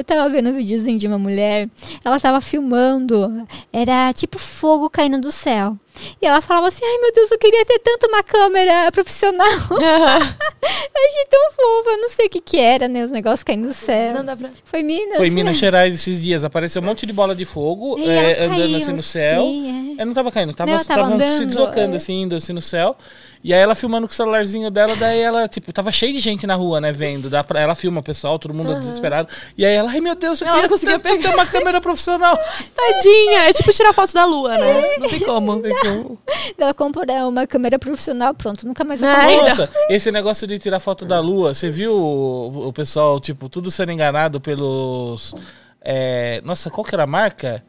Eu 0.00 0.04
tava 0.04 0.30
vendo 0.30 0.48
um 0.48 0.54
videozinho 0.54 0.98
de 0.98 1.06
uma 1.06 1.18
mulher, 1.18 1.68
ela 2.02 2.18
tava 2.18 2.40
filmando, 2.40 3.46
era 3.70 4.10
tipo 4.14 4.38
fogo 4.38 4.88
caindo 4.88 5.20
do 5.20 5.30
céu. 5.30 5.76
E 6.22 6.26
ela 6.26 6.40
falava 6.40 6.68
assim: 6.68 6.82
ai 6.82 6.98
meu 7.02 7.12
Deus, 7.12 7.30
eu 7.30 7.38
queria 7.38 7.62
ter 7.66 7.78
tanto 7.80 8.06
uma 8.06 8.22
câmera 8.22 8.90
profissional. 8.92 9.46
Eu 9.46 9.76
achei 9.76 11.26
tão 11.28 11.50
fofa, 11.50 11.90
eu 11.90 11.98
não 11.98 12.08
sei 12.08 12.28
o 12.28 12.30
que 12.30 12.40
que 12.40 12.58
era, 12.58 12.88
né? 12.88 13.04
Os 13.04 13.10
negócios 13.10 13.44
caindo 13.44 13.68
do 13.68 13.74
céu. 13.74 14.14
Não 14.14 14.24
dá 14.24 14.34
pra... 14.34 14.48
Foi 14.64 14.82
Minas. 14.82 15.18
Foi 15.18 15.26
em 15.26 15.30
né? 15.30 15.34
Minas 15.34 15.58
Gerais 15.58 15.94
esses 15.94 16.22
dias. 16.22 16.44
Apareceu 16.44 16.80
um 16.80 16.86
monte 16.86 17.04
de 17.04 17.12
bola 17.12 17.36
de 17.36 17.44
fogo 17.44 17.98
é, 17.98 18.42
andando 18.42 18.76
assim 18.76 18.92
no 18.92 19.02
céu. 19.02 19.42
sim, 19.42 19.96
é. 19.98 20.02
Eu 20.02 20.06
não 20.06 20.14
tava 20.14 20.32
caindo, 20.32 20.54
tava, 20.54 20.70
Não, 20.70 20.82
tava 20.82 21.28
se 21.28 21.44
deslocando, 21.44 21.92
é. 21.92 21.96
assim, 21.98 22.22
indo 22.22 22.34
assim 22.34 22.54
no 22.54 22.62
céu. 22.62 22.96
E 23.42 23.54
aí 23.54 23.60
ela 23.60 23.74
filmando 23.74 24.06
com 24.06 24.12
o 24.12 24.16
celularzinho 24.16 24.70
dela, 24.70 24.94
daí 24.96 25.18
ela, 25.18 25.48
tipo, 25.48 25.72
tava 25.72 25.90
cheio 25.90 26.12
de 26.12 26.20
gente 26.20 26.46
na 26.46 26.54
rua, 26.54 26.78
né, 26.78 26.92
vendo. 26.92 27.30
Dá 27.30 27.42
pra, 27.42 27.58
ela 27.58 27.74
filma 27.74 28.00
o 28.00 28.02
pessoal, 28.02 28.38
todo 28.38 28.52
mundo 28.52 28.78
desesperado. 28.78 29.28
E 29.56 29.64
aí 29.64 29.74
ela, 29.74 29.90
ai 29.90 30.00
meu 30.00 30.14
Deus, 30.14 30.40
eu 30.42 30.46
Ela 30.46 30.68
tanto 30.68 30.78
ter 31.00 31.28
uma 31.34 31.46
câmera 31.46 31.80
profissional. 31.80 32.36
Tadinha, 32.76 33.48
é 33.48 33.52
tipo 33.54 33.72
tirar 33.72 33.94
foto 33.94 34.12
da 34.12 34.26
lua, 34.26 34.58
né? 34.58 34.96
Não 34.98 35.08
tem 35.08 35.20
como. 35.20 35.54
Não 35.54 35.62
tem 35.62 35.74
como. 35.80 36.18
Ela 36.58 36.74
comprou 36.74 37.06
né, 37.06 37.24
uma 37.24 37.46
câmera 37.46 37.78
profissional, 37.78 38.34
pronto, 38.34 38.66
nunca 38.66 38.84
mais 38.84 39.02
Ai, 39.02 39.34
acabou. 39.34 39.48
Nossa, 39.48 39.70
esse 39.88 40.12
negócio 40.12 40.46
de 40.46 40.58
tirar 40.58 40.78
foto 40.78 41.06
da 41.06 41.18
lua, 41.18 41.54
você 41.54 41.70
viu 41.70 41.94
o, 41.94 42.68
o 42.68 42.72
pessoal, 42.74 43.18
tipo, 43.18 43.48
tudo 43.48 43.70
sendo 43.70 43.92
enganado 43.92 44.38
pelos. 44.38 45.34
é, 45.80 46.42
nossa, 46.44 46.68
qual 46.68 46.84
que 46.84 46.94
era 46.94 47.04
a 47.04 47.06
marca? 47.06 47.64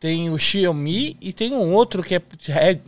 Tem 0.00 0.30
o 0.30 0.36
Xiaomi 0.36 1.16
e 1.20 1.32
tem 1.32 1.54
um 1.54 1.72
outro 1.72 2.02
que 2.02 2.16
é. 2.16 2.22
é- 2.48 2.78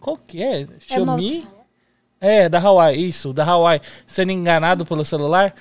qual 0.00 0.16
que 0.16 0.42
é? 0.42 0.66
Xiaomi? 0.80 1.46
É, 2.20 2.48
da 2.48 2.58
Hawaii, 2.58 3.08
isso, 3.08 3.32
da 3.32 3.44
Hawaii. 3.44 3.80
Sendo 4.06 4.32
enganado 4.32 4.84
pelo 4.84 5.04
celular. 5.04 5.54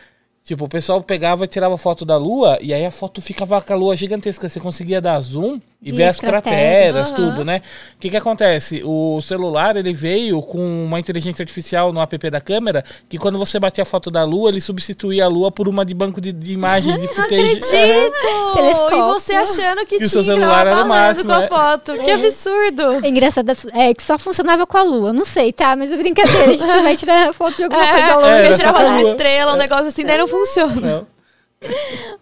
Tipo, 0.48 0.64
o 0.64 0.70
pessoal 0.70 1.02
pegava 1.04 1.44
e 1.44 1.48
tirava 1.48 1.78
foto 1.78 2.06
da 2.06 2.16
lua, 2.16 2.58
e 2.62 2.74
aí 2.74 2.86
a 2.86 2.90
foto 2.90 3.22
ficava 3.22 3.62
com 3.62 3.74
a 3.74 3.76
lua 3.76 3.98
gigantesca. 3.98 4.48
Você 4.48 4.62
conseguia 4.62 5.02
dar 5.02 5.20
zoom 5.20 5.60
e 5.84 5.90
E 5.90 5.92
ver 5.92 6.06
as 6.06 6.16
as 6.16 6.22
crateras, 6.22 7.08
Aham. 7.08 7.16
tudo, 7.16 7.44
né? 7.44 7.62
O 7.96 8.00
que 8.00 8.10
que 8.10 8.16
acontece? 8.16 8.82
O 8.86 9.22
celular, 9.22 9.76
ele 9.76 9.92
veio 9.92 10.42
com 10.42 10.86
uma 10.86 11.02
inteligência 11.02 11.44
artificial 11.44 11.92
no 11.92 12.00
app 12.02 12.30
da 12.30 12.40
câmera, 12.40 12.82
que 13.10 13.18
quando 13.18 13.38
você 13.38 13.60
batia 13.60 13.82
a 13.82 13.86
foto 13.86 14.10
da 14.10 14.24
lua, 14.24 14.50
ele 14.50 14.62
substituía 14.62 15.26
a 15.26 15.28
lua 15.28 15.52
por 15.52 15.68
uma 15.68 15.84
de 15.84 15.94
banco 15.94 16.22
de, 16.22 16.32
de 16.32 16.54
imagens, 16.54 16.96
de 16.96 17.08
Não 17.08 17.14
footage. 17.14 17.36
acredito! 17.42 18.54
Telescópio. 18.54 18.98
E 18.98 19.02
você 19.02 19.34
achando 19.34 19.86
que, 19.86 19.98
Que 19.98 20.06
o 20.06 20.10
seu 20.10 20.24
tinha, 20.24 20.36
celular 20.36 20.64
tava 20.66 20.70
era 20.78 20.86
o 20.86 20.88
máximo, 20.88 21.26
com 21.30 21.40
a 21.40 21.44
é. 21.44 21.48
foto. 21.48 21.94
Que 21.94 22.12
absurdo! 22.12 23.06
É 23.06 23.10
engraçado, 23.10 23.52
é 23.74 23.94
que 23.94 24.02
só 24.04 24.18
funcionava 24.18 24.66
com 24.66 24.78
a 24.78 24.84
lua. 24.84 25.12
Não 25.14 25.26
sei, 25.26 25.52
tá? 25.52 25.76
Mas 25.76 25.92
é 25.92 25.98
brincadeira. 25.98 26.44
A 26.44 26.48
gente 26.48 26.66
vai 26.66 26.96
tirar 26.96 27.34
foto 27.34 27.58
de 27.58 27.64
alguma 27.64 27.84
É, 27.84 27.90
coisa 27.92 28.16
longe. 28.16 28.28
É, 28.30 28.38
quer 28.42 28.46
era 28.48 28.58
tirar 28.58 28.74
foto 28.74 28.86
de 28.86 28.92
uma 28.92 29.02
lua. 29.02 29.12
estrela, 29.12 29.54
um 29.54 29.58
negócio 29.58 29.88
assim, 29.88 30.06
daí 30.06 30.18
não 30.18 30.28
funciona. 30.40 30.82
Não. 30.82 31.08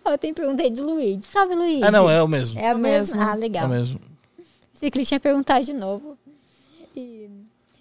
Ó, 0.05 0.17
tem 0.17 0.33
pergunta 0.33 0.63
aí 0.63 0.69
do 0.69 0.85
Luiz. 0.85 1.19
Salve, 1.31 1.55
Luiz. 1.55 1.83
Ah, 1.83 1.91
não, 1.91 2.09
é 2.09 2.21
o 2.23 2.27
mesmo. 2.27 2.59
É 2.59 2.69
a 2.69 2.75
mesma? 2.75 3.17
mesmo. 3.17 3.21
Ah, 3.21 3.33
É 3.33 3.37
legal. 3.37 3.65
o 3.65 3.69
mesmo. 3.69 3.99
Ele 4.81 5.05
tinha 5.05 5.19
perguntado 5.19 5.65
de 5.65 5.73
novo. 5.73 6.17
E, 6.95 7.27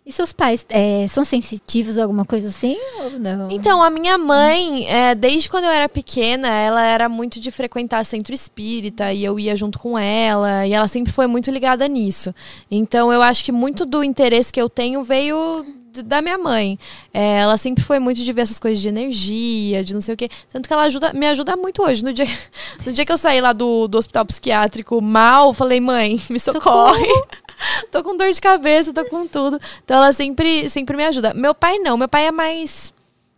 e 0.04 0.12
seus 0.12 0.32
pais 0.32 0.66
é, 0.68 1.06
são 1.08 1.22
sensitivos 1.24 1.98
a 1.98 2.02
alguma 2.02 2.24
coisa 2.24 2.48
assim 2.48 2.76
ou 3.02 3.10
não? 3.18 3.50
Então, 3.50 3.82
a 3.82 3.90
minha 3.90 4.18
mãe, 4.18 4.86
é, 4.88 5.14
desde 5.14 5.48
quando 5.48 5.64
eu 5.64 5.70
era 5.70 5.88
pequena, 5.88 6.48
ela 6.48 6.82
era 6.82 7.08
muito 7.08 7.38
de 7.38 7.50
frequentar 7.50 8.04
centro 8.04 8.34
espírita 8.34 9.12
e 9.12 9.22
eu 9.24 9.38
ia 9.38 9.54
junto 9.54 9.78
com 9.78 9.98
ela, 9.98 10.66
e 10.66 10.72
ela 10.72 10.88
sempre 10.88 11.12
foi 11.12 11.26
muito 11.26 11.50
ligada 11.50 11.86
nisso. 11.86 12.34
Então, 12.70 13.12
eu 13.12 13.22
acho 13.22 13.44
que 13.44 13.52
muito 13.52 13.84
do 13.86 14.02
interesse 14.02 14.52
que 14.52 14.60
eu 14.60 14.68
tenho 14.68 15.04
veio 15.04 15.64
da 16.02 16.20
minha 16.22 16.38
mãe. 16.38 16.78
É, 17.12 17.38
ela 17.38 17.56
sempre 17.56 17.84
foi 17.84 17.98
muito 17.98 18.20
de 18.20 18.32
ver 18.32 18.42
essas 18.42 18.58
coisas 18.58 18.80
de 18.80 18.88
energia, 18.88 19.84
de 19.84 19.94
não 19.94 20.00
sei 20.00 20.14
o 20.14 20.16
quê. 20.16 20.28
Tanto 20.50 20.66
que 20.66 20.72
ela 20.72 20.84
ajuda, 20.84 21.12
me 21.12 21.26
ajuda 21.26 21.56
muito 21.56 21.82
hoje. 21.82 22.04
No 22.04 22.12
dia, 22.12 22.26
no 22.84 22.92
dia 22.92 23.04
que 23.04 23.12
eu 23.12 23.18
saí 23.18 23.40
lá 23.40 23.52
do, 23.52 23.86
do 23.88 23.98
hospital 23.98 24.24
psiquiátrico 24.26 25.00
mal, 25.00 25.54
falei, 25.54 25.80
mãe, 25.80 26.20
me 26.30 26.40
socorre. 26.40 27.08
tô 27.90 28.02
com 28.02 28.16
dor 28.16 28.30
de 28.30 28.40
cabeça, 28.40 28.92
tô 28.92 29.04
com 29.06 29.26
tudo. 29.26 29.60
Então 29.84 29.96
ela 29.96 30.12
sempre, 30.12 30.68
sempre 30.68 30.96
me 30.96 31.04
ajuda. 31.04 31.32
Meu 31.34 31.54
pai 31.54 31.78
não, 31.78 31.96
meu 31.96 32.08
pai 32.08 32.26
é 32.26 32.32
mais 32.32 32.92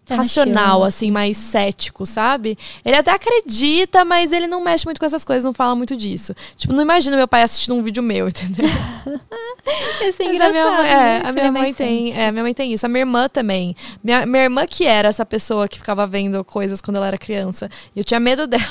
racional, 0.08 0.78
chão. 0.80 0.84
assim, 0.84 1.10
mais 1.10 1.36
cético, 1.36 2.04
sabe? 2.06 2.56
Ele 2.84 2.96
até 2.96 3.10
acredita, 3.10 4.04
mas 4.04 4.32
ele 4.32 4.46
não 4.46 4.62
mexe 4.62 4.84
muito 4.84 4.98
com 4.98 5.06
essas 5.06 5.24
coisas, 5.24 5.44
não 5.44 5.52
fala 5.54 5.74
muito 5.74 5.96
disso. 5.96 6.34
Tipo, 6.56 6.72
não 6.72 6.82
imagina 6.82 7.16
meu 7.16 7.26
pai 7.28 7.42
assistindo 7.42 7.74
um 7.74 7.82
vídeo 7.82 8.02
meu, 8.02 8.28
entendeu? 8.28 8.66
Esse 10.00 10.22
é 10.22 10.26
Mas 10.28 10.40
a 10.40 10.48
minha 10.50 10.70
mãe, 10.70 10.82
né? 10.84 10.90
é, 10.92 11.16
a 11.18 11.26
Você 11.26 11.32
minha 11.32 11.46
é 11.46 11.50
mãe 11.50 11.74
tem, 11.74 12.12
é, 12.18 12.30
minha 12.32 12.42
mãe 12.44 12.54
tem 12.54 12.72
isso. 12.72 12.86
A 12.86 12.88
minha 12.88 13.00
irmã 13.02 13.28
também. 13.28 13.74
Minha, 14.02 14.24
minha 14.26 14.44
irmã 14.44 14.64
que 14.66 14.84
era 14.84 15.08
essa 15.08 15.24
pessoa 15.26 15.66
que 15.68 15.78
ficava 15.78 16.06
vendo 16.06 16.44
coisas 16.44 16.80
quando 16.80 16.96
ela 16.98 17.06
era 17.08 17.18
criança. 17.18 17.68
E 17.94 17.98
eu 18.00 18.04
tinha 18.04 18.20
medo 18.20 18.46
dela. 18.48 18.64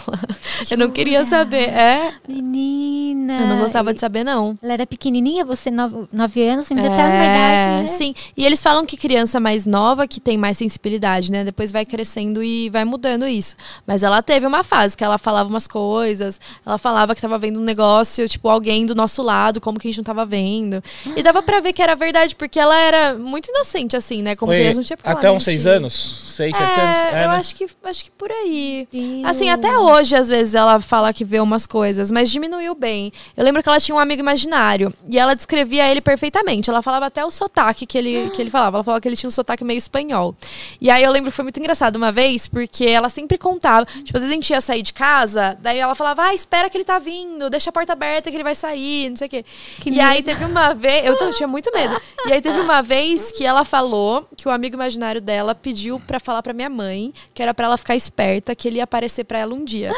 Eu 0.70 0.78
não 0.78 0.90
queria 0.90 1.26
saber. 1.26 1.70
É, 1.70 2.14
Menina. 2.28 3.40
eu 3.41 3.48
não 3.48 3.60
gostava 3.60 3.94
de 3.94 3.99
saber, 3.99 4.24
não. 4.24 4.57
Ela 4.62 4.74
era 4.74 4.88
pequenininha, 4.88 5.44
você 5.44 5.70
nove, 5.72 6.07
nove 6.12 6.48
anos, 6.48 6.72
ainda 6.72 6.84
tá 6.84 6.95
É, 6.95 6.98
numa 6.98 7.26
idade, 7.26 7.91
né? 7.91 7.98
Sim, 7.98 8.14
e 8.38 8.45
eles 8.45 8.62
falam 8.62 8.86
que 8.86 8.95
criança 8.98 9.40
mais 9.40 9.66
nova 9.66 10.07
que 10.07 10.20
tem 10.20 10.38
mais 10.38 10.57
sensibilidade, 10.57 11.25
né? 11.30 11.44
Depois 11.44 11.72
vai 11.72 11.86
crescendo 11.86 12.44
e 12.44 12.70
vai 12.70 12.86
mudando 12.86 13.28
isso. 13.28 13.56
Mas 13.86 14.04
ela 14.04 14.22
teve 14.22 14.46
uma 14.46 14.64
fase 14.64 14.96
que 14.96 15.04
ela 15.04 15.18
falava 15.18 15.50
umas 15.50 15.68
coisas, 15.68 16.40
ela 16.66 16.78
falava 16.78 17.16
que 17.16 17.22
tava 17.22 17.38
vendo 17.38 17.60
um 17.60 17.64
negócio, 17.64 18.28
tipo, 18.28 18.50
alguém 18.50 18.86
do 18.86 18.96
nosso 18.96 19.22
lado, 19.22 19.60
como 19.62 19.80
que 19.80 19.88
a 19.88 19.92
gente 19.92 19.98
não 19.98 20.04
tava 20.04 20.26
vendo. 20.26 20.84
E 21.16 21.24
dava 21.24 21.42
pra 21.42 21.60
ver 21.60 21.74
que 21.74 21.82
era 21.82 21.96
verdade, 21.96 22.36
porque 22.36 22.60
ela 22.60 22.78
era 22.80 23.16
muito 23.16 23.50
inocente, 23.50 23.96
assim, 23.96 24.22
né? 24.22 24.36
Como 24.36 24.52
Foi 24.52 24.60
criança, 24.60 24.78
não 24.78 24.84
tinha 24.84 24.98
pra 24.98 25.12
até 25.12 25.32
uns 25.32 25.44
seis 25.44 25.66
anos? 25.66 25.94
Seis, 26.36 26.56
sete 26.56 26.80
anos? 26.80 26.96
É, 26.96 27.10
eu 27.26 27.30
né? 27.30 27.38
acho 27.38 27.56
que 27.56 27.68
acho 27.84 28.04
que 28.04 28.12
por 28.12 28.32
aí. 28.32 28.88
Deus. 28.92 29.26
Assim, 29.26 29.50
até 29.50 29.78
hoje, 29.78 30.16
às 30.16 30.30
vezes, 30.30 30.56
ela 30.56 30.80
fala 30.80 31.14
que 31.14 31.24
vê 31.24 31.40
umas 31.40 31.66
coisas, 31.66 32.12
mas 32.12 32.30
diminuiu 32.30 32.76
bem. 32.76 33.12
Eu 33.36 33.44
lembro 33.44 33.62
que 33.64 33.70
ela 33.70 33.80
tinha 33.80 33.96
um 33.96 34.00
amigo 34.00 34.20
imaginário 34.20 34.94
e 35.10 35.18
ela 35.18 35.36
descrevia 35.36 35.90
ele 35.90 36.02
perfeitamente. 36.02 36.70
Ela 36.70 36.82
falava 36.82 37.06
até 37.06 37.26
o 37.26 37.32
sotaque 37.32 37.86
que 37.86 37.98
ele, 37.98 38.30
que 38.32 38.42
ele 38.42 38.50
falava. 38.50 38.78
Ela 38.78 38.84
falava 38.84 39.02
que 39.02 39.08
ele 39.08 39.16
tinha 39.16 39.28
um 39.28 39.32
sotaque 39.32 39.64
meio 39.64 39.78
espanhol. 39.78 40.36
E 40.80 40.90
aí 40.90 41.04
eu 41.04 41.12
lembro 41.16 41.32
que 41.32 41.36
foi 41.36 41.44
muito 41.44 41.60
engraçado 41.60 41.96
uma 41.96 42.12
vez, 42.12 42.48
porque 42.48 42.86
ela 42.86 43.10
sempre 43.10 43.38
contava. 43.38 43.86
Tipo, 43.86 44.18
às 44.18 44.24
vezes 44.24 44.30
a 44.30 44.34
gente 44.34 44.50
ia 44.50 44.62
sair 44.62 44.82
de 44.82 44.94
casa, 44.94 45.58
daí 45.60 45.80
ela 45.80 45.96
falava, 45.96 46.24
ah, 46.24 46.34
espera 46.34 46.70
que 46.70 46.78
ele 46.78 46.86
tá 46.86 47.00
vindo, 47.00 47.50
deixa 47.50 47.70
a 47.70 47.74
porta 47.74 47.94
aberta 47.94 48.30
que 48.30 48.36
ele 48.36 48.44
vai 48.44 48.56
sair, 48.56 49.10
não 49.10 49.18
sei 49.18 49.28
o 49.28 49.30
quê. 49.30 49.46
Que 49.82 49.90
e 49.90 50.00
aí 50.00 50.18
medo. 50.18 50.26
teve 50.26 50.46
uma 50.46 50.74
vez. 50.74 51.06
Eu, 51.06 51.16
eu 51.16 51.34
tinha 51.34 51.48
muito 51.48 51.72
medo. 51.74 52.00
E 52.28 52.34
aí 52.34 52.42
teve 52.42 52.60
uma 52.60 52.82
vez 52.82 53.32
que 53.32 53.46
ela 53.46 53.64
falou 53.64 54.28
que 54.36 54.48
o 54.48 54.52
amigo 54.52 54.76
imaginário 54.76 55.22
dela 55.22 55.56
pediu 55.56 56.00
pra 56.00 56.20
falar 56.20 56.44
pra 56.44 56.54
minha 56.54 56.70
mãe 56.70 57.14
que 57.34 57.42
era 57.42 57.54
pra 57.54 57.66
ela 57.66 57.78
ficar 57.78 57.96
esperta, 57.96 58.56
que 58.56 58.68
ele 58.68 58.78
ia 58.78 58.84
aparecer 58.84 59.24
pra 59.24 59.40
ela 59.40 59.54
um 59.54 59.64
dia. 59.64 59.92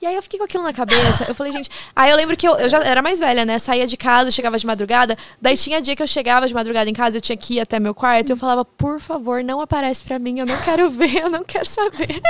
E 0.00 0.06
aí 0.06 0.14
eu 0.14 0.22
fiquei 0.22 0.38
com 0.38 0.46
aquilo 0.46 0.62
na 0.64 0.72
cabeça. 0.72 1.26
Eu 1.28 1.34
falei, 1.34 1.52
gente. 1.52 1.68
Aí 1.94 2.10
eu 2.10 2.16
lembro 2.16 2.34
que 2.36 2.48
eu, 2.48 2.56
eu 2.56 2.70
já 2.70 2.78
era 2.78 3.02
mais 3.02 3.18
velha, 3.18 3.44
né? 3.44 3.58
Saía 3.58 3.86
de 3.86 3.96
casa, 3.96 4.30
chegava 4.30 4.56
de 4.56 4.66
madrugada. 4.66 5.16
Daí 5.40 5.56
tinha 5.56 5.80
dia 5.80 5.94
que 5.94 6.02
eu 6.02 6.06
chegava 6.06 6.48
de 6.48 6.54
madrugada 6.54 6.88
em 6.88 6.94
casa, 6.94 7.18
eu 7.18 7.20
tinha 7.20 7.36
que 7.36 7.54
ir 7.54 7.60
até 7.60 7.78
meu 7.78 7.94
quarto. 7.94 8.30
E 8.30 8.32
eu 8.32 8.36
falava, 8.36 8.64
por 8.64 8.98
favor, 8.98 9.44
não 9.44 9.60
aparece 9.60 10.02
pra 10.02 10.18
mim. 10.18 10.38
Eu 10.38 10.46
não 10.46 10.56
quero 10.62 10.88
ver, 10.88 11.16
eu 11.24 11.28
não 11.30 11.44
quero 11.44 11.66
saber. 11.66 12.20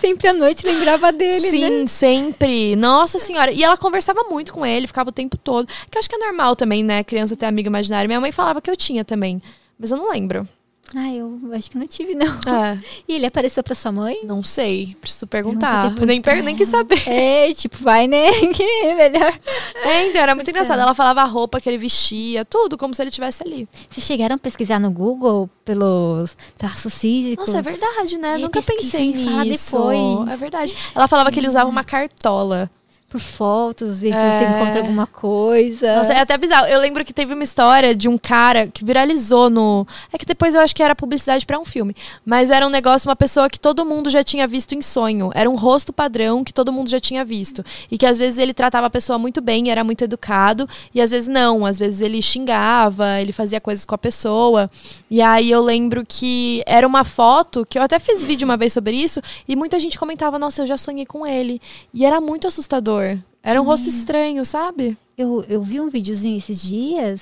Sempre 0.00 0.28
à 0.28 0.32
noite 0.32 0.66
lembrava 0.66 1.12
dele, 1.12 1.50
Sim, 1.50 1.82
né? 1.82 1.86
sempre. 1.86 2.74
Nossa 2.74 3.18
senhora. 3.18 3.52
E 3.52 3.62
ela 3.62 3.76
conversava 3.76 4.24
muito 4.24 4.52
com 4.52 4.66
ele, 4.66 4.88
ficava 4.88 5.10
o 5.10 5.12
tempo 5.12 5.36
todo. 5.36 5.68
Que 5.88 5.96
eu 5.96 6.00
acho 6.00 6.08
que 6.08 6.16
é 6.16 6.18
normal 6.18 6.56
também, 6.56 6.82
né? 6.82 7.04
Criança 7.04 7.36
ter 7.36 7.46
amigo 7.46 7.68
imaginário. 7.68 8.08
Minha 8.08 8.20
mãe 8.20 8.32
falava 8.32 8.60
que 8.60 8.70
eu 8.70 8.76
tinha 8.76 9.04
também. 9.04 9.40
Mas 9.78 9.92
eu 9.92 9.96
não 9.96 10.10
lembro. 10.10 10.48
Ah, 10.94 11.12
eu 11.12 11.38
acho 11.52 11.70
que 11.70 11.78
não 11.78 11.86
tive, 11.86 12.14
não. 12.14 12.26
É, 12.26 12.78
E 13.08 13.14
ele 13.14 13.26
apareceu 13.26 13.62
pra 13.62 13.74
sua 13.74 13.92
mãe? 13.92 14.18
não 14.24 14.42
sei. 14.42 14.96
Preciso 15.00 15.26
Pergunta 15.26 15.66
perguntar. 15.66 16.06
Nem, 16.06 16.20
per- 16.20 16.42
nem 16.42 16.56
quis 16.56 16.68
saber. 16.68 17.00
É, 17.08 17.52
tipo, 17.54 17.76
vai, 17.78 18.06
né? 18.06 18.30
Que 18.54 18.94
melhor. 18.94 19.38
É, 19.84 20.06
então, 20.08 20.20
era 20.20 20.34
muito 20.34 20.50
engraçado. 20.50 20.80
Ela 20.80 20.94
falava 20.94 21.22
a 21.22 21.24
roupa 21.24 21.60
que 21.60 21.68
ele 21.68 21.78
vestia, 21.78 22.44
tudo, 22.44 22.76
como 22.76 22.94
se 22.94 23.02
ele 23.02 23.08
estivesse 23.10 23.42
ali. 23.42 23.68
Vocês 23.88 24.04
chegaram 24.06 24.34
a 24.34 24.38
pesquisar 24.38 24.78
no 24.80 24.90
Google 24.90 25.48
pelos 25.64 26.36
traços 26.58 26.98
físicos? 26.98 27.46
Nossa, 27.46 27.58
é 27.58 27.62
verdade, 27.62 28.18
né? 28.18 28.34
É, 28.34 28.38
Nunca 28.38 28.60
pensei 28.62 29.12
nisso. 29.12 29.76
depois. 29.76 30.28
É 30.28 30.36
verdade. 30.36 30.74
Ela 30.94 31.06
falava 31.08 31.30
que 31.30 31.38
ele 31.38 31.48
usava 31.48 31.70
uma 31.70 31.84
cartola. 31.84 32.70
Por 33.10 33.18
fotos, 33.18 33.98
ver 33.98 34.12
se 34.14 34.20
É. 34.20 34.38
você 34.38 34.44
encontra 34.44 34.80
alguma 34.82 35.04
coisa. 35.04 35.96
Nossa, 35.96 36.12
é 36.12 36.20
até 36.20 36.38
bizarro. 36.38 36.66
Eu 36.68 36.78
lembro 36.78 37.04
que 37.04 37.12
teve 37.12 37.34
uma 37.34 37.42
história 37.42 37.92
de 37.92 38.08
um 38.08 38.16
cara 38.16 38.68
que 38.68 38.84
viralizou 38.84 39.50
no. 39.50 39.84
É 40.12 40.16
que 40.16 40.24
depois 40.24 40.54
eu 40.54 40.60
acho 40.60 40.72
que 40.76 40.80
era 40.80 40.94
publicidade 40.94 41.44
pra 41.44 41.58
um 41.58 41.64
filme. 41.64 41.92
Mas 42.24 42.50
era 42.50 42.64
um 42.64 42.70
negócio, 42.70 43.08
uma 43.08 43.16
pessoa 43.16 43.50
que 43.50 43.58
todo 43.58 43.84
mundo 43.84 44.10
já 44.10 44.22
tinha 44.22 44.46
visto 44.46 44.76
em 44.76 44.80
sonho. 44.80 45.32
Era 45.34 45.50
um 45.50 45.56
rosto 45.56 45.92
padrão 45.92 46.44
que 46.44 46.54
todo 46.54 46.72
mundo 46.72 46.88
já 46.88 47.00
tinha 47.00 47.24
visto. 47.24 47.64
E 47.90 47.98
que 47.98 48.06
às 48.06 48.16
vezes 48.16 48.38
ele 48.38 48.54
tratava 48.54 48.86
a 48.86 48.90
pessoa 48.90 49.18
muito 49.18 49.40
bem, 49.40 49.72
era 49.72 49.82
muito 49.82 50.04
educado. 50.04 50.68
E 50.94 51.00
às 51.00 51.10
vezes 51.10 51.26
não. 51.26 51.66
Às 51.66 51.80
vezes 51.80 52.00
ele 52.00 52.22
xingava, 52.22 53.20
ele 53.20 53.32
fazia 53.32 53.60
coisas 53.60 53.84
com 53.84 53.94
a 53.96 53.98
pessoa. 53.98 54.70
E 55.10 55.20
aí 55.20 55.50
eu 55.50 55.60
lembro 55.62 56.04
que 56.06 56.62
era 56.64 56.86
uma 56.86 57.02
foto, 57.02 57.66
que 57.68 57.76
eu 57.76 57.82
até 57.82 57.98
fiz 57.98 58.24
vídeo 58.24 58.44
uma 58.44 58.56
vez 58.56 58.72
sobre 58.72 58.94
isso. 58.96 59.20
E 59.48 59.56
muita 59.56 59.80
gente 59.80 59.98
comentava: 59.98 60.38
Nossa, 60.38 60.62
eu 60.62 60.66
já 60.66 60.78
sonhei 60.78 61.04
com 61.04 61.26
ele. 61.26 61.60
E 61.92 62.06
era 62.06 62.20
muito 62.20 62.46
assustador. 62.46 62.99
Era 63.42 63.60
um 63.60 63.64
rosto 63.64 63.88
estranho, 63.88 64.44
sabe? 64.44 64.96
Eu, 65.16 65.44
eu 65.48 65.62
vi 65.62 65.80
um 65.80 65.88
videozinho 65.88 66.38
esses 66.38 66.62
dias. 66.62 67.20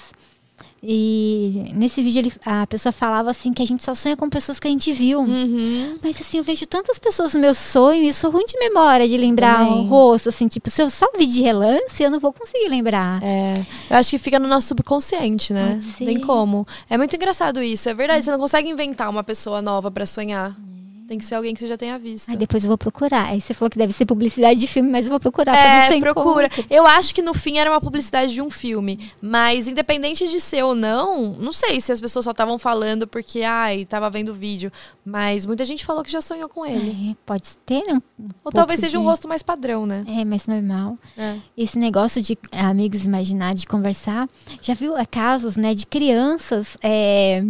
E 0.81 1.73
nesse 1.75 2.01
vídeo 2.03 2.21
ele, 2.21 2.33
a 2.45 2.65
pessoa 2.67 2.93
falava 2.93 3.31
assim 3.31 3.53
que 3.53 3.61
a 3.63 3.67
gente 3.67 3.83
só 3.83 3.95
sonha 3.95 4.17
com 4.17 4.31
pessoas 4.31 4.61
que 4.61 4.69
a 4.69 4.71
gente 4.71 4.93
viu. 4.93 5.21
Uhum. 5.21 5.99
Mas 6.03 6.21
assim, 6.21 6.39
eu 6.39 6.45
vejo 6.45 6.67
tantas 6.67 6.99
pessoas 6.99 7.35
no 7.35 7.41
meu 7.41 7.53
sonho 7.53 8.05
e 8.05 8.13
sou 8.13 8.31
ruim 8.31 8.45
de 8.45 8.57
memória 8.59 9.09
de 9.09 9.17
lembrar 9.17 9.59
Também. 9.59 9.81
o 9.81 9.89
rosto, 9.89 10.29
assim, 10.29 10.47
tipo, 10.47 10.71
se 10.71 10.81
eu 10.81 10.89
só 10.89 11.07
vi 11.19 11.27
de 11.27 11.43
relance, 11.43 12.01
eu 12.01 12.11
não 12.11 12.21
vou 12.21 12.33
conseguir 12.33 12.69
lembrar. 12.69 13.21
É, 13.23 13.67
eu 13.91 13.97
acho 13.97 14.11
que 14.11 14.19
fica 14.19 14.39
no 14.39 14.47
nosso 14.47 14.69
subconsciente, 14.69 15.53
né? 15.53 15.81
Tem 15.99 16.21
como. 16.21 16.67
É 16.89 16.97
muito 16.97 17.15
engraçado 17.17 17.61
isso, 17.61 17.89
é 17.89 17.95
verdade. 17.95 18.25
Você 18.25 18.31
não 18.31 18.39
consegue 18.39 18.71
inventar 18.71 19.11
uma 19.11 19.25
pessoa 19.25 19.61
nova 19.61 19.91
pra 19.91 20.07
sonhar. 20.07 20.57
Tem 21.09 21.17
que 21.17 21.25
ser 21.25 21.37
alguém 21.37 21.55
que 21.55 21.61
você 21.61 21.67
já 21.67 21.77
tenha 21.79 21.99
visto. 21.99 22.31
Aí 22.31 22.37
depois 22.37 22.63
eu 22.65 22.69
vou 22.69 22.77
procurar. 22.77 23.29
Aí 23.29 23.41
você 23.41 23.55
falou 23.55 23.71
que 23.71 23.79
deve 23.79 23.95
ser 23.95 24.05
publicidade 24.05 24.61
de 24.61 24.67
filme, 24.67 24.91
mas 24.91 25.07
eu 25.07 25.11
vou 25.11 25.19
procurar 25.19 25.57
É, 25.57 25.95
eu 25.97 26.01
procura. 26.01 26.47
encontro. 26.49 26.67
Eu 26.69 26.87
acho 26.87 27.15
que 27.15 27.23
no 27.23 27.33
fim 27.33 27.57
era 27.57 27.71
uma 27.71 27.81
publicidade 27.81 28.35
de 28.35 28.43
um 28.43 28.51
filme. 28.51 28.99
Mas 29.21 29.67
independente 29.69 30.29
de 30.29 30.39
ser 30.39 30.63
ou 30.65 30.75
não, 30.75 31.33
não 31.33 31.51
sei 31.51 31.81
se 31.81 31.91
as 31.91 31.99
pessoas 32.01 32.27
só 32.27 32.33
estavam 32.33 32.59
falando 32.59 33.07
porque, 33.09 33.43
ai, 33.43 33.87
tava 33.87 34.11
vendo 34.11 34.29
o 34.33 34.35
vídeo. 34.35 34.71
Mas 35.03 35.47
muita 35.47 35.65
gente 35.65 35.83
falou 35.87 36.05
que 36.05 36.13
já 36.13 36.21
sonhou 36.21 36.47
com 36.49 36.67
ele. 36.67 37.13
É, 37.13 37.17
pode 37.25 37.57
ter, 37.65 37.83
né? 37.87 37.95
um 38.21 38.27
Ou 38.45 38.53
talvez 38.53 38.79
seja 38.79 38.99
um 38.99 39.01
de- 39.03 39.07
rosto 39.09 39.27
mais 39.27 39.43
padrão, 39.43 39.87
né? 39.87 40.05
É, 40.07 40.25
mais 40.27 40.47
normal. 40.47 40.99
É. 41.17 41.37
Esse 41.57 41.79
negócio 41.79 42.21
de 42.21 42.37
é, 42.53 42.61
amigos 42.61 43.07
imaginar, 43.07 43.55
de 43.55 43.67
conversar. 43.67 44.29
Já 44.61 44.75
viu 44.75 44.95
é, 44.95 45.07
casos, 45.07 45.57
né, 45.57 45.73
de 45.75 45.87
crianças 45.87 46.77
é, 46.83 47.43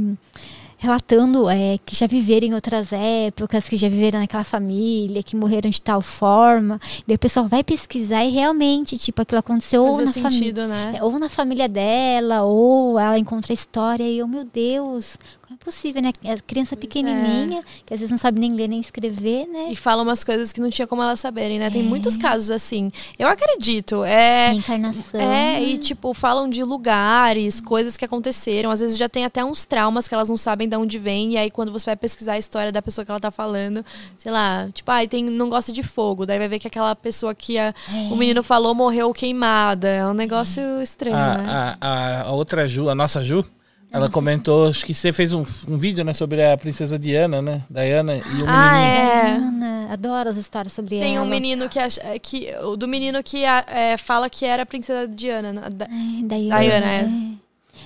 relatando 0.78 1.50
é, 1.50 1.78
que 1.84 1.94
já 1.94 2.06
viveram 2.06 2.46
em 2.46 2.54
outras 2.54 2.92
épocas, 2.92 3.68
que 3.68 3.76
já 3.76 3.88
viveram 3.88 4.20
naquela 4.20 4.44
família, 4.44 5.22
que 5.22 5.36
morreram 5.36 5.68
de 5.68 5.82
tal 5.82 6.00
forma. 6.00 6.80
Daí 7.06 7.16
o 7.16 7.18
pessoal 7.18 7.46
vai 7.46 7.64
pesquisar 7.64 8.24
e 8.24 8.30
realmente, 8.30 8.96
tipo, 8.96 9.20
aquilo 9.20 9.40
aconteceu 9.40 9.84
ou 9.84 10.00
na 10.00 10.12
família. 10.12 10.30
sentido, 10.30 10.68
né? 10.68 10.94
É, 10.96 11.02
ou 11.02 11.18
na 11.18 11.28
família 11.28 11.68
dela, 11.68 12.44
ou 12.44 12.98
ela 12.98 13.18
encontra 13.18 13.52
a 13.52 13.54
história 13.54 14.04
e 14.04 14.18
eu, 14.18 14.28
meu 14.28 14.44
Deus, 14.44 15.18
como 15.48 15.58
é 15.60 15.64
possível, 15.64 16.02
né? 16.02 16.12
A 16.30 16.36
criança 16.40 16.76
pequenininha, 16.76 17.62
que 17.86 17.94
às 17.94 18.00
vezes 18.00 18.10
não 18.10 18.18
sabe 18.18 18.38
nem 18.38 18.52
ler 18.52 18.68
nem 18.68 18.80
escrever, 18.80 19.46
né? 19.46 19.68
E 19.70 19.76
fala 19.76 20.02
umas 20.02 20.22
coisas 20.22 20.52
que 20.52 20.60
não 20.60 20.68
tinha 20.68 20.86
como 20.86 21.02
elas 21.02 21.18
saberem, 21.20 21.58
né? 21.58 21.70
Tem 21.70 21.80
É. 21.80 21.84
muitos 21.84 22.16
casos 22.18 22.50
assim. 22.50 22.92
Eu 23.18 23.26
acredito. 23.28 24.04
É. 24.04 24.50
Reencarnação. 24.50 25.20
É, 25.20 25.62
e 25.62 25.78
tipo, 25.78 26.12
falam 26.12 26.50
de 26.50 26.62
lugares, 26.62 27.60
coisas 27.62 27.96
que 27.96 28.04
aconteceram. 28.04 28.70
Às 28.70 28.80
vezes 28.80 28.98
já 28.98 29.08
tem 29.08 29.24
até 29.24 29.42
uns 29.42 29.64
traumas 29.64 30.06
que 30.06 30.14
elas 30.14 30.28
não 30.28 30.36
sabem 30.36 30.68
de 30.68 30.76
onde 30.76 30.98
vem. 30.98 31.32
E 31.32 31.38
aí, 31.38 31.50
quando 31.50 31.72
você 31.72 31.86
vai 31.86 31.96
pesquisar 31.96 32.32
a 32.34 32.38
história 32.38 32.70
da 32.70 32.82
pessoa 32.82 33.04
que 33.04 33.10
ela 33.10 33.20
tá 33.20 33.30
falando, 33.30 33.82
sei 34.18 34.30
lá, 34.30 34.68
tipo, 34.72 34.90
ai, 34.90 35.08
tem, 35.08 35.24
não 35.24 35.48
gosta 35.48 35.72
de 35.72 35.82
fogo. 35.82 36.26
Daí 36.26 36.38
vai 36.38 36.48
ver 36.48 36.58
que 36.58 36.66
aquela 36.66 36.94
pessoa 36.94 37.34
que 37.34 37.56
a- 37.58 37.72
o 38.10 38.16
menino 38.16 38.42
falou 38.42 38.74
morreu 38.74 39.12
queimada. 39.14 39.88
É 39.88 40.06
um 40.06 40.12
negócio 40.14 40.82
estranho, 40.82 41.16
né? 41.16 41.46
A, 41.48 41.76
a, 41.80 42.22
a 42.24 42.32
outra 42.32 42.68
Ju, 42.68 42.90
a 42.90 42.94
nossa 42.94 43.24
Ju, 43.24 43.44
ela 43.90 44.08
comentou, 44.10 44.68
acho 44.68 44.84
que 44.84 44.92
você 44.92 45.12
fez 45.12 45.32
um, 45.32 45.44
um 45.66 45.78
vídeo, 45.78 46.04
né, 46.04 46.12
sobre 46.12 46.44
a 46.44 46.56
princesa 46.56 46.98
Diana, 46.98 47.40
né? 47.40 47.62
Diana 47.70 48.14
e 48.16 48.20
o 48.20 48.44
Ah, 48.46 48.72
menininho. 48.72 48.98
é. 49.00 49.36
Ana, 49.48 49.92
adoro 49.92 50.28
as 50.28 50.36
histórias 50.36 50.72
sobre 50.72 50.98
Tem 51.00 51.16
ela. 51.16 51.24
um 51.24 51.28
menino 51.28 51.68
que 51.68 51.78
acha. 51.78 52.00
é, 52.04 52.18
que, 52.18 52.48
o 52.62 52.76
do 52.76 52.86
menino 52.86 53.22
que 53.22 53.44
a- 53.44 53.64
é, 53.68 53.96
fala 53.96 54.28
que 54.28 54.44
era 54.44 54.62
a 54.62 54.66
princesa 54.66 55.08
Diana. 55.08 55.52
Da- 55.70 55.86
É, 55.86 55.88
Diana, 56.26 56.60
Diana, 56.62 56.86
é. 56.92 57.00
é. 57.00 57.08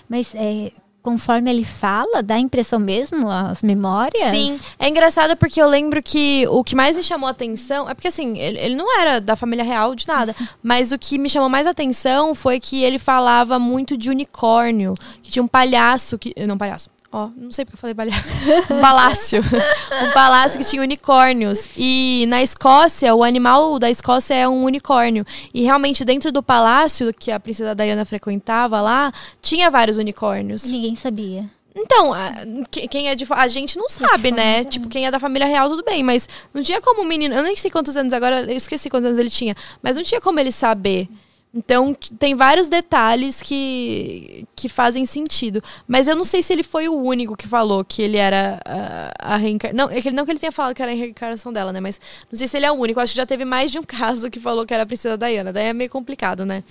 Mas 0.09 0.35
é, 0.35 0.73
conforme 1.03 1.51
ele 1.51 1.65
fala, 1.65 2.23
dá 2.23 2.37
a 2.37 2.39
impressão 2.39 2.79
mesmo, 2.79 3.29
as 3.29 3.63
memórias? 3.63 4.31
Sim, 4.31 4.59
é 4.79 4.89
engraçado 4.89 5.37
porque 5.37 5.61
eu 5.61 5.67
lembro 5.67 6.03
que 6.03 6.47
o 6.49 6.63
que 6.63 6.77
mais 6.77 6.97
me 6.97 7.03
chamou 7.03 7.27
a 7.27 7.33
atenção 7.33 7.91
é 7.91 7.95
porque 7.95 8.09
assim, 8.09 8.39
ele, 8.39 8.59
ele 8.59 8.77
não 8.77 9.01
era 9.01 9.21
da 9.21 9.35
família 9.35 9.65
real 9.65 9.95
de 9.95 10.07
nada, 10.07 10.35
mas 10.63 10.93
o 10.93 10.99
que 10.99 11.19
me 11.19 11.29
chamou 11.29 11.49
mais 11.49 11.67
atenção 11.67 12.35
foi 12.35 12.61
que 12.61 12.83
ele 12.83 12.99
falava 12.99 13.59
muito 13.59 13.97
de 13.97 14.11
unicórnio, 14.11 14.95
que 15.23 15.31
tinha 15.31 15.43
um 15.43 15.49
palhaço 15.49 16.19
que 16.19 16.33
não 16.47 16.57
palhaço. 16.57 16.89
Ó, 17.15 17.29
não 17.37 17.53
sei 17.53 17.65
porque 17.67 17.75
eu 17.77 17.79
falei 17.79 17.95
palhaço. 17.95 18.23
Um 18.73 18.81
palácio. 18.81 19.43
um 19.43 20.13
palácio 20.13 20.59
que 20.59 20.65
tinha 20.67 20.81
unicórnios. 20.83 21.59
E 21.77 22.25
na 22.29 22.43
Escócia, 22.43 23.15
o 23.15 23.23
animal 23.23 23.79
da 23.79 23.91
Escócia 23.91 24.33
é 24.35 24.49
um 24.49 24.65
unicórnio. 24.65 25.25
E 25.53 25.63
realmente, 25.63 26.05
dentro 26.07 26.33
do 26.33 26.43
palácio 26.43 27.13
que 27.13 27.31
a 27.31 27.39
princesa 27.39 27.75
Diana 27.75 28.05
frequentava 28.07 28.81
lá, 28.81 29.13
tinha 29.43 29.71
vários 29.71 29.99
unicórnios. 29.99 30.63
Ninguém 30.65 30.97
sabia. 30.97 31.45
Então, 31.75 32.13
a, 32.15 32.33
que- 32.71 32.87
quem 32.89 33.09
é 33.09 33.15
de 33.15 33.27
a 33.31 33.49
gente 33.49 33.77
não 33.79 33.89
sabe, 33.89 34.31
né? 34.31 34.63
Tipo, 34.65 34.89
quem 34.89 35.07
é 35.07 35.11
da 35.11 35.19
família 35.19 35.47
real, 35.47 35.69
tudo 35.69 35.83
bem, 35.85 36.03
mas 36.03 36.27
não 36.53 36.63
tinha 36.63 36.81
como 36.81 37.03
o 37.03 37.05
menino. 37.07 37.35
Eu 37.35 37.43
nem 37.43 37.57
sei 37.57 37.71
quantos 37.71 37.95
anos 37.97 38.13
agora, 38.15 38.43
eu 38.43 38.57
esqueci 38.57 38.89
quantos 38.91 39.07
anos 39.07 39.19
ele 39.19 39.31
tinha, 39.31 39.55
mas 39.83 39.97
não 39.97 40.03
tinha 40.03 40.21
como 40.21 40.39
ele 40.41 40.53
saber. 40.53 41.09
Então, 41.55 41.95
tem 42.19 42.35
vários 42.35 42.67
detalhes 42.69 43.43
que, 43.43 44.47
que 44.57 44.69
fazem 44.71 45.05
sentido. 45.05 45.63
Mas 45.87 46.09
eu 46.09 46.17
não 46.17 46.25
sei 46.25 46.41
se 46.41 46.51
ele 46.53 46.63
foi 46.63 46.89
o 46.89 46.95
único 46.95 47.37
que 47.37 47.47
falou 47.47 47.85
que 47.85 48.01
ele 48.01 48.17
era 48.17 48.59
a, 48.65 49.35
a 49.35 49.37
reencarnação. 49.37 49.87
Não, 49.89 49.95
é 49.95 50.01
que- 50.01 50.11
não 50.11 50.25
que 50.25 50.31
ele 50.33 50.39
tenha 50.39 50.51
falado 50.53 50.75
que 50.75 50.83
era 50.83 50.91
a 50.91 50.95
reencarnação 50.95 51.53
dela, 51.53 51.71
né? 51.73 51.79
Mas 51.81 52.01
não 52.31 52.39
sei 52.39 52.49
se 52.49 52.57
ele 52.57 52.65
é 52.65 52.73
o 52.73 52.75
único. 52.75 52.99
Acho 53.01 53.13
que 53.13 53.17
já 53.19 53.27
teve 53.27 53.45
mais 53.45 53.71
de 53.71 53.79
um 53.79 53.83
caso 53.87 54.31
que 54.31 54.41
falou 54.41 54.65
que 54.65 54.73
era 54.73 54.85
a 54.85 54.87
princesa 54.87 55.19
Diana. 55.19 55.53
Daí 55.53 55.67
é 55.67 55.73
meio 55.75 55.91
complicado, 55.91 56.47
né? 56.47 56.65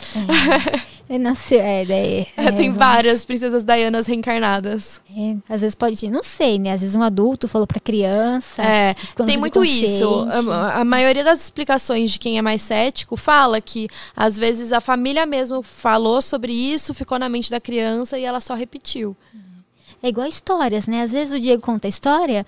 Ele 1.09 1.19
nasceu, 1.19 1.59
é, 1.59 1.85
daí, 1.85 2.27
é, 2.37 2.51
tem 2.51 2.69
vamos- 2.71 2.77
várias 2.77 3.25
princesas 3.25 3.63
Dianas 3.63 4.07
reencarnadas. 4.07 5.01
é, 5.15 5.35
às 5.53 5.61
vezes 5.61 5.75
pode, 5.75 6.09
não 6.09 6.23
sei, 6.23 6.57
né? 6.57 6.71
Às 6.73 6.81
vezes 6.81 6.95
um 6.95 7.03
adulto 7.03 7.47
falou 7.47 7.67
pra 7.67 7.79
criança. 7.81 8.63
É, 8.63 8.95
tem 9.25 9.37
muito 9.37 9.63
isso. 9.63 10.25
A, 10.51 10.79
a 10.79 10.85
maioria 10.85 11.23
das 11.23 11.41
explicações 11.43 12.11
de 12.11 12.19
quem 12.19 12.37
é 12.37 12.41
mais 12.41 12.61
cético 12.61 13.17
fala 13.17 13.59
que 13.59 13.87
às 14.15 14.37
vezes 14.39 14.70
a 14.73 14.81
família 14.81 15.25
mesmo 15.25 15.61
falou 15.61 16.21
sobre 16.21 16.51
isso, 16.53 16.93
ficou 16.93 17.17
na 17.19 17.29
mente 17.29 17.49
da 17.51 17.59
criança 17.59 18.17
e 18.17 18.23
ela 18.23 18.39
só 18.39 18.53
repetiu. 18.53 19.15
É 20.03 20.09
igual 20.09 20.25
histórias, 20.27 20.87
né? 20.87 21.03
Às 21.03 21.11
vezes 21.11 21.37
o 21.37 21.39
Diego 21.39 21.61
conta 21.61 21.87
a 21.87 21.89
história 21.89 22.43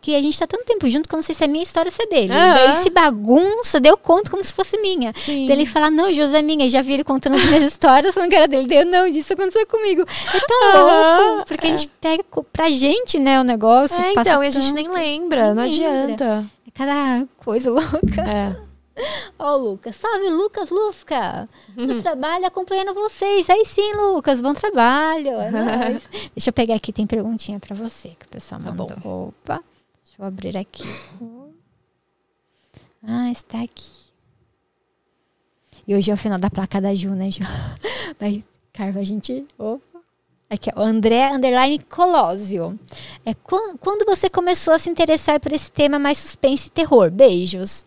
que 0.00 0.16
a 0.16 0.22
gente 0.22 0.38
tá 0.38 0.46
tanto 0.46 0.64
tempo 0.64 0.88
junto 0.88 1.06
que 1.06 1.14
eu 1.14 1.18
não 1.18 1.22
sei 1.22 1.34
se 1.34 1.44
é 1.44 1.46
minha 1.46 1.62
história 1.62 1.90
ou 1.90 1.92
se 1.94 2.02
é 2.02 2.06
dele. 2.06 2.32
Aham. 2.32 2.54
Daí 2.54 2.82
se 2.82 2.88
bagunça, 2.88 3.78
daí 3.78 3.92
eu 3.92 3.96
conto 3.98 4.30
como 4.30 4.42
se 4.42 4.50
fosse 4.54 4.78
minha. 4.80 5.12
Sim. 5.12 5.46
Daí 5.46 5.54
ele 5.54 5.66
fala, 5.66 5.90
não, 5.90 6.10
José 6.10 6.38
é 6.38 6.42
minha. 6.42 6.66
Já 6.66 6.80
vi 6.80 6.94
ele 6.94 7.04
contando 7.04 7.34
as 7.34 7.44
minhas 7.44 7.64
histórias, 7.70 8.14
falando 8.14 8.30
que 8.30 8.36
era 8.36 8.48
dele. 8.48 8.66
Daí 8.66 8.78
eu, 8.78 8.86
não, 8.86 9.10
disso 9.10 9.34
aconteceu 9.34 9.66
comigo. 9.66 10.00
É 10.32 10.40
tão 10.40 10.70
Aham, 10.70 11.18
louco, 11.28 11.44
porque 11.46 11.66
a 11.66 11.70
gente 11.70 11.88
pega 12.00 12.24
pra 12.50 12.70
gente, 12.70 13.18
né, 13.18 13.38
o 13.38 13.44
negócio. 13.44 14.00
É, 14.02 14.12
então, 14.12 14.42
e 14.42 14.46
a 14.46 14.50
gente 14.50 14.72
nem 14.72 14.88
lembra, 14.88 15.54
não 15.54 15.62
Nem 15.64 15.72
lembra. 15.78 16.02
adianta. 16.14 16.50
É 16.66 16.70
cada 16.72 17.26
coisa 17.36 17.70
louca. 17.70 18.22
É. 18.26 18.63
Ó, 19.38 19.56
o 19.56 19.58
Lucas. 19.58 19.96
Salve, 19.96 20.28
Lucas 20.30 20.70
Lusca. 20.70 21.48
No 21.76 22.00
trabalho 22.02 22.46
acompanhando 22.46 22.94
vocês. 22.94 23.48
Aí 23.50 23.64
sim, 23.64 23.92
Lucas. 23.94 24.40
Bom 24.40 24.54
trabalho. 24.54 25.32
É. 25.40 26.00
Deixa 26.34 26.50
eu 26.50 26.52
pegar 26.52 26.76
aqui, 26.76 26.92
tem 26.92 27.06
perguntinha 27.06 27.58
pra 27.58 27.74
você 27.74 28.10
que 28.10 28.26
o 28.26 28.28
pessoal 28.28 28.60
Tá 28.60 28.70
mandou. 28.70 28.86
Opa. 29.04 29.62
Deixa 30.04 30.20
eu 30.22 30.24
abrir 30.26 30.56
aqui. 30.56 30.84
Ah, 33.06 33.30
está 33.30 33.60
aqui. 33.62 33.90
E 35.86 35.94
hoje 35.94 36.10
é 36.10 36.14
o 36.14 36.16
final 36.16 36.38
da 36.38 36.48
placa 36.48 36.80
da 36.80 36.94
Ju, 36.94 37.10
né, 37.10 37.30
Ju? 37.30 37.42
Mas, 38.20 38.42
Carva, 38.72 39.00
a 39.00 39.04
gente. 39.04 39.46
Opa. 39.58 39.82
Aqui, 40.48 40.70
o 40.76 40.80
André 40.80 41.30
Underline 41.32 41.78
Colosio. 41.80 42.78
É, 43.26 43.34
quan- 43.34 43.76
quando 43.78 44.04
você 44.06 44.30
começou 44.30 44.72
a 44.74 44.78
se 44.78 44.88
interessar 44.88 45.40
por 45.40 45.52
esse 45.52 45.70
tema 45.72 45.98
mais 45.98 46.18
suspense 46.18 46.68
e 46.68 46.70
terror? 46.70 47.10
Beijos. 47.10 47.84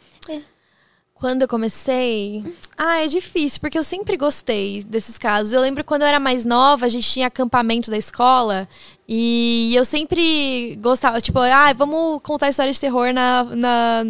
Quando 1.20 1.42
eu 1.42 1.48
comecei. 1.48 2.44
Ah, 2.78 3.04
é 3.04 3.08
difícil, 3.08 3.60
porque 3.60 3.78
eu 3.78 3.84
sempre 3.84 4.16
gostei 4.16 4.84
desses 4.84 5.18
casos. 5.18 5.52
Eu 5.52 5.62
lembro 5.62 5.84
quando 5.84 6.04
eu 6.04 6.08
era 6.08 6.20
mais 6.20 6.46
nova, 6.46 6.86
a 6.86 6.90
gente 6.90 7.10
tinha 7.10 7.26
acampamento 7.26 7.90
da 7.90 7.98
escola. 7.98 8.70
E 9.10 9.74
eu 9.74 9.86
sempre 9.86 10.78
gostava, 10.82 11.22
tipo, 11.22 11.40
ah, 11.40 11.72
vamos 11.72 12.20
contar 12.22 12.50
história 12.50 12.74
de 12.74 12.80
terror 12.80 13.14
na, 13.14 13.46
na 13.46 14.06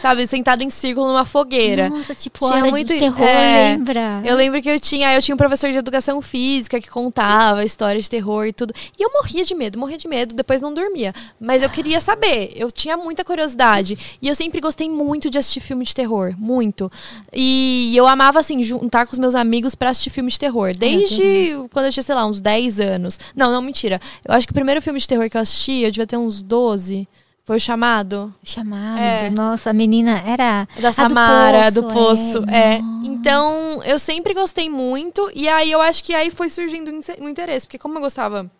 sabe, 0.00 0.26
sentado 0.26 0.60
em 0.62 0.68
círculo 0.70 1.06
numa 1.06 1.24
fogueira. 1.24 1.88
Nossa, 1.88 2.16
tipo, 2.16 2.40
Tinha 2.40 2.58
hora 2.62 2.68
muito- 2.70 2.92
de 2.92 2.98
terror, 2.98 3.22
é, 3.22 3.70
lembra? 3.76 4.22
Eu 4.24 4.34
lembro 4.34 4.60
que 4.60 4.68
eu 4.68 4.80
tinha, 4.80 5.14
eu 5.14 5.22
tinha 5.22 5.36
um 5.36 5.38
professor 5.38 5.70
de 5.70 5.78
educação 5.78 6.20
física 6.20 6.80
que 6.80 6.90
contava 6.90 7.64
histórias 7.64 8.04
de 8.04 8.10
terror 8.10 8.44
e 8.44 8.52
tudo. 8.52 8.74
E 8.98 9.02
eu 9.04 9.10
morria 9.14 9.44
de 9.44 9.54
medo, 9.54 9.78
morria 9.78 9.96
de 9.96 10.08
medo, 10.08 10.34
depois 10.34 10.60
não 10.60 10.74
dormia. 10.74 11.14
Mas 11.40 11.62
eu 11.62 11.70
queria 11.70 12.00
saber, 12.00 12.52
eu 12.56 12.72
tinha 12.72 12.96
muita 12.96 13.24
curiosidade. 13.24 13.96
E 14.20 14.26
eu 14.26 14.34
sempre 14.34 14.60
gostei 14.60 14.90
muito 14.90 15.30
de 15.30 15.38
assistir 15.38 15.60
filme 15.60 15.84
de 15.84 15.94
terror, 15.94 16.34
muito. 16.36 16.90
E 17.32 17.92
eu 17.96 18.04
amava, 18.04 18.40
assim, 18.40 18.60
juntar 18.64 19.06
com 19.06 19.12
os 19.12 19.18
meus 19.20 19.36
amigos 19.36 19.76
pra 19.76 19.90
assistir 19.90 20.10
filme 20.10 20.28
de 20.28 20.40
terror. 20.40 20.72
Desde 20.76 21.54
quando 21.72 21.86
eu 21.86 21.92
tinha, 21.92 22.02
sei 22.02 22.16
lá, 22.16 22.26
uns 22.26 22.40
10 22.40 22.80
anos. 22.80 23.16
Não, 23.36 23.52
não, 23.52 23.62
mentira. 23.62 24.00
Eu 24.26 24.39
acho 24.40 24.46
que 24.48 24.52
o 24.52 24.54
primeiro 24.54 24.82
filme 24.82 24.98
de 24.98 25.06
terror 25.06 25.30
que 25.30 25.36
eu 25.36 25.40
assisti, 25.40 25.82
eu 25.82 25.90
devia 25.90 26.06
ter 26.06 26.16
uns 26.16 26.42
12. 26.42 27.08
Foi 27.44 27.56
o 27.56 27.60
chamado. 27.60 28.32
Chamado. 28.44 28.98
É. 29.00 29.30
Nossa, 29.30 29.70
a 29.70 29.72
menina 29.72 30.22
era. 30.26 30.68
Da 30.78 30.90
a 30.90 30.92
Samara, 30.92 31.70
do 31.70 31.82
Poço, 31.84 31.94
Poço. 32.40 32.44
é. 32.50 32.76
É. 32.76 32.80
Então, 33.04 33.80
eu 33.84 33.98
sempre 33.98 34.34
gostei 34.34 34.68
muito. 34.68 35.30
E 35.34 35.48
aí, 35.48 35.70
eu 35.70 35.80
acho 35.80 36.02
que 36.04 36.14
aí 36.14 36.30
foi 36.30 36.48
surgindo 36.48 36.90
um 37.20 37.28
interesse. 37.28 37.66
Porque 37.66 37.78
como 37.78 37.96
eu 37.96 38.00
gostava 38.02 38.50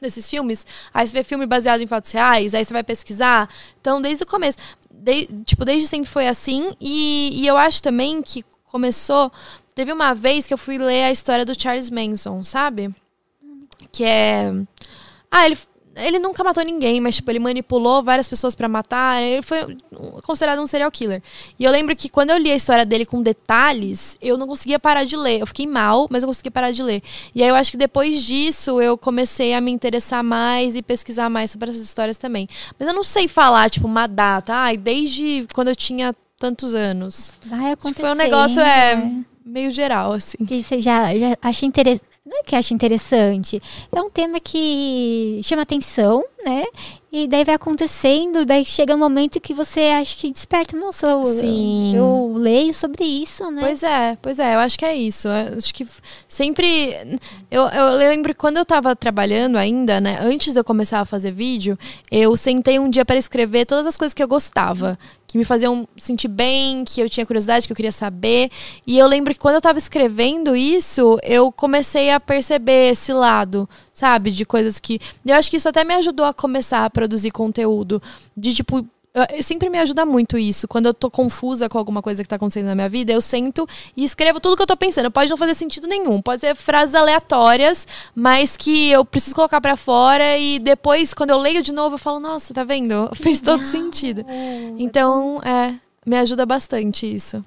desses 0.00 0.28
filmes, 0.28 0.66
aí 0.92 1.06
você 1.06 1.12
vê 1.12 1.24
filme 1.24 1.46
baseado 1.46 1.80
em 1.80 1.86
fatos 1.86 2.10
reais, 2.12 2.54
aí 2.54 2.64
você 2.64 2.72
vai 2.72 2.82
pesquisar. 2.82 3.48
Então, 3.80 4.00
desde 4.00 4.22
o 4.24 4.26
começo. 4.26 4.58
de- 4.90 5.28
tipo, 5.44 5.64
desde 5.64 5.88
sempre 5.88 6.08
foi 6.10 6.28
assim. 6.28 6.74
E, 6.80 7.30
e 7.42 7.46
eu 7.46 7.56
acho 7.56 7.82
também 7.82 8.22
que 8.22 8.44
começou... 8.70 9.32
Teve 9.74 9.90
uma 9.92 10.14
vez 10.14 10.46
que 10.46 10.52
eu 10.54 10.58
fui 10.58 10.76
ler 10.78 11.04
a 11.04 11.10
história 11.10 11.44
do 11.46 11.60
Charles 11.60 11.88
Manson, 11.90 12.44
sabe? 12.44 12.94
que 13.90 14.04
é. 14.04 14.52
Ah, 15.34 15.46
ele, 15.46 15.58
ele 15.96 16.18
nunca 16.18 16.44
matou 16.44 16.62
ninguém, 16.62 17.00
mas 17.00 17.16
tipo, 17.16 17.30
ele 17.30 17.38
manipulou 17.38 18.02
várias 18.02 18.28
pessoas 18.28 18.54
pra 18.54 18.68
matar. 18.68 19.22
Ele 19.22 19.40
foi 19.40 19.78
considerado 20.22 20.60
um 20.60 20.66
serial 20.66 20.90
killer. 20.90 21.22
E 21.58 21.64
eu 21.64 21.72
lembro 21.72 21.96
que 21.96 22.10
quando 22.10 22.30
eu 22.30 22.36
li 22.36 22.50
a 22.50 22.54
história 22.54 22.84
dele 22.84 23.06
com 23.06 23.22
detalhes, 23.22 24.14
eu 24.20 24.36
não 24.36 24.46
conseguia 24.46 24.78
parar 24.78 25.04
de 25.04 25.16
ler. 25.16 25.40
Eu 25.40 25.46
fiquei 25.46 25.66
mal, 25.66 26.06
mas 26.10 26.22
eu 26.22 26.28
conseguia 26.28 26.50
parar 26.50 26.70
de 26.70 26.82
ler. 26.82 27.02
E 27.34 27.42
aí 27.42 27.48
eu 27.48 27.54
acho 27.54 27.70
que 27.70 27.78
depois 27.78 28.22
disso 28.22 28.78
eu 28.78 28.98
comecei 28.98 29.54
a 29.54 29.60
me 29.60 29.70
interessar 29.70 30.22
mais 30.22 30.76
e 30.76 30.82
pesquisar 30.82 31.30
mais 31.30 31.50
sobre 31.50 31.70
essas 31.70 31.82
histórias 31.82 32.18
também. 32.18 32.46
Mas 32.78 32.86
eu 32.86 32.94
não 32.94 33.02
sei 33.02 33.26
falar, 33.26 33.70
tipo, 33.70 33.86
uma 33.86 34.06
data. 34.06 34.52
Ai, 34.54 34.76
desde 34.76 35.46
quando 35.54 35.68
eu 35.68 35.76
tinha 35.76 36.14
tantos 36.38 36.74
anos. 36.74 37.32
Vai 37.46 37.72
acontecer. 37.72 37.94
Tipo, 37.94 38.00
foi 38.00 38.10
um 38.10 38.14
negócio, 38.14 38.60
é, 38.60 39.10
meio 39.46 39.70
geral, 39.70 40.12
assim. 40.12 40.44
Que 40.44 40.62
você 40.62 40.80
já, 40.80 41.16
já 41.16 41.36
acha 41.40 41.64
interessante. 41.64 42.11
Não 42.24 42.38
é 42.38 42.42
que 42.44 42.54
acha 42.54 42.72
interessante. 42.72 43.60
É 43.90 44.00
um 44.00 44.10
tema 44.10 44.38
que 44.38 45.40
chama 45.42 45.62
atenção, 45.62 46.24
né? 46.44 46.64
E 47.14 47.28
daí 47.28 47.44
vai 47.44 47.54
acontecendo, 47.54 48.46
daí 48.46 48.64
chega 48.64 48.94
um 48.94 48.98
momento 48.98 49.38
que 49.38 49.52
você 49.52 49.80
acha 50.00 50.16
que 50.16 50.30
desperta. 50.30 50.74
Nossa, 50.74 51.08
eu, 51.08 51.26
Sim. 51.26 51.94
eu 51.94 52.32
leio 52.34 52.72
sobre 52.72 53.04
isso, 53.04 53.50
né? 53.50 53.60
Pois 53.60 53.82
é, 53.82 54.16
pois 54.22 54.38
é, 54.38 54.54
eu 54.54 54.58
acho 54.60 54.78
que 54.78 54.84
é 54.86 54.94
isso. 54.96 55.28
Eu 55.28 55.58
acho 55.58 55.74
que 55.74 55.86
sempre. 56.26 57.18
Eu, 57.50 57.64
eu 57.64 57.96
lembro 57.98 58.32
que 58.32 58.40
quando 58.40 58.56
eu 58.56 58.64
tava 58.64 58.96
trabalhando 58.96 59.58
ainda, 59.58 60.00
né? 60.00 60.20
Antes 60.22 60.54
de 60.54 60.58
eu 60.58 60.64
começar 60.64 61.00
a 61.00 61.04
fazer 61.04 61.32
vídeo, 61.32 61.78
eu 62.10 62.34
sentei 62.34 62.78
um 62.78 62.88
dia 62.88 63.04
para 63.04 63.18
escrever 63.18 63.66
todas 63.66 63.86
as 63.86 63.98
coisas 63.98 64.14
que 64.14 64.22
eu 64.22 64.28
gostava. 64.28 64.98
Que 65.26 65.36
me 65.36 65.44
faziam 65.44 65.86
sentir 65.96 66.28
bem, 66.28 66.82
que 66.82 67.00
eu 67.00 67.10
tinha 67.10 67.26
curiosidade, 67.26 67.66
que 67.66 67.72
eu 67.72 67.76
queria 67.76 67.92
saber. 67.92 68.50
E 68.86 68.98
eu 68.98 69.06
lembro 69.06 69.34
que 69.34 69.40
quando 69.40 69.56
eu 69.56 69.60
tava 69.60 69.78
escrevendo 69.78 70.56
isso, 70.56 71.18
eu 71.22 71.52
comecei 71.52 72.10
a 72.10 72.18
perceber 72.18 72.92
esse 72.92 73.12
lado, 73.12 73.68
sabe? 73.92 74.30
De 74.30 74.44
coisas 74.44 74.80
que. 74.80 75.00
Eu 75.24 75.34
acho 75.36 75.50
que 75.50 75.56
isso 75.56 75.68
até 75.68 75.84
me 75.84 75.94
ajudou 75.94 76.24
a 76.26 76.32
começar 76.34 76.84
a 76.84 76.90
produzir 76.90 77.30
conteúdo. 77.30 78.02
De 78.36 78.54
tipo. 78.54 78.78
eu- 78.78 79.42
Sempre 79.42 79.68
me 79.68 79.78
ajuda 79.78 80.06
muito 80.06 80.38
isso. 80.38 80.66
Quando 80.66 80.86
eu 80.86 80.94
tô 80.94 81.10
confusa 81.10 81.68
com 81.68 81.76
alguma 81.76 82.00
coisa 82.00 82.22
que 82.22 82.28
tá 82.28 82.36
acontecendo 82.36 82.64
na 82.66 82.74
minha 82.74 82.88
vida, 82.88 83.12
eu 83.12 83.20
sento 83.20 83.68
e 83.94 84.02
escrevo 84.04 84.40
tudo 84.40 84.56
que 84.56 84.62
eu 84.62 84.66
tô 84.66 84.74
pensando. 84.76 85.10
Pode 85.10 85.28
não 85.28 85.36
fazer 85.36 85.54
sentido 85.54 85.86
nenhum. 85.86 86.22
Pode 86.22 86.40
ser 86.40 86.54
frases 86.54 86.94
aleatórias, 86.94 87.86
mas 88.14 88.56
que 88.56 88.90
eu 88.90 89.04
preciso 89.04 89.34
colocar 89.36 89.60
pra 89.60 89.76
fora 89.76 90.38
e 90.38 90.58
depois, 90.58 91.12
quando 91.12 91.28
eu 91.30 91.36
leio 91.38 91.62
de 91.62 91.72
novo, 91.72 91.96
eu 91.96 91.98
falo, 91.98 92.18
nossa, 92.20 92.54
tá 92.54 92.64
vendo? 92.64 93.10
Fez 93.16 93.38
todo 93.40 93.62
sentido. 93.66 94.24
Então, 94.78 95.40
é, 95.44 95.74
me 96.06 96.16
ajuda 96.16 96.46
bastante 96.46 97.04
isso. 97.12 97.44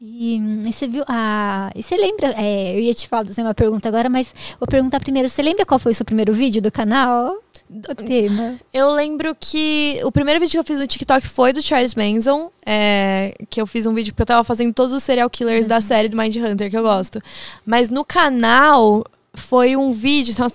E, 0.00 0.38
hum, 0.40 0.62
e 0.66 0.72
você 0.72 0.86
viu. 0.88 1.04
Ah, 1.08 1.70
e 1.74 1.82
você 1.82 1.96
lembra? 1.96 2.34
é, 2.36 2.76
eu 2.76 2.80
ia 2.80 2.94
te 2.94 3.08
fazer 3.08 3.42
uma 3.42 3.54
pergunta 3.54 3.88
agora, 3.88 4.08
mas 4.08 4.32
vou 4.58 4.66
perguntar 4.66 5.00
primeiro. 5.00 5.28
Você 5.28 5.42
lembra 5.42 5.64
qual 5.64 5.78
foi 5.78 5.92
o 5.92 5.94
seu 5.94 6.04
primeiro 6.04 6.32
vídeo 6.32 6.60
do 6.60 6.70
canal? 6.70 7.36
O 7.70 7.94
tema. 7.94 8.56
Eu 8.72 8.90
lembro 8.92 9.34
que 9.38 9.98
o 10.04 10.12
primeiro 10.12 10.38
vídeo 10.38 10.52
que 10.52 10.58
eu 10.58 10.64
fiz 10.64 10.78
no 10.78 10.86
TikTok 10.86 11.26
foi 11.26 11.52
do 11.52 11.62
Charles 11.62 11.94
Manson. 11.94 12.50
é, 12.64 13.34
que 13.48 13.60
eu 13.60 13.66
fiz 13.66 13.86
um 13.86 13.94
vídeo 13.94 14.12
porque 14.12 14.22
eu 14.22 14.26
tava 14.26 14.44
fazendo 14.44 14.72
todos 14.74 14.92
os 14.92 15.02
serial 15.02 15.30
killers 15.30 15.66
da 15.66 15.80
série 15.80 16.08
do 16.08 16.16
Mind 16.16 16.36
Hunter, 16.36 16.70
que 16.70 16.76
eu 16.76 16.82
gosto. 16.82 17.22
Mas 17.64 17.88
no 17.88 18.04
canal 18.04 19.04
foi 19.34 19.76
um 19.76 19.92
vídeo. 19.92 20.34
Nossa, 20.38 20.54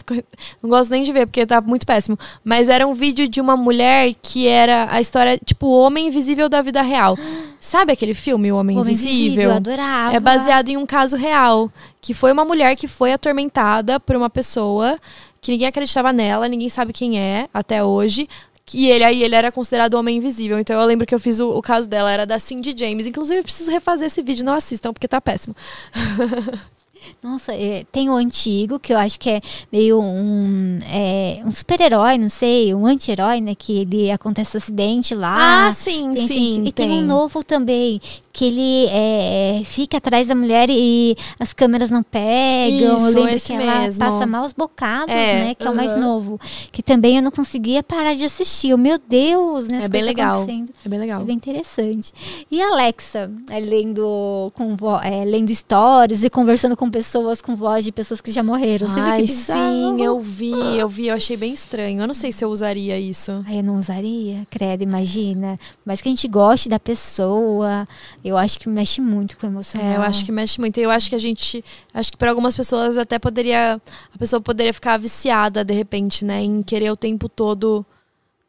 não 0.61 0.69
gosto 0.69 0.89
nem 0.89 1.03
de 1.03 1.11
ver, 1.11 1.25
porque 1.25 1.45
tá 1.45 1.61
muito 1.61 1.85
péssimo. 1.85 2.17
Mas 2.43 2.69
era 2.69 2.87
um 2.87 2.93
vídeo 2.93 3.27
de 3.27 3.39
uma 3.39 3.55
mulher 3.55 4.15
que 4.21 4.47
era 4.47 4.87
a 4.89 4.99
história, 5.01 5.37
tipo, 5.43 5.67
o 5.67 5.81
Homem 5.81 6.07
Invisível 6.07 6.49
da 6.49 6.61
vida 6.61 6.81
real. 6.81 7.17
Sabe 7.59 7.91
aquele 7.91 8.13
filme, 8.13 8.51
O 8.51 8.55
Homem, 8.55 8.77
Homem 8.77 8.93
Invisível? 8.93 9.49
eu 9.49 9.55
adorava. 9.57 10.15
É 10.15 10.19
baseado 10.19 10.69
em 10.69 10.77
um 10.77 10.85
caso 10.85 11.17
real. 11.17 11.69
Que 12.01 12.13
foi 12.13 12.31
uma 12.31 12.45
mulher 12.45 12.75
que 12.75 12.87
foi 12.87 13.11
atormentada 13.11 13.99
por 13.99 14.15
uma 14.15 14.29
pessoa 14.29 14.97
que 15.41 15.51
ninguém 15.51 15.67
acreditava 15.67 16.11
nela, 16.11 16.47
ninguém 16.47 16.69
sabe 16.69 16.93
quem 16.93 17.19
é 17.19 17.47
até 17.53 17.83
hoje. 17.83 18.27
E 18.73 18.87
ele 18.87 19.03
aí 19.03 19.23
ele 19.23 19.35
era 19.35 19.51
considerado 19.51 19.95
o 19.95 19.99
homem 19.99 20.17
invisível. 20.17 20.59
Então 20.59 20.79
eu 20.79 20.85
lembro 20.85 21.05
que 21.05 21.15
eu 21.15 21.19
fiz 21.19 21.39
o, 21.39 21.49
o 21.49 21.61
caso 21.61 21.87
dela, 21.87 22.11
era 22.11 22.25
da 22.25 22.37
Cindy 22.37 22.75
James. 22.77 23.07
Inclusive, 23.07 23.39
eu 23.39 23.43
preciso 23.43 23.71
refazer 23.71 24.07
esse 24.07 24.21
vídeo, 24.21 24.45
não 24.45 24.53
assistam, 24.53 24.93
porque 24.93 25.07
tá 25.07 25.19
péssimo. 25.19 25.55
Nossa, 27.21 27.53
é, 27.53 27.85
tem 27.91 28.09
o 28.09 28.15
antigo, 28.15 28.79
que 28.79 28.93
eu 28.93 28.97
acho 28.97 29.19
que 29.19 29.29
é 29.29 29.41
meio 29.71 30.01
um, 30.01 30.79
é, 30.83 31.41
um 31.45 31.51
super-herói, 31.51 32.17
não 32.17 32.29
sei, 32.29 32.73
um 32.73 32.85
anti-herói, 32.85 33.41
né? 33.41 33.55
Que 33.55 33.79
ele 33.79 34.11
acontece 34.11 34.55
um 34.55 34.59
acidente 34.59 35.13
lá. 35.15 35.67
Ah, 35.67 35.71
sim, 35.71 36.13
Tem, 36.13 36.27
sim. 36.27 36.63
E 36.65 36.71
tem 36.71 36.91
um 36.91 37.05
novo 37.05 37.43
também, 37.43 38.01
que 38.39 38.45
ele 38.45 38.85
é, 38.89 39.61
fica 39.65 39.97
atrás 39.97 40.29
da 40.29 40.33
mulher 40.33 40.69
e 40.69 41.13
as 41.37 41.51
câmeras 41.51 41.89
não 41.89 42.01
pegam. 42.01 42.95
Isso, 42.95 43.07
eu 43.09 43.13
lembro 43.15 43.35
esse 43.35 43.47
que 43.47 43.53
ela 43.61 43.81
mesmo. 43.81 43.99
passa 43.99 44.25
maus 44.25 44.53
bocados, 44.53 45.13
É, 45.13 45.33
né? 45.43 45.55
Que 45.55 45.67
é 45.67 45.69
o 45.69 45.75
mais 45.75 45.93
novo. 45.97 46.39
Que 46.71 46.81
também 46.81 47.17
eu 47.17 47.21
não 47.21 47.31
conseguia 47.31 47.83
parar 47.83 48.13
de 48.13 48.23
assistir. 48.23 48.69
Eu, 48.69 48.77
Meu 48.77 48.97
Deus, 48.97 49.67
né? 49.67 49.81
É 49.83 49.89
bem 49.89 50.03
legal. 50.03 50.47
É 50.85 50.87
bem 50.87 50.99
legal. 50.99 51.21
É 51.21 51.25
bem 51.25 51.35
interessante. 51.35 52.13
E 52.49 52.61
a 52.61 52.69
Alexa, 52.69 53.29
é, 53.49 53.59
lendo, 53.59 54.53
com 54.55 54.77
é, 55.03 55.25
lendo 55.25 55.49
histórias 55.49 56.23
e 56.23 56.29
conversando 56.29 56.77
com 56.77 56.89
pessoas 56.89 57.41
com 57.41 57.57
voz 57.57 57.83
de 57.83 57.91
pessoas 57.91 58.21
que 58.21 58.31
já 58.31 58.41
morreram. 58.41 58.87
Você 58.87 58.99
Ai, 59.01 59.27
sim, 59.27 60.01
eu 60.01 60.17
vi, 60.21 60.53
eu 60.77 60.87
vi, 60.87 61.07
eu 61.07 61.15
achei 61.15 61.35
bem 61.35 61.51
estranho. 61.51 61.99
Eu 61.99 62.07
não 62.07 62.13
sei 62.13 62.31
se 62.31 62.45
eu 62.45 62.49
usaria 62.49 62.97
isso. 62.97 63.43
Ai, 63.45 63.59
eu 63.59 63.63
não 63.63 63.75
usaria, 63.75 64.47
credo, 64.49 64.81
imagina. 64.81 65.57
Mas 65.85 65.99
que 65.99 66.07
a 66.07 66.11
gente 66.11 66.27
goste 66.29 66.69
da 66.69 66.79
pessoa, 66.79 67.85
eu 68.29 68.37
acho 68.37 68.59
que 68.59 68.69
mexe 68.69 69.01
muito 69.01 69.37
com 69.37 69.47
o 69.47 69.49
emocional. 69.49 69.87
É, 69.87 69.97
eu 69.97 70.01
acho 70.01 70.23
que 70.23 70.31
mexe 70.31 70.59
muito. 70.59 70.77
E 70.79 70.83
eu 70.83 70.91
acho 70.91 71.09
que 71.09 71.15
a 71.15 71.19
gente. 71.19 71.63
Acho 71.93 72.11
que 72.11 72.17
para 72.17 72.29
algumas 72.29 72.55
pessoas 72.55 72.97
até 72.97 73.17
poderia. 73.17 73.81
A 74.13 74.17
pessoa 74.17 74.41
poderia 74.41 74.73
ficar 74.73 74.97
viciada, 74.97 75.63
de 75.63 75.73
repente, 75.73 76.23
né? 76.23 76.41
Em 76.41 76.61
querer 76.61 76.91
o 76.91 76.97
tempo 76.97 77.27
todo 77.27 77.85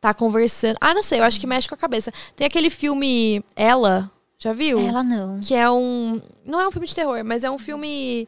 tá 0.01 0.15
conversando. 0.15 0.77
Ah, 0.81 0.95
não 0.95 1.03
sei, 1.03 1.21
eu 1.21 1.25
acho 1.25 1.39
que 1.39 1.47
mexe 1.47 1.69
com 1.69 1.75
a 1.75 1.79
cabeça. 1.79 2.13
Tem 2.35 2.47
aquele 2.47 2.71
filme 2.71 3.45
Ela, 3.55 4.11
já 4.39 4.53
viu? 4.53 4.81
Ela 4.81 5.03
não. 5.03 5.41
Que 5.41 5.55
é 5.55 5.71
um. 5.71 6.21
Não 6.45 6.61
é 6.61 6.67
um 6.67 6.71
filme 6.71 6.87
de 6.87 6.95
terror, 6.95 7.23
mas 7.25 7.45
é 7.45 7.51
um 7.51 7.59
filme 7.59 8.27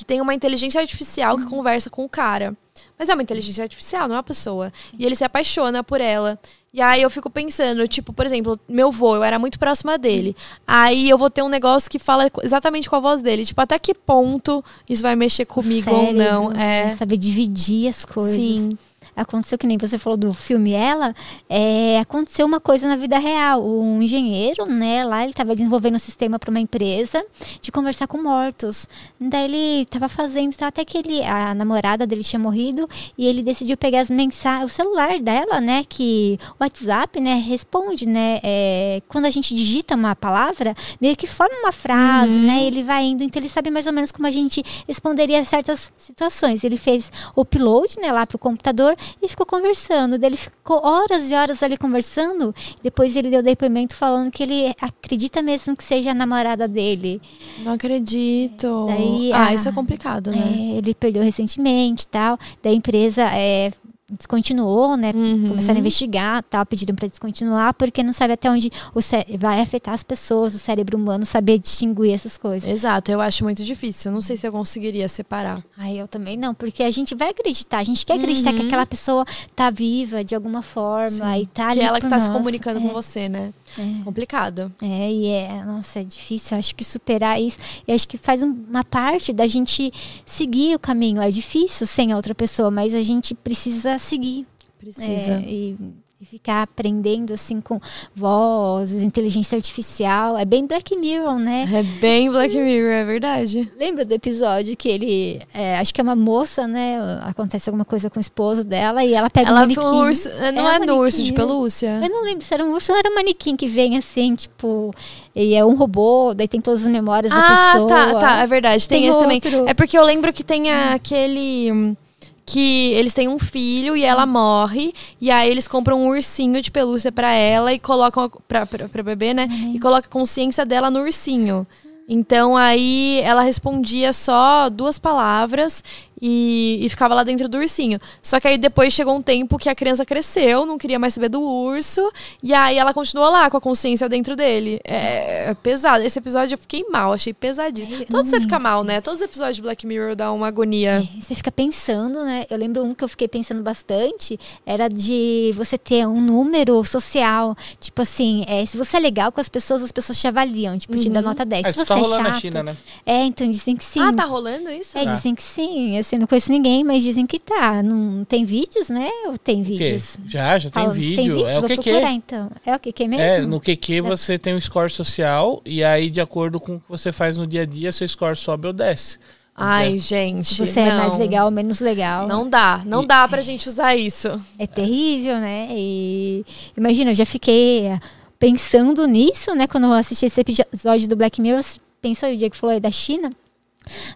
que 0.00 0.04
tem 0.06 0.18
uma 0.18 0.32
inteligência 0.32 0.80
artificial 0.80 1.36
que 1.36 1.44
conversa 1.44 1.90
com 1.90 2.06
o 2.06 2.08
cara. 2.08 2.56
Mas 2.98 3.10
é 3.10 3.12
uma 3.12 3.22
inteligência 3.22 3.62
artificial, 3.62 4.08
não 4.08 4.14
é 4.14 4.16
uma 4.16 4.22
pessoa. 4.22 4.72
E 4.98 5.04
ele 5.04 5.14
se 5.14 5.22
apaixona 5.22 5.84
por 5.84 6.00
ela. 6.00 6.40
E 6.72 6.80
aí 6.80 7.02
eu 7.02 7.10
fico 7.10 7.28
pensando, 7.28 7.86
tipo, 7.86 8.10
por 8.10 8.24
exemplo, 8.24 8.58
meu 8.66 8.90
vô, 8.90 9.16
eu 9.16 9.22
era 9.22 9.38
muito 9.38 9.58
próxima 9.58 9.98
dele. 9.98 10.34
Aí 10.66 11.10
eu 11.10 11.18
vou 11.18 11.28
ter 11.28 11.42
um 11.42 11.50
negócio 11.50 11.90
que 11.90 11.98
fala 11.98 12.30
exatamente 12.42 12.88
com 12.88 12.96
a 12.96 13.00
voz 13.00 13.20
dele. 13.20 13.44
Tipo, 13.44 13.60
até 13.60 13.78
que 13.78 13.92
ponto 13.92 14.64
isso 14.88 15.02
vai 15.02 15.14
mexer 15.14 15.44
comigo 15.44 15.90
ou 15.90 16.06
Cérebro, 16.06 16.22
não? 16.22 16.52
É. 16.52 16.96
Saber 16.96 17.18
dividir 17.18 17.90
as 17.90 18.06
coisas. 18.06 18.36
Sim. 18.36 18.78
Aconteceu 19.20 19.58
que 19.58 19.66
nem 19.66 19.76
você 19.78 19.98
falou 19.98 20.16
do 20.16 20.32
filme 20.32 20.72
Ela, 20.74 21.14
é, 21.48 21.98
aconteceu 22.00 22.46
uma 22.46 22.60
coisa 22.60 22.88
na 22.88 22.96
vida 22.96 23.18
real. 23.18 23.64
Um 23.64 24.00
engenheiro, 24.00 24.66
né, 24.66 25.04
lá 25.04 25.22
ele 25.22 25.30
estava 25.32 25.54
desenvolvendo 25.54 25.94
um 25.96 25.98
sistema 25.98 26.38
para 26.38 26.50
uma 26.50 26.60
empresa 26.60 27.24
de 27.60 27.70
conversar 27.70 28.06
com 28.06 28.22
mortos. 28.22 28.88
Daí 29.20 29.44
ele 29.44 29.82
estava 29.82 30.08
fazendo, 30.08 30.54
tá, 30.56 30.68
até 30.68 30.84
que 30.84 30.96
ele, 30.98 31.22
a 31.24 31.54
namorada 31.54 32.06
dele 32.06 32.24
tinha 32.24 32.40
morrido 32.40 32.88
e 33.16 33.26
ele 33.26 33.42
decidiu 33.42 33.76
pegar 33.76 34.00
as 34.00 34.10
mensagens, 34.10 34.70
o 34.70 34.74
celular 34.74 35.18
dela, 35.20 35.60
né, 35.60 35.84
que 35.88 36.38
o 36.58 36.64
WhatsApp, 36.64 37.20
né, 37.20 37.34
responde, 37.34 38.06
né, 38.08 38.38
é, 38.42 39.02
quando 39.08 39.26
a 39.26 39.30
gente 39.30 39.54
digita 39.54 39.94
uma 39.94 40.16
palavra, 40.16 40.74
meio 41.00 41.16
que 41.16 41.26
forma 41.26 41.54
uma 41.60 41.72
frase, 41.72 42.30
Uhum. 42.32 42.46
né, 42.46 42.64
ele 42.64 42.82
vai 42.82 43.04
indo, 43.04 43.22
então 43.22 43.40
ele 43.40 43.48
sabe 43.48 43.70
mais 43.70 43.86
ou 43.86 43.92
menos 43.92 44.10
como 44.12 44.26
a 44.26 44.30
gente 44.30 44.62
responderia 44.86 45.40
a 45.40 45.44
certas 45.44 45.92
situações. 45.98 46.64
Ele 46.64 46.76
fez 46.76 47.10
o 47.34 47.42
upload, 47.42 47.98
né, 48.00 48.12
lá 48.12 48.26
pro 48.26 48.38
computador 48.38 48.96
e 49.22 49.28
ficou 49.28 49.46
conversando. 49.46 50.18
Daí 50.18 50.30
ele 50.30 50.36
ficou 50.36 50.80
horas 50.84 51.30
e 51.30 51.34
horas 51.34 51.62
ali 51.62 51.76
conversando. 51.76 52.54
Depois 52.82 53.16
ele 53.16 53.30
deu 53.30 53.42
depoimento 53.42 53.94
falando 53.94 54.30
que 54.30 54.42
ele 54.42 54.74
acredita 54.80 55.42
mesmo 55.42 55.76
que 55.76 55.84
seja 55.84 56.10
a 56.10 56.14
namorada 56.14 56.66
dele. 56.66 57.20
Não 57.60 57.72
acredito. 57.72 58.86
Daí, 58.86 59.32
ah, 59.32 59.46
ah, 59.46 59.54
isso 59.54 59.68
é 59.68 59.72
complicado, 59.72 60.30
né? 60.30 60.38
É, 60.38 60.78
ele 60.78 60.94
perdeu 60.94 61.22
recentemente 61.22 62.04
e 62.04 62.08
tal. 62.08 62.38
Da 62.62 62.70
empresa 62.70 63.22
é, 63.32 63.72
descontinuou, 64.10 64.96
né? 64.96 65.12
Uhum. 65.14 65.48
Começaram 65.48 65.76
a 65.76 65.80
investigar, 65.80 66.42
tal, 66.44 66.64
pediram 66.66 66.94
para 66.94 67.08
descontinuar, 67.08 67.74
porque 67.74 68.02
não 68.02 68.12
sabe 68.12 68.32
até 68.34 68.50
onde 68.50 68.70
o 68.94 69.00
vai 69.38 69.60
afetar 69.60 69.94
as 69.94 70.02
pessoas, 70.02 70.54
o 70.54 70.58
cérebro 70.58 70.96
humano, 70.96 71.24
saber 71.26 71.58
distinguir 71.58 72.14
essas 72.14 72.36
coisas. 72.38 72.68
Exato, 72.68 73.10
eu 73.10 73.20
acho 73.20 73.44
muito 73.44 73.64
difícil. 73.64 74.10
Eu 74.10 74.14
não 74.14 74.20
sei 74.20 74.36
se 74.36 74.46
eu 74.46 74.52
conseguiria 74.52 75.08
separar. 75.08 75.62
Ai, 75.76 76.00
eu 76.00 76.06
também 76.08 76.36
não, 76.36 76.54
porque 76.54 76.82
a 76.82 76.90
gente 76.90 77.14
vai 77.14 77.30
acreditar, 77.30 77.78
a 77.78 77.84
gente 77.84 78.04
quer 78.04 78.14
acreditar 78.14 78.52
que 78.52 78.60
Uhum. 78.60 78.66
aquela 78.66 78.86
pessoa 78.86 79.24
tá 79.54 79.70
viva 79.70 80.22
de 80.24 80.34
alguma 80.34 80.62
forma 80.62 81.08
Sim. 81.34 81.42
e 81.42 81.46
tá 81.46 81.66
que 81.66 81.72
ali 81.72 81.80
é 81.80 81.84
ela 81.84 82.00
que 82.00 82.08
tá 82.08 82.18
se 82.20 82.28
nós. 82.28 82.36
comunicando 82.36 82.78
é, 82.78 82.82
com 82.82 82.88
você, 82.88 83.28
né? 83.28 83.52
É. 83.78 84.02
Complicado. 84.04 84.72
É, 84.82 85.12
e 85.12 85.26
é, 85.28 85.64
nossa, 85.64 86.00
é 86.00 86.04
difícil. 86.04 86.56
Acho 86.56 86.74
que 86.74 86.84
superar 86.84 87.40
isso, 87.40 87.58
eu 87.86 87.94
acho 87.94 88.06
que 88.08 88.18
faz 88.18 88.42
um- 88.42 88.64
uma 88.68 88.84
parte 88.84 89.32
da 89.32 89.46
gente 89.46 89.92
seguir 90.26 90.74
o 90.74 90.78
caminho. 90.78 91.20
É 91.20 91.30
difícil 91.30 91.86
sem 91.86 92.12
a 92.12 92.16
outra 92.16 92.34
pessoa, 92.34 92.70
mas 92.70 92.94
a 92.94 93.02
gente 93.02 93.34
precisa 93.34 93.98
seguir. 93.98 94.46
Precisa. 94.78 95.32
É, 95.34 95.40
e 95.46 95.76
e 96.20 96.26
ficar 96.26 96.62
aprendendo 96.62 97.32
assim 97.32 97.62
com 97.62 97.80
vozes, 98.14 99.02
inteligência 99.02 99.56
artificial. 99.56 100.36
É 100.36 100.44
bem 100.44 100.66
Black 100.66 100.94
Mirror, 100.94 101.38
né? 101.38 101.66
É 101.72 101.82
bem 101.82 102.30
Black 102.30 102.54
Mirror, 102.54 102.90
é 102.92 103.04
verdade. 103.04 103.72
Lembra 103.78 104.04
do 104.04 104.12
episódio 104.12 104.76
que 104.76 104.86
ele. 104.88 105.40
é, 105.54 105.78
acho 105.78 105.94
que 105.94 106.00
é 106.00 106.04
uma 106.04 106.14
moça, 106.14 106.66
né? 106.66 106.98
Acontece 107.22 107.70
alguma 107.70 107.86
coisa 107.86 108.10
com 108.10 108.18
o 108.18 108.20
esposo 108.20 108.62
dela 108.64 109.02
e 109.02 109.14
ela 109.14 109.30
pega 109.30 109.48
Ela 109.48 109.58
um 109.58 109.62
manequim. 109.62 109.80
um 109.80 109.98
urso. 110.00 110.28
Não 110.52 110.68
É 110.68 110.76
é, 110.76 110.92
um 110.92 110.98
urso 110.98 111.22
de 111.22 111.32
manequim. 111.32 111.34
pelúcia? 111.34 112.00
Eu 112.02 112.10
não 112.10 112.22
lembro 112.22 112.44
se 112.44 112.52
era 112.52 112.64
um 112.66 112.72
urso 112.74 112.92
ou 112.92 112.98
era 112.98 113.08
um 113.10 113.14
manequim 113.14 113.56
que 113.56 113.66
vem 113.66 113.96
assim, 113.96 114.34
tipo. 114.34 114.90
E 115.34 115.54
é 115.54 115.64
um 115.64 115.74
robô, 115.74 116.34
daí 116.34 116.46
tem 116.48 116.60
todas 116.60 116.82
as 116.82 116.88
memórias 116.88 117.32
da 117.32 117.38
Ah, 117.38 117.70
pessoa. 117.72 117.88
tá, 117.88 118.14
tá. 118.14 118.42
É 118.42 118.46
verdade. 118.46 118.86
Tem, 118.86 119.00
Tem 119.00 119.08
esse 119.08 119.18
também. 119.18 119.40
outro. 119.42 119.64
É 119.66 119.72
porque 119.72 119.96
eu 119.96 120.04
lembro 120.04 120.32
que 120.34 120.44
tem 120.44 120.70
aquele. 120.70 121.96
Que 122.46 122.92
eles 122.94 123.14
têm 123.14 123.28
um 123.28 123.38
filho 123.38 123.96
e 123.96 124.04
ela 124.04 124.26
morre. 124.26 124.92
E 125.20 125.30
aí 125.30 125.48
eles 125.50 125.68
compram 125.68 126.00
um 126.00 126.08
ursinho 126.08 126.60
de 126.60 126.70
pelúcia 126.70 127.12
pra 127.12 127.32
ela 127.32 127.72
e 127.72 127.78
colocam. 127.78 128.24
a- 128.24 128.30
Pra, 128.48 128.66
pra, 128.66 128.88
pra 128.88 129.02
bebê, 129.02 129.32
né? 129.32 129.48
E 129.74 129.78
coloca 129.78 130.06
a 130.06 130.10
consciência 130.10 130.66
dela 130.66 130.90
no 130.90 131.00
ursinho. 131.00 131.66
Então 132.08 132.56
aí 132.56 133.20
ela 133.22 133.42
respondia 133.42 134.12
só 134.12 134.68
duas 134.68 134.98
palavras 134.98 135.84
e, 136.20 136.78
e 136.82 136.88
ficava 136.88 137.14
lá 137.14 137.22
dentro 137.24 137.48
do 137.48 137.58
ursinho. 137.58 137.98
Só 138.22 138.38
que 138.40 138.48
aí 138.48 138.58
depois 138.58 138.92
chegou 138.92 139.14
um 139.14 139.22
tempo 139.22 139.58
que 139.58 139.68
a 139.68 139.74
criança 139.74 140.04
cresceu, 140.04 140.66
não 140.66 140.78
queria 140.78 140.98
mais 140.98 141.14
saber 141.14 141.28
do 141.28 141.40
urso, 141.40 142.10
e 142.42 142.52
aí 142.54 142.76
ela 142.78 142.92
continuou 142.94 143.30
lá 143.30 143.50
com 143.50 143.56
a 143.56 143.60
consciência 143.60 144.08
dentro 144.08 144.34
dele. 144.36 144.80
É, 144.84 145.50
é 145.50 145.54
pesado. 145.54 146.04
Esse 146.04 146.18
episódio 146.18 146.54
eu 146.54 146.58
fiquei 146.58 146.84
mal, 146.90 147.12
achei 147.12 147.32
pesadíssimo. 147.32 148.02
É, 148.02 148.04
Todos 148.06 148.30
você 148.30 148.40
fica 148.40 148.58
mal, 148.58 148.84
né? 148.84 149.00
Todos 149.00 149.20
os 149.20 149.24
episódios 149.24 149.56
de 149.56 149.62
Black 149.62 149.86
Mirror 149.86 150.14
dão 150.16 150.36
uma 150.36 150.48
agonia. 150.48 151.02
É, 151.16 151.20
Você 151.20 151.34
fica 151.34 151.50
pensando, 151.50 152.24
né? 152.24 152.44
Eu 152.50 152.56
lembro 152.58 152.84
um 152.84 152.94
que 152.94 153.04
eu 153.04 153.08
fiquei 153.08 153.28
pensando 153.28 153.62
bastante, 153.62 154.38
era 154.66 154.88
de 154.88 155.52
você 155.56 155.76
ter 155.78 156.06
um 156.06 156.20
número 156.20 156.82
social. 156.84 157.56
Tipo 157.78 158.02
assim, 158.02 158.44
é, 158.46 158.64
se 158.66 158.76
você 158.76 158.96
é 158.96 159.00
legal 159.00 159.32
com 159.32 159.40
as 159.40 159.48
pessoas, 159.48 159.82
as 159.82 159.92
pessoas 159.92 160.18
te 160.20 160.26
avaliam, 160.26 160.76
tipo, 160.78 160.96
te 160.96 161.08
dão 161.08 161.22
nota 161.22 161.44
10. 161.44 161.64
É, 161.66 161.72
se 161.72 161.78
isso 161.80 161.84
você 161.86 161.94
tá 161.94 161.98
é 161.98 162.02
rolando 162.02 162.22
chato. 162.24 162.32
na 162.34 162.40
China, 162.40 162.62
né? 162.62 162.76
É, 163.06 163.22
então 163.24 163.50
dizem 163.50 163.76
que 163.76 163.84
sim. 163.84 164.00
Ah, 164.00 164.12
tá 164.12 164.24
rolando 164.24 164.70
isso? 164.70 164.96
É, 164.96 165.04
Tá. 165.04 165.14
dizem 165.14 165.34
que 165.34 165.42
sim. 165.42 165.98
Assim, 165.98 166.09
não 166.18 166.26
conheço 166.26 166.50
ninguém, 166.50 166.82
mas 166.84 167.02
dizem 167.02 167.26
que 167.26 167.38
tá. 167.38 167.82
Não 167.82 168.24
tem 168.24 168.44
vídeos, 168.44 168.88
né? 168.88 169.08
Ou 169.26 169.38
tem 169.38 169.62
vídeos? 169.62 170.16
Já, 170.26 170.58
já 170.58 170.70
tem 170.70 170.90
vídeo. 170.90 171.16
Tem 171.16 171.28
vídeos? 171.30 171.48
É 171.48 171.58
o 171.58 171.60
Vou 171.60 171.68
que 171.68 171.74
procurar, 171.76 172.12
então. 172.12 172.50
É 172.64 172.74
o 172.74 172.78
que 172.78 172.92
que 172.92 173.06
mesmo? 173.08 173.22
É, 173.22 173.40
no 173.42 173.60
QQ 173.60 174.00
você 174.00 174.38
tem 174.38 174.54
um 174.54 174.60
score 174.60 174.90
social 174.90 175.60
e 175.64 175.82
aí, 175.84 176.10
de 176.10 176.20
acordo 176.20 176.58
com 176.58 176.76
o 176.76 176.80
que 176.80 176.88
você 176.88 177.12
faz 177.12 177.36
no 177.36 177.46
dia 177.46 177.62
a 177.62 177.66
dia, 177.66 177.92
seu 177.92 178.06
score 178.08 178.36
sobe 178.36 178.66
ou 178.66 178.72
desce. 178.72 179.18
Ai, 179.54 179.98
gente. 179.98 180.48
Se 180.48 180.64
você 180.66 180.80
é 180.80 180.94
mais 180.94 181.12
não. 181.12 181.18
legal 181.18 181.44
ou 181.46 181.50
menos 181.50 181.80
legal. 181.80 182.26
Não 182.26 182.48
dá, 182.48 182.82
não 182.86 183.02
E- 183.02 183.06
dá 183.06 183.28
pra 183.28 183.42
gente 183.42 183.68
usar 183.68 183.94
isso. 183.94 184.28
É 184.58 184.66
terrível, 184.66 185.34
né? 185.36 185.68
E 185.70 186.44
imagina, 186.76 187.10
eu 187.10 187.14
já 187.14 187.26
fiquei 187.26 187.86
eh, 187.88 188.00
pensando 188.38 189.06
nisso, 189.06 189.54
né? 189.54 189.66
Quando 189.66 189.84
eu 189.84 189.92
assisti 189.92 190.24
esse 190.26 190.40
episódio 190.40 191.06
do 191.08 191.14
Black 191.16 191.42
Mirror, 191.42 191.62
pensou 192.00 192.26
aí 192.28 192.36
o 192.36 192.38
dia 192.38 192.48
que 192.48 192.56
falou 192.56 192.72
aí 192.72 192.80
da 192.80 192.90
China. 192.90 193.30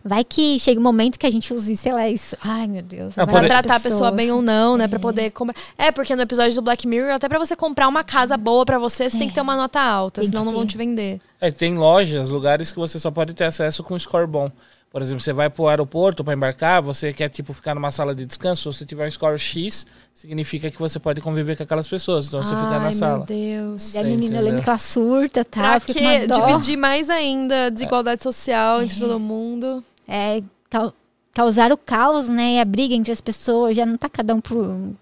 Vai 0.05 0.25
que 0.25 0.59
chega 0.59 0.79
um 0.79 0.83
momento 0.83 1.19
que 1.19 1.27
a 1.27 1.31
gente 1.31 1.53
use, 1.53 1.77
sei 1.77 1.93
lá, 1.93 2.09
isso. 2.09 2.37
Ai, 2.43 2.67
meu 2.67 2.83
Deus. 2.83 3.17
Não, 3.17 3.27
por 3.27 3.41
Pra 3.41 3.49
tratar 3.49 3.77
a 3.77 3.81
pessoa 3.81 4.11
pessoas. 4.11 4.15
bem 4.15 4.31
ou 4.31 4.41
não, 4.43 4.77
né? 4.77 4.89
Pra 4.89 4.99
poder 4.99 5.31
comprar. 5.31 5.55
É, 5.77 5.91
porque 5.91 6.15
no 6.15 6.23
episódio 6.23 6.55
do 6.55 6.63
Black 6.63 6.87
Mirror, 6.87 7.13
até 7.13 7.29
pra 7.29 7.39
você 7.39 7.55
comprar 7.57 7.89
uma 7.89 8.05
casa 8.05 8.37
boa 8.37 8.65
pra 8.65 8.79
você, 8.79 9.09
você 9.11 9.19
tem 9.19 9.29
que 9.29 9.35
ter 9.35 9.41
uma 9.41 9.57
nota 9.57 9.81
alta, 9.81 10.21
Tem 10.21 10.31
senão 10.31 10.45
não 10.45 10.53
vão 10.53 10.67
te 10.67 10.77
vender. 10.77 11.21
É, 11.41 11.51
tem 11.51 11.77
lojas, 11.77 12.31
lugares 12.31 12.73
que 12.73 12.79
você 12.79 12.99
só 12.99 13.11
pode 13.11 13.35
ter 13.35 13.45
acesso 13.45 13.83
com 13.83 13.99
score 13.99 14.27
bom. 14.27 14.51
Por 14.95 15.03
exemplo, 15.03 15.21
você 15.21 15.33
vai 15.33 15.51
pro 15.51 15.67
aeroporto 15.67 16.23
para 16.23 16.35
embarcar, 16.35 16.81
você 16.81 17.13
quer 17.13 17.29
tipo 17.29 17.53
ficar 17.53 17.75
numa 17.75 17.91
sala 17.91 18.15
de 18.15 18.25
descanso, 18.25 18.73
se 18.73 18.79
você 18.79 18.87
tiver 18.87 19.05
um 19.05 19.11
score 19.11 19.37
X, 19.37 19.85
significa 20.15 20.71
que 20.71 20.79
você 20.79 21.01
pode 21.01 21.21
conviver 21.21 21.57
com 21.57 21.65
aquelas 21.65 21.89
pessoas, 21.89 22.29
então 22.29 22.41
você 22.41 22.55
fica 22.55 22.69
na 22.79 22.87
Ai, 22.87 22.93
sala. 22.95 23.17
meu 23.17 23.27
Deus. 23.27 23.93
E 23.93 23.99
a 23.99 24.05
menina, 24.05 24.41
lembro 24.41 24.63
que 24.63 24.69
ela 24.69 24.79
surta, 24.79 25.45
tá? 25.45 25.81
Pra 25.81 25.81
que 25.81 26.27
dividir 26.29 26.77
mais 26.77 27.11
ainda 27.11 27.67
a 27.67 27.71
desigualdade 27.71 28.23
social 28.23 28.83
entre 28.83 29.01
todo 29.01 29.19
mundo? 29.19 29.83
É, 30.07 30.41
cau- 30.71 30.95
causar 31.33 31.73
o 31.73 31.77
caos, 31.77 32.29
né? 32.29 32.53
E 32.53 32.61
a 32.61 32.65
briga 32.65 32.95
entre 32.95 33.11
as 33.11 33.21
pessoas. 33.21 33.75
Já 33.75 33.85
não 33.85 33.97
tá 33.97 34.09
cada 34.09 34.33
um 34.33 34.41
por, 34.41 34.93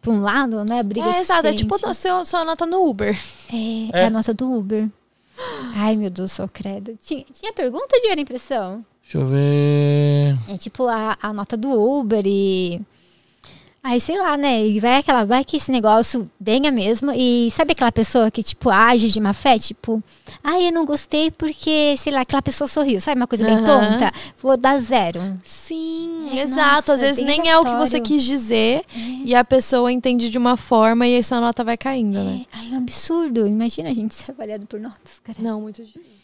por 0.00 0.14
um 0.14 0.20
lado, 0.20 0.64
né? 0.64 0.78
A 0.78 0.82
briga 0.84 1.08
É, 1.08 1.18
exato. 1.20 1.48
É 1.48 1.52
tipo 1.52 1.74
a 1.84 1.92
sua, 1.92 2.24
sua 2.24 2.44
nota 2.44 2.64
no 2.66 2.88
Uber. 2.88 3.18
É, 3.52 3.98
É. 3.98 4.02
é 4.02 4.06
a 4.06 4.10
nota 4.10 4.32
do 4.32 4.48
Uber. 4.52 4.88
Ai, 5.74 5.96
meu 5.96 6.08
Deus, 6.08 6.30
só 6.30 6.46
credo. 6.46 6.96
Tinha, 7.04 7.24
tinha 7.32 7.52
pergunta 7.52 7.98
de 8.00 8.20
impressão? 8.20 8.84
Deixa 9.04 9.18
eu 9.18 9.26
ver. 9.26 10.36
É 10.48 10.56
tipo 10.58 10.86
a, 10.88 11.16
a 11.22 11.32
nota 11.32 11.56
do 11.56 11.70
Uber 11.72 12.22
e. 12.26 12.80
Aí, 13.86 14.00
sei 14.00 14.16
lá, 14.18 14.34
né? 14.38 14.66
E 14.66 14.80
vai 14.80 14.96
aquela, 14.96 15.26
vai 15.26 15.44
que 15.44 15.58
esse 15.58 15.70
negócio 15.70 16.30
venha 16.40 16.72
mesmo. 16.72 17.12
E 17.14 17.50
sabe 17.50 17.72
aquela 17.72 17.92
pessoa 17.92 18.30
que, 18.30 18.42
tipo, 18.42 18.70
age 18.70 19.10
de 19.10 19.20
má 19.20 19.34
fé? 19.34 19.58
Tipo, 19.58 20.02
ai, 20.42 20.68
eu 20.68 20.72
não 20.72 20.86
gostei 20.86 21.30
porque, 21.30 21.94
sei 21.98 22.10
lá, 22.10 22.22
aquela 22.22 22.40
pessoa 22.40 22.66
sorriu. 22.66 22.98
Sabe 22.98 23.20
uma 23.20 23.26
coisa 23.26 23.44
bem 23.44 23.58
tonta? 23.58 24.10
Vou 24.40 24.56
dar 24.56 24.80
zero. 24.80 25.38
Sim, 25.44 26.30
É, 26.32 26.40
exato. 26.40 26.92
Às 26.92 27.02
nossa, 27.02 27.12
vezes 27.12 27.22
nem 27.26 27.46
é 27.50 27.58
o 27.58 27.62
que 27.62 27.72
você 27.72 27.96
aleatório. 27.98 28.02
quis 28.04 28.22
dizer 28.24 28.84
e 29.22 29.34
a 29.34 29.44
pessoa 29.44 29.92
entende 29.92 30.30
de 30.30 30.38
uma 30.38 30.56
forma 30.56 31.06
e 31.06 31.16
aí 31.16 31.22
sua 31.22 31.38
nota 31.38 31.62
vai 31.62 31.76
caindo, 31.76 32.18
né? 32.24 32.46
É, 32.54 32.56
ai, 32.58 32.68
é 32.70 32.74
um 32.76 32.78
absurdo. 32.78 33.46
Imagina 33.46 33.90
a 33.90 33.94
gente 33.94 34.14
ser 34.14 34.30
avaliado 34.30 34.64
por 34.66 34.80
notas, 34.80 35.20
cara. 35.22 35.36
Não, 35.42 35.60
muito 35.60 35.82
difícil. 35.84 36.23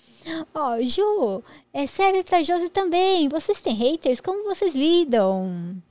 Ó, 0.55 0.81
Ju, 0.81 1.43
é, 1.73 1.87
serve 1.87 2.23
pra 2.25 2.43
Josi 2.43 2.69
também. 2.69 3.29
Vocês 3.29 3.61
têm 3.61 3.75
haters? 3.75 4.21
Como 4.21 4.45
vocês 4.45 4.75
lidam? 4.75 5.83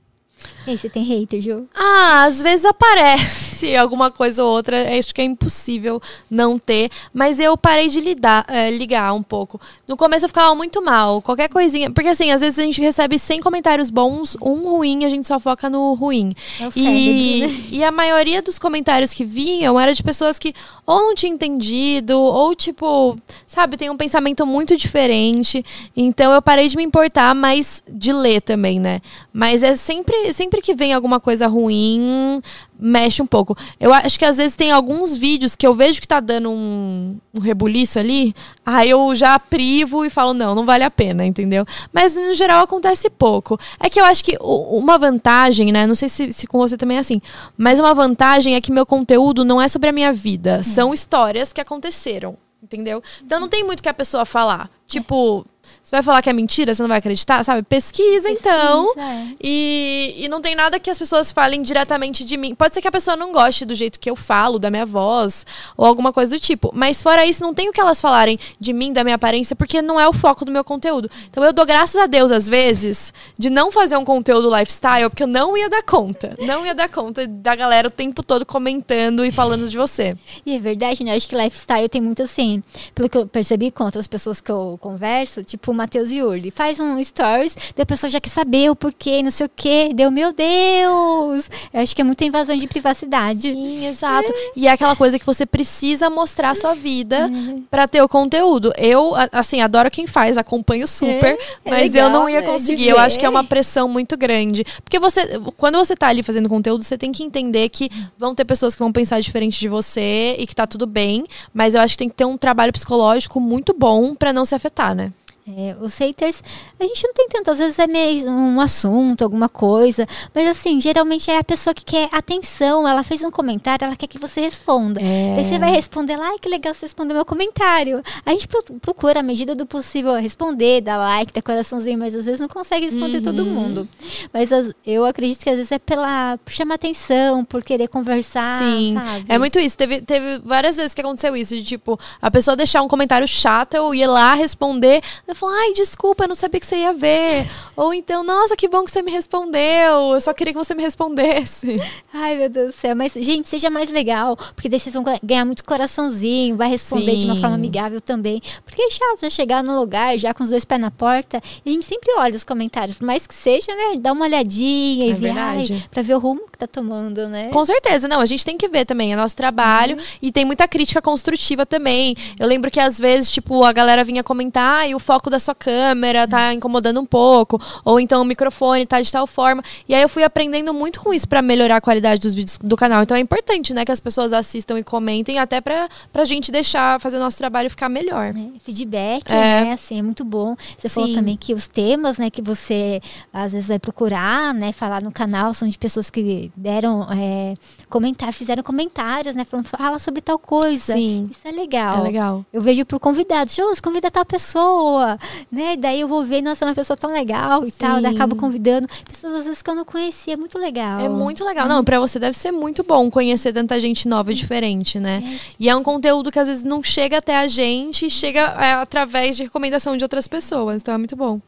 E 0.66 0.70
aí, 0.70 0.78
você 0.78 0.88
tem 0.88 1.02
hater, 1.02 1.40
Ju? 1.40 1.66
Ah, 1.74 2.24
às 2.24 2.42
vezes 2.42 2.64
aparece 2.64 3.74
alguma 3.76 4.10
coisa 4.10 4.44
ou 4.44 4.50
outra. 4.50 4.76
Acho 4.98 5.14
que 5.14 5.20
é 5.20 5.24
impossível 5.24 6.00
não 6.30 6.58
ter. 6.58 6.90
Mas 7.12 7.40
eu 7.40 7.56
parei 7.56 7.88
de 7.88 8.00
lidar, 8.00 8.44
é, 8.48 8.70
ligar 8.70 9.12
um 9.14 9.22
pouco. 9.22 9.60
No 9.88 9.96
começo 9.96 10.24
eu 10.26 10.28
ficava 10.28 10.54
muito 10.54 10.82
mal. 10.82 11.22
Qualquer 11.22 11.48
coisinha. 11.48 11.90
Porque 11.90 12.08
assim, 12.08 12.30
às 12.30 12.40
vezes 12.40 12.58
a 12.58 12.62
gente 12.62 12.80
recebe 12.80 13.18
100 13.18 13.40
comentários 13.40 13.90
bons, 13.90 14.36
um 14.40 14.70
ruim, 14.70 15.04
a 15.04 15.08
gente 15.10 15.26
só 15.26 15.40
foca 15.40 15.68
no 15.70 15.94
ruim. 15.94 16.32
É 16.60 16.66
o 16.66 16.72
E, 16.76 17.40
cérebro, 17.40 17.56
né? 17.58 17.64
e 17.70 17.84
a 17.84 17.90
maioria 17.90 18.42
dos 18.42 18.58
comentários 18.58 19.12
que 19.14 19.24
vinham 19.24 19.78
era 19.80 19.94
de 19.94 20.02
pessoas 20.02 20.38
que 20.38 20.54
ou 20.86 20.98
não 21.00 21.14
tinham 21.14 21.34
entendido, 21.34 22.18
ou 22.18 22.54
tipo, 22.54 23.16
sabe, 23.46 23.76
tem 23.76 23.88
um 23.90 23.96
pensamento 23.96 24.44
muito 24.44 24.76
diferente. 24.76 25.64
Então 25.96 26.32
eu 26.32 26.42
parei 26.42 26.68
de 26.68 26.76
me 26.76 26.82
importar, 26.82 27.34
mas 27.34 27.82
de 27.88 28.12
ler 28.12 28.40
também, 28.42 28.78
né? 28.80 29.00
Mas 29.32 29.62
é 29.62 29.76
sempre, 29.76 30.29
sempre 30.32 30.60
que 30.60 30.74
vem 30.74 30.92
alguma 30.92 31.20
coisa 31.20 31.46
ruim, 31.46 32.40
mexe 32.78 33.20
um 33.22 33.26
pouco. 33.26 33.56
Eu 33.78 33.92
acho 33.92 34.18
que 34.18 34.24
às 34.24 34.36
vezes 34.36 34.56
tem 34.56 34.70
alguns 34.70 35.16
vídeos 35.16 35.54
que 35.54 35.66
eu 35.66 35.74
vejo 35.74 36.00
que 36.00 36.08
tá 36.08 36.20
dando 36.20 36.50
um, 36.50 37.16
um 37.34 37.40
rebuliço 37.40 37.98
ali, 37.98 38.34
aí 38.64 38.90
eu 38.90 39.14
já 39.14 39.38
privo 39.38 40.04
e 40.04 40.10
falo, 40.10 40.32
não, 40.32 40.54
não 40.54 40.64
vale 40.64 40.84
a 40.84 40.90
pena, 40.90 41.24
entendeu? 41.24 41.64
Mas 41.92 42.14
no 42.14 42.34
geral 42.34 42.62
acontece 42.62 43.10
pouco. 43.10 43.58
É 43.78 43.90
que 43.90 44.00
eu 44.00 44.04
acho 44.04 44.24
que 44.24 44.36
uma 44.40 44.98
vantagem, 44.98 45.72
né? 45.72 45.86
Não 45.86 45.94
sei 45.94 46.08
se, 46.08 46.32
se 46.32 46.46
com 46.46 46.58
você 46.58 46.76
também 46.76 46.96
é 46.96 47.00
assim, 47.00 47.20
mas 47.56 47.78
uma 47.78 47.94
vantagem 47.94 48.54
é 48.54 48.60
que 48.60 48.72
meu 48.72 48.86
conteúdo 48.86 49.44
não 49.44 49.60
é 49.60 49.68
sobre 49.68 49.88
a 49.88 49.92
minha 49.92 50.12
vida, 50.12 50.62
são 50.62 50.94
histórias 50.94 51.52
que 51.52 51.60
aconteceram. 51.60 52.36
Entendeu? 52.62 53.02
Então 53.24 53.40
não 53.40 53.48
tem 53.48 53.64
muito 53.64 53.82
que 53.82 53.88
a 53.88 53.94
pessoa 53.94 54.26
falar. 54.26 54.70
Tipo, 54.86 55.46
você 55.90 55.96
vai 55.96 56.02
falar 56.04 56.22
que 56.22 56.30
é 56.30 56.32
mentira, 56.32 56.72
você 56.72 56.80
não 56.82 56.88
vai 56.88 56.98
acreditar, 56.98 57.42
sabe? 57.44 57.64
Pesquisa, 57.64 58.30
então. 58.30 58.94
Pesquisa, 58.94 59.12
é. 59.12 59.34
E, 59.42 60.14
e 60.18 60.28
não 60.28 60.40
tem 60.40 60.54
nada 60.54 60.78
que 60.78 60.88
as 60.88 60.96
pessoas 60.96 61.32
falem 61.32 61.62
diretamente 61.62 62.24
de 62.24 62.36
mim. 62.36 62.54
Pode 62.54 62.74
ser 62.74 62.80
que 62.80 62.86
a 62.86 62.92
pessoa 62.92 63.16
não 63.16 63.32
goste 63.32 63.64
do 63.64 63.74
jeito 63.74 63.98
que 63.98 64.08
eu 64.08 64.14
falo, 64.14 64.60
da 64.60 64.70
minha 64.70 64.86
voz, 64.86 65.44
ou 65.76 65.84
alguma 65.84 66.12
coisa 66.12 66.30
do 66.30 66.38
tipo. 66.38 66.70
Mas 66.72 67.02
fora 67.02 67.26
isso, 67.26 67.42
não 67.42 67.52
tem 67.52 67.68
o 67.68 67.72
que 67.72 67.80
elas 67.80 68.00
falarem 68.00 68.38
de 68.60 68.72
mim, 68.72 68.92
da 68.92 69.02
minha 69.02 69.16
aparência, 69.16 69.56
porque 69.56 69.82
não 69.82 69.98
é 69.98 70.06
o 70.06 70.12
foco 70.12 70.44
do 70.44 70.52
meu 70.52 70.62
conteúdo. 70.62 71.10
Então 71.28 71.42
eu 71.42 71.52
dou 71.52 71.66
graças 71.66 72.00
a 72.00 72.06
Deus, 72.06 72.30
às 72.30 72.48
vezes, 72.48 73.12
de 73.36 73.50
não 73.50 73.72
fazer 73.72 73.96
um 73.96 74.04
conteúdo 74.04 74.48
lifestyle, 74.48 75.10
porque 75.10 75.24
eu 75.24 75.26
não 75.26 75.56
ia 75.56 75.68
dar 75.68 75.82
conta. 75.82 76.36
Não 76.38 76.64
ia 76.64 76.74
dar 76.74 76.88
conta 76.88 77.26
da 77.26 77.56
galera 77.56 77.88
o 77.88 77.90
tempo 77.90 78.22
todo 78.22 78.46
comentando 78.46 79.24
e 79.24 79.32
falando 79.32 79.68
de 79.68 79.76
você. 79.76 80.16
E 80.46 80.54
é 80.54 80.60
verdade, 80.60 81.02
né? 81.02 81.10
Eu 81.10 81.16
acho 81.16 81.26
que 81.26 81.34
lifestyle 81.34 81.88
tem 81.88 82.00
muito 82.00 82.22
assim. 82.22 82.62
Pelo 82.94 83.08
que 83.08 83.18
eu 83.18 83.26
percebi 83.26 83.72
com 83.72 83.82
outras 83.82 84.06
pessoas 84.06 84.40
que 84.40 84.52
eu 84.52 84.78
converso, 84.80 85.42
tipo 85.42 85.79
Matheus 85.80 86.10
Yurli, 86.10 86.50
faz 86.50 86.78
um 86.78 87.02
stories, 87.02 87.56
daí 87.74 87.82
a 87.82 87.86
pessoa 87.86 88.10
já 88.10 88.20
quer 88.20 88.28
saber 88.28 88.70
o 88.70 88.76
porquê, 88.76 89.22
não 89.22 89.30
sei 89.30 89.46
o 89.46 89.50
quê. 89.54 89.90
Deu, 89.94 90.10
meu 90.10 90.30
Deus! 90.32 91.48
Eu 91.72 91.80
acho 91.80 91.96
que 91.96 92.02
é 92.02 92.04
muita 92.04 92.22
invasão 92.24 92.54
de 92.54 92.66
privacidade. 92.66 93.52
Sim, 93.52 93.86
exato. 93.86 94.30
E 94.54 94.68
é 94.68 94.72
aquela 94.72 94.94
coisa 94.94 95.18
que 95.18 95.24
você 95.24 95.46
precisa 95.46 96.10
mostrar 96.10 96.50
a 96.50 96.54
sua 96.54 96.74
vida 96.74 97.30
pra 97.70 97.88
ter 97.88 98.02
o 98.02 98.08
conteúdo. 98.08 98.72
Eu, 98.76 99.14
assim, 99.32 99.62
adoro 99.62 99.90
quem 99.90 100.06
faz, 100.06 100.36
acompanho 100.36 100.86
super, 100.86 101.38
é 101.64 101.70
mas 101.70 101.82
legal, 101.92 102.08
eu 102.08 102.12
não 102.12 102.28
ia 102.28 102.42
né, 102.42 102.46
conseguir. 102.46 102.88
Eu 102.88 102.98
acho 102.98 103.18
que 103.18 103.24
é 103.24 103.28
uma 103.28 103.44
pressão 103.44 103.88
muito 103.88 104.18
grande. 104.18 104.62
Porque 104.84 104.98
você, 104.98 105.40
quando 105.56 105.78
você 105.78 105.96
tá 105.96 106.08
ali 106.08 106.22
fazendo 106.22 106.48
conteúdo, 106.48 106.84
você 106.84 106.98
tem 106.98 107.10
que 107.10 107.22
entender 107.22 107.70
que 107.70 107.88
vão 108.18 108.34
ter 108.34 108.44
pessoas 108.44 108.74
que 108.74 108.80
vão 108.80 108.92
pensar 108.92 109.18
diferente 109.20 109.58
de 109.58 109.68
você 109.68 110.36
e 110.38 110.46
que 110.46 110.54
tá 110.54 110.66
tudo 110.66 110.86
bem, 110.86 111.24
mas 111.54 111.74
eu 111.74 111.80
acho 111.80 111.94
que 111.94 111.98
tem 111.98 112.08
que 112.08 112.16
ter 112.16 112.26
um 112.26 112.36
trabalho 112.36 112.72
psicológico 112.72 113.40
muito 113.40 113.72
bom 113.72 114.14
pra 114.14 114.30
não 114.32 114.44
se 114.44 114.54
afetar, 114.54 114.94
né? 114.94 115.12
É, 115.48 115.74
os 115.80 115.96
haters, 115.98 116.42
a 116.78 116.84
gente 116.84 117.02
não 117.04 117.12
tem 117.14 117.28
tanto, 117.28 117.50
às 117.50 117.58
vezes 117.58 117.78
é 117.78 117.86
meio 117.86 118.28
um 118.30 118.60
assunto, 118.60 119.22
alguma 119.22 119.48
coisa, 119.48 120.06
mas 120.34 120.46
assim, 120.46 120.78
geralmente 120.80 121.30
é 121.30 121.38
a 121.38 121.44
pessoa 121.44 121.74
que 121.74 121.84
quer 121.84 122.08
atenção, 122.12 122.86
ela 122.86 123.02
fez 123.02 123.22
um 123.24 123.30
comentário, 123.30 123.84
ela 123.84 123.96
quer 123.96 124.06
que 124.06 124.18
você 124.18 124.40
responda. 124.40 125.00
É. 125.00 125.38
Aí 125.38 125.44
você 125.44 125.58
vai 125.58 125.70
responder 125.72 126.16
lá, 126.16 126.28
ai 126.28 126.38
que 126.38 126.48
legal 126.48 126.72
você 126.74 126.86
respondeu 126.86 127.16
meu 127.16 127.24
comentário. 127.24 128.02
A 128.24 128.30
gente 128.30 128.46
pro- 128.46 128.62
procura, 128.80 129.20
à 129.20 129.22
medida 129.22 129.54
do 129.54 129.66
possível, 129.66 130.14
responder, 130.14 130.82
dar 130.82 130.98
like, 130.98 131.32
dar 131.32 131.42
coraçãozinho, 131.42 131.98
mas 131.98 132.14
às 132.14 132.26
vezes 132.26 132.40
não 132.40 132.48
consegue 132.48 132.86
responder 132.86 133.20
todo 133.20 133.40
Uhum. 133.42 133.50
mundo. 133.54 133.88
Mas 134.32 134.52
as- 134.52 134.72
eu 134.86 135.04
acredito 135.04 135.42
que 135.42 135.50
às 135.50 135.56
vezes 135.56 135.72
é 135.72 135.78
pela, 135.78 136.38
por 136.44 136.52
chamar 136.52 136.74
atenção, 136.76 137.44
por 137.44 137.62
querer 137.64 137.88
conversar, 137.88 138.58
Sim. 138.58 138.94
sabe? 138.94 139.24
É 139.28 139.38
muito 139.38 139.58
isso. 139.58 139.76
Teve, 139.76 140.00
teve 140.02 140.38
várias 140.44 140.76
vezes 140.76 140.94
que 140.94 141.00
aconteceu 141.00 141.34
isso. 141.34 141.56
De 141.56 141.64
tipo, 141.64 141.98
a 142.22 142.30
pessoa 142.30 142.56
deixar 142.56 142.82
um 142.82 142.88
comentário 142.88 143.26
chato, 143.26 143.74
eu 143.74 143.92
ia 143.94 144.08
lá 144.08 144.34
responder. 144.34 145.00
Falo, 145.34 145.52
ai, 145.52 145.72
desculpa, 145.72 146.24
eu 146.24 146.28
não 146.28 146.34
sabia 146.34 146.60
que 146.60 146.66
você 146.66 146.76
ia 146.76 146.92
ver. 146.92 147.46
Ou 147.76 147.92
então, 147.94 148.22
nossa, 148.22 148.56
que 148.56 148.68
bom 148.68 148.84
que 148.84 148.90
você 148.90 149.02
me 149.02 149.10
respondeu. 149.10 150.14
Eu 150.14 150.20
só 150.20 150.32
queria 150.32 150.52
que 150.52 150.58
você 150.58 150.74
me 150.74 150.82
respondesse. 150.82 151.76
Ai, 152.12 152.36
meu 152.36 152.48
Deus 152.48 152.66
do 152.68 152.72
céu. 152.72 152.94
Mas, 152.96 153.12
gente, 153.14 153.48
seja 153.48 153.70
mais 153.70 153.90
legal. 153.90 154.36
Porque 154.36 154.68
daí 154.68 154.78
vocês 154.78 154.92
vão 154.92 155.02
ga- 155.02 155.18
ganhar 155.22 155.44
muito 155.44 155.64
coraçãozinho. 155.64 156.56
Vai 156.56 156.68
responder 156.68 157.16
de 157.16 157.24
uma 157.26 157.34
Sim. 157.34 157.40
forma 157.40 157.54
amigável 157.56 158.00
também. 158.00 158.40
Porque 158.64 158.82
é 158.82 158.90
chato 158.90 159.20
já 159.22 159.30
chegar 159.30 159.62
no 159.62 159.78
lugar, 159.78 160.18
já 160.18 160.32
com 160.34 160.42
os 160.42 160.50
dois 160.50 160.64
pés 160.64 160.80
na 160.80 160.90
porta. 160.90 161.40
E 161.64 161.70
a 161.70 161.72
gente 161.72 161.84
sempre 161.86 162.12
olha 162.18 162.34
os 162.36 162.44
comentários. 162.44 162.96
Por 162.96 163.04
mais 163.06 163.26
que 163.26 163.34
seja, 163.34 163.74
né? 163.74 163.98
Dá 163.98 164.12
uma 164.12 164.24
olhadinha 164.24 165.06
e 165.06 165.10
É 165.10 165.14
ver. 165.14 165.30
Ai, 165.30 165.56
verdade. 165.64 165.88
pra 165.90 166.02
ver 166.02 166.14
o 166.14 166.18
rumo 166.18 166.42
que 166.50 166.58
tá 166.58 166.66
tomando, 166.66 167.28
né? 167.28 167.48
Com 167.52 167.64
certeza, 167.64 168.06
não, 168.08 168.20
a 168.20 168.26
gente 168.26 168.44
tem 168.44 168.56
que 168.56 168.68
ver 168.68 168.84
também, 168.84 169.12
é 169.12 169.16
nosso 169.16 169.36
trabalho 169.36 169.96
e 170.20 170.30
tem 170.32 170.44
muita 170.44 170.66
crítica 170.68 171.00
construtiva 171.00 171.64
também. 171.66 172.14
Eu 172.38 172.46
lembro 172.46 172.70
que 172.70 172.80
às 172.80 172.98
vezes, 172.98 173.30
tipo, 173.30 173.62
a 173.64 173.72
galera 173.72 174.04
vinha 174.04 174.22
comentar 174.22 174.88
e 174.88 174.94
o 174.94 174.98
foco 174.98 175.19
da 175.28 175.38
sua 175.38 175.54
câmera 175.54 176.26
tá 176.26 176.54
incomodando 176.54 177.00
um 177.00 177.04
pouco, 177.04 177.60
ou 177.84 178.00
então 178.00 178.22
o 178.22 178.24
microfone 178.24 178.86
tá 178.86 179.00
de 179.00 179.10
tal 179.10 179.26
forma. 179.26 179.62
E 179.88 179.94
aí 179.94 180.00
eu 180.02 180.08
fui 180.08 180.22
aprendendo 180.22 180.72
muito 180.72 181.00
com 181.00 181.12
isso 181.12 181.28
pra 181.28 181.42
melhorar 181.42 181.76
a 181.76 181.80
qualidade 181.80 182.20
dos 182.20 182.32
vídeos 182.34 182.56
do 182.62 182.76
canal. 182.76 183.02
Então 183.02 183.16
é 183.16 183.20
importante, 183.20 183.74
né, 183.74 183.84
que 183.84 183.92
as 183.92 184.00
pessoas 184.00 184.32
assistam 184.32 184.78
e 184.78 184.84
comentem 184.84 185.38
até 185.38 185.60
pra, 185.60 185.88
pra 186.12 186.24
gente 186.24 186.50
deixar 186.52 187.00
fazer 187.00 187.18
nosso 187.18 187.36
trabalho 187.36 187.68
ficar 187.68 187.88
melhor. 187.88 188.32
né? 188.32 188.50
Feedback, 188.62 189.24
É. 189.30 189.64
né? 189.64 189.72
Assim, 189.72 189.98
é 189.98 190.02
muito 190.02 190.24
bom. 190.24 190.54
Você 190.78 190.88
falou 190.88 191.08
Sim. 191.08 191.14
também 191.16 191.36
que 191.36 191.52
os 191.52 191.66
temas, 191.66 192.16
né, 192.18 192.30
que 192.30 192.40
você 192.40 193.00
às 193.32 193.50
vezes 193.52 193.66
vai 193.68 193.78
procurar, 193.78 194.54
né, 194.54 194.72
falar 194.72 195.02
no 195.02 195.10
canal, 195.10 195.52
são 195.52 195.66
de 195.68 195.76
pessoas 195.78 196.08
que 196.10 196.52
deram 196.56 197.06
é, 197.10 197.54
comentar, 197.88 198.32
fizeram 198.32 198.62
comentários, 198.62 199.34
né? 199.34 199.44
Falando, 199.44 199.66
fala 199.66 199.98
sobre 199.98 200.20
tal 200.20 200.38
coisa. 200.38 200.94
Sim. 200.94 201.28
Isso 201.30 201.40
é 201.48 201.50
legal. 201.50 201.98
É 201.98 202.02
legal. 202.02 202.44
Eu 202.52 202.60
vejo 202.62 202.84
por 202.84 203.00
convidados, 203.00 203.54
Jô, 203.54 203.64
convida 203.82 204.10
tal 204.10 204.24
pessoa, 204.24 205.09
né? 205.50 205.76
Daí 205.76 206.00
eu 206.00 206.08
vou 206.08 206.24
ver, 206.24 206.42
nossa, 206.42 206.64
é 206.64 206.68
uma 206.68 206.74
pessoa 206.74 206.96
tão 206.96 207.12
legal 207.12 207.66
e 207.66 207.72
tal. 207.72 208.00
Daí 208.00 208.12
Sim. 208.12 208.16
acabo 208.16 208.36
convidando 208.36 208.88
pessoas 209.08 209.40
às 209.40 209.44
vezes 209.46 209.62
que 209.62 209.70
eu 209.70 209.74
não 209.74 209.84
conhecia, 209.84 210.34
é 210.34 210.36
muito 210.36 210.58
legal. 210.58 211.00
É 211.00 211.08
muito 211.08 211.44
legal. 211.44 211.68
Não, 211.68 211.84
pra 211.84 211.98
você 212.00 212.18
deve 212.18 212.36
ser 212.36 212.52
muito 212.52 212.82
bom 212.82 213.10
conhecer 213.10 213.52
tanta 213.52 213.80
gente 213.80 214.08
nova 214.08 214.32
e 214.32 214.34
diferente, 214.34 214.98
né? 214.98 215.22
E 215.58 215.68
é 215.68 215.76
um 215.76 215.82
conteúdo 215.82 216.30
que 216.30 216.38
às 216.38 216.48
vezes 216.48 216.64
não 216.64 216.82
chega 216.82 217.18
até 217.18 217.36
a 217.36 217.46
gente, 217.48 218.10
chega 218.10 218.40
é, 218.40 218.72
através 218.72 219.36
de 219.36 219.44
recomendação 219.44 219.96
de 219.96 220.04
outras 220.04 220.28
pessoas. 220.28 220.82
Então 220.82 220.94
é 220.94 220.98
muito 220.98 221.16
bom. 221.16 221.40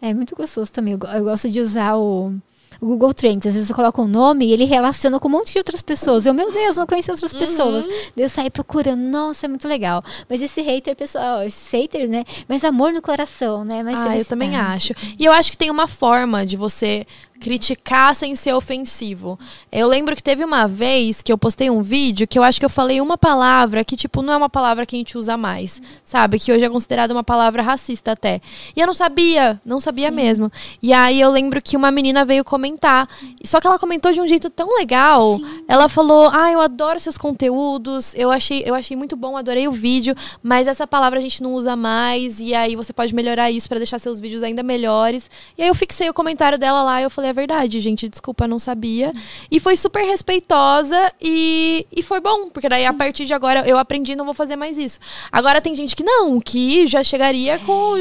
É 0.00 0.12
muito 0.12 0.34
gostoso 0.34 0.72
também. 0.72 0.94
Eu, 0.94 1.08
eu 1.14 1.24
gosto 1.24 1.48
de 1.48 1.60
usar 1.60 1.96
o, 1.96 2.34
o 2.82 2.86
Google 2.86 3.14
Trends. 3.14 3.46
Às 3.46 3.54
vezes 3.54 3.70
eu 3.70 3.76
coloco 3.76 4.02
um 4.02 4.08
nome 4.08 4.46
e 4.46 4.52
ele 4.52 4.64
relaciona 4.64 5.20
com 5.20 5.28
um 5.28 5.30
monte 5.30 5.52
de 5.52 5.58
outras 5.58 5.80
pessoas. 5.80 6.26
Eu, 6.26 6.34
meu 6.34 6.52
Deus, 6.52 6.76
não 6.76 6.84
conheço 6.84 7.12
outras 7.12 7.32
pessoas. 7.32 7.86
Daí 7.86 8.24
eu 8.24 8.28
saio 8.28 8.50
procurando. 8.50 9.00
Nossa, 9.00 9.46
é 9.46 9.48
muito 9.48 9.68
legal. 9.68 10.02
Mas 10.28 10.42
esse 10.42 10.60
hater, 10.60 10.96
pessoal, 10.96 11.44
esses 11.44 11.70
haters, 11.70 12.10
né? 12.10 12.24
Mas 12.48 12.64
amor 12.64 12.92
no 12.92 13.00
coração, 13.00 13.64
né? 13.64 13.84
Mas 13.84 14.00
ah, 14.00 14.18
eu 14.18 14.24
também 14.24 14.56
acho. 14.56 14.92
E 15.16 15.24
eu 15.24 15.32
acho 15.32 15.52
que 15.52 15.56
tem 15.56 15.70
uma 15.70 15.86
forma 15.86 16.44
de 16.44 16.56
você 16.56 17.06
criticar 17.42 18.14
sem 18.14 18.36
ser 18.36 18.54
ofensivo. 18.54 19.36
Eu 19.70 19.88
lembro 19.88 20.14
que 20.14 20.22
teve 20.22 20.44
uma 20.44 20.68
vez 20.68 21.22
que 21.22 21.32
eu 21.32 21.36
postei 21.36 21.68
um 21.68 21.82
vídeo 21.82 22.26
que 22.28 22.38
eu 22.38 22.44
acho 22.44 22.60
que 22.60 22.64
eu 22.64 22.70
falei 22.70 23.00
uma 23.00 23.18
palavra 23.18 23.84
que, 23.84 23.96
tipo, 23.96 24.22
não 24.22 24.32
é 24.32 24.36
uma 24.36 24.48
palavra 24.48 24.86
que 24.86 24.94
a 24.94 24.98
gente 24.98 25.18
usa 25.18 25.36
mais, 25.36 25.82
sabe? 26.04 26.38
Que 26.38 26.52
hoje 26.52 26.64
é 26.64 26.70
considerada 26.70 27.12
uma 27.12 27.24
palavra 27.24 27.60
racista 27.60 28.12
até. 28.12 28.40
E 28.76 28.80
eu 28.80 28.86
não 28.86 28.94
sabia, 28.94 29.60
não 29.66 29.80
sabia 29.80 30.08
mesmo. 30.12 30.52
E 30.80 30.92
aí 30.92 31.20
eu 31.20 31.32
lembro 31.32 31.60
que 31.60 31.76
uma 31.76 31.90
menina 31.90 32.24
veio 32.24 32.44
comentar. 32.44 33.08
Só 33.44 33.60
que 33.60 33.66
ela 33.66 33.78
comentou 33.78 34.12
de 34.12 34.20
um 34.20 34.28
jeito 34.28 34.48
tão 34.48 34.76
legal. 34.76 35.40
Ela 35.66 35.88
falou: 35.88 36.30
Ah, 36.32 36.52
eu 36.52 36.60
adoro 36.60 37.00
seus 37.00 37.18
conteúdos, 37.18 38.14
eu 38.14 38.30
achei, 38.30 38.62
eu 38.64 38.74
achei 38.74 38.96
muito 38.96 39.16
bom, 39.16 39.36
adorei 39.36 39.66
o 39.66 39.72
vídeo, 39.72 40.14
mas 40.40 40.68
essa 40.68 40.86
palavra 40.86 41.18
a 41.18 41.22
gente 41.22 41.42
não 41.42 41.54
usa 41.54 41.74
mais. 41.74 42.38
E 42.38 42.54
aí 42.54 42.76
você 42.76 42.92
pode 42.92 43.12
melhorar 43.12 43.50
isso 43.50 43.68
pra 43.68 43.78
deixar 43.78 43.98
seus 43.98 44.20
vídeos 44.20 44.44
ainda 44.44 44.62
melhores. 44.62 45.28
E 45.58 45.62
aí 45.62 45.68
eu 45.68 45.74
fixei 45.74 46.08
o 46.08 46.14
comentário 46.14 46.56
dela 46.56 46.84
lá 46.84 47.00
e 47.00 47.04
eu 47.04 47.10
falei: 47.10 47.31
É 47.32 47.34
verdade, 47.34 47.80
gente, 47.80 48.10
desculpa, 48.10 48.46
não 48.46 48.58
sabia. 48.58 49.10
E 49.50 49.58
foi 49.58 49.74
super 49.74 50.04
respeitosa 50.04 51.10
e, 51.18 51.86
e 51.90 52.02
foi 52.02 52.20
bom, 52.20 52.50
porque 52.50 52.68
daí 52.68 52.84
a 52.84 52.92
partir 52.92 53.24
de 53.24 53.32
agora 53.32 53.66
eu 53.66 53.78
aprendi 53.78 54.14
não 54.14 54.26
vou 54.26 54.34
fazer 54.34 54.54
mais 54.54 54.76
isso. 54.76 55.00
Agora 55.32 55.58
tem 55.58 55.74
gente 55.74 55.96
que 55.96 56.04
não, 56.04 56.38
que 56.38 56.86
já 56.86 57.02
chegaria 57.02 57.58
com 57.60 57.94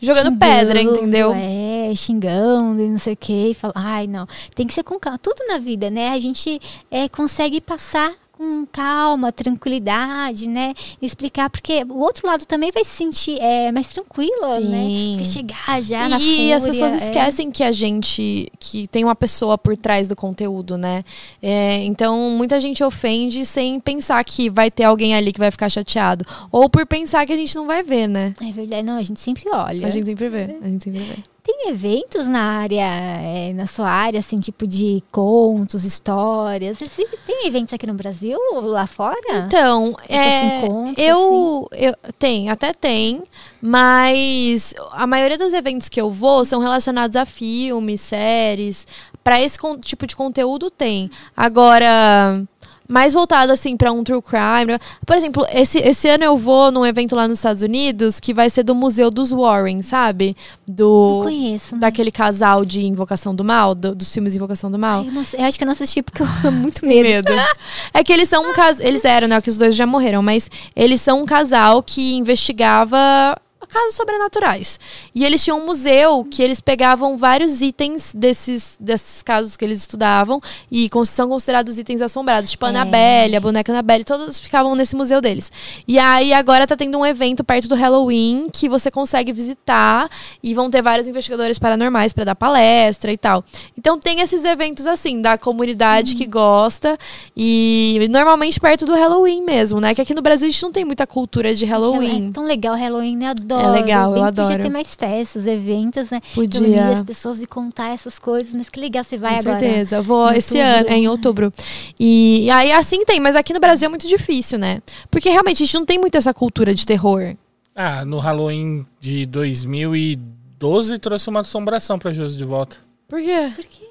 jogando 0.00 0.38
pedra, 0.38 0.78
Xingando, 0.78 0.98
entendeu? 1.00 1.34
É, 1.34 1.94
xingando 1.94 2.80
e 2.80 2.88
não 2.88 2.98
sei 2.98 3.12
o 3.12 3.16
que. 3.16 3.52
Fala, 3.52 3.74
ai, 3.76 4.06
não. 4.06 4.26
Tem 4.54 4.66
que 4.66 4.72
ser 4.72 4.82
com 4.82 4.98
calma. 4.98 5.18
Tudo 5.18 5.44
na 5.46 5.58
vida, 5.58 5.90
né? 5.90 6.08
A 6.08 6.18
gente 6.18 6.58
é, 6.90 7.10
consegue 7.10 7.60
passar 7.60 8.14
com 8.38 8.64
calma, 8.70 9.32
tranquilidade, 9.32 10.48
né? 10.48 10.72
Explicar, 11.02 11.50
porque 11.50 11.84
o 11.88 11.98
outro 11.98 12.24
lado 12.24 12.46
também 12.46 12.70
vai 12.70 12.84
se 12.84 12.92
sentir 12.92 13.36
é, 13.40 13.72
mais 13.72 13.88
tranquilo, 13.88 14.60
né? 14.60 14.86
Sim. 14.86 15.14
Porque 15.16 15.24
chegar 15.28 15.82
já 15.82 16.08
na 16.08 16.20
E, 16.20 16.46
e 16.46 16.52
as 16.52 16.62
pessoas 16.62 16.92
é. 16.92 16.96
esquecem 16.98 17.50
que 17.50 17.64
a 17.64 17.72
gente, 17.72 18.48
que 18.60 18.86
tem 18.86 19.02
uma 19.02 19.16
pessoa 19.16 19.58
por 19.58 19.76
trás 19.76 20.06
do 20.06 20.14
conteúdo, 20.14 20.78
né? 20.78 21.02
É, 21.42 21.82
então, 21.84 22.30
muita 22.30 22.60
gente 22.60 22.84
ofende 22.84 23.44
sem 23.44 23.80
pensar 23.80 24.22
que 24.24 24.48
vai 24.48 24.70
ter 24.70 24.84
alguém 24.84 25.16
ali 25.16 25.32
que 25.32 25.40
vai 25.40 25.50
ficar 25.50 25.68
chateado. 25.68 26.24
Ou 26.52 26.70
por 26.70 26.86
pensar 26.86 27.26
que 27.26 27.32
a 27.32 27.36
gente 27.36 27.56
não 27.56 27.66
vai 27.66 27.82
ver, 27.82 28.06
né? 28.06 28.34
É 28.40 28.52
verdade, 28.52 28.84
não, 28.84 28.96
a 28.96 29.02
gente 29.02 29.18
sempre 29.18 29.44
olha. 29.50 29.88
A 29.88 29.90
gente 29.90 30.06
sempre 30.06 30.28
vê. 30.28 30.56
A 30.62 30.68
gente 30.68 30.84
sempre 30.84 31.00
vê. 31.00 31.16
Tem 31.48 31.70
eventos 31.70 32.26
na 32.26 32.58
área, 32.58 32.84
é, 32.84 33.54
na 33.54 33.66
sua 33.66 33.88
área, 33.88 34.20
assim, 34.20 34.38
tipo 34.38 34.66
de 34.66 35.02
contos, 35.10 35.82
histórias? 35.82 36.76
Assim, 36.82 37.06
Tem 37.26 37.46
eventos 37.46 37.72
aqui 37.72 37.86
no 37.86 37.94
Brasil 37.94 38.38
ou 38.52 38.60
lá 38.60 38.86
fora? 38.86 39.46
Então, 39.46 39.96
é, 40.06 40.58
encontros, 40.58 40.98
eu, 40.98 41.66
eu 41.72 41.94
tem, 42.18 42.50
até 42.50 42.74
tem, 42.74 43.22
mas 43.62 44.74
a 44.92 45.06
maioria 45.06 45.38
dos 45.38 45.54
eventos 45.54 45.88
que 45.88 45.98
eu 45.98 46.10
vou 46.10 46.44
são 46.44 46.60
relacionados 46.60 47.16
a 47.16 47.24
filmes, 47.24 48.02
séries. 48.02 48.86
Pra 49.24 49.40
esse 49.40 49.56
tipo 49.80 50.06
de 50.06 50.14
conteúdo 50.14 50.70
tem. 50.70 51.10
Agora, 51.34 52.42
mais 52.88 53.12
voltado 53.12 53.52
assim 53.52 53.76
pra 53.76 53.92
um 53.92 54.02
true 54.02 54.22
crime. 54.22 54.78
Por 55.06 55.14
exemplo, 55.14 55.46
esse, 55.52 55.78
esse 55.78 56.08
ano 56.08 56.24
eu 56.24 56.36
vou 56.38 56.72
num 56.72 56.86
evento 56.86 57.14
lá 57.14 57.28
nos 57.28 57.38
Estados 57.38 57.62
Unidos 57.62 58.18
que 58.18 58.32
vai 58.32 58.48
ser 58.48 58.62
do 58.62 58.74
Museu 58.74 59.10
dos 59.10 59.30
Warren, 59.30 59.82
sabe? 59.82 60.34
Não 60.66 60.74
Do 60.74 61.20
conheço. 61.24 61.74
né? 61.74 61.80
daquele 61.82 62.10
casal 62.10 62.64
de 62.64 62.84
Invocação 62.86 63.34
do 63.34 63.44
Mal, 63.44 63.74
do- 63.74 63.94
dos 63.94 64.10
filmes 64.12 64.34
Invocação 64.34 64.70
do 64.70 64.78
Mal. 64.78 65.00
Ai, 65.02 65.08
eu, 65.08 65.12
não 65.12 65.22
eu 65.34 65.44
acho 65.44 65.58
que 65.58 65.64
eu 65.64 65.66
não 65.66 65.72
assisti 65.72 66.02
porque 66.02 66.22
eu 66.22 66.28
tenho 66.40 66.52
muito 66.54 66.84
medo. 66.86 67.30
É 67.92 68.02
que 68.02 68.12
eles 68.12 68.28
são 68.28 68.48
um 68.50 68.52
casal. 68.54 68.86
Eles 68.86 69.04
eram, 69.04 69.28
né? 69.28 69.40
Que 69.40 69.50
os 69.50 69.58
dois 69.58 69.74
já 69.76 69.86
morreram, 69.86 70.22
mas 70.22 70.50
eles 70.74 71.00
são 71.00 71.22
um 71.22 71.26
casal 71.26 71.82
que 71.82 72.14
investigava 72.16 73.36
casos 73.68 73.94
sobrenaturais. 73.94 74.78
E 75.14 75.24
eles 75.24 75.42
tinham 75.42 75.58
um 75.60 75.66
museu 75.66 76.24
que 76.24 76.42
eles 76.42 76.60
pegavam 76.60 77.16
vários 77.16 77.60
itens 77.60 78.12
desses, 78.14 78.76
desses 78.80 79.22
casos 79.22 79.56
que 79.56 79.64
eles 79.64 79.78
estudavam 79.78 80.40
e 80.70 80.88
são 81.06 81.28
considerados 81.28 81.78
itens 81.78 82.00
assombrados. 82.02 82.50
Tipo 82.50 82.66
a 82.66 82.68
É. 82.68 82.70
Annabelle, 82.70 83.36
a 83.36 83.40
boneca 83.40 83.72
Annabelle, 83.72 84.04
todos 84.04 84.38
ficavam 84.40 84.74
nesse 84.74 84.96
museu 84.96 85.20
deles. 85.20 85.50
E 85.86 85.98
aí 85.98 86.32
agora 86.32 86.66
tá 86.66 86.76
tendo 86.76 86.98
um 86.98 87.06
evento 87.06 87.44
perto 87.44 87.68
do 87.68 87.74
Halloween 87.74 88.48
que 88.52 88.68
você 88.68 88.90
consegue 88.90 89.32
visitar 89.32 90.08
e 90.42 90.54
vão 90.54 90.70
ter 90.70 90.82
vários 90.82 91.08
investigadores 91.08 91.58
paranormais 91.58 92.12
para 92.12 92.24
dar 92.24 92.34
palestra 92.34 93.12
e 93.12 93.16
tal. 93.18 93.44
Então 93.76 93.98
tem 93.98 94.20
esses 94.20 94.44
eventos 94.44 94.86
assim, 94.86 95.20
da 95.20 95.36
comunidade 95.36 96.14
que 96.14 96.26
gosta 96.26 96.98
e 97.36 98.06
normalmente 98.10 98.58
perto 98.60 98.86
do 98.86 98.94
Halloween 98.94 99.42
mesmo, 99.42 99.80
né? 99.80 99.94
Que 99.94 100.00
aqui 100.00 100.14
no 100.14 100.22
Brasil 100.22 100.48
a 100.48 100.50
gente 100.50 100.62
não 100.62 100.72
tem 100.72 100.84
muita 100.84 101.06
cultura 101.06 101.54
de 101.54 101.64
Halloween. 101.64 102.28
É 102.28 102.32
tão 102.32 102.44
legal 102.44 102.74
o 102.74 102.78
Halloween, 102.78 103.16
né? 103.16 103.30
Eu 103.30 103.34
adoro. 103.58 103.76
É 103.76 103.80
legal, 103.80 104.12
Bem 104.12 104.20
eu 104.22 104.26
que 104.28 104.32
Podia 104.34 104.44
adoro. 104.44 104.62
ter 104.62 104.68
mais 104.70 104.94
festas, 104.94 105.46
eventos, 105.46 106.10
né? 106.10 106.20
Podia. 106.34 106.60
Reunir 106.60 106.78
as 106.94 107.02
pessoas 107.02 107.42
e 107.42 107.46
contar 107.46 107.88
essas 107.94 108.18
coisas. 108.18 108.52
Mas 108.54 108.68
que 108.68 108.78
legal, 108.80 109.04
você 109.04 109.16
vai 109.18 109.34
Com 109.34 109.40
agora. 109.50 109.58
certeza. 109.60 109.96
Eu 109.96 110.02
vou 110.02 110.28
esse 110.30 110.56
outubro. 110.58 110.78
ano, 110.80 110.88
é 110.88 110.96
em 110.96 111.08
outubro. 111.08 111.52
E, 111.98 112.44
e 112.44 112.50
aí 112.50 112.72
assim 112.72 113.04
tem, 113.04 113.20
mas 113.20 113.36
aqui 113.36 113.52
no 113.52 113.60
Brasil 113.60 113.86
é 113.86 113.88
muito 113.88 114.06
difícil, 114.08 114.58
né? 114.58 114.80
Porque 115.10 115.28
realmente 115.30 115.62
a 115.62 115.66
gente 115.66 115.74
não 115.74 115.84
tem 115.86 115.98
muito 115.98 116.16
essa 116.16 116.32
cultura 116.34 116.74
de 116.74 116.84
terror. 116.86 117.34
Ah, 117.74 118.04
no 118.04 118.18
Halloween 118.18 118.84
de 119.00 119.24
2012 119.26 120.98
trouxe 120.98 121.28
uma 121.28 121.40
assombração 121.40 121.98
pra 121.98 122.12
Josi 122.12 122.36
de 122.36 122.44
volta. 122.44 122.76
Por 123.08 123.20
quê? 123.20 123.50
Por 123.54 123.64
quê? 123.64 123.84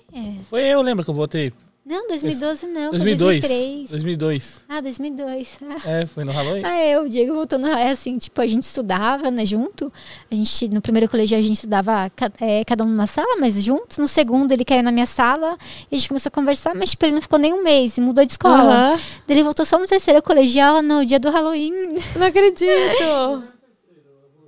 Foi 0.49 0.61
eu, 0.64 0.81
lembra 0.81 1.03
que 1.03 1.10
eu 1.10 1.14
votei? 1.15 1.53
Não, 1.88 2.05
2012 2.09 2.68
não. 2.68 2.89
foi 2.89 2.99
2002. 2.99 3.41
2003. 3.41 3.89
2002. 3.89 4.61
Ah, 4.68 4.81
2002. 4.81 5.57
Ah. 5.61 5.77
É, 5.88 6.05
foi 6.05 6.26
no 6.26 6.34
Halloween. 6.34 6.64
Ah, 6.65 6.76
é, 6.76 6.99
o 6.99 7.07
Diego 7.07 7.34
voltou 7.34 7.57
no. 7.57 7.68
É 7.68 7.91
assim, 7.91 8.18
tipo, 8.18 8.41
a 8.41 8.47
gente 8.47 8.64
estudava, 8.64 9.31
né, 9.31 9.45
junto. 9.45 9.91
A 10.30 10.35
gente, 10.35 10.68
no 10.68 10.81
primeiro 10.81 11.07
colégio, 11.07 11.38
a 11.38 11.41
gente 11.41 11.53
estudava 11.53 12.11
é, 12.41 12.65
cada 12.65 12.84
um 12.84 12.88
numa 12.88 13.07
sala, 13.07 13.38
mas 13.39 13.64
juntos. 13.64 13.97
No 13.97 14.07
segundo, 14.07 14.51
ele 14.51 14.65
caiu 14.65 14.84
na 14.84 14.91
minha 14.91 15.05
sala 15.05 15.57
e 15.89 15.95
a 15.95 15.97
gente 15.97 16.09
começou 16.09 16.30
a 16.30 16.31
conversar, 16.31 16.76
mas, 16.76 16.89
tipo, 16.91 17.05
ele 17.05 17.14
não 17.14 17.22
ficou 17.22 17.39
nem 17.39 17.53
um 17.53 17.64
mês 17.64 17.97
e 17.97 18.01
mudou 18.01 18.26
de 18.26 18.34
escola. 18.34 18.99
Daí 19.26 19.38
Ele 19.38 19.43
voltou 19.43 19.65
só 19.65 19.80
no 19.80 19.88
terceiro 19.88 20.22
colegial, 20.22 20.81
no 20.81 21.05
dia 21.05 21.19
do 21.19 21.30
Halloween. 21.30 21.72
Não 22.18 22.27
acredito. 22.27 23.43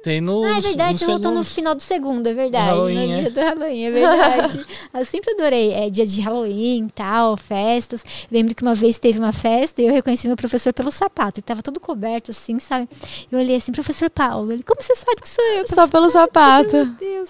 Tem 0.02 0.22
no. 0.22 0.44
Ah, 0.44 0.58
é 0.58 0.62
verdade, 0.62 0.94
no 0.94 1.00
você 1.00 1.06
voltou 1.06 1.32
no 1.32 1.44
final 1.44 1.76
do 1.76 1.82
segundo, 1.82 2.28
é 2.28 2.34
verdade. 2.34 2.66
No 2.66 2.72
Halloween, 2.72 3.08
no 3.08 3.14
é. 3.14 3.22
dia 3.22 3.32
do 3.32 3.40
Halloween, 3.40 3.84
é 3.84 3.92
verdade. 3.92 4.66
eu 4.94 5.06
sempre 5.06 5.34
adorei. 5.34 5.74
É 5.74 5.90
dia 5.90 6.06
de 6.06 6.22
Halloween 6.22 6.88
tal, 6.94 7.36
festas. 7.36 8.04
Lembro 8.32 8.56
que 8.56 8.62
uma 8.62 8.76
vez 8.76 8.98
teve 8.98 9.20
uma 9.20 9.34
festa 9.34 9.82
e 9.82 9.86
eu 9.88 9.94
reconheci 9.94 10.28
meu 10.28 10.38
professor 10.38 10.72
pelo 10.74 10.92
sapato. 10.92 11.40
Ele 11.40 11.46
tava 11.46 11.62
todo 11.62 11.80
coberto, 11.80 12.32
assim, 12.32 12.60
sabe? 12.60 12.88
Eu 13.32 13.40
olhei 13.40 13.58
assim, 13.58 13.72
professor 13.72 14.10
Paulo. 14.10 14.52
Ele, 14.52 14.64
como 14.64 14.82
você 14.82 14.96
sabe 14.96 15.22
que 15.22 15.30
sou 15.30 15.44
eu? 15.56 15.68
Só 15.68 15.88
pelo 15.88 16.10
sapato. 16.10 16.76
Meu 16.76 16.86
Deus. 17.00 17.30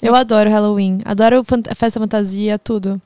Eu 0.00 0.14
adoro 0.14 0.50
Halloween. 0.50 1.00
Adoro 1.04 1.44
fant- 1.44 1.68
festa 1.74 2.00
fantasia, 2.00 2.58
tudo. 2.58 3.00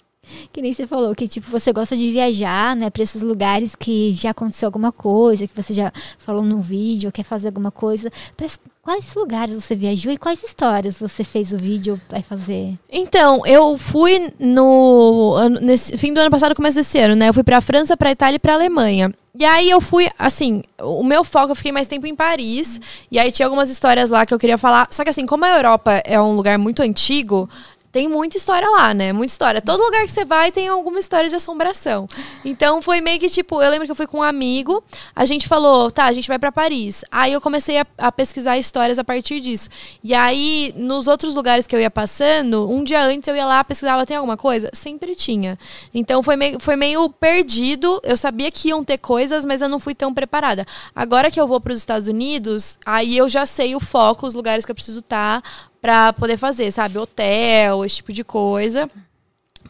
Que 0.52 0.62
nem 0.62 0.72
você 0.72 0.86
falou, 0.86 1.14
que 1.14 1.26
tipo, 1.26 1.50
você 1.50 1.72
gosta 1.72 1.96
de 1.96 2.10
viajar, 2.12 2.76
né, 2.76 2.90
pra 2.90 3.02
esses 3.02 3.22
lugares 3.22 3.74
que 3.74 4.12
já 4.14 4.30
aconteceu 4.30 4.66
alguma 4.66 4.92
coisa, 4.92 5.46
que 5.46 5.54
você 5.54 5.72
já 5.72 5.92
falou 6.18 6.42
num 6.42 6.60
vídeo, 6.60 7.10
quer 7.10 7.24
fazer 7.24 7.48
alguma 7.48 7.70
coisa. 7.70 8.10
Pra 8.36 8.46
quais 8.82 9.14
lugares 9.14 9.54
você 9.54 9.74
viajou 9.74 10.12
e 10.12 10.18
quais 10.18 10.42
histórias 10.42 10.98
você 10.98 11.24
fez 11.24 11.52
o 11.52 11.58
vídeo, 11.58 12.00
vai 12.08 12.22
fazer? 12.22 12.78
Então, 12.90 13.44
eu 13.46 13.78
fui 13.78 14.32
no 14.38 15.38
nesse 15.60 15.96
fim 15.98 16.12
do 16.12 16.20
ano 16.20 16.30
passado, 16.30 16.54
começo 16.54 16.76
desse 16.76 16.98
ano, 16.98 17.14
né? 17.14 17.28
Eu 17.28 17.34
fui 17.34 17.42
pra 17.42 17.60
França, 17.60 17.96
pra 17.96 18.10
Itália 18.12 18.36
e 18.36 18.40
pra 18.40 18.54
Alemanha. 18.54 19.12
E 19.34 19.44
aí 19.46 19.70
eu 19.70 19.80
fui, 19.80 20.10
assim, 20.18 20.62
o 20.78 21.02
meu 21.02 21.24
foco, 21.24 21.52
eu 21.52 21.56
fiquei 21.56 21.72
mais 21.72 21.86
tempo 21.86 22.06
em 22.06 22.14
Paris. 22.14 22.78
E 23.10 23.18
aí 23.18 23.32
tinha 23.32 23.46
algumas 23.46 23.70
histórias 23.70 24.10
lá 24.10 24.26
que 24.26 24.34
eu 24.34 24.38
queria 24.38 24.58
falar. 24.58 24.88
Só 24.90 25.02
que 25.02 25.10
assim, 25.10 25.24
como 25.24 25.44
a 25.44 25.56
Europa 25.56 26.02
é 26.04 26.20
um 26.20 26.36
lugar 26.36 26.58
muito 26.58 26.82
antigo, 26.82 27.48
tem 27.92 28.08
muita 28.08 28.38
história 28.38 28.68
lá, 28.70 28.94
né? 28.94 29.12
Muita 29.12 29.30
história. 29.30 29.60
Todo 29.60 29.82
lugar 29.82 30.04
que 30.06 30.10
você 30.10 30.24
vai 30.24 30.50
tem 30.50 30.66
alguma 30.66 30.98
história 30.98 31.28
de 31.28 31.36
assombração. 31.36 32.08
Então 32.42 32.80
foi 32.80 33.02
meio 33.02 33.20
que 33.20 33.28
tipo, 33.28 33.62
eu 33.62 33.70
lembro 33.70 33.84
que 33.84 33.92
eu 33.92 33.96
fui 33.96 34.06
com 34.06 34.18
um 34.18 34.22
amigo, 34.22 34.82
a 35.14 35.26
gente 35.26 35.46
falou, 35.46 35.90
tá, 35.90 36.06
a 36.06 36.12
gente 36.12 36.26
vai 36.26 36.38
pra 36.38 36.50
Paris. 36.50 37.04
Aí 37.10 37.34
eu 37.34 37.40
comecei 37.40 37.78
a, 37.78 37.86
a 37.98 38.10
pesquisar 38.10 38.56
histórias 38.56 38.98
a 38.98 39.04
partir 39.04 39.40
disso. 39.40 39.68
E 40.02 40.14
aí, 40.14 40.72
nos 40.74 41.06
outros 41.06 41.34
lugares 41.34 41.66
que 41.66 41.76
eu 41.76 41.80
ia 41.80 41.90
passando, 41.90 42.70
um 42.70 42.82
dia 42.82 43.02
antes 43.02 43.28
eu 43.28 43.36
ia 43.36 43.44
lá, 43.44 43.62
pesquisava, 43.62 44.06
tem 44.06 44.16
alguma 44.16 44.38
coisa? 44.38 44.70
Sempre 44.72 45.14
tinha. 45.14 45.58
Então 45.92 46.22
foi 46.22 46.34
meio, 46.34 46.58
foi 46.58 46.76
meio 46.76 47.10
perdido. 47.10 48.00
Eu 48.02 48.16
sabia 48.16 48.50
que 48.50 48.68
iam 48.68 48.82
ter 48.82 48.96
coisas, 48.96 49.44
mas 49.44 49.60
eu 49.60 49.68
não 49.68 49.78
fui 49.78 49.94
tão 49.94 50.14
preparada. 50.14 50.64
Agora 50.96 51.30
que 51.30 51.38
eu 51.38 51.46
vou 51.46 51.60
para 51.60 51.72
os 51.74 51.78
Estados 51.78 52.08
Unidos, 52.08 52.78
aí 52.86 53.18
eu 53.18 53.28
já 53.28 53.44
sei 53.44 53.76
o 53.76 53.80
foco, 53.80 54.26
os 54.26 54.32
lugares 54.32 54.64
que 54.64 54.70
eu 54.70 54.74
preciso 54.74 55.00
estar 55.00 55.42
pra 55.82 56.12
poder 56.12 56.38
fazer, 56.38 56.70
sabe? 56.70 56.96
Hotel, 56.96 57.84
esse 57.84 57.96
tipo 57.96 58.12
de 58.12 58.22
coisa. 58.22 58.88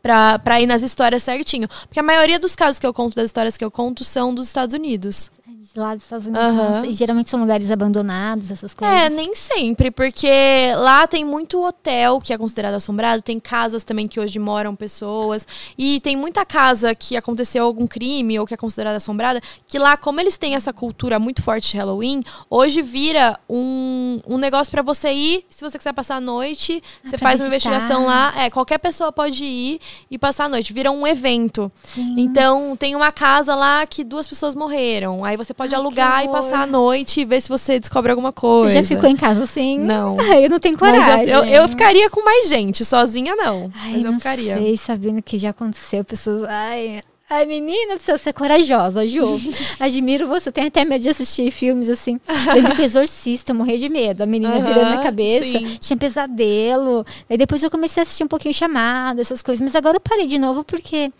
Pra, 0.02 0.38
pra 0.38 0.60
ir 0.60 0.66
nas 0.66 0.82
histórias 0.82 1.22
certinho. 1.22 1.68
Porque 1.68 2.00
a 2.00 2.02
maioria 2.02 2.38
dos 2.38 2.54
casos 2.54 2.78
que 2.78 2.86
eu 2.86 2.92
conto, 2.92 3.16
das 3.16 3.26
histórias 3.26 3.56
que 3.56 3.64
eu 3.64 3.70
conto, 3.70 4.04
são 4.04 4.34
dos 4.34 4.46
Estados 4.48 4.74
Unidos. 4.74 5.30
Lá 5.76 5.94
dos 5.94 6.04
Estados 6.04 6.26
Unidos. 6.26 6.54
Nossa, 6.54 6.86
E 6.86 6.94
geralmente 6.94 7.30
são 7.30 7.40
lugares 7.40 7.70
abandonados, 7.70 8.50
essas 8.50 8.74
coisas. 8.74 8.96
É, 8.96 9.08
nem 9.08 9.34
sempre, 9.34 9.90
porque 9.90 10.28
lá 10.76 11.06
tem 11.06 11.24
muito 11.24 11.62
hotel 11.64 12.20
que 12.20 12.32
é 12.32 12.38
considerado 12.38 12.74
assombrado, 12.74 13.22
tem 13.22 13.38
casas 13.38 13.84
também 13.84 14.08
que 14.08 14.18
hoje 14.18 14.38
moram 14.38 14.74
pessoas, 14.74 15.46
e 15.78 16.00
tem 16.00 16.16
muita 16.16 16.44
casa 16.44 16.94
que 16.94 17.16
aconteceu 17.16 17.64
algum 17.64 17.86
crime 17.86 18.38
ou 18.40 18.46
que 18.46 18.54
é 18.54 18.56
considerada 18.56 18.96
assombrada, 18.96 19.40
que 19.68 19.78
lá, 19.78 19.96
como 19.96 20.20
eles 20.20 20.36
têm 20.36 20.54
essa 20.56 20.72
cultura 20.72 21.18
muito 21.18 21.42
forte 21.42 21.70
de 21.70 21.76
Halloween, 21.76 22.22
hoje 22.50 22.82
vira 22.82 23.38
um, 23.48 24.20
um 24.26 24.38
negócio 24.38 24.70
pra 24.70 24.82
você 24.82 25.12
ir, 25.12 25.44
se 25.48 25.62
você 25.62 25.78
quiser 25.78 25.92
passar 25.92 26.16
a 26.16 26.20
noite, 26.20 26.82
você 27.04 27.14
Ah, 27.14 27.18
pra 27.18 27.28
faz 27.28 27.40
uma 27.40 27.48
visitar. 27.48 27.70
investigação 27.70 28.06
lá, 28.06 28.34
é, 28.36 28.50
qualquer 28.50 28.78
pessoa 28.78 29.12
pode 29.12 29.44
ir 29.44 29.80
e 30.10 30.18
passar 30.18 30.46
a 30.46 30.48
noite, 30.48 30.72
vira 30.72 30.90
um 30.90 31.06
evento. 31.06 31.70
Sim. 31.84 32.16
Então, 32.18 32.76
tem 32.76 32.96
uma 32.96 33.12
casa 33.12 33.54
lá 33.54 33.86
que 33.86 34.02
duas 34.02 34.26
pessoas 34.26 34.54
morreram. 34.54 35.24
Aí 35.24 35.36
você 35.36 35.51
pode 35.54 35.74
Ai, 35.74 35.80
alugar 35.80 36.24
e 36.24 36.28
passar 36.28 36.62
a 36.62 36.66
noite 36.66 37.20
e 37.20 37.24
ver 37.24 37.40
se 37.40 37.48
você 37.48 37.78
descobre 37.78 38.10
alguma 38.10 38.30
Você 38.30 38.40
coisa. 38.40 38.74
já 38.74 38.82
ficou 38.82 39.08
em 39.08 39.16
casa 39.16 39.44
assim? 39.44 39.78
Não. 39.78 40.16
Ai, 40.20 40.44
eu 40.46 40.50
não 40.50 40.58
tenho 40.58 40.76
coragem. 40.78 41.28
eu, 41.28 41.44
eu, 41.44 41.62
eu 41.62 41.68
ficaria 41.68 42.08
com 42.10 42.24
mais 42.24 42.48
gente, 42.48 42.84
sozinha 42.84 43.34
não. 43.36 43.70
Ai, 43.74 43.92
mas 43.92 44.04
eu 44.04 44.10
não 44.12 44.18
ficaria. 44.18 44.56
sei, 44.58 44.76
sabendo 44.76 45.22
que 45.22 45.38
já 45.38 45.50
aconteceu. 45.50 46.04
Pessoas. 46.04 46.44
Ai, 46.44 47.00
ai 47.30 47.46
menina 47.46 47.96
do 47.96 48.02
céu, 48.02 48.18
você 48.18 48.28
é 48.28 48.32
corajosa, 48.32 49.06
Ju. 49.08 49.40
Admiro 49.80 50.26
você. 50.28 50.48
Eu 50.48 50.52
tenho 50.52 50.66
até 50.68 50.84
medo 50.84 51.02
de 51.02 51.08
assistir 51.08 51.50
filmes 51.50 51.88
assim. 51.88 52.20
Lembro 52.54 52.74
que 52.76 52.82
Exorcista, 52.82 53.52
eu 53.52 53.56
morria 53.56 53.78
de 53.78 53.88
medo. 53.88 54.22
A 54.22 54.26
menina 54.26 54.54
Aham, 54.56 54.66
virando 54.66 55.00
a 55.00 55.02
cabeça, 55.02 55.44
sim. 55.58 55.76
tinha 55.80 55.96
pesadelo. 55.96 57.04
Aí 57.28 57.36
depois 57.36 57.62
eu 57.62 57.70
comecei 57.70 58.00
a 58.00 58.04
assistir 58.04 58.24
um 58.24 58.28
pouquinho 58.28 58.54
chamado, 58.54 59.20
essas 59.20 59.42
coisas. 59.42 59.60
Mas 59.60 59.74
agora 59.74 59.96
eu 59.96 60.00
parei 60.00 60.26
de 60.26 60.38
novo 60.38 60.62
porque. 60.64 61.10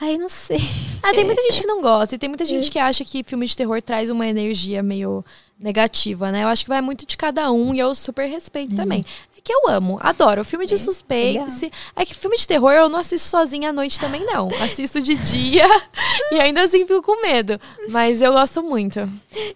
Ai, 0.00 0.16
não 0.18 0.28
sei. 0.28 0.60
Ah, 1.02 1.12
tem 1.12 1.24
muita 1.24 1.42
gente 1.42 1.60
que 1.60 1.66
não 1.66 1.80
gosta. 1.80 2.14
E 2.14 2.18
tem 2.18 2.28
muita 2.28 2.44
gente 2.44 2.70
que 2.70 2.78
acha 2.78 3.04
que 3.04 3.22
filme 3.24 3.46
de 3.46 3.56
terror 3.56 3.80
traz 3.82 4.10
uma 4.10 4.26
energia 4.26 4.82
meio 4.82 5.24
negativa, 5.58 6.32
né? 6.32 6.42
Eu 6.42 6.48
acho 6.48 6.64
que 6.64 6.68
vai 6.68 6.80
muito 6.80 7.06
de 7.06 7.16
cada 7.16 7.50
um 7.52 7.74
e 7.74 7.78
eu 7.78 7.94
super 7.94 8.26
respeito 8.26 8.74
também. 8.74 9.04
É 9.44 9.46
que 9.46 9.52
eu 9.52 9.68
amo, 9.68 9.98
adoro. 10.00 10.42
Filme 10.42 10.64
de 10.64 10.78
suspense. 10.78 11.70
É 11.94 12.06
que 12.06 12.14
filme 12.14 12.34
de 12.34 12.46
terror 12.48 12.72
eu 12.72 12.88
não 12.88 12.98
assisto 12.98 13.28
sozinha 13.28 13.68
à 13.68 13.72
noite 13.74 14.00
também, 14.00 14.24
não. 14.24 14.48
Assisto 14.64 15.02
de 15.02 15.14
dia 15.16 15.66
e 16.32 16.40
ainda 16.40 16.62
assim 16.62 16.86
fico 16.86 17.02
com 17.02 17.20
medo. 17.20 17.60
Mas 17.90 18.22
eu 18.22 18.32
gosto 18.32 18.62
muito. 18.62 19.06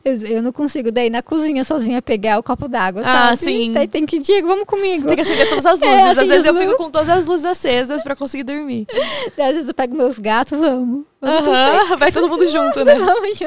Eu, 0.05 0.43
não 0.43 0.53
consigo 0.53 0.93
daí 0.93 1.09
na 1.09 1.23
cozinha 1.23 1.65
sozinha 1.65 2.03
pegar 2.03 2.39
o 2.39 2.43
copo 2.43 2.69
d'água, 2.69 3.03
Ah, 3.03 3.35
sim. 3.35 3.73
Daí 3.73 3.89
tem 3.89 4.05
que, 4.05 4.19
Diego, 4.19 4.47
vamos 4.47 4.67
comigo. 4.67 5.07
Tem 5.07 5.17
que 5.17 5.23
acender 5.23 5.49
todas 5.49 5.65
as 5.65 5.81
É, 5.81 5.87
luzes. 5.87 6.05
Às 6.05 6.19
acende 6.19 6.29
vezes 6.29 6.47
eu 6.47 6.55
fico 6.55 6.77
com 6.77 6.91
todas 6.91 7.09
as 7.09 7.25
luzes 7.25 7.47
acesas 7.47 8.03
pra 8.03 8.15
conseguir 8.15 8.45
dormir. 8.45 8.87
Daí, 9.39 9.49
às 9.49 9.55
vezes 9.55 9.69
eu 9.69 9.75
pego 9.75 9.97
meus 9.97 10.19
gatos, 10.19 10.59
vamos. 10.59 11.07
Aham, 11.21 11.97
Vai 11.97 12.13
todo 12.13 12.29
mundo 12.29 12.47
junto, 12.47 12.85
né? 12.85 12.95
vamos. 12.95 13.39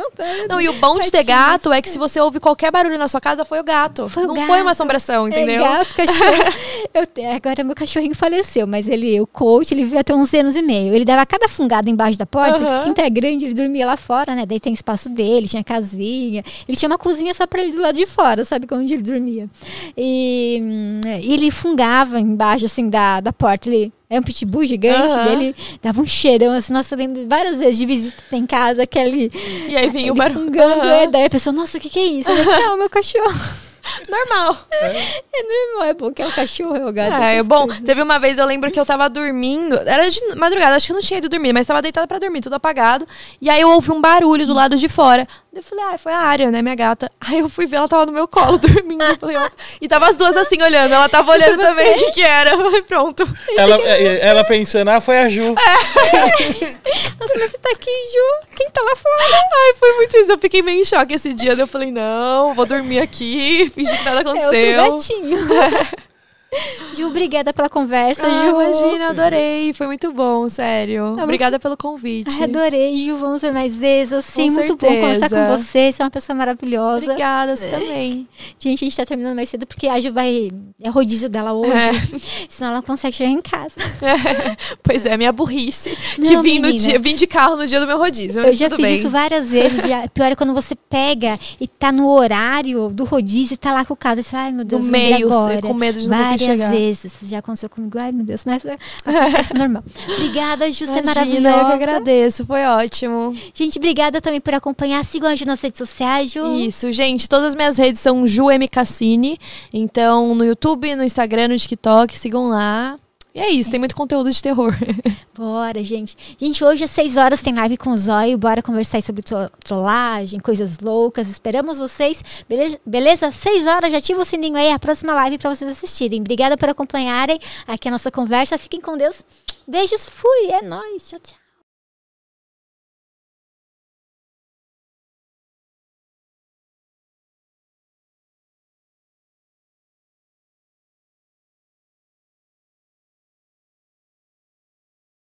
Não, 0.49 0.60
e 0.60 0.68
o 0.68 0.73
bom 0.73 0.99
de 0.99 1.10
ter 1.10 1.23
gato 1.23 1.72
é 1.72 1.81
que 1.81 1.89
se 1.89 1.98
você 1.98 2.19
ouve 2.19 2.39
qualquer 2.39 2.69
barulho 2.72 2.98
na 2.98 3.07
sua 3.07 3.22
casa, 3.22 3.45
foi 3.45 3.60
o 3.60 3.64
gato. 3.64 4.10
Foi 4.10 4.23
o 4.23 4.27
não 4.27 4.35
gato. 4.35 4.48
foi 4.48 4.61
uma 4.61 4.72
assombração, 4.72 5.27
entendeu? 5.27 5.64
É, 5.64 5.77
gato, 5.77 5.95
cachorro. 5.95 6.53
Eu 6.93 7.31
agora 7.31 7.64
meu 7.64 7.76
cachorrinho 7.76 8.14
faleceu, 8.14 8.68
mas 8.68 8.89
ele, 8.89 9.22
o 9.22 9.27
coach, 9.27 9.73
ele 9.73 9.84
viveu 9.84 9.99
até 9.99 10.14
11 10.14 10.38
anos 10.39 10.56
e 10.56 10.61
meio. 10.61 10.93
Ele 10.93 11.06
dava 11.06 11.26
cada 11.26 11.48
fungada 11.48 11.89
embaixo 11.89 12.18
da 12.19 12.26
porta, 12.26 12.60
que 12.60 12.84
quinta 12.85 13.02
é 13.02 13.10
grande, 13.10 13.45
ele 13.45 13.53
dormia 13.53 13.85
lá 13.85 13.95
fora, 13.95 14.35
né? 14.35 14.45
Daí 14.45 14.60
tem 14.60 14.73
espaço 14.73 15.07
dele, 15.07 15.48
tinha 15.48 15.64
casinha. 15.64 16.43
Ele 16.68 16.77
tinha 16.77 16.89
uma 16.89 16.98
cozinha 16.98 17.34
só 17.34 17.48
pra 17.48 17.61
ele 17.61 17.72
do 17.72 17.81
lado 17.81 17.95
de 17.95 18.06
fora, 18.06 18.43
sabe? 18.43 18.68
Onde 18.72 18.93
ele 18.95 19.03
dormia. 19.03 19.49
E, 19.95 20.60
hum, 20.61 21.02
e 21.22 21.34
ele 21.34 21.49
fungava 21.52 22.19
embaixo, 22.19 22.65
assim, 22.65 22.89
da, 22.89 23.22
da 23.22 23.31
porta. 23.31 23.69
Ele 23.69 23.91
é 24.12 24.20
um 24.20 24.22
pitbull 24.24 24.66
gigante, 24.66 25.12
Aham. 25.14 25.24
daí 25.26 25.34
ele 25.34 25.56
dava 25.82 26.02
um 26.02 26.06
cheirão, 26.06 26.52
assim. 26.52 26.74
Nossa, 26.74 26.94
eu 26.94 27.00
lembro 27.00 27.26
várias 27.28 27.58
vezes 27.58 27.78
de 27.78 27.86
visita 27.86 28.24
em 28.34 28.46
casa, 28.46 28.86
que 28.86 29.00
ele, 29.00 29.32
E 29.70 29.76
aí 29.76 29.90
vinha 29.90 30.12
o 30.12 30.16
barulho. 30.16 30.46
fungando. 30.46 30.84
É, 30.86 31.08
daí 31.08 31.26
a 31.26 31.30
pessoa, 31.30 31.54
nossa, 31.54 31.78
o 31.78 31.82
que 31.82 31.90
que 31.90 32.00
é 32.00 32.04
isso? 32.06 32.30
Eu, 32.30 32.46
Não, 32.46 32.78
meu 32.78 32.90
cachorro. 32.90 33.34
Normal. 34.10 34.58
É 34.72 35.44
normal, 35.44 35.90
é 35.90 35.94
bom 35.94 36.12
que 36.12 36.22
é 36.22 36.28
o 36.28 36.32
cachorro, 36.32 36.76
é 36.76 36.86
o 36.86 36.91
gato. 36.91 37.22
É, 37.22 37.44
bom, 37.44 37.66
coisas. 37.68 37.84
teve 37.84 38.02
uma 38.02 38.20
vez, 38.20 38.38
eu 38.38 38.45
lembro 38.45 38.72
que 38.72 38.80
eu 38.80 38.86
tava 38.86 39.10
dormindo. 39.10 39.76
Era 39.86 40.10
de 40.10 40.20
madrugada, 40.36 40.76
acho 40.76 40.88
que 40.88 40.91
eu 40.91 40.95
não 40.95 41.02
tinha 41.02 41.18
ido 41.18 41.30
dormir, 41.30 41.53
mas 41.53 41.68
tava 41.68 41.82
deitada 41.82 42.08
pra 42.08 42.20
dormir, 42.20 42.41
tudo 42.41 42.56
apagado. 42.56 43.08
E 43.41 43.49
aí 43.49 43.62
eu 43.62 43.70
ouvi 43.70 43.91
um 43.91 44.02
barulho 44.02 44.45
do 44.45 44.53
lado 44.53 44.76
de 44.76 44.88
fora. 44.88 45.28
Eu 45.53 45.62
falei, 45.62 45.84
ah, 45.84 45.98
foi 45.98 46.14
a 46.14 46.20
área, 46.20 46.49
né, 46.49 46.62
minha 46.62 46.76
gata. 46.76 47.12
Aí 47.20 47.40
eu 47.40 47.49
fui 47.49 47.66
ver, 47.66 47.76
ela 47.76 47.88
tava 47.88 48.06
no 48.06 48.14
meu 48.14 48.26
colo 48.26 48.58
dormindo. 48.60 49.03
Eu 49.03 49.18
falei, 49.18 49.36
ó. 49.36 49.49
E 49.82 49.88
tava 49.88 50.08
as 50.08 50.16
duas 50.16 50.38
assim 50.38 50.62
olhando. 50.62 50.94
Ela 50.94 51.10
tava 51.10 51.32
olhando 51.32 51.58
também 51.58 51.94
o 51.94 51.98
que, 51.98 52.12
que 52.12 52.22
era. 52.22 52.52
Eu 52.52 52.58
falei, 52.58 52.82
pronto. 52.84 53.28
Ela, 53.58 53.76
é, 53.84 54.26
ela 54.28 54.44
pensando, 54.45 54.90
ah, 54.90 55.02
foi 55.02 55.18
a 55.18 55.30
Ju. 55.30 55.53
Nossa, 55.53 57.34
mas 57.38 57.52
você 57.52 57.58
tá 57.58 57.70
aqui, 57.72 57.90
Ju? 57.90 58.48
Quem 58.56 58.70
tá 58.70 58.82
lá 58.82 58.95
fora? 58.95 59.44
Ai, 59.53 59.74
foi 59.78 59.94
muito 59.98 60.18
isso. 60.18 60.32
Eu 60.32 60.38
fiquei 60.38 60.62
meio 60.62 60.82
em 60.82 60.86
choque 60.86 61.16
esse 61.16 61.34
dia. 61.34 61.53
Eu 61.53 61.68
falei, 61.68 61.91
não, 61.91 62.53
vou 62.53 62.66
dormir 62.66 62.99
aqui, 62.99 63.70
fingir 63.72 63.98
que 63.98 64.03
nada 64.06 64.18
É 64.18 64.22
aconteceu. 64.22 64.84
outro 64.84 64.93
gatinho. 64.98 65.39
Ju, 66.95 67.07
obrigada 67.07 67.53
pela 67.53 67.69
conversa, 67.69 68.28
Ah, 68.28 68.44
Ju. 68.44 68.49
imagina, 68.61 69.10
adorei. 69.10 69.73
Foi 69.73 69.88
muito 69.88 70.11
bom, 70.11 70.49
sério. 70.49 71.15
Obrigada 71.22 71.57
pelo 71.57 71.78
convite. 71.78 72.36
Ai, 72.38 72.44
adorei, 72.44 72.98
Ju. 72.98 73.15
Vamos 73.15 73.40
ser 73.40 73.53
mais 73.53 73.73
vezes. 73.73 74.11
Assim, 74.14 74.48
Com 74.49 74.56
muito 74.56 74.76
bom 74.76 74.88
conversar 74.88 75.30
com 75.30 75.36
certeza. 75.36 75.57
você. 75.57 75.91
Você 75.94 76.02
é 76.02 76.06
uma 76.06 76.11
pessoa 76.11 76.36
maravilhosa. 76.36 77.06
Obrigada, 77.06 77.56
você 77.56 77.68
também. 77.68 78.28
Gente, 78.60 78.84
a 78.84 78.86
gente 78.86 78.98
tá 78.98 79.06
terminando 79.06 79.36
mais 79.36 79.48
cedo 79.48 79.65
porque 79.65 79.88
a 79.88 79.99
Ju 80.02 80.11
vai. 80.11 80.49
É 80.84 80.90
rodízio 80.90 81.30
dela 81.30 81.53
hoje. 81.53 81.72
Senão 82.49 82.72
ela 82.72 82.78
não 82.80 82.84
consegue 82.86 83.15
chegar 83.15 83.30
em 83.32 83.41
casa. 83.41 83.72
Pois 84.84 85.06
é, 85.06 85.15
minha 85.15 85.32
burrice. 85.32 85.91
que 86.15 86.22
Não, 86.22 86.41
vim, 86.41 86.60
no 86.60 86.68
menina. 86.68 86.73
dia, 86.73 86.99
vim 86.99 87.15
de 87.15 87.26
carro 87.28 87.56
no 87.56 87.65
dia 87.68 87.80
do 87.80 87.88
meu 87.88 87.98
rodízio. 87.98 88.41
Eu 88.44 88.53
já 88.53 88.69
fiz 88.69 88.78
bem. 88.78 88.95
isso 88.98 89.10
várias 89.10 89.48
vezes. 89.49 89.86
A- 89.90 90.07
pior 90.10 90.32
é 90.32 90.36
quando 90.36 90.53
você 90.53 90.76
pega 90.76 91.40
e 91.60 91.68
tá 91.68 91.91
no 91.91 92.10
horário 92.10 92.90
do 92.90 93.03
rodízio 93.06 93.53
e 93.53 93.57
tá 93.57 93.72
lá 93.73 93.86
com 93.86 93.94
o 93.94 93.98
carro. 93.98 94.18
Você 94.18 94.23
fala, 94.23 94.44
ai 94.45 94.52
meu 94.52 94.60
No 94.60 94.65
Deus, 94.65 94.84
lembrei 94.86 95.14
meio, 95.14 95.28
agora. 95.28 95.61
com 95.61 95.73
medo 95.73 95.99
de 95.99 96.07
não 96.10 96.18
conseguir 96.18 96.40
Várias 96.41 96.59
chegar. 96.59 96.72
vezes. 96.72 97.13
Já 97.23 97.39
aconteceu 97.39 97.69
comigo. 97.69 97.97
Ai, 97.97 98.11
meu 98.11 98.26
Deus, 98.26 98.43
mas 98.45 98.65
é- 98.65 98.77
acontece 99.05 99.53
normal. 99.53 99.84
Obrigada, 100.18 100.72
Ju, 100.72 100.85
você 100.85 100.99
é 100.99 101.03
maravilhosa. 101.03 101.57
eu 101.61 101.65
que 101.68 101.72
agradeço, 101.73 102.45
foi 102.45 102.63
ótimo. 102.65 103.35
Gente, 103.53 103.77
obrigada 103.77 104.22
também 104.22 104.41
por 104.41 104.53
acompanhar. 104.53 105.03
Sigam 105.05 105.30
a 105.30 105.35
Ju 105.35 105.45
nas 105.45 105.61
redes 105.61 105.77
sociais, 105.77 106.31
Ju. 106.31 106.45
Isso, 106.59 106.91
gente, 106.91 107.27
todas 107.30 107.47
as 107.49 107.55
minhas 107.55 107.77
redes 107.77 108.01
são 108.01 108.26
Ju 108.27 108.49
M. 108.49 108.68
Cassini. 108.68 109.38
Então, 109.73 110.34
no 110.35 110.43
YouTube, 110.45 110.95
no 110.95 111.03
Instagram, 111.03 111.49
no 111.49 111.57
TikTok, 111.57 112.18
sigam 112.18 112.47
lá. 112.49 112.95
E 113.34 113.40
é 113.40 113.49
isso, 113.49 113.72
tem 113.72 113.80
muito 113.80 113.95
conteúdo 113.95 114.30
de 114.30 114.41
terror. 114.41 114.74
Bora, 115.34 115.82
gente. 115.84 116.18
Gente, 116.38 116.64
hoje 116.66 116.84
às 116.84 116.90
6 116.91 117.16
horas 117.16 117.41
tem 117.41 117.53
live 117.56 117.78
com 117.78 117.91
o 117.91 117.98
Zóio. 117.98 118.38
Bora 118.38 118.62
conversar 118.62 119.02
sobre 119.02 119.22
tro- 119.22 119.49
trollagem, 119.64 120.38
coisas 120.40 120.80
loucas. 120.80 121.30
Esperamos 121.30 121.78
vocês. 121.80 122.22
Beleza? 122.48 122.80
Beleza? 122.86 123.32
6 123.32 123.68
horas, 123.68 123.90
já 123.91 123.99
ativa 123.99 124.22
o 124.22 124.26
sininho 124.26 124.58
aí, 124.58 124.70
a 124.72 124.78
próxima 124.80 125.14
live 125.14 125.38
pra 125.38 125.53
vocês 125.56 125.72
assistirem. 125.72 126.20
Obrigada 126.20 126.58
por 126.58 126.68
acompanharem 126.68 127.40
aqui 127.66 127.88
a 127.88 127.91
nossa 127.91 128.12
conversa. 128.12 128.58
Fiquem 128.58 128.82
com 128.82 128.98
Deus. 128.98 129.24
Beijos, 129.66 130.10
fui. 130.10 130.52
É 130.52 130.62
nóis. 130.62 131.08
Tchau, 131.10 131.20
tchau. 131.20 131.40